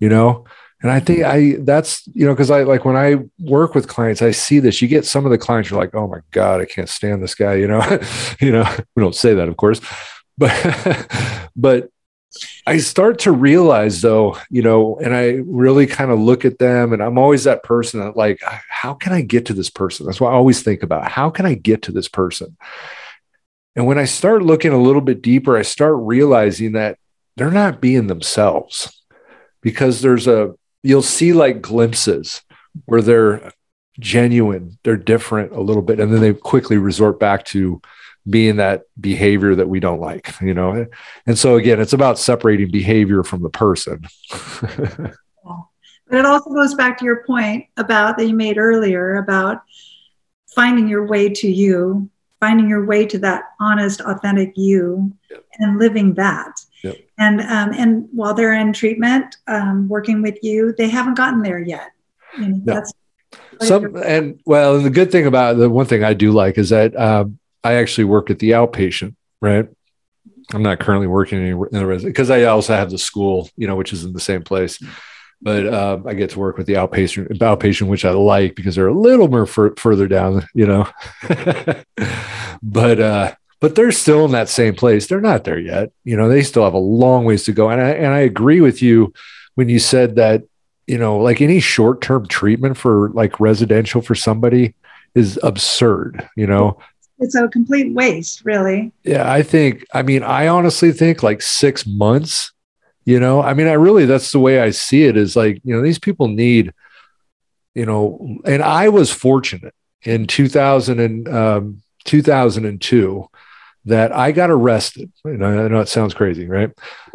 you 0.00 0.08
know? 0.08 0.44
And 0.80 0.92
i 0.92 1.00
think 1.00 1.24
i 1.24 1.56
that's 1.58 2.06
you 2.14 2.24
know 2.24 2.32
because 2.32 2.52
i 2.52 2.62
like 2.62 2.84
when 2.84 2.96
i 2.96 3.16
work 3.40 3.74
with 3.74 3.88
clients 3.88 4.22
i 4.22 4.30
see 4.30 4.60
this. 4.60 4.80
You 4.80 4.86
get 4.86 5.04
some 5.04 5.24
of 5.24 5.32
the 5.32 5.38
clients 5.38 5.70
you're 5.70 5.80
like 5.80 5.92
oh 5.94 6.06
my 6.06 6.20
god 6.30 6.60
i 6.60 6.66
can't 6.66 6.88
stand 6.88 7.20
this 7.20 7.34
guy 7.34 7.54
you 7.54 7.66
know? 7.66 7.80
You 8.40 8.52
know 8.52 8.76
we 8.94 9.02
don't 9.02 9.14
say 9.14 9.34
that 9.34 9.48
of 9.48 9.56
course. 9.56 9.80
But 10.36 11.48
but 11.56 11.90
I 12.66 12.78
start 12.78 13.20
to 13.20 13.32
realize 13.32 14.02
though, 14.02 14.36
you 14.50 14.62
know, 14.62 14.98
and 14.98 15.14
I 15.14 15.40
really 15.46 15.86
kind 15.86 16.10
of 16.10 16.18
look 16.18 16.44
at 16.44 16.58
them 16.58 16.92
and 16.92 17.02
I'm 17.02 17.18
always 17.18 17.44
that 17.44 17.62
person 17.62 18.00
that 18.00 18.16
like, 18.16 18.40
how 18.68 18.94
can 18.94 19.12
I 19.12 19.22
get 19.22 19.46
to 19.46 19.54
this 19.54 19.70
person? 19.70 20.06
That's 20.06 20.20
what 20.20 20.32
I 20.32 20.36
always 20.36 20.62
think 20.62 20.82
about. 20.82 21.10
How 21.10 21.30
can 21.30 21.46
I 21.46 21.54
get 21.54 21.82
to 21.82 21.92
this 21.92 22.08
person? 22.08 22.56
And 23.74 23.86
when 23.86 23.98
I 23.98 24.04
start 24.04 24.42
looking 24.42 24.72
a 24.72 24.82
little 24.82 25.00
bit 25.00 25.22
deeper, 25.22 25.56
I 25.56 25.62
start 25.62 25.96
realizing 25.98 26.72
that 26.72 26.98
they're 27.36 27.50
not 27.50 27.80
being 27.80 28.08
themselves 28.08 29.02
because 29.62 30.02
there's 30.02 30.26
a, 30.26 30.54
you'll 30.82 31.02
see 31.02 31.32
like 31.32 31.62
glimpses 31.62 32.42
where 32.84 33.02
they're 33.02 33.52
genuine, 33.98 34.78
they're 34.84 34.96
different 34.96 35.52
a 35.52 35.60
little 35.60 35.82
bit. 35.82 36.00
And 36.00 36.12
then 36.12 36.20
they 36.20 36.34
quickly 36.34 36.76
resort 36.76 37.18
back 37.18 37.44
to, 37.46 37.80
being 38.28 38.56
that 38.56 38.82
behavior 39.00 39.54
that 39.54 39.68
we 39.68 39.80
don't 39.80 40.00
like, 40.00 40.34
you 40.40 40.54
know? 40.54 40.86
And 41.26 41.38
so 41.38 41.56
again, 41.56 41.80
it's 41.80 41.92
about 41.92 42.18
separating 42.18 42.70
behavior 42.70 43.22
from 43.22 43.42
the 43.42 43.50
person. 43.50 44.06
but 44.62 45.14
it 46.10 46.26
also 46.26 46.50
goes 46.50 46.74
back 46.74 46.98
to 46.98 47.04
your 47.04 47.24
point 47.24 47.66
about 47.76 48.18
that 48.18 48.26
you 48.26 48.34
made 48.34 48.58
earlier 48.58 49.16
about 49.16 49.62
finding 50.54 50.88
your 50.88 51.06
way 51.06 51.28
to 51.28 51.48
you, 51.48 52.10
finding 52.40 52.68
your 52.68 52.84
way 52.84 53.06
to 53.06 53.18
that 53.18 53.44
honest, 53.60 54.00
authentic 54.00 54.52
you, 54.56 55.12
yep. 55.30 55.44
and 55.58 55.78
living 55.78 56.14
that. 56.14 56.60
Yep. 56.82 56.96
And 57.18 57.40
um, 57.40 57.72
and 57.72 58.08
while 58.12 58.34
they're 58.34 58.54
in 58.54 58.72
treatment, 58.72 59.36
um, 59.48 59.88
working 59.88 60.22
with 60.22 60.38
you, 60.42 60.74
they 60.78 60.88
haven't 60.88 61.14
gotten 61.14 61.42
there 61.42 61.58
yet. 61.58 61.90
You 62.38 62.48
know, 62.48 62.60
no. 62.64 62.74
That's 62.74 62.92
some 63.60 63.96
and 63.96 64.40
well, 64.44 64.80
the 64.80 64.90
good 64.90 65.10
thing 65.10 65.26
about 65.26 65.56
the 65.56 65.68
one 65.68 65.86
thing 65.86 66.04
I 66.04 66.14
do 66.14 66.32
like 66.32 66.58
is 66.58 66.70
that 66.70 66.98
um, 66.98 67.38
I 67.64 67.74
actually 67.74 68.04
work 68.04 68.30
at 68.30 68.38
the 68.38 68.52
outpatient, 68.52 69.14
right? 69.40 69.68
I'm 70.54 70.62
not 70.62 70.80
currently 70.80 71.06
working 71.06 71.46
in 71.46 71.58
the 71.70 71.86
resident 71.86 72.14
because 72.14 72.30
I 72.30 72.44
also 72.44 72.74
have 72.74 72.90
the 72.90 72.98
school, 72.98 73.50
you 73.56 73.66
know, 73.66 73.76
which 73.76 73.92
is 73.92 74.04
in 74.04 74.12
the 74.12 74.20
same 74.20 74.42
place. 74.42 74.78
But 75.40 75.66
uh, 75.66 76.00
I 76.06 76.14
get 76.14 76.30
to 76.30 76.38
work 76.38 76.56
with 76.56 76.66
the 76.66 76.74
outpatient, 76.74 77.28
outpatient, 77.38 77.88
which 77.88 78.04
I 78.04 78.10
like 78.10 78.56
because 78.56 78.74
they're 78.74 78.88
a 78.88 78.98
little 78.98 79.28
more 79.28 79.46
further 79.46 80.08
down, 80.08 80.46
you 80.52 80.66
know. 80.66 80.88
but 82.62 83.00
uh, 83.00 83.34
but 83.60 83.74
they're 83.74 83.92
still 83.92 84.24
in 84.24 84.32
that 84.32 84.48
same 84.48 84.74
place. 84.74 85.06
They're 85.06 85.20
not 85.20 85.44
there 85.44 85.58
yet. 85.58 85.92
You 86.04 86.16
know, 86.16 86.28
they 86.28 86.42
still 86.42 86.64
have 86.64 86.74
a 86.74 86.78
long 86.78 87.24
ways 87.24 87.44
to 87.44 87.52
go. 87.52 87.70
And 87.70 87.80
I 87.80 87.90
and 87.90 88.12
I 88.14 88.20
agree 88.20 88.60
with 88.60 88.82
you 88.82 89.12
when 89.54 89.68
you 89.68 89.78
said 89.78 90.16
that, 90.16 90.42
you 90.86 90.98
know, 90.98 91.18
like 91.18 91.40
any 91.40 91.60
short 91.60 92.00
term 92.00 92.26
treatment 92.26 92.76
for 92.76 93.10
like 93.10 93.38
residential 93.38 94.00
for 94.00 94.14
somebody 94.14 94.74
is 95.14 95.38
absurd. 95.42 96.28
You 96.36 96.46
know, 96.46 96.78
it's 97.18 97.34
a 97.34 97.48
complete 97.48 97.92
waste, 97.92 98.44
really. 98.44 98.92
Yeah, 99.04 99.30
I 99.30 99.42
think. 99.42 99.84
I 99.92 100.02
mean, 100.02 100.22
I 100.22 100.48
honestly 100.48 100.92
think 100.92 101.22
like 101.22 101.42
six 101.42 101.86
months. 101.86 102.52
You 103.04 103.18
know, 103.18 103.42
I 103.42 103.54
mean, 103.54 103.66
I 103.68 103.72
really 103.72 104.04
that's 104.04 104.32
the 104.32 104.38
way 104.38 104.60
I 104.60 104.70
see 104.70 105.04
it. 105.04 105.16
Is 105.16 105.34
like 105.34 105.60
you 105.64 105.74
know 105.74 105.82
these 105.82 105.98
people 105.98 106.28
need, 106.28 106.72
you 107.74 107.86
know, 107.86 108.38
and 108.44 108.62
I 108.62 108.90
was 108.90 109.10
fortunate 109.10 109.74
in 110.02 110.26
2000 110.26 111.00
and 111.00 111.28
um, 111.28 111.82
2002 112.04 113.28
that 113.86 114.12
I 114.12 114.32
got 114.32 114.50
arrested. 114.50 115.10
I 115.24 115.30
know 115.30 115.80
it 115.80 115.88
sounds 115.88 116.14
crazy, 116.14 116.46
right? 116.46 116.70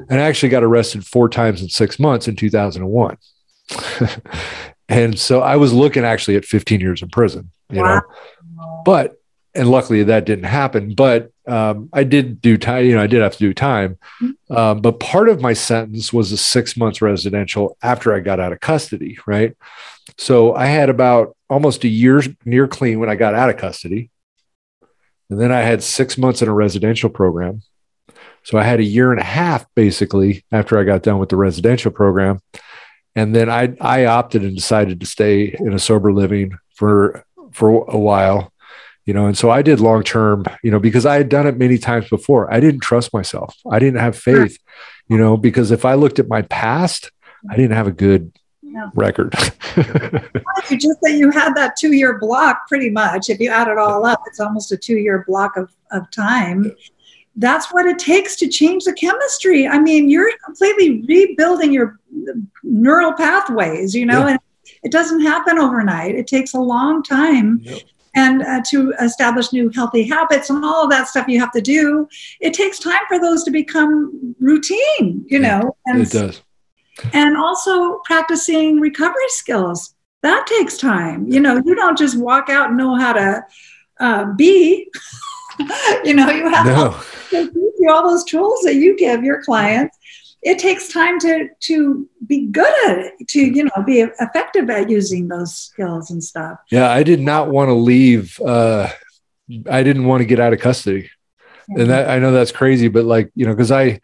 And 0.09 0.19
I 0.19 0.23
actually 0.23 0.49
got 0.49 0.63
arrested 0.63 1.05
four 1.05 1.29
times 1.29 1.61
in 1.61 1.69
six 1.69 1.99
months 1.99 2.27
in 2.27 2.35
2001. 2.35 3.17
and 4.89 5.17
so 5.17 5.41
I 5.41 5.55
was 5.55 5.71
looking 5.71 6.03
actually 6.03 6.35
at 6.35 6.45
15 6.45 6.81
years 6.81 7.01
in 7.01 7.09
prison, 7.09 7.51
you 7.69 7.81
wow. 7.81 8.01
know. 8.57 8.81
But 8.85 9.15
and 9.55 9.69
luckily 9.69 10.03
that 10.03 10.25
didn't 10.25 10.45
happen. 10.45 10.93
But 10.95 11.31
um, 11.47 11.89
I 11.93 12.03
did 12.03 12.41
do 12.41 12.57
time. 12.57 12.85
You 12.85 12.95
know, 12.95 13.03
I 13.03 13.07
did 13.07 13.21
have 13.21 13.33
to 13.33 13.39
do 13.39 13.53
time. 13.53 13.97
Mm-hmm. 14.21 14.55
Um, 14.55 14.81
but 14.81 14.99
part 14.99 15.29
of 15.29 15.41
my 15.41 15.53
sentence 15.53 16.11
was 16.11 16.31
a 16.31 16.37
six 16.37 16.75
months 16.75 17.01
residential 17.01 17.77
after 17.83 18.13
I 18.13 18.19
got 18.19 18.39
out 18.39 18.53
of 18.53 18.59
custody. 18.59 19.17
Right. 19.25 19.55
So 20.17 20.55
I 20.55 20.65
had 20.65 20.89
about 20.89 21.35
almost 21.49 21.83
a 21.83 21.87
year 21.87 22.21
near 22.45 22.67
clean 22.67 22.99
when 22.99 23.09
I 23.09 23.15
got 23.15 23.35
out 23.35 23.49
of 23.49 23.57
custody, 23.57 24.09
and 25.29 25.39
then 25.39 25.51
I 25.51 25.61
had 25.61 25.83
six 25.83 26.17
months 26.17 26.41
in 26.41 26.47
a 26.47 26.53
residential 26.53 27.09
program. 27.09 27.61
So 28.43 28.57
I 28.57 28.63
had 28.63 28.79
a 28.79 28.83
year 28.83 29.11
and 29.11 29.21
a 29.21 29.25
half 29.25 29.65
basically 29.73 30.43
after 30.51 30.77
I 30.77 30.83
got 30.83 31.03
done 31.03 31.17
with 31.17 31.29
the 31.29 31.37
residential 31.37 31.91
program. 31.91 32.39
And 33.15 33.35
then 33.35 33.49
I 33.49 33.75
I 33.79 34.05
opted 34.05 34.43
and 34.43 34.55
decided 34.55 34.99
to 34.99 35.05
stay 35.05 35.55
in 35.59 35.73
a 35.73 35.79
sober 35.79 36.11
living 36.11 36.57
for 36.75 37.25
for 37.51 37.85
a 37.87 37.97
while 37.97 38.52
you 39.05 39.13
know 39.13 39.25
and 39.25 39.37
so 39.37 39.49
i 39.49 39.61
did 39.61 39.79
long 39.79 40.03
term 40.03 40.45
you 40.63 40.71
know 40.71 40.79
because 40.79 41.05
i 41.05 41.15
had 41.15 41.29
done 41.29 41.47
it 41.47 41.57
many 41.57 41.77
times 41.77 42.09
before. 42.09 42.51
I 42.53 42.59
didn't 42.59 42.81
trust 42.81 43.13
myself. 43.13 43.55
I 43.69 43.79
didn't 43.79 43.99
have 43.99 44.17
faith 44.17 44.57
you 45.07 45.17
know 45.17 45.37
because 45.37 45.71
if 45.71 45.85
i 45.85 45.93
looked 45.93 46.19
at 46.19 46.27
my 46.27 46.41
past 46.43 47.11
i 47.49 47.55
didn't 47.55 47.75
have 47.75 47.87
a 47.87 47.91
good 47.91 48.31
record. 48.95 49.33
You 50.69 50.77
just 50.77 51.01
that 51.01 51.13
you 51.13 51.29
had 51.29 51.55
that 51.55 51.75
two 51.77 51.91
year 51.91 52.17
block 52.19 52.67
pretty 52.67 52.89
much. 52.89 53.29
If 53.29 53.39
you 53.39 53.49
add 53.49 53.67
it 53.67 53.77
all 53.77 54.05
up 54.05 54.21
it's 54.27 54.39
almost 54.39 54.71
a 54.71 54.77
two 54.77 54.97
year 54.97 55.25
block 55.27 55.57
of, 55.57 55.69
of 55.91 56.09
time. 56.11 56.71
That's 57.35 57.73
what 57.73 57.85
it 57.85 57.99
takes 57.99 58.35
to 58.37 58.47
change 58.47 58.85
the 58.85 58.93
chemistry. 58.93 59.67
I 59.67 59.79
mean 59.79 60.09
you're 60.09 60.31
completely 60.45 61.03
rebuilding 61.07 61.73
your 61.73 61.99
neural 62.63 63.13
pathways 63.13 63.93
you 63.93 64.05
know 64.05 64.25
yeah. 64.25 64.29
and 64.29 64.39
it 64.83 64.91
doesn't 64.91 65.21
happen 65.21 65.59
overnight. 65.59 66.15
It 66.15 66.27
takes 66.27 66.53
a 66.53 66.59
long 66.59 67.03
time. 67.03 67.59
Yep 67.63 67.81
and 68.15 68.43
uh, 68.43 68.61
to 68.69 68.93
establish 69.01 69.51
new 69.51 69.69
healthy 69.69 70.03
habits 70.03 70.49
and 70.49 70.63
all 70.63 70.83
of 70.83 70.89
that 70.89 71.07
stuff 71.07 71.27
you 71.27 71.39
have 71.39 71.51
to 71.51 71.61
do 71.61 72.07
it 72.39 72.53
takes 72.53 72.79
time 72.79 73.01
for 73.07 73.19
those 73.19 73.43
to 73.43 73.51
become 73.51 74.35
routine 74.39 75.25
you 75.27 75.39
know 75.39 75.75
and, 75.85 76.01
it 76.01 76.11
does. 76.11 76.41
and 77.13 77.37
also 77.37 77.99
practicing 78.05 78.79
recovery 78.79 79.29
skills. 79.29 79.95
That 80.21 80.47
takes 80.47 80.77
time. 80.77 81.27
You 81.27 81.39
know 81.39 81.61
you 81.65 81.75
don't 81.75 81.97
just 81.97 82.17
walk 82.17 82.49
out 82.49 82.69
and 82.69 82.77
know 82.77 82.95
how 82.95 83.13
to 83.13 83.45
uh, 83.99 84.25
be. 84.33 84.89
You 86.03 86.15
know 86.15 86.27
you 86.31 86.49
have 86.49 86.65
no. 86.65 86.99
all, 87.39 87.95
all 87.95 88.09
those 88.09 88.23
tools 88.23 88.61
that 88.61 88.73
you 88.73 88.97
give 88.97 89.23
your 89.23 89.43
clients 89.43 89.95
it 90.43 90.59
takes 90.59 90.89
time 90.89 91.19
to 91.19 91.49
to 91.61 92.07
be 92.27 92.45
good 92.47 92.73
at 92.89 92.97
it 92.99 93.27
to 93.29 93.39
you 93.39 93.63
know 93.63 93.83
be 93.85 94.01
effective 94.01 94.69
at 94.69 94.89
using 94.89 95.27
those 95.27 95.55
skills 95.55 96.11
and 96.11 96.23
stuff. 96.23 96.59
Yeah 96.69 96.89
i 96.89 97.03
did 97.03 97.19
not 97.19 97.49
want 97.49 97.69
to 97.69 97.73
leave 97.73 98.39
uh 98.41 98.89
i 99.69 99.83
didn't 99.83 100.05
want 100.05 100.21
to 100.21 100.25
get 100.25 100.39
out 100.39 100.53
of 100.53 100.59
custody. 100.59 101.03
Mm-hmm. 101.03 101.81
and 101.81 101.89
that 101.89 102.09
i 102.09 102.19
know 102.19 102.31
that's 102.31 102.51
crazy 102.51 102.89
but 102.89 103.05
like 103.05 103.31
you 103.35 103.45
know 103.45 103.53
because 103.53 103.71
i 103.71 104.01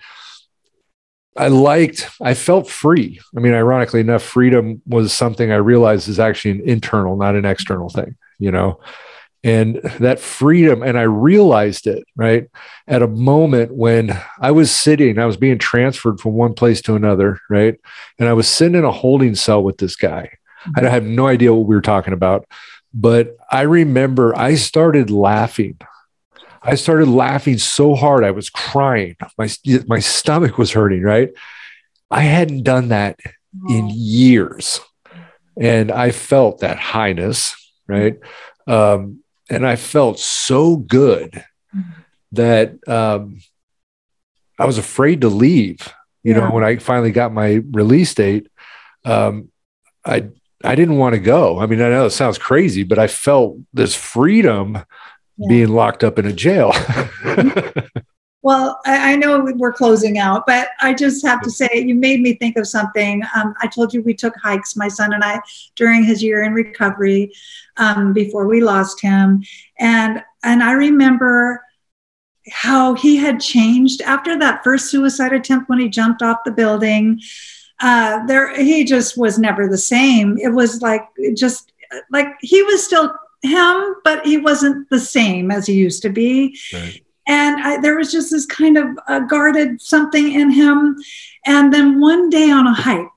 i 1.36 1.50
liked 1.50 2.10
i 2.22 2.34
felt 2.34 2.70
free. 2.70 3.20
I 3.36 3.40
mean 3.42 3.54
ironically 3.54 4.00
enough 4.00 4.24
freedom 4.24 4.82
was 4.88 5.12
something 5.14 5.52
i 5.52 5.56
realized 5.56 6.08
is 6.08 6.20
actually 6.20 6.52
an 6.52 6.70
internal 6.70 7.18
not 7.18 7.36
an 7.36 7.46
external 7.46 7.90
thing 7.90 8.16
you 8.40 8.52
know 8.52 8.80
and 9.44 9.76
that 10.00 10.20
freedom 10.20 10.84
and 10.84 10.98
i 10.98 11.02
realized 11.02 11.88
it 11.88 12.04
right 12.16 12.48
at 12.88 13.02
a 13.02 13.08
moment 13.08 13.74
when 13.74 14.18
i 14.40 14.52
was 14.52 14.70
sitting 14.72 15.18
i 15.18 15.26
was 15.26 15.38
being 15.38 15.58
transferred 15.58 16.20
from 16.20 16.34
one 16.34 16.54
place 16.54 16.82
to 16.82 16.96
another 16.96 17.40
right 17.50 17.80
and 18.18 18.28
i 18.28 18.34
was 18.34 18.48
sitting 18.48 18.78
in 18.78 18.84
a 18.84 18.92
holding 18.92 19.36
cell 19.36 19.64
with 19.64 19.78
this 19.78 19.96
guy. 19.96 20.30
I 20.76 20.82
have 20.90 21.06
no 21.06 21.28
idea 21.28 21.54
what 21.54 21.68
we 21.68 21.76
were 21.76 21.82
talking 21.82 22.14
about 22.14 22.46
but 22.94 23.38
i 23.50 23.62
remember 23.62 24.38
i 24.38 24.56
started 24.56 25.10
laughing. 25.10 25.78
I 26.62 26.76
started 26.76 27.08
laughing 27.08 27.58
so 27.58 27.96
hard 27.96 28.26
i 28.26 28.32
was 28.32 28.50
crying. 28.50 29.16
My 29.38 29.50
my 29.88 30.00
stomach 30.00 30.58
was 30.58 30.72
hurting 30.74 31.02
right? 31.02 31.30
I 32.12 32.22
hadn't 32.22 32.64
done 32.64 32.90
that 32.90 33.20
in 33.70 33.90
years 33.90 34.82
and 35.58 35.92
i 35.92 36.12
felt 36.12 36.60
that 36.60 36.78
highness 36.78 37.56
right? 37.90 38.20
Um, 38.68 39.24
and 39.50 39.66
I 39.66 39.76
felt 39.76 40.20
so 40.20 40.76
good 40.76 41.44
that 42.34 42.88
um, 42.88 43.40
I 44.58 44.66
was 44.66 44.78
afraid 44.78 45.22
to 45.22 45.30
leave. 45.30 45.94
You 46.24 46.34
yeah. 46.34 46.42
know, 46.42 46.52
when 46.52 46.64
I 46.64 46.78
finally 46.78 47.12
got 47.12 47.34
my 47.34 47.62
release 47.72 48.14
date, 48.14 48.48
um, 49.06 49.50
I 50.06 50.30
I 50.64 50.76
didn't 50.76 50.98
want 50.98 51.16
to 51.16 51.20
go. 51.20 51.60
I 51.60 51.66
mean, 51.66 51.82
I 51.82 51.90
know 51.90 52.06
it 52.06 52.12
sounds 52.12 52.38
crazy, 52.38 52.84
but 52.84 53.00
I 53.00 53.08
felt 53.08 53.58
this 53.74 53.96
freedom 53.96 54.84
yeah. 55.38 55.48
being 55.48 55.70
locked 55.70 56.04
up 56.04 56.20
in 56.20 56.26
a 56.26 56.34
jail. 56.34 56.74
well, 58.42 58.80
I, 58.86 59.14
I, 59.14 59.16
know 59.16 59.48
we're 59.56 59.72
closing 59.72 60.18
out, 60.18 60.46
but 60.46 60.70
I 60.82 60.94
just 60.94 61.26
have 61.26 61.42
to 61.44 61.50
say, 61.50 61.70
you 61.74 61.96
made 61.96 62.20
me 62.20 62.34
think 62.34 62.58
of 62.58 62.68
something. 62.68 63.24
Um, 63.36 63.54
I 63.62 63.68
told 63.68 63.94
you 63.94 64.02
we 64.02 64.14
took 64.14 64.34
hikes, 64.44 64.76
my 64.76 64.90
son 64.90 65.14
and 65.14 65.24
I, 65.24 65.40
during 65.76 66.04
his 66.04 66.22
year 66.22 66.44
in 66.44 66.54
recovery 66.54 67.32
um, 67.80 68.14
before 68.14 68.48
we 68.48 68.62
lost 68.62 69.02
him, 69.02 69.44
and 69.80 70.24
and 70.44 70.62
I 70.62 70.74
remember 70.74 71.64
how 72.52 72.94
he 72.96 73.18
had 73.18 73.40
changed 73.40 74.02
after 74.02 74.38
that 74.40 74.64
first 74.64 74.90
suicide 74.90 75.34
attempt 75.34 75.70
when 75.70 75.80
he 75.80 75.90
jumped 75.90 76.22
off 76.22 76.38
the 76.46 76.52
building 76.52 77.20
uh, 77.80 78.26
there 78.26 78.54
he 78.62 78.84
just 78.84 79.18
was 79.18 79.40
never 79.40 79.68
the 79.68 79.78
same. 79.78 80.38
It 80.38 80.50
was 80.50 80.82
like 80.82 81.08
just 81.36 81.72
like 82.12 82.28
he 82.42 82.62
was 82.64 82.84
still 82.84 83.14
him, 83.42 83.96
but 84.04 84.26
he 84.26 84.38
wasn't 84.38 84.90
the 84.90 85.00
same 85.00 85.50
as 85.50 85.66
he 85.66 85.74
used 85.74 86.02
to 86.02 86.10
be. 86.10 86.58
Right. 86.74 87.02
And 87.28 87.62
I, 87.62 87.80
there 87.80 87.96
was 87.96 88.12
just 88.12 88.32
this 88.32 88.46
kind 88.46 88.78
of 88.78 88.88
uh, 89.08 89.20
guarded 89.20 89.82
something 89.82 90.34
in 90.34 90.50
him. 90.50 90.98
And 91.46 91.74
then 91.74 92.02
one 92.02 92.30
day 92.30 92.50
on 92.50 92.68
a 92.68 92.74
hike, 92.74 93.08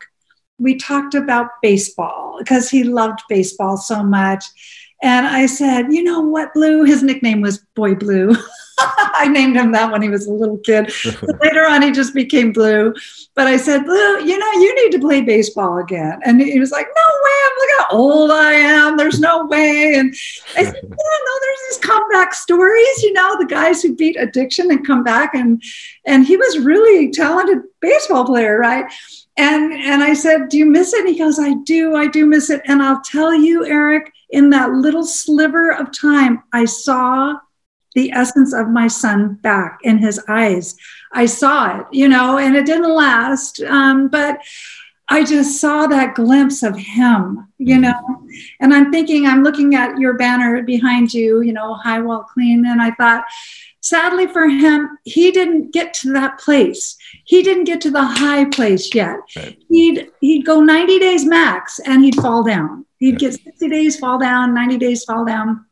we 0.62 0.76
talked 0.76 1.14
about 1.14 1.48
baseball 1.60 2.36
because 2.38 2.70
he 2.70 2.84
loved 2.84 3.20
baseball 3.28 3.76
so 3.76 4.02
much. 4.02 4.44
And 5.02 5.26
I 5.26 5.46
said, 5.46 5.92
you 5.92 6.04
know 6.04 6.20
what, 6.20 6.54
Blue? 6.54 6.84
His 6.84 7.02
nickname 7.02 7.40
was 7.40 7.58
Boy 7.74 7.96
Blue. 7.96 8.36
I 8.78 9.28
named 9.28 9.56
him 9.56 9.72
that 9.72 9.90
when 9.90 10.00
he 10.00 10.08
was 10.08 10.26
a 10.26 10.32
little 10.32 10.58
kid. 10.58 10.92
later 11.40 11.66
on, 11.66 11.82
he 11.82 11.90
just 11.90 12.14
became 12.14 12.52
Blue. 12.52 12.94
But 13.34 13.48
I 13.48 13.56
said, 13.56 13.84
Blue, 13.84 14.20
you 14.20 14.38
know, 14.38 14.52
you 14.52 14.74
need 14.74 14.92
to 14.92 15.00
play 15.00 15.20
baseball 15.20 15.78
again. 15.78 16.20
And 16.24 16.40
he 16.40 16.58
was 16.60 16.70
like, 16.70 16.86
No 16.86 17.02
way. 17.24 17.30
I'm 17.44 17.52
look 17.58 17.70
how 17.78 17.96
old 17.96 18.30
I 18.30 18.52
am. 18.52 18.96
There's 18.96 19.20
no 19.20 19.46
way. 19.46 19.94
And 19.94 20.14
I 20.56 20.64
said, 20.64 20.80
Yeah, 20.82 20.90
no, 20.90 21.40
there's 21.42 21.58
these 21.68 21.78
comeback 21.78 22.34
stories, 22.34 23.02
you 23.02 23.12
know, 23.12 23.36
the 23.38 23.46
guys 23.46 23.82
who 23.82 23.96
beat 23.96 24.16
addiction 24.18 24.70
and 24.70 24.86
come 24.86 25.02
back. 25.02 25.34
And 25.34 25.62
and 26.06 26.24
he 26.24 26.36
was 26.36 26.58
really 26.58 27.10
talented 27.10 27.58
baseball 27.80 28.24
player, 28.24 28.58
right? 28.58 28.86
And 29.36 29.72
and 29.72 30.02
I 30.02 30.12
said, 30.14 30.48
Do 30.50 30.58
you 30.58 30.66
miss 30.66 30.92
it? 30.92 31.00
And 31.00 31.08
he 31.08 31.18
goes, 31.18 31.38
I 31.38 31.54
do, 31.64 31.96
I 31.96 32.06
do 32.06 32.26
miss 32.26 32.50
it. 32.50 32.60
And 32.66 32.82
I'll 32.82 33.00
tell 33.02 33.34
you, 33.34 33.64
Eric, 33.64 34.12
in 34.30 34.50
that 34.50 34.72
little 34.72 35.04
sliver 35.04 35.70
of 35.70 35.96
time, 35.96 36.42
I 36.52 36.66
saw 36.66 37.36
the 37.94 38.10
essence 38.12 38.54
of 38.54 38.68
my 38.68 38.88
son 38.88 39.34
back 39.42 39.78
in 39.82 39.98
his 39.98 40.20
eyes. 40.28 40.76
I 41.12 41.26
saw 41.26 41.80
it, 41.80 41.86
you 41.92 42.08
know, 42.08 42.38
and 42.38 42.56
it 42.56 42.66
didn't 42.66 42.94
last, 42.94 43.60
um, 43.62 44.08
but 44.08 44.38
I 45.08 45.24
just 45.24 45.60
saw 45.60 45.86
that 45.88 46.14
glimpse 46.14 46.62
of 46.62 46.76
him, 46.76 47.48
you 47.58 47.76
mm-hmm. 47.76 47.82
know. 47.82 48.28
And 48.60 48.72
I'm 48.72 48.90
thinking, 48.90 49.26
I'm 49.26 49.42
looking 49.42 49.74
at 49.74 49.98
your 49.98 50.14
banner 50.14 50.62
behind 50.62 51.12
you, 51.12 51.42
you 51.42 51.52
know, 51.52 51.74
high 51.74 52.00
wall 52.00 52.22
clean, 52.22 52.64
and 52.66 52.80
I 52.80 52.92
thought, 52.92 53.24
sadly 53.82 54.26
for 54.26 54.48
him, 54.48 54.98
he 55.04 55.30
didn't 55.30 55.72
get 55.72 55.92
to 55.94 56.12
that 56.14 56.38
place. 56.38 56.96
He 57.24 57.42
didn't 57.42 57.64
get 57.64 57.82
to 57.82 57.90
the 57.90 58.04
high 58.04 58.46
place 58.46 58.94
yet. 58.94 59.18
Right. 59.36 59.58
He'd 59.68 60.10
he'd 60.20 60.46
go 60.46 60.60
90 60.60 60.98
days 60.98 61.26
max, 61.26 61.78
and 61.80 62.02
he'd 62.02 62.16
fall 62.16 62.42
down. 62.42 62.86
He'd 62.98 63.18
get 63.18 63.34
60 63.34 63.68
days, 63.68 63.98
fall 63.98 64.18
down, 64.18 64.54
90 64.54 64.78
days, 64.78 65.04
fall 65.04 65.24
down 65.24 65.66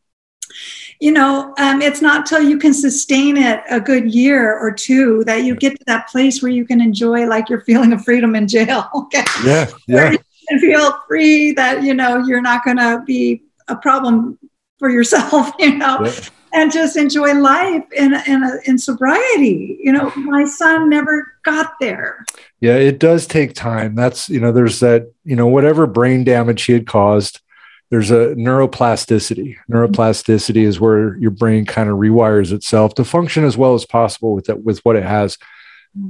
you 1.00 1.12
know, 1.12 1.54
um, 1.58 1.80
it's 1.80 2.02
not 2.02 2.26
till 2.26 2.42
you 2.42 2.58
can 2.58 2.74
sustain 2.74 3.38
it 3.38 3.62
a 3.70 3.80
good 3.80 4.12
year 4.12 4.58
or 4.58 4.70
two 4.70 5.24
that 5.24 5.44
you 5.44 5.56
get 5.56 5.78
to 5.78 5.84
that 5.86 6.08
place 6.08 6.42
where 6.42 6.52
you 6.52 6.66
can 6.66 6.80
enjoy 6.80 7.26
like 7.26 7.48
your 7.48 7.62
feeling 7.62 7.92
of 7.94 8.04
freedom 8.04 8.36
in 8.36 8.46
jail. 8.46 8.88
Okay. 8.94 9.24
Yeah. 9.44 9.70
Yeah. 9.86 10.14
And 10.50 10.60
feel 10.60 10.92
free 11.08 11.52
that, 11.52 11.82
you 11.82 11.94
know, 11.94 12.18
you're 12.18 12.42
not 12.42 12.64
going 12.64 12.76
to 12.76 13.02
be 13.06 13.42
a 13.68 13.76
problem 13.76 14.38
for 14.78 14.90
yourself, 14.90 15.52
you 15.58 15.78
know, 15.78 16.04
yeah. 16.04 16.20
And 16.52 16.72
just 16.72 16.96
enjoy 16.96 17.34
life 17.34 17.84
in, 17.92 18.14
in, 18.26 18.42
a, 18.42 18.58
in 18.66 18.78
sobriety. 18.78 19.78
You 19.82 19.92
know, 19.92 20.12
my 20.16 20.44
son 20.44 20.88
never 20.88 21.32
got 21.44 21.74
there. 21.80 22.24
Yeah. 22.60 22.76
It 22.76 22.98
does 22.98 23.26
take 23.26 23.54
time. 23.54 23.94
That's, 23.94 24.28
you 24.28 24.40
know, 24.40 24.52
there's 24.52 24.80
that, 24.80 25.12
you 25.24 25.36
know, 25.36 25.46
whatever 25.46 25.86
brain 25.86 26.24
damage 26.24 26.62
he 26.64 26.72
had 26.72 26.86
caused, 26.86 27.40
there's 27.90 28.10
a 28.10 28.34
neuroplasticity. 28.36 29.56
Neuroplasticity 29.70 30.62
is 30.62 30.78
where 30.78 31.16
your 31.16 31.32
brain 31.32 31.66
kind 31.66 31.88
of 31.88 31.96
rewires 31.96 32.52
itself 32.52 32.94
to 32.94 33.04
function 33.04 33.44
as 33.44 33.56
well 33.56 33.74
as 33.74 33.84
possible 33.84 34.34
with 34.34 34.44
that, 34.46 34.62
with 34.62 34.78
what 34.80 34.96
it 34.96 35.04
has. 35.04 35.38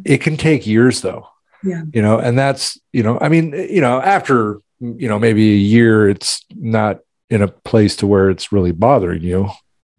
It 0.04 0.18
can 0.18 0.36
take 0.36 0.66
years 0.66 1.00
though. 1.00 1.26
Yeah. 1.62 1.82
You 1.92 2.02
know, 2.02 2.18
and 2.18 2.38
that's, 2.38 2.78
you 2.92 3.02
know, 3.02 3.18
I 3.20 3.28
mean, 3.28 3.52
you 3.52 3.80
know, 3.80 4.00
after, 4.00 4.60
you 4.80 5.08
know, 5.08 5.18
maybe 5.18 5.52
a 5.52 5.56
year, 5.56 6.08
it's 6.08 6.44
not 6.54 7.00
in 7.28 7.42
a 7.42 7.48
place 7.48 7.96
to 7.96 8.06
where 8.06 8.28
it's 8.28 8.50
really 8.50 8.72
bothering 8.72 9.22
you, 9.22 9.48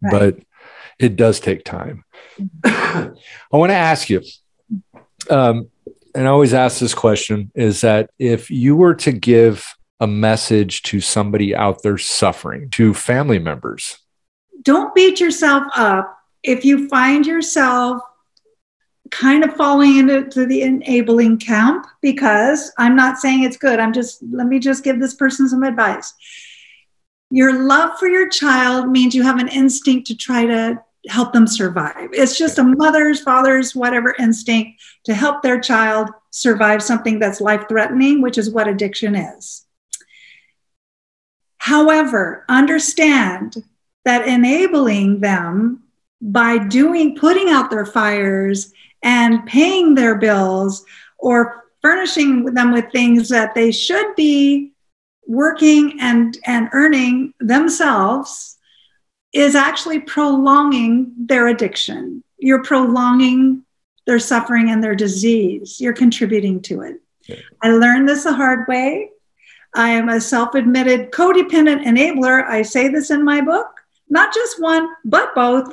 right. 0.02 0.36
but 0.36 0.44
it 0.98 1.16
does 1.16 1.40
take 1.40 1.64
time. 1.64 2.04
Mm-hmm. 2.38 3.14
I 3.52 3.56
want 3.56 3.70
to 3.70 3.76
ask 3.76 4.10
you, 4.10 4.22
um, 5.30 5.70
and 6.14 6.26
I 6.26 6.30
always 6.30 6.54
ask 6.54 6.78
this 6.78 6.94
question 6.94 7.50
is 7.54 7.80
that 7.80 8.10
if 8.18 8.50
you 8.50 8.76
were 8.76 8.94
to 8.96 9.12
give 9.12 9.66
a 10.02 10.06
message 10.06 10.82
to 10.82 11.00
somebody 11.00 11.54
out 11.54 11.84
there 11.84 11.96
suffering, 11.96 12.68
to 12.70 12.92
family 12.92 13.38
members? 13.38 13.98
Don't 14.62 14.92
beat 14.96 15.20
yourself 15.20 15.62
up 15.76 16.18
if 16.42 16.64
you 16.64 16.88
find 16.88 17.24
yourself 17.24 18.02
kind 19.12 19.44
of 19.44 19.54
falling 19.54 19.98
into 19.98 20.44
the 20.44 20.62
enabling 20.62 21.38
camp 21.38 21.86
because 22.00 22.72
I'm 22.78 22.96
not 22.96 23.18
saying 23.18 23.44
it's 23.44 23.56
good. 23.56 23.78
I'm 23.78 23.92
just, 23.92 24.20
let 24.32 24.48
me 24.48 24.58
just 24.58 24.82
give 24.82 24.98
this 24.98 25.14
person 25.14 25.48
some 25.48 25.62
advice. 25.62 26.12
Your 27.34 27.64
love 27.64 27.98
for 27.98 28.08
your 28.08 28.28
child 28.28 28.90
means 28.90 29.14
you 29.14 29.22
have 29.22 29.38
an 29.38 29.48
instinct 29.48 30.06
to 30.08 30.14
try 30.14 30.44
to 30.44 30.78
help 31.08 31.32
them 31.32 31.46
survive. 31.46 32.10
It's 32.12 32.36
just 32.36 32.58
a 32.58 32.62
mother's, 32.62 33.20
father's, 33.22 33.74
whatever 33.74 34.14
instinct 34.18 34.82
to 35.04 35.14
help 35.14 35.40
their 35.40 35.58
child 35.58 36.10
survive 36.28 36.82
something 36.82 37.18
that's 37.18 37.40
life 37.40 37.64
threatening, 37.70 38.20
which 38.20 38.36
is 38.36 38.50
what 38.50 38.68
addiction 38.68 39.14
is. 39.14 39.64
However, 41.56 42.44
understand 42.50 43.64
that 44.04 44.28
enabling 44.28 45.20
them 45.20 45.84
by 46.20 46.58
doing, 46.58 47.16
putting 47.16 47.48
out 47.48 47.70
their 47.70 47.86
fires 47.86 48.74
and 49.02 49.46
paying 49.46 49.94
their 49.94 50.16
bills 50.16 50.84
or 51.16 51.64
furnishing 51.80 52.44
them 52.44 52.72
with 52.72 52.92
things 52.92 53.30
that 53.30 53.54
they 53.54 53.72
should 53.72 54.14
be 54.16 54.71
working 55.32 55.98
and, 55.98 56.36
and 56.44 56.68
earning 56.74 57.32
themselves 57.40 58.58
is 59.32 59.54
actually 59.54 59.98
prolonging 59.98 61.10
their 61.16 61.46
addiction. 61.48 62.22
You're 62.38 62.62
prolonging 62.62 63.64
their 64.06 64.18
suffering 64.18 64.68
and 64.70 64.84
their 64.84 64.94
disease. 64.94 65.80
You're 65.80 65.94
contributing 65.94 66.60
to 66.62 66.82
it. 66.82 67.00
I 67.62 67.70
learned 67.70 68.08
this 68.08 68.24
the 68.24 68.34
hard 68.34 68.68
way. 68.68 69.08
I 69.74 69.88
am 69.90 70.10
a 70.10 70.20
self 70.20 70.54
admitted 70.54 71.12
codependent 71.12 71.84
enabler. 71.86 72.46
I 72.46 72.60
say 72.60 72.88
this 72.88 73.10
in 73.10 73.24
my 73.24 73.40
book, 73.40 73.68
not 74.10 74.34
just 74.34 74.60
one, 74.60 74.88
but 75.04 75.34
both. 75.34 75.72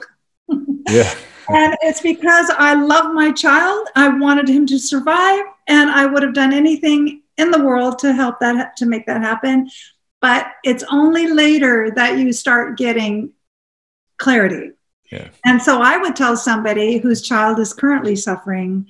Yeah. 0.90 1.14
and 1.50 1.78
it's 1.82 2.02
because 2.02 2.50
I 2.58 2.74
love 2.74 3.14
my 3.14 3.32
child. 3.32 3.90
I 3.96 4.08
wanted 4.08 4.50
him 4.50 4.66
to 4.68 4.80
survive, 4.80 5.44
and 5.68 5.92
I 5.92 6.08
would 6.08 6.24
have 6.24 6.34
done 6.34 6.52
anything 6.52 7.22
in 7.40 7.52
the 7.52 7.64
world 7.64 8.00
to 8.00 8.14
help 8.14 8.40
that, 8.40 8.78
to 8.78 8.86
make 8.86 9.06
that 9.08 9.22
happen. 9.22 9.70
But 10.22 10.48
it's 10.64 10.84
only 10.92 11.28
later 11.28 11.92
that 11.96 12.18
you 12.18 12.34
start 12.34 12.78
getting 12.78 13.32
clarity. 14.18 14.72
Yeah. 15.12 15.30
And 15.46 15.62
so 15.62 15.82
I 15.82 15.98
would 15.98 16.16
tell 16.16 16.36
somebody 16.36 16.98
whose 16.98 17.22
child 17.22 17.60
is 17.60 17.74
currently 17.74 18.16
suffering 18.16 18.88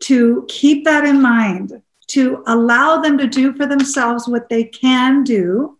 to 0.00 0.44
keep 0.48 0.84
that 0.84 1.04
in 1.04 1.20
mind 1.22 1.82
to 2.08 2.42
allow 2.46 3.00
them 3.00 3.16
to 3.18 3.26
do 3.26 3.52
for 3.54 3.66
themselves 3.66 4.26
what 4.26 4.48
they 4.48 4.64
can 4.64 5.22
do. 5.22 5.78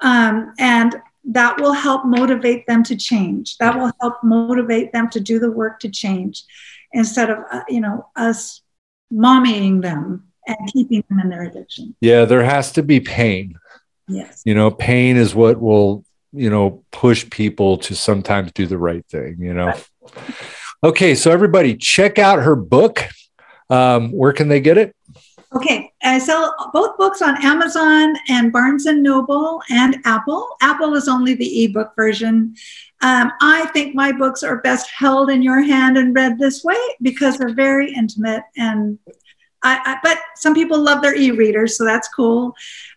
Um, 0.00 0.54
and 0.58 0.94
that 1.24 1.60
will 1.60 1.72
help 1.72 2.04
motivate 2.04 2.66
them 2.66 2.82
to 2.84 2.96
change. 2.96 3.58
That 3.58 3.76
will 3.76 3.92
help 4.00 4.22
motivate 4.22 4.92
them 4.92 5.10
to 5.10 5.20
do 5.20 5.38
the 5.38 5.50
work 5.50 5.80
to 5.80 5.90
change 5.90 6.44
instead 6.92 7.30
of, 7.30 7.38
uh, 7.50 7.62
you 7.68 7.80
know, 7.80 8.06
us 8.16 8.62
mommying 9.12 9.82
them 9.82 10.29
and 10.58 10.72
keeping 10.72 11.04
them 11.08 11.20
in 11.20 11.28
their 11.28 11.42
addiction. 11.42 11.94
Yeah, 12.00 12.24
there 12.24 12.44
has 12.44 12.72
to 12.72 12.82
be 12.82 13.00
pain. 13.00 13.58
Yes. 14.08 14.42
You 14.44 14.54
know, 14.54 14.70
pain 14.70 15.16
is 15.16 15.34
what 15.34 15.60
will, 15.60 16.04
you 16.32 16.50
know, 16.50 16.84
push 16.90 17.28
people 17.30 17.78
to 17.78 17.94
sometimes 17.94 18.52
do 18.52 18.66
the 18.66 18.78
right 18.78 19.04
thing, 19.06 19.36
you 19.40 19.54
know. 19.54 19.66
Right. 19.66 19.86
Okay, 20.82 21.14
so 21.14 21.30
everybody 21.30 21.76
check 21.76 22.18
out 22.18 22.42
her 22.42 22.56
book. 22.56 23.02
Um, 23.68 24.10
where 24.12 24.32
can 24.32 24.48
they 24.48 24.60
get 24.60 24.78
it? 24.78 24.96
Okay, 25.52 25.92
I 26.02 26.18
sell 26.18 26.54
both 26.72 26.96
books 26.96 27.22
on 27.22 27.44
Amazon 27.44 28.14
and 28.28 28.52
Barnes 28.52 28.86
and 28.86 29.02
Noble 29.02 29.60
and 29.68 29.96
Apple. 30.04 30.48
Apple 30.60 30.94
is 30.94 31.08
only 31.08 31.34
the 31.34 31.64
ebook 31.64 31.94
version. 31.96 32.54
Um, 33.02 33.32
I 33.40 33.66
think 33.72 33.94
my 33.94 34.12
books 34.12 34.42
are 34.42 34.60
best 34.60 34.88
held 34.90 35.28
in 35.28 35.42
your 35.42 35.60
hand 35.60 35.98
and 35.98 36.14
read 36.14 36.38
this 36.38 36.62
way 36.62 36.78
because 37.02 37.36
they're 37.36 37.54
very 37.54 37.92
intimate 37.92 38.44
and 38.56 38.98
I, 39.62 39.80
I, 39.84 39.96
but 40.02 40.18
some 40.36 40.54
people 40.54 40.78
love 40.78 41.02
their 41.02 41.14
e-readers, 41.14 41.76
so 41.76 41.84
that's 41.84 42.08
cool. 42.08 42.54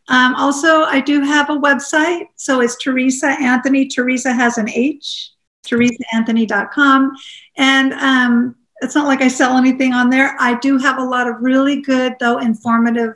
Um, 0.07 0.35
also, 0.35 0.83
I 0.83 0.99
do 1.01 1.21
have 1.21 1.49
a 1.49 1.57
website, 1.57 2.27
so 2.35 2.61
it's 2.61 2.77
Theresa 2.77 3.27
Anthony. 3.39 3.87
Theresa 3.87 4.33
has 4.33 4.57
an 4.57 4.69
H, 4.69 5.31
theresaanthony.com, 5.65 7.11
and 7.57 7.93
um, 7.93 8.55
it's 8.81 8.95
not 8.95 9.07
like 9.07 9.21
I 9.21 9.27
sell 9.27 9.57
anything 9.57 9.93
on 9.93 10.09
there. 10.09 10.35
I 10.39 10.57
do 10.59 10.77
have 10.77 10.97
a 10.97 11.03
lot 11.03 11.27
of 11.27 11.35
really 11.41 11.81
good, 11.81 12.15
though 12.19 12.39
informative 12.39 13.15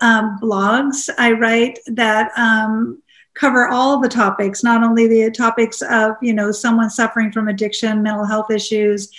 um, 0.00 0.38
blogs 0.40 1.10
I 1.18 1.32
write 1.32 1.78
that 1.86 2.30
um, 2.36 3.02
cover 3.34 3.68
all 3.68 4.00
the 4.00 4.08
topics, 4.08 4.62
not 4.62 4.82
only 4.82 5.06
the 5.06 5.30
topics 5.30 5.82
of 5.82 6.16
you 6.22 6.32
know 6.32 6.52
someone 6.52 6.90
suffering 6.90 7.32
from 7.32 7.48
addiction, 7.48 8.02
mental 8.02 8.24
health 8.24 8.50
issues, 8.50 9.10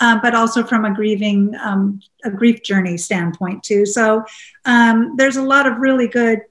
uh, 0.00 0.18
but 0.20 0.34
also 0.34 0.64
from 0.64 0.84
a 0.84 0.94
grieving 0.94 1.54
um, 1.62 2.00
a 2.24 2.30
grief 2.30 2.62
journey 2.62 2.96
standpoint 2.96 3.62
too. 3.62 3.86
So 3.86 4.24
um, 4.64 5.14
there's 5.16 5.36
a 5.36 5.42
lot 5.42 5.66
of 5.66 5.78
really 5.78 6.08
good 6.08 6.42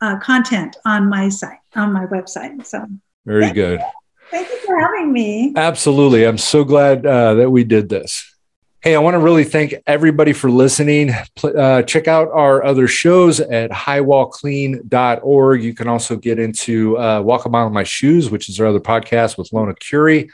uh, 0.00 0.18
content 0.18 0.76
on 0.84 1.08
my 1.08 1.28
site 1.28 1.58
on 1.74 1.92
my 1.92 2.06
website. 2.06 2.64
So 2.66 2.86
very 3.24 3.50
good. 3.52 3.80
You. 3.80 3.86
Thank 4.30 4.50
you 4.50 4.58
for 4.66 4.78
having 4.78 5.12
me. 5.12 5.52
Absolutely, 5.56 6.24
I'm 6.24 6.38
so 6.38 6.64
glad 6.64 7.06
uh, 7.06 7.34
that 7.34 7.50
we 7.50 7.64
did 7.64 7.88
this. 7.88 8.30
Hey, 8.84 8.94
I 8.94 8.98
want 8.98 9.14
to 9.14 9.18
really 9.18 9.44
thank 9.44 9.74
everybody 9.86 10.34
for 10.34 10.50
listening. 10.50 11.10
Uh, 11.42 11.80
check 11.82 12.06
out 12.06 12.28
our 12.32 12.62
other 12.62 12.86
shows 12.86 13.40
at 13.40 13.70
highwallclean.org. 13.70 15.62
You 15.62 15.72
can 15.72 15.88
also 15.88 16.16
get 16.16 16.38
into 16.38 16.98
uh, 16.98 17.22
Walk 17.22 17.46
a 17.46 17.48
Mile 17.48 17.68
in 17.68 17.72
My 17.72 17.84
Shoes, 17.84 18.28
which 18.28 18.50
is 18.50 18.60
our 18.60 18.66
other 18.66 18.80
podcast 18.80 19.38
with 19.38 19.54
Lona 19.54 19.74
Curie. 19.74 20.28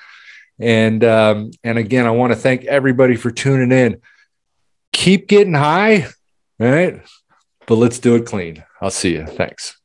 And 0.61 1.03
um, 1.05 1.51
and 1.65 1.79
again, 1.79 2.07
I 2.07 2.11
want 2.11 2.33
to 2.33 2.39
thank 2.39 2.65
everybody 2.65 3.17
for 3.17 3.31
tuning 3.31 3.73
in. 3.73 4.01
Keep 4.93 5.29
getting 5.29 5.55
high, 5.55 6.09
right? 6.59 7.01
But 7.67 7.77
let's 7.77 7.99
do 7.99 8.15
it 8.17 8.27
clean. 8.27 8.65
I'll 8.81 8.91
see 8.91 9.15
you. 9.15 9.25
Thanks. 9.25 9.80